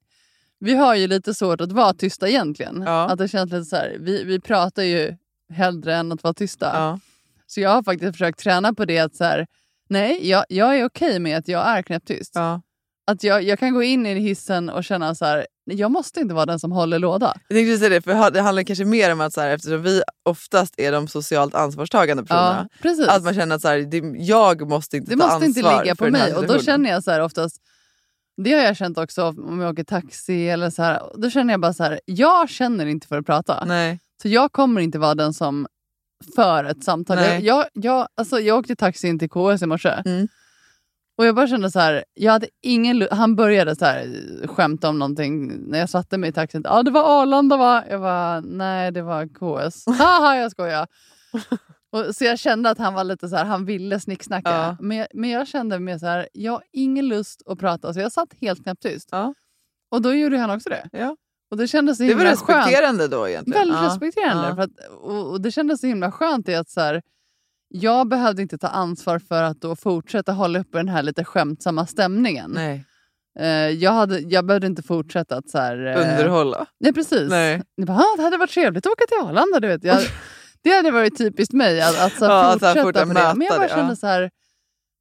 vi 0.61 0.75
har 0.75 0.95
ju 0.95 1.07
lite 1.07 1.35
svårt 1.35 1.61
att 1.61 1.73
vara 1.73 1.95
tysta 1.95 2.29
egentligen. 2.29 2.83
Ja. 2.87 3.11
Att 3.11 3.19
det 3.19 3.29
känns 3.29 3.53
lite 3.53 3.65
så 3.65 3.77
här, 3.77 3.97
vi, 4.01 4.25
vi 4.25 4.41
pratar 4.41 4.83
ju 4.83 5.17
hellre 5.53 5.95
än 5.95 6.13
att 6.13 6.23
vara 6.23 6.35
tysta. 6.35 6.71
Ja. 6.75 7.01
Så 7.51 7.61
jag 7.61 7.70
har 7.70 7.82
faktiskt 7.82 8.12
försökt 8.12 8.38
träna 8.38 8.74
på 8.74 8.84
det 8.84 8.99
att 8.99 9.16
så 9.16 9.24
här, 9.24 9.46
nej, 9.88 10.28
jag, 10.28 10.44
jag 10.49 10.78
är 10.78 10.84
okej 10.84 11.18
med 11.18 11.38
att 11.38 11.49
jag 11.49 11.66
är 11.68 11.82
knäpptyst. 11.82 12.32
Ja. 12.34 12.62
Att 13.11 13.22
jag, 13.22 13.42
jag 13.42 13.59
kan 13.59 13.74
gå 13.74 13.82
in 13.82 14.07
i 14.07 14.14
hissen 14.14 14.70
och 14.70 14.84
känna 14.84 15.14
så 15.14 15.24
här, 15.24 15.46
jag 15.64 15.90
måste 15.90 16.20
inte 16.20 16.34
vara 16.34 16.46
den 16.46 16.59
som 16.59 16.72
håller 16.72 16.99
låda. 16.99 17.34
Jag 17.49 17.59
tänkte 17.59 17.78
säga 17.78 17.88
det, 17.88 18.01
för 18.01 18.30
det 18.30 18.40
handlar 18.40 18.62
kanske 18.62 18.84
mer 18.84 19.12
om 19.12 19.20
att 19.20 19.32
så 19.32 19.40
här, 19.40 19.51
eftersom 19.51 19.82
vi 19.82 20.03
oftast 20.22 20.74
är 20.76 20.92
de 20.92 21.09
socialt 21.09 21.55
ansvarstagande 21.55 22.22
personerna. 22.22 22.68
Ja. 22.82 23.16
Att 23.16 23.24
man 23.24 23.34
känner 23.34 23.57
att 23.57 23.62
så 23.62 23.68
här, 23.68 23.78
det, 23.78 24.03
jag 24.18 24.68
måste 24.68 24.96
inte 24.96 25.11
Det 25.11 25.16
ta 25.18 25.26
måste 25.26 25.46
inte 25.46 25.61
ansvar 25.61 25.82
ligga 25.82 25.96
för 25.96 26.05
på 26.05 26.12
mig. 26.12 26.34
Och 26.34 26.46
då 26.46 26.59
känner 26.59 26.90
jag 26.90 27.05
så 27.05 27.11
här 27.11 27.20
oftast, 27.20 27.57
det 28.36 28.53
har 28.53 28.62
jag 28.62 28.76
känt 28.76 28.99
också 28.99 29.28
om 29.28 29.61
jag 29.61 29.72
åker 29.72 29.84
taxi 29.84 30.49
eller 30.49 30.70
så 30.70 30.82
här. 30.82 31.03
Då 31.14 31.30
känner 31.30 31.53
jag 31.53 31.61
bara 31.61 31.72
så 31.72 31.84
här, 31.84 32.01
jag 32.05 32.51
känner 32.51 32.86
inte 32.86 33.07
för 33.07 33.18
att 33.18 33.26
prata. 33.26 33.64
Nej. 33.64 33.99
Så 34.22 34.28
jag 34.28 34.53
kommer 34.53 34.80
inte 34.80 34.99
vara 34.99 35.14
den 35.14 35.34
som 35.34 35.66
för 36.37 36.64
ett 36.64 36.85
samtal. 36.85 37.16
Nej. 37.16 37.45
Jag, 37.45 37.64
jag, 37.73 38.09
alltså 38.14 38.41
jag 38.41 38.59
åkte 38.59 38.77
taxi 38.77 39.09
in 39.09 39.19
till 39.19 39.31
KS 39.31 39.62
i 39.62 39.66
morse. 39.66 40.03
Mm. 40.05 40.29
Och 41.19 41.27
jag 41.27 41.35
bara 41.35 41.47
kände 41.49 41.71
så 41.71 41.79
här, 41.81 42.05
jag 42.14 42.33
hade 42.33 42.49
ingen 42.62 43.09
Han 43.11 43.37
började 43.37 43.77
så 43.77 43.85
här, 43.85 44.07
skämta 44.47 44.89
om 44.89 44.99
någonting 44.99 45.49
när 45.71 45.79
jag 45.79 45.91
satte 45.91 46.19
mig 46.19 46.31
i 46.31 46.33
taxin. 46.33 46.62
Ja, 46.64 46.83
det 46.83 46.91
var 46.91 47.23
Arlanda 47.23 47.57
va? 47.57 47.85
Jag 47.91 47.99
var 47.99 48.41
nej 48.41 48.91
det 48.93 49.03
var 49.03 49.27
KS. 49.27 49.87
Haha, 49.99 50.37
jag 50.37 50.51
skojar. 50.51 50.87
Och, 51.93 52.14
så 52.16 52.25
jag 52.25 52.39
kände 52.39 52.71
att 52.71 52.79
han 52.79 52.95
var 52.95 53.05
lite 53.05 53.29
så 53.29 53.37
här, 53.37 53.45
han 53.45 53.64
ville 53.64 54.01
snicksnacka. 54.01 54.51
Ja. 54.51 54.77
Men, 54.81 54.97
jag- 54.97 55.07
men 55.14 55.31
jag 55.31 55.49
kände 55.49 55.79
mer 55.79 55.99
så 55.99 56.07
här, 56.07 56.29
jag 56.33 56.53
har 56.53 56.62
ingen 56.73 57.09
lust 57.09 57.43
att 57.47 57.59
prata. 57.59 57.95
Så 57.95 58.01
jag 58.01 58.12
satt 58.12 58.29
helt 58.41 58.62
knäpptyst. 58.62 59.09
Ja. 59.12 59.35
Och 59.91 60.03
då 60.03 60.14
gjorde 60.14 60.39
han 60.39 60.51
också 60.51 60.69
det. 60.69 60.89
Ja. 60.93 61.16
Och 61.51 61.57
det 61.57 61.68
kändes 61.68 61.96
så 61.96 62.03
Det 62.03 62.14
var 62.14 62.20
himla 62.24 62.36
skönt. 62.36 62.49
respekterande 62.66 63.09
då 63.09 63.28
egentligen. 63.28 63.61
Väldigt 63.61 63.78
Ja. 63.82 63.86
respekterande. 63.88 64.49
Ja. 64.49 64.55
För 64.55 64.62
att, 64.62 64.70
och, 65.03 65.30
och 65.30 65.40
det 65.40 65.51
kändes 65.51 65.80
så 65.80 65.86
himla 65.86 66.12
skönt 66.12 66.49
i 66.49 66.55
att 66.55 66.70
så 66.70 66.80
här, 66.80 67.03
jag 67.68 68.09
behövde 68.09 68.42
inte 68.42 68.59
ta 68.59 68.66
ansvar 68.68 69.18
för 69.18 69.42
att 69.42 69.61
då 69.61 69.76
fortsätta 69.76 70.32
hålla 70.32 70.59
uppe 70.61 70.78
den 70.78 70.88
här 70.88 71.03
lite 71.03 71.24
skämtsamma 71.24 71.86
stämningen. 71.86 72.51
Nej. 72.55 72.84
Eh, 73.40 73.46
jag, 73.70 73.92
hade, 73.92 74.18
jag 74.18 74.46
behövde 74.46 74.66
inte 74.66 74.82
fortsätta 74.82 75.36
att 75.36 75.51
så 75.51 75.59
här, 75.59 75.86
eh, 75.86 75.96
Underhålla. 76.01 76.66
Nej, 76.80 76.92
precis. 76.92 77.30
Nej. 77.30 77.62
Jag 77.74 77.86
bara, 77.86 77.99
"Ah, 77.99 78.16
det 78.16 78.22
hade 78.22 78.36
varit 78.36 78.51
trevligt 78.51 78.86
att 78.86 78.92
åka 78.92 79.05
till 79.09 79.28
Arlanda. 79.28 79.61
Du 79.61 79.68
vet. 79.68 79.84
Jag, 79.84 79.99
det 80.62 80.70
hade 80.70 80.90
varit 80.90 81.18
typiskt 81.18 81.55
mig 81.55 81.80
att, 81.80 82.01
att 82.01 82.12
så 82.18 82.24
här, 82.24 82.32
Ja, 82.32 82.44
att 82.44 82.53
så 82.53 82.59
fortsätta 82.66 82.82
fortsätta 82.82 83.07
med 83.07 83.16
det. 83.16 83.34
Men 83.34 83.46
jag 83.46 83.57
bara 83.57 83.68
kände 83.68 83.92
ja. 83.92 83.96
så 83.96 84.07
här, 84.07 84.30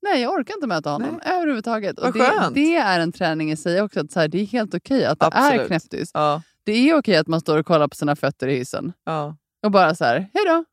nej 0.02 0.22
jag 0.22 0.34
orkar 0.34 0.54
inte 0.54 0.68
möta 0.68 0.90
honom 0.90 1.22
överhuvudtaget. 1.26 2.00
Och 2.00 2.14
det, 2.14 2.50
det 2.54 2.76
är 2.76 3.00
en 3.00 3.12
träning 3.12 3.52
i 3.52 3.56
sig 3.56 3.82
också. 3.82 4.00
Att 4.00 4.12
så 4.12 4.20
här, 4.20 4.28
det 4.28 4.42
är 4.42 4.46
helt 4.46 4.74
okej 4.74 5.06
att 5.06 5.20
det 5.20 5.26
är 5.26 5.48
Absolut. 5.48 5.68
knäpptyst. 5.68 6.12
Ja. 6.14 6.42
Det 6.64 6.90
är 6.90 6.98
okej 6.98 7.18
att 7.18 7.28
man 7.28 7.42
står 7.42 7.58
och 7.58 7.66
kollar 7.66 7.88
på 7.88 7.96
sina 7.96 8.16
fötter 8.16 8.48
i 8.48 8.56
hissen. 8.56 8.94
Ja. 9.04 9.38
Och 9.64 9.72
bara 9.72 9.96
så 9.96 10.06
här, 10.06 10.16
hej 10.34 10.46
då. 10.46 10.66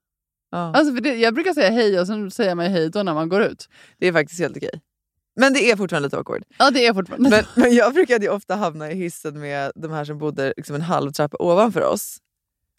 Ja. 0.51 0.73
Alltså 0.75 0.95
det, 0.95 1.15
jag 1.15 1.35
brukar 1.35 1.53
säga 1.53 1.71
hej 1.71 2.01
och 2.01 2.07
sen 2.07 2.31
säger 2.31 2.55
man 2.55 2.67
hej 2.67 2.91
då 2.91 3.03
när 3.03 3.15
man 3.15 3.29
går 3.29 3.43
ut. 3.43 3.69
Det 3.99 4.07
är 4.09 4.13
faktiskt 4.13 4.41
helt 4.41 4.57
okej. 4.57 4.81
Men 5.37 5.53
det 5.53 5.71
är 5.71 5.77
fortfarande 5.77 6.07
lite 6.07 6.17
awkward. 6.17 6.45
Ja 6.59 6.71
det 6.71 6.87
är 6.87 6.95
fortfarande. 6.95 7.31
Men, 7.31 7.45
men 7.55 7.75
jag 7.75 7.95
brukade 7.95 8.25
ju 8.25 8.33
ofta 8.33 8.55
hamna 8.55 8.91
i 8.91 8.95
hissen 8.95 9.41
med 9.41 9.73
de 9.75 9.91
här 9.91 10.05
som 10.05 10.19
bodde 10.19 10.55
liksom 10.57 10.75
en 10.75 10.83
halv 10.83 11.11
trappa 11.11 11.37
ovanför 11.41 11.81
oss. 11.81 12.19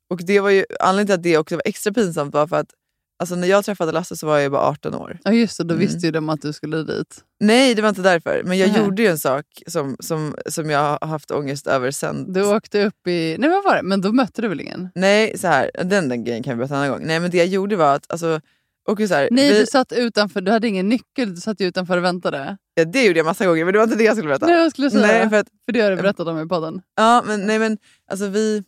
Och 0.10 0.20
det 0.26 0.40
var 0.40 0.50
ju, 0.50 0.66
anledningen 0.80 1.08
till 1.08 1.14
att 1.14 1.24
det 1.24 1.38
också 1.38 1.56
var 1.56 1.62
extra 1.66 1.94
pinsamt 1.94 2.34
var 2.34 2.48
för 2.48 2.56
att 2.56 2.74
alltså, 3.20 3.36
när 3.36 3.48
jag 3.48 3.66
träffade 3.66 3.92
Lasse 3.92 4.16
så 4.18 4.28
var 4.28 4.38
jag 4.40 4.52
bara 4.52 4.62
18 4.62 4.96
år. 4.96 5.20
Ja 5.24 5.32
just 5.32 5.58
det, 5.58 5.64
då 5.64 5.74
Mm. 5.76 5.88
visste 5.88 6.06
ju 6.06 6.12
de 6.12 6.30
att 6.30 6.42
du 6.42 6.54
skulle 6.54 6.84
dit. 6.84 7.24
Nej, 7.40 7.76
det 7.76 7.82
var 7.82 7.90
inte 7.90 8.02
därför. 8.02 8.42
Men 8.46 8.58
jag 8.58 8.68
Nähä. 8.72 8.84
gjorde 8.86 9.02
ju 9.02 9.08
en 9.08 9.18
sak 9.18 9.46
som, 9.68 9.96
som, 10.00 10.36
som 10.46 10.70
jag 10.70 10.80
har 11.00 11.08
haft 11.08 11.32
ångest 11.32 11.68
över 11.68 11.92
sen. 11.92 12.34
Du 12.34 12.46
åkte 12.56 12.86
upp 12.86 13.08
i... 13.08 13.36
Nej 13.40 13.50
vad 13.50 13.64
var 13.64 13.76
det? 13.76 13.84
Men 13.84 14.02
då 14.02 14.12
mötte 14.12 14.42
du 14.42 14.48
väl 14.48 14.62
ingen? 14.62 14.90
Nej, 14.96 15.38
så 15.38 15.48
här, 15.48 15.72
den, 15.84 16.10
den 16.10 16.24
grejen 16.24 16.44
kan 16.44 16.54
vi 16.54 16.58
berätta 16.58 16.74
en 16.76 16.80
annan 16.82 16.92
gång. 16.92 17.08
Nej, 17.08 17.20
men 17.20 17.32
det 17.32 17.38
jag 17.38 17.48
gjorde 17.48 17.76
var 17.76 17.96
att... 17.96 18.12
Alltså, 18.12 18.42
och 18.88 18.98
så 18.98 19.14
här, 19.14 19.28
Nej 19.32 19.54
vi, 19.54 19.60
du 19.60 19.66
satt 19.66 19.92
utanför, 19.92 20.42
du 20.42 20.52
hade 20.52 20.68
ingen 20.68 20.90
nyckel, 20.90 21.36
du 21.36 21.42
satt 21.42 21.62
ju 21.62 21.68
utanför 21.68 21.98
och 21.98 22.04
väntade. 22.04 22.58
ja, 22.76 22.86
det 22.86 23.04
gjorde 23.06 23.20
jag 23.20 23.26
massa 23.26 23.46
gånger, 23.46 23.66
men 23.66 23.74
det 23.74 23.78
var 23.80 23.84
inte 23.84 23.96
det 23.98 24.04
jag 24.04 24.16
skulle 24.16 24.28
berätta. 24.28 24.46
Nej 24.46 24.56
jag 24.56 24.72
skulle 24.72 24.92
säga 24.92 25.08
Nej, 25.08 25.30
för 25.30 25.36
att, 25.38 25.48
för 25.66 25.72
det 25.72 25.82
har 25.82 25.90
du 25.90 25.96
berättat 25.96 26.28
om 26.28 26.40
i 26.42 26.48
podden. 26.48 26.82
Ja, 26.96 27.24
men, 27.28 27.48
nej, 27.48 27.60
men 27.60 27.78
alltså 28.12 28.28
vi 28.28 28.64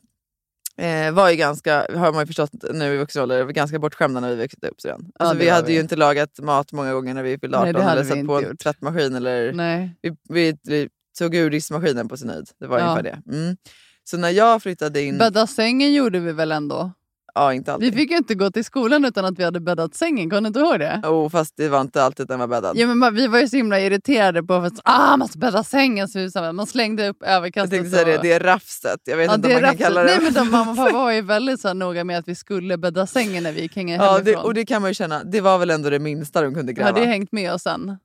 eh, 0.77 1.11
var 1.11 1.29
ju 1.29 1.35
ganska, 1.35 1.87
har 1.95 2.11
man 2.11 2.21
ju 2.21 2.27
förstått 2.27 2.51
nu 2.73 2.93
i 2.93 2.97
vuxen 2.97 3.21
ålder, 3.23 3.45
ganska 3.45 3.79
bortskämda 3.79 4.19
när 4.19 4.29
vi 4.29 4.35
växte 4.35 4.67
upp. 4.67 4.81
Sedan. 4.81 4.99
Ja, 5.05 5.11
Alltså, 5.19 5.37
det 5.37 5.43
vi 5.45 5.49
hade 5.49 5.67
vi. 5.67 5.73
ju 5.73 5.79
inte 5.79 5.95
lagat 5.95 6.39
mat 6.39 6.71
många 6.71 6.93
gånger 6.93 7.13
när 7.13 7.23
vi 7.23 7.37
fyllde 7.39 7.57
18 7.57 7.65
Nej, 7.65 7.73
det 7.73 7.81
hade 7.83 8.01
eller 8.01 8.15
satt 8.15 8.27
på 8.27 8.37
en 8.49 8.57
tvättmaskin. 8.57 9.15
Eller, 9.15 9.53
Nej. 9.53 9.95
vi, 10.01 10.11
vi, 10.29 10.57
vi 10.63 10.89
tog 11.19 11.35
ur 11.35 11.49
diskmaskinen 11.49 12.07
på 12.07 12.17
sin 12.17 12.29
höjd. 12.29 12.47
Det 12.59 12.67
var 12.67 12.79
Ja. 12.79 12.83
ungefär 12.85 13.03
det. 13.03 13.37
Mm. 13.37 13.57
Så 14.03 14.17
när 14.17 14.29
jag 14.29 14.61
flyttade 14.63 15.01
in... 15.01 15.17
Bädda 15.17 15.47
sängen 15.47 15.93
gjorde 15.93 16.19
vi 16.19 16.31
väl 16.31 16.51
ändå? 16.51 16.91
Ja, 17.37 17.53
inte 17.53 17.73
alltid. 17.73 17.93
Vi 17.93 17.99
fick 18.01 18.11
ju 18.11 18.17
inte 18.17 18.35
gå 18.35 18.51
till 18.51 18.65
skolan 18.65 19.05
utan 19.05 19.25
att 19.25 19.39
vi 19.39 19.43
hade 19.43 19.59
bäddat 19.59 19.95
sängen, 19.95 20.29
kommer 20.29 20.41
du 20.41 20.47
inte 20.47 20.59
ihåg 20.59 20.79
det? 20.79 21.01
Oh, 21.03 21.29
fast 21.29 21.53
det 21.57 21.69
var 21.69 21.81
inte 21.81 22.03
alltid 22.03 22.27
den 22.27 22.39
var 22.39 22.47
bäddad. 22.47 22.77
Ja, 22.77 22.87
men 22.87 23.15
vi 23.15 23.27
var 23.27 23.39
ju 23.39 23.47
så 23.47 23.57
himla 23.57 23.79
irriterade 23.79 24.43
på 24.43 24.53
att 24.53 24.73
ah, 24.83 25.07
man 25.09 25.19
måste 25.19 25.37
bädda 25.37 25.63
sängen. 25.63 26.07
Så 26.07 26.19
vi 26.19 26.53
man 26.53 26.67
slängde 26.67 27.07
upp 27.09 27.17
jag 27.19 27.29
överkastet. 27.29 27.71
tänkte 27.71 27.89
säga 27.89 28.05
det, 28.05 28.19
det 28.21 28.31
är 28.31 28.39
rafset. 28.39 28.99
Jag 29.03 29.17
vet 29.17 29.27
Ja, 29.27 29.35
inte 29.35 29.47
det 29.47 29.55
om 29.55 29.61
man 29.61 29.69
kan 29.69 29.71
rafset. 29.71 29.87
kalla 29.87 30.03
det 30.03 30.07
Nej, 30.07 30.19
men 30.23 30.33
de, 30.33 30.51
mamma 30.51 30.71
och 30.71 30.77
pappa 30.77 30.91
var 30.91 31.11
ju 31.11 31.21
väldigt 31.21 31.61
så 31.61 31.67
här, 31.67 31.75
noga 31.75 32.03
med 32.03 32.17
att 32.17 32.27
vi 32.27 32.35
skulle 32.35 32.77
bädda 32.77 33.07
sängen 33.07 33.43
när 33.43 33.51
vi 33.51 33.61
gick 33.61 33.75
hänga 33.75 33.95
ja, 33.95 34.01
det, 34.03 34.17
hemifrån. 34.17 34.43
Och 34.45 34.53
det 34.53 34.65
kan 34.65 34.81
man 34.81 34.89
ju 34.91 34.93
känna, 34.93 35.23
det 35.23 35.41
var 35.41 35.57
väl 35.57 35.69
ändå 35.69 35.89
det 35.89 35.99
minsta 35.99 36.41
de 36.41 36.53
kunde 36.53 36.73
gräva. 36.73 36.89
Har 36.91 36.99
det 36.99 37.05
hängt 37.05 37.31
med 37.31 37.53
oss 37.53 37.61
sen? 37.63 37.97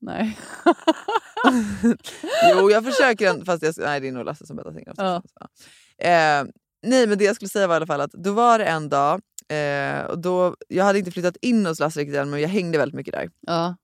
Nej. 0.00 0.38
Jo, 2.52 2.70
jag 2.70 2.84
försöker 2.84 3.44
fast 3.44 3.62
jag, 3.62 3.74
nej, 3.78 4.00
det 4.00 4.08
är 4.08 4.12
nog 4.12 4.24
Lasse 4.24 4.46
som 4.46 4.56
bäddar 4.56 4.72
sängen. 4.72 4.94
Ja. 4.96 5.22
Eh, 6.02 6.44
nej, 6.82 7.06
men 7.06 7.18
det 7.18 7.24
jag 7.24 7.36
skulle 7.36 7.48
säga 7.48 7.66
var 7.66 7.74
i 7.74 7.76
alla 7.76 7.86
fall 7.86 8.00
att 8.00 8.12
då 8.12 8.32
var 8.32 8.58
det 8.58 8.64
en 8.64 8.88
dag, 8.88 9.20
eh, 9.48 10.00
och 10.04 10.18
då, 10.18 10.56
jag 10.68 10.84
hade 10.84 10.98
inte 10.98 11.10
flyttat 11.10 11.36
in 11.40 11.66
hos 11.66 11.80
Lasse 11.80 12.00
riktigt 12.00 12.16
än, 12.16 12.30
men 12.30 12.40
jag 12.40 12.48
hängde 12.48 12.78
väldigt 12.78 12.94
mycket 12.96 13.14
där. 13.14 13.30
Ja. 13.40 13.76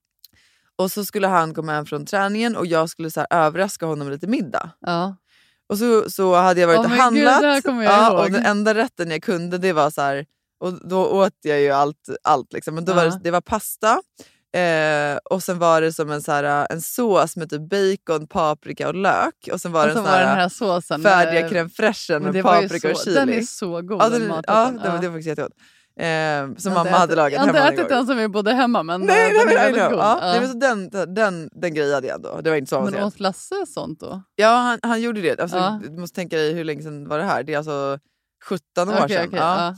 Och 0.76 0.92
så 0.92 1.04
skulle 1.04 1.26
han 1.26 1.54
komma 1.54 1.72
hem 1.72 1.86
från 1.86 2.06
träningen 2.06 2.56
och 2.56 2.66
jag 2.66 2.88
skulle 2.90 3.10
så 3.10 3.20
här, 3.20 3.26
överraska 3.30 3.86
honom 3.86 4.06
med 4.06 4.14
lite 4.14 4.26
middag. 4.26 4.70
Ja. 4.80 5.16
Och 5.66 5.78
så, 5.78 6.10
så 6.10 6.34
hade 6.34 6.60
jag 6.60 6.68
varit 6.68 6.78
Åh, 6.78 6.84
och 6.84 6.90
gud, 6.90 7.00
handlat. 7.00 7.42
jag 7.64 7.84
ja, 7.84 8.22
och 8.24 8.30
den 8.30 8.44
enda 8.46 8.74
rätten 8.74 9.10
jag 9.10 9.22
kunde 9.22 9.58
det 9.58 9.72
var 9.72 9.90
så 9.90 10.00
här, 10.00 10.26
och 10.60 10.88
då 10.88 11.06
åt 11.06 11.32
jag 11.42 11.60
ju 11.60 11.70
allt. 11.70 12.08
allt 12.22 12.52
liksom. 12.52 12.74
Men 12.74 12.84
då 12.84 12.94
var 12.94 13.04
Ja. 13.04 13.10
det, 13.10 13.20
det 13.22 13.30
var 13.30 13.40
pasta 13.40 14.02
eh, 14.52 15.18
och 15.24 15.42
sen 15.42 15.58
var 15.58 15.80
det 15.80 15.92
som 15.92 16.10
en, 16.10 16.22
så 16.22 16.32
här, 16.32 16.66
en 16.70 16.80
sås 16.82 17.36
med 17.36 17.50
typ 17.50 17.62
bacon, 17.70 18.26
paprika 18.26 18.88
och 18.88 18.94
lök. 18.94 19.48
Och 19.52 19.60
sen 19.60 19.72
var 19.72 19.80
Och 19.80 19.86
det 19.94 19.98
en 19.98 20.04
var 20.04 20.10
sån 20.10 20.20
den 20.20 20.28
här, 20.28 20.48
såsen. 20.48 21.02
färdiga 21.02 21.40
med- 21.42 21.50
crème 21.52 21.68
fraîchen 21.68 22.20
med 22.20 22.42
var 22.42 22.62
paprika 22.62 22.90
och 22.90 22.96
så- 22.96 23.04
chili. 23.04 23.14
Den 23.16 23.28
är 23.30 23.40
så 23.42 23.82
god 23.82 24.02
Ja, 24.02 24.08
den 24.08 24.20
den, 24.20 24.42
ja, 24.46 24.70
var, 24.74 24.80
Ja. 24.84 24.92
det 25.00 25.08
var 25.08 25.14
faktiskt 25.14 25.26
jättegott. 25.28 25.52
Eh, 25.96 26.56
som 26.58 26.72
mamma 26.74 26.90
ätit- 26.90 26.98
hade 26.98 27.14
lagat 27.14 27.32
Jag 27.32 27.40
har 27.40 27.46
inte 27.46 27.58
hemma 27.60 27.72
ätit 27.72 27.88
den 27.88 28.06
som 28.06 28.16
vi 28.16 28.28
bodde 28.28 28.52
hemma 28.52 28.82
men 28.82 29.00
Nej, 29.00 29.30
eh, 29.30 29.32
nej, 29.36 29.38
den 29.38 29.40
är 29.40 29.46
nej, 29.46 29.56
väldigt 29.56 29.82
nej. 29.82 29.90
god. 29.90 29.98
Ja, 29.98 30.18
Ja. 30.22 30.40
nej, 30.40 30.48
så 30.48 30.54
den, 30.58 30.90
den, 31.14 31.50
den 31.52 31.74
grejade 31.74 32.06
jag 32.06 32.14
ändå. 32.16 32.40
Det 32.40 32.50
var 32.50 32.56
inte 32.56 32.68
så 32.68 32.80
Men 32.80 33.02
åt 33.04 33.20
Lasse 33.20 33.54
sånt 33.68 34.00
då? 34.00 34.22
Ja, 34.34 34.48
han, 34.56 34.78
han 34.82 35.00
gjorde 35.00 35.20
det. 35.20 35.40
Alltså, 35.40 35.56
Ja. 35.56 35.80
Du 35.84 36.00
måste 36.00 36.14
tänka 36.14 36.36
dig 36.36 36.52
hur 36.52 36.64
länge 36.64 36.82
sedan 36.82 37.08
var 37.08 37.18
det 37.18 37.24
här? 37.24 37.42
Det 37.42 37.54
är 37.54 37.58
alltså 37.58 37.98
17 38.48 38.88
år 38.88 38.94
Okej, 39.04 39.08
sedan. 39.08 39.28
ja. 39.32 39.64
ja. 39.66 39.76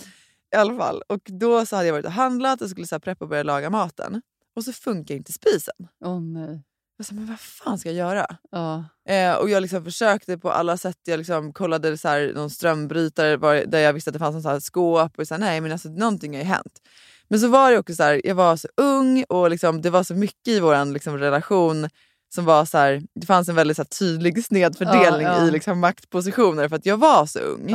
I 0.58 0.60
alla 0.60 0.76
fall. 0.78 1.02
Och 1.08 1.20
då 1.40 1.66
så 1.66 1.76
hade 1.76 1.88
jag 1.88 1.92
varit 1.94 2.06
och 2.06 2.12
handlat 2.12 2.60
och 2.60 2.70
skulle 2.70 2.86
så 2.86 2.94
här 2.94 3.00
preppa 3.00 3.24
och 3.24 3.28
börja 3.28 3.42
laga 3.42 3.70
maten. 3.70 4.22
Och 4.56 4.64
så 4.64 4.72
funkar 4.72 5.14
inte 5.14 5.32
spisen. 5.32 5.74
Åh 6.04 6.20
nej. 6.20 6.62
Jag 6.96 7.06
sa, 7.06 7.14
men 7.14 7.26
vad 7.26 7.40
fan 7.40 7.78
ska 7.78 7.88
jag 7.88 7.96
göra? 7.96 8.36
Ja. 8.50 8.84
Eh, 9.08 9.34
och 9.34 9.50
jag 9.50 9.60
liksom 9.60 9.84
försökte 9.84 10.38
på 10.38 10.50
alla 10.50 10.76
sätt. 10.76 10.98
Jag 11.04 11.18
liksom 11.18 11.52
kollade 11.52 11.98
så 11.98 12.08
här, 12.08 12.32
någon 12.34 12.50
strömbrytare 12.50 13.36
var, 13.36 13.54
där 13.54 13.78
jag 13.78 13.92
visste 13.92 14.10
att 14.10 14.12
det 14.12 14.18
fanns 14.18 14.32
någon 14.32 14.42
så 14.42 14.48
här 14.48 14.60
skåp. 14.60 15.18
Och 15.18 15.28
så 15.28 15.34
här, 15.34 15.40
nej 15.40 15.60
men 15.60 15.72
alltså 15.72 15.88
någonting 15.88 16.32
har 16.34 16.38
ju 16.38 16.44
hänt. 16.48 16.80
Men 17.28 17.40
så 17.40 17.48
var 17.48 17.70
det 17.70 17.78
också 17.78 17.94
så 17.94 18.02
här, 18.02 18.20
jag 18.24 18.34
var 18.34 18.56
så 18.56 18.68
ung 18.76 19.24
och 19.28 19.50
liksom, 19.50 19.82
det 19.82 19.90
var 19.90 20.02
så 20.02 20.14
mycket 20.14 20.48
i 20.48 20.60
vår 20.60 20.92
liksom, 20.92 21.18
relation 21.18 21.88
som 22.34 22.44
var 22.44 22.64
så 22.64 22.78
här, 22.78 23.02
det 23.14 23.26
fanns 23.26 23.48
en 23.48 23.54
väldigt 23.54 23.76
så 23.76 23.82
här, 23.82 23.88
tydlig 23.88 24.44
snedfördelning 24.44 25.26
Ja, 25.26 25.38
ja. 25.38 25.48
i 25.48 25.50
liksom, 25.50 25.80
maktpositioner 25.80 26.68
för 26.68 26.76
att 26.76 26.86
jag 26.86 26.96
var 26.96 27.26
så 27.26 27.38
ung. 27.38 27.70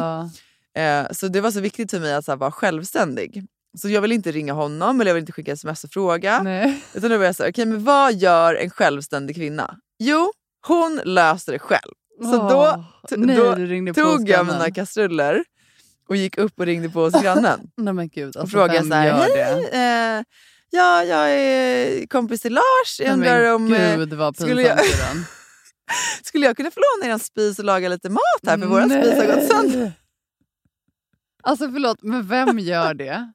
Eh, 0.83 1.07
så 1.11 1.27
det 1.27 1.41
var 1.41 1.51
så 1.51 1.59
viktigt 1.59 1.91
för 1.91 1.99
mig 1.99 2.13
att 2.13 2.25
så 2.25 2.35
vara 2.35 2.51
självständig. 2.51 3.47
Så 3.77 3.89
jag 3.89 4.01
vill 4.01 4.11
inte 4.11 4.31
ringa 4.31 4.53
honom 4.53 5.01
eller 5.01 5.09
jag 5.09 5.15
vill 5.15 5.21
inte 5.21 5.31
skicka 5.31 5.51
sms 5.51 5.83
och 5.83 5.89
fråga. 5.91 6.41
Nej. 6.43 6.83
Utan 6.93 7.09
då 7.09 7.17
var 7.17 7.25
jag 7.25 7.35
så 7.35 7.43
här, 7.43 7.51
okej 7.51 7.65
men 7.65 7.83
vad 7.83 8.13
gör 8.13 8.55
en 8.55 8.69
självständig 8.69 9.35
kvinna? 9.35 9.77
Jo, 9.99 10.31
hon 10.67 11.01
löser 11.03 11.51
det 11.51 11.59
själv. 11.59 11.93
Så 12.21 12.41
Åh, 12.41 12.49
då, 12.49 12.85
nej, 13.17 13.35
då 13.35 13.93
tog 13.93 14.29
jag 14.29 14.45
mina 14.45 14.71
kastruller 14.71 15.43
och 16.09 16.15
gick 16.15 16.37
upp 16.37 16.59
och 16.59 16.65
ringde 16.65 16.89
på 16.89 17.03
hos 17.03 17.21
grannen. 17.21 17.59
Nej 17.77 17.93
men 17.93 18.09
gud, 18.09 18.35
och 18.35 18.41
alltså, 18.41 18.57
frågade 18.57 18.79
vem 18.79 18.89
så 18.89 18.95
här, 18.95 19.11
hej, 19.11 19.69
eh, 20.17 20.23
ja, 20.69 21.03
jag 21.03 21.31
är 21.31 22.07
kompis 22.07 22.41
till 22.41 22.53
Lars. 22.53 22.99
Jag 22.99 23.13
undrar 23.13 23.53
om 23.53 23.73
eh, 23.73 23.97
gud 23.97 24.13
vad 24.13 24.35
skulle 24.35 24.61
jag, 24.61 24.77
pinsamt 24.77 24.99
redan. 24.99 25.25
skulle 26.23 26.45
jag 26.45 26.57
kunna 26.57 26.71
få 26.71 26.79
låna 26.79 27.13
er 27.13 27.17
spis 27.17 27.59
och 27.59 27.65
laga 27.65 27.89
lite 27.89 28.09
mat 28.09 28.21
här 28.47 28.57
för 28.57 28.65
våra 28.65 28.89
spis 28.89 29.13
har 29.13 29.35
gått 29.35 29.47
sönder. 29.47 29.91
Alltså 31.43 31.71
förlåt, 31.71 31.97
men 32.01 32.27
vem 32.27 32.59
gör 32.59 32.93
det? 32.93 33.31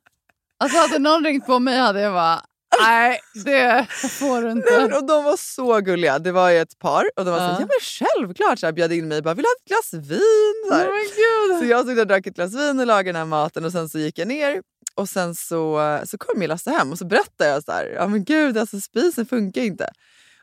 Alltså 0.65 0.79
hade 0.79 0.99
någon 0.99 1.25
ringt 1.25 1.47
på 1.47 1.59
mig 1.59 1.79
hade 1.79 2.01
jag 2.01 2.13
bara, 2.13 2.43
nej 2.81 3.21
det 3.45 3.87
får 4.11 4.43
du 4.43 4.49
Nej, 4.49 4.57
inte. 4.57 4.79
men, 4.79 4.93
och 4.93 5.07
de 5.07 5.25
var 5.25 5.37
så 5.37 5.81
gulliga. 5.81 6.19
Det 6.19 6.33
var 6.33 6.51
ett 6.51 6.79
par 6.79 7.05
och 7.17 7.25
de 7.25 7.31
var 7.31 7.39
så 7.39 7.45
Ja. 7.45 7.49
här, 7.49 7.61
ja 7.61 7.67
men 7.67 7.81
självklart 7.81 8.59
så 8.59 8.67
här, 8.67 8.73
bjöd 8.73 8.93
in 8.93 9.09
mig 9.09 9.23
bara, 9.23 9.35
vill 9.35 9.45
ha 9.45 9.53
ett 9.53 9.65
glas 9.69 9.95
vin? 10.11 10.21
Så, 10.69 10.75
här. 10.75 10.89
Oh 10.89 11.59
så 11.59 11.65
jag 11.65 11.85
stod 11.87 11.99
och 11.99 12.07
drack 12.07 12.27
ett 12.27 12.35
glas 12.35 12.55
vin 12.55 12.81
och 12.81 12.87
lagade 12.87 13.09
den 13.09 13.17
här 13.17 13.25
maten 13.25 13.65
och 13.65 13.73
sen 13.73 13.89
så 13.89 13.99
gick 13.99 14.19
jag 14.19 14.29
ner 14.29 14.63
och 14.95 15.09
sen 15.09 15.35
så, 15.35 16.01
så 16.07 16.19
kom 16.19 16.39
min 16.39 16.49
Lasse 16.49 16.71
hem 16.71 16.93
och 16.93 16.99
så 16.99 17.07
berättade 17.07 17.51
jag 17.51 17.65
så 17.65 17.73
här, 17.73 17.87
ja 17.87 18.07
men 18.07 18.25
gud 18.25 18.59
alltså 18.59 18.81
spisen 18.81 19.27
funkar 19.27 19.61
inte. 19.63 19.89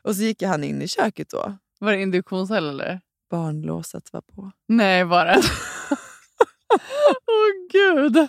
Och 0.02 0.16
så 0.16 0.22
gick 0.22 0.42
han 0.42 0.64
in 0.64 0.82
i 0.82 0.88
köket 0.88 1.30
då. 1.30 1.56
Var 1.80 1.92
det 1.92 2.00
induktionscell 2.02 2.68
eller? 2.68 3.00
Barnlåset 3.30 4.12
var 4.12 4.20
på. 4.20 4.50
Nej 4.68 5.04
bara. 5.04 5.36
Åh 7.26 7.50
gud. 7.72 8.28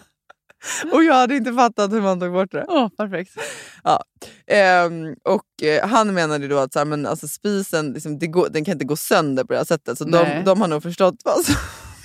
Och 0.92 1.04
jag 1.04 1.14
hade 1.14 1.36
inte 1.36 1.54
fattat 1.54 1.92
hur 1.92 2.02
man 2.02 2.20
tog 2.20 2.34
bort 2.34 2.52
det. 2.52 2.66
Åh, 2.68 2.90
perfekt. 2.98 3.38
Ja. 3.84 4.04
Ehm, 4.48 5.16
och 5.24 5.64
eh, 5.64 5.88
han 5.88 6.14
menade 6.14 6.48
då 6.48 6.58
att 6.58 6.74
så 6.74 6.80
här, 6.80 6.86
men 6.86 7.06
alltså, 7.06 7.28
spisen 7.28 7.94
liksom, 7.94 8.20
det 8.20 8.28
går, 8.28 8.50
den 8.50 8.66
kan 8.66 8.72
inte 8.72 8.86
gå 8.86 8.96
sönder 8.96 9.44
på 9.44 9.54
det 9.54 9.60
här 9.60 9.66
sättet. 9.66 9.98
Så 9.98 10.04
de, 10.04 10.12
Nej. 10.12 10.44
de 10.46 10.62
har 10.62 10.68
nog 10.68 10.84
förstått 10.84 11.16
vad 11.24 11.46
som... 11.46 11.56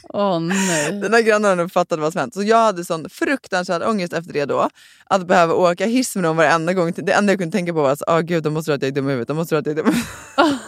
Åh 0.08 0.40
nej. 0.40 0.92
Den 1.02 1.14
här 1.14 1.22
grannen 1.22 1.48
har 1.48 1.56
nog 1.56 1.72
fattat 1.72 1.98
vad 1.98 2.12
som 2.12 2.20
hänt. 2.20 2.34
Så 2.34 2.42
jag 2.42 2.56
hade 2.56 2.84
sån 2.84 3.10
fruktansvärd 3.10 3.82
ångest 3.82 4.12
efter 4.12 4.32
det 4.32 4.44
då. 4.44 4.68
Att 5.06 5.26
behöva 5.26 5.54
åka 5.54 5.86
hiss 5.86 6.14
med 6.16 6.24
dem 6.24 6.36
varenda 6.36 6.72
gång. 6.72 6.92
Det 6.96 7.12
enda 7.12 7.32
jag 7.32 7.40
kunde 7.40 7.56
tänka 7.56 7.72
på 7.72 7.82
var 7.82 7.90
att 7.92 8.02
oh, 8.02 8.20
gud, 8.20 8.42
de 8.42 8.54
måste 8.54 8.66
tro 8.66 8.74
att 8.74 8.82
jag 8.82 8.88
är 8.88 8.92
dum 8.92 9.08
i 9.08 9.10
huvudet. 9.10 9.28
De 9.28 9.36
måste 9.36 9.48
tro 9.50 9.58
att 9.58 9.66
jag 9.66 9.78
är 9.78 9.82
dum 9.82 9.92
i 9.92 9.96
huvudet. 9.96 10.08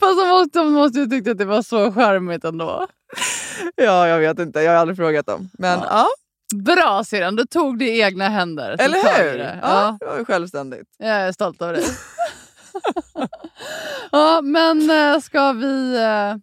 Fast 0.00 0.18
de 0.18 0.28
måste, 0.28 0.58
de 0.58 0.72
måste 0.72 0.98
ju 0.98 1.06
tyckt 1.06 1.28
att 1.28 1.38
det 1.38 1.44
var 1.44 1.62
så 1.62 1.92
charmigt 1.92 2.44
ändå. 2.44 2.86
Ja, 3.76 4.08
jag 4.08 4.18
vet 4.18 4.38
inte. 4.38 4.60
Jag 4.60 4.72
har 4.72 4.78
aldrig 4.78 4.96
frågat 4.96 5.26
dem. 5.26 5.50
Men 5.58 5.78
ja, 5.78 6.06
Bra 6.54 7.04
syrran, 7.04 7.36
du 7.36 7.44
tog 7.44 7.78
det 7.78 7.84
i 7.90 8.00
egna 8.00 8.28
händer. 8.28 8.76
Eller 8.80 9.22
hur? 9.32 9.38
det. 9.38 9.58
Ja, 9.62 9.68
Ja. 9.72 9.96
det 10.00 10.06
var 10.06 10.24
självständigt. 10.24 10.88
Jag 10.98 11.08
är 11.08 11.32
stolt 11.32 11.62
över 11.62 11.72
dig. 11.72 11.84
ja, 14.12 14.40
men 14.42 14.90
eh, 14.90 15.20
ska 15.20 15.52
vi 15.52 15.96
eh, 15.96 16.36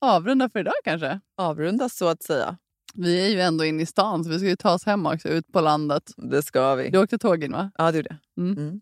avrunda 0.00 0.48
för 0.50 0.58
idag 0.60 0.74
kanske? 0.84 1.20
Avrunda 1.36 1.88
så 1.88 2.08
att 2.08 2.22
säga. 2.22 2.56
Vi 2.94 3.26
är 3.26 3.28
ju 3.30 3.40
ändå 3.40 3.64
inne 3.64 3.82
i 3.82 3.86
stan 3.86 4.24
så 4.24 4.30
vi 4.30 4.38
ska 4.38 4.48
ju 4.48 4.56
ta 4.56 4.72
oss 4.74 4.84
hem 4.86 5.06
också, 5.06 5.28
ut 5.28 5.52
på 5.52 5.60
landet. 5.60 6.02
Det 6.16 6.42
ska 6.42 6.74
vi. 6.74 6.90
Du 6.90 6.98
åkte 6.98 7.18
tåg 7.18 7.44
in 7.44 7.52
va? 7.52 7.70
Ja, 7.78 7.90
det 7.90 7.96
gjorde 7.96 8.16
jag. 8.34 8.44
Mm. 8.44 8.58
Mm. 8.58 8.80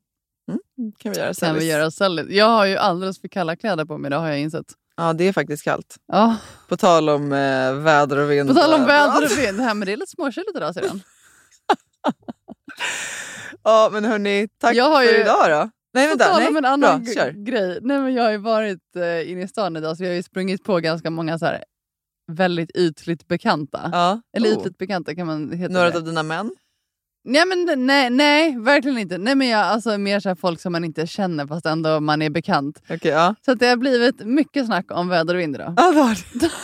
Mm. 0.79 0.93
kan 0.99 1.13
vi 1.13 1.19
göra 1.19 1.27
Kan 1.27 1.35
sällis. 1.35 1.63
vi 1.63 1.67
göra 1.71 1.91
sälligt. 1.91 2.31
Jag 2.31 2.47
har 2.49 2.67
ju 2.67 2.77
alldeles 2.77 3.21
för 3.21 3.29
kalla 3.29 3.57
kläder 3.57 3.85
på 3.85 3.99
mig, 3.99 4.11
det 4.11 4.17
har 4.17 4.29
jag 4.29 4.41
insett. 4.41 4.67
Ja, 5.01 5.13
det 5.13 5.25
är 5.25 5.33
faktiskt 5.33 5.63
kallt. 5.65 5.97
Ja. 6.07 6.37
På 6.69 6.77
tal 6.77 7.09
om 7.09 7.33
eh, 7.33 7.73
väder 7.75 8.17
och 8.17 8.31
vind. 8.31 8.49
På 8.49 8.55
tal 8.55 8.75
om 8.75 8.87
väder 8.87 9.25
och 9.25 9.39
vind, 9.39 9.61
här, 9.61 9.75
men 9.75 9.87
det 9.87 9.93
är 9.93 9.97
lite 9.97 10.11
småkyligt 10.11 10.57
idag 10.57 10.75
sedan. 10.75 11.03
Ja, 13.63 13.89
men 13.93 14.05
hörni, 14.05 14.49
tack 14.61 14.75
Jag 14.75 14.85
har 14.91 15.05
för 15.07 15.13
ju- 15.13 15.21
idag 15.21 15.51
då. 15.51 15.71
Nej, 15.95 16.07
På 16.07 16.11
vänta. 16.11 16.25
tal 16.25 16.39
Nej, 16.41 16.49
om 16.49 16.57
en 16.57 16.65
annan 16.65 17.05
bra, 17.05 17.29
grej. 17.29 17.79
Nej, 17.83 18.01
men 18.01 18.15
jag 18.15 18.23
har 18.25 18.31
ju 18.31 18.37
varit 18.37 18.97
eh, 18.97 19.31
inne 19.31 19.43
i 19.43 19.49
stan 19.49 19.77
idag 19.77 19.97
så 19.97 20.03
jag 20.05 20.11
har 20.11 20.15
ju 20.15 20.23
sprungit 20.23 20.65
på 20.65 20.81
ganska 20.81 21.11
många 21.11 21.39
så 21.39 21.47
här, 21.47 21.65
väldigt 22.33 22.71
ytligt 22.77 23.29
bekanta. 23.29 23.91
Ja. 23.93 24.21
Eller 24.37 24.49
Oh. 24.49 24.59
ytligt 24.61 24.79
bekanta 24.79 25.15
kan 25.15 25.27
man 25.27 25.53
heta 25.53 25.73
Några 25.73 25.91
det. 25.91 25.97
av 25.97 26.05
dina 26.05 26.23
män? 26.23 26.51
Nej, 27.25 27.43
men, 27.47 27.87
nej, 27.87 28.11
nej, 28.11 28.57
verkligen 28.59 28.99
inte. 28.99 29.19
Nej, 29.19 29.35
men 29.35 29.49
jag, 29.49 29.61
alltså, 29.61 29.99
mer 29.99 30.21
så 30.21 30.29
här, 30.29 30.37
folk 30.37 30.61
som 30.61 30.73
man 30.73 30.85
inte 30.85 31.07
känner 31.07 31.47
fast 31.47 31.67
ändå 31.67 32.01
man 32.01 32.23
är 32.23 32.31
bekant. 32.31 32.83
Okej, 32.91 33.11
ja. 33.11 33.35
Så 33.45 33.53
att 33.53 33.59
det 33.59 33.67
har 33.67 33.77
blivit 33.77 34.27
mycket 34.27 34.67
snack 34.67 34.87
om 34.91 35.09
väder 35.09 35.35
och 35.35 35.41
vind 35.41 35.55
idag. 35.55 35.75
Det 35.77 36.39
det. 36.41 36.51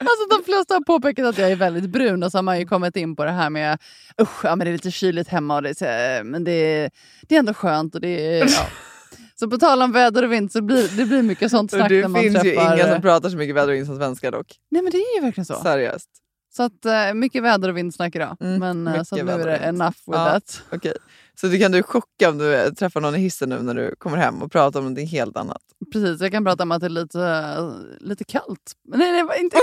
Alltså 0.00 0.38
de 0.38 0.44
flesta 0.44 0.74
har 0.74 0.80
påpekat 0.80 1.26
att 1.26 1.38
jag 1.38 1.50
är 1.50 1.56
väldigt 1.56 1.90
brun 1.90 2.22
och 2.22 2.30
så 2.30 2.38
har 2.38 2.42
man 2.42 2.58
ju 2.58 2.66
kommit 2.66 2.96
in 2.96 3.16
på 3.16 3.24
det 3.24 3.30
här 3.30 3.50
med 3.50 3.78
usch, 4.22 4.44
ja, 4.44 4.56
men 4.56 4.64
det 4.64 4.70
är 4.70 4.72
lite 4.72 4.90
kyligt 4.90 5.28
hemma 5.28 5.56
och 5.56 5.62
det 5.62 5.70
är, 5.70 5.74
så, 5.74 5.84
här, 5.84 6.24
men 6.24 6.44
det 6.44 6.90
det 7.28 7.34
är 7.34 7.38
ändå 7.38 7.54
skönt. 7.54 7.94
Och 7.94 8.00
det 8.00 8.38
ja. 8.38 8.66
Så 9.34 9.50
på 9.50 9.58
tal 9.58 9.82
om 9.82 9.92
väder 9.92 10.22
och 10.22 10.32
vind 10.32 10.52
så 10.52 10.62
blir 10.62 10.96
det 10.96 11.06
blir 11.06 11.22
mycket 11.22 11.50
sånt 11.50 11.70
snack 11.70 11.90
när 11.90 12.02
det 12.02 12.08
man 12.08 12.22
finns 12.22 12.44
ju 12.44 12.50
träffar... 12.50 12.76
inga 12.76 12.92
som 12.92 13.02
pratar 13.02 13.28
så 13.28 13.36
mycket 13.36 13.56
väder 13.56 13.68
och 13.68 13.74
vind 13.74 13.86
som 13.86 13.96
svenskar 13.96 14.32
dock. 14.32 14.56
Nej 14.70 14.82
men 14.82 14.92
det 14.92 14.98
är 14.98 15.16
ju 15.16 15.20
verkligen 15.20 15.46
så. 15.46 15.54
Seriöst. 15.54 16.08
Så 16.52 16.62
att, 16.62 16.84
eh, 16.86 17.14
mycket 17.14 17.42
väder 17.42 17.68
och 17.68 17.76
vindsnack 17.76 18.16
idag. 18.16 18.36
men 18.40 18.86
eh, 18.86 19.02
så 19.02 19.16
nu 19.16 19.32
är 19.32 19.46
det 19.46 19.56
enough 19.56 19.96
with 20.06 20.18
Ja, 20.18 20.24
that. 20.30 20.62
Okej. 20.72 20.94
Så 21.40 21.46
du 21.46 21.58
kan 21.58 21.72
du 21.72 21.82
chocka 21.82 22.28
om 22.28 22.38
du 22.38 22.54
eh, 22.54 22.72
träffar 22.72 23.00
någon 23.00 23.14
i 23.14 23.18
hissen 23.18 23.48
nu 23.48 23.58
när 23.62 23.74
du 23.74 23.94
kommer 23.98 24.16
hem 24.16 24.42
och 24.42 24.52
pratar 24.52 24.80
om 24.80 24.84
någonting 24.84 25.06
helt 25.06 25.36
annat. 25.36 25.62
Precis, 25.92 26.20
jag 26.20 26.32
kan 26.32 26.44
prata 26.44 26.62
om 26.62 26.72
att 26.72 26.80
det 26.80 26.86
är 26.86 26.90
lite, 26.90 27.54
lite 28.00 28.24
kallt. 28.24 28.72
Nej, 28.88 29.12
det 29.16 29.22
var 29.22 29.34
inte... 29.34 29.56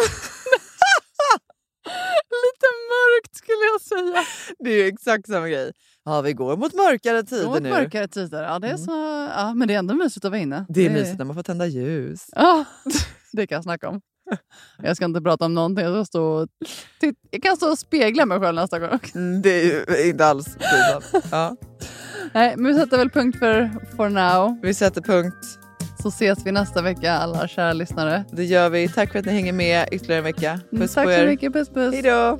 lite 2.45 2.67
mörkt 2.91 3.35
skulle 3.35 3.63
jag 3.73 3.81
säga. 3.81 4.23
Det 4.59 4.69
är 4.69 4.75
ju 4.83 4.87
exakt 4.87 5.27
samma 5.27 5.49
grej. 5.49 5.71
Ja, 6.05 6.21
vi 6.21 6.33
går 6.33 6.57
mot 6.57 6.73
mörkare 6.73 7.23
tider 7.23 7.45
Mot 7.45 7.61
nu. 7.61 7.69
mörkare 7.69 8.07
tider. 8.07 8.43
Ja, 8.43 8.59
det 8.59 8.67
är 8.67 8.77
så, 8.77 8.91
ja, 9.35 9.53
men 9.53 9.67
det 9.67 9.73
är 9.73 9.79
ändå 9.79 9.93
mysigt 9.93 10.25
att 10.25 10.31
vara 10.31 10.41
inne. 10.41 10.65
Det 10.69 10.85
är 10.85 10.89
mysigt 10.89 11.17
när 11.17 11.25
man 11.25 11.35
får 11.35 11.43
tända 11.43 11.65
ljus. 11.65 12.25
Ja, 12.35 12.65
det 13.33 13.47
kan 13.47 13.55
jag 13.55 13.63
snacka 13.63 13.89
om. 13.89 14.01
Jag 14.83 14.95
ska 14.95 15.05
inte 15.05 15.21
prata 15.21 15.45
om 15.45 15.53
någonting. 15.53 15.85
Jag, 15.85 15.93
ska 15.93 16.05
stå 16.05 16.47
jag 17.31 17.43
kan 17.43 17.57
stå 17.57 17.69
och 17.71 17.79
spegla 17.79 18.25
mig 18.25 18.39
själv 18.39 18.55
nästa 18.55 18.79
gång. 18.79 18.99
Mm, 19.15 19.41
Det 19.41 19.49
är 19.87 20.09
inte 20.09 20.25
alls 20.25 20.45
pinsamt. 20.45 21.25
Ja. 21.31 21.55
Nej, 22.33 22.53
men 22.57 22.73
vi 22.73 22.79
sätter 22.79 22.97
väl 22.97 23.09
punkt 23.09 23.39
för 23.39 23.71
for 23.95 24.09
now. 24.09 24.59
Vi 24.61 24.73
sätter 24.73 25.01
punkt. 25.01 25.35
Så 26.01 26.07
ses 26.07 26.45
vi 26.45 26.51
nästa 26.51 26.81
vecka 26.81 27.13
alla 27.13 27.47
kära 27.47 27.73
lyssnare. 27.73 28.23
Det 28.31 28.43
gör 28.45 28.69
vi. 28.69 28.87
Tack 28.89 29.11
för 29.11 29.19
att 29.19 29.25
ni 29.25 29.31
hänger 29.31 29.53
med 29.53 29.87
ytterligare 29.91 30.17
en 30.17 30.23
vecka. 30.23 30.59
Puss 30.71 30.71
Mm, 30.73 30.87
Tack 30.87 31.05
på 31.05 31.11
så 31.11 31.19
er. 31.21 31.27
mycket. 31.27 31.53
Puss 31.53 31.69
puss. 31.69 31.93
Hej 31.93 32.01
då! 32.03 32.39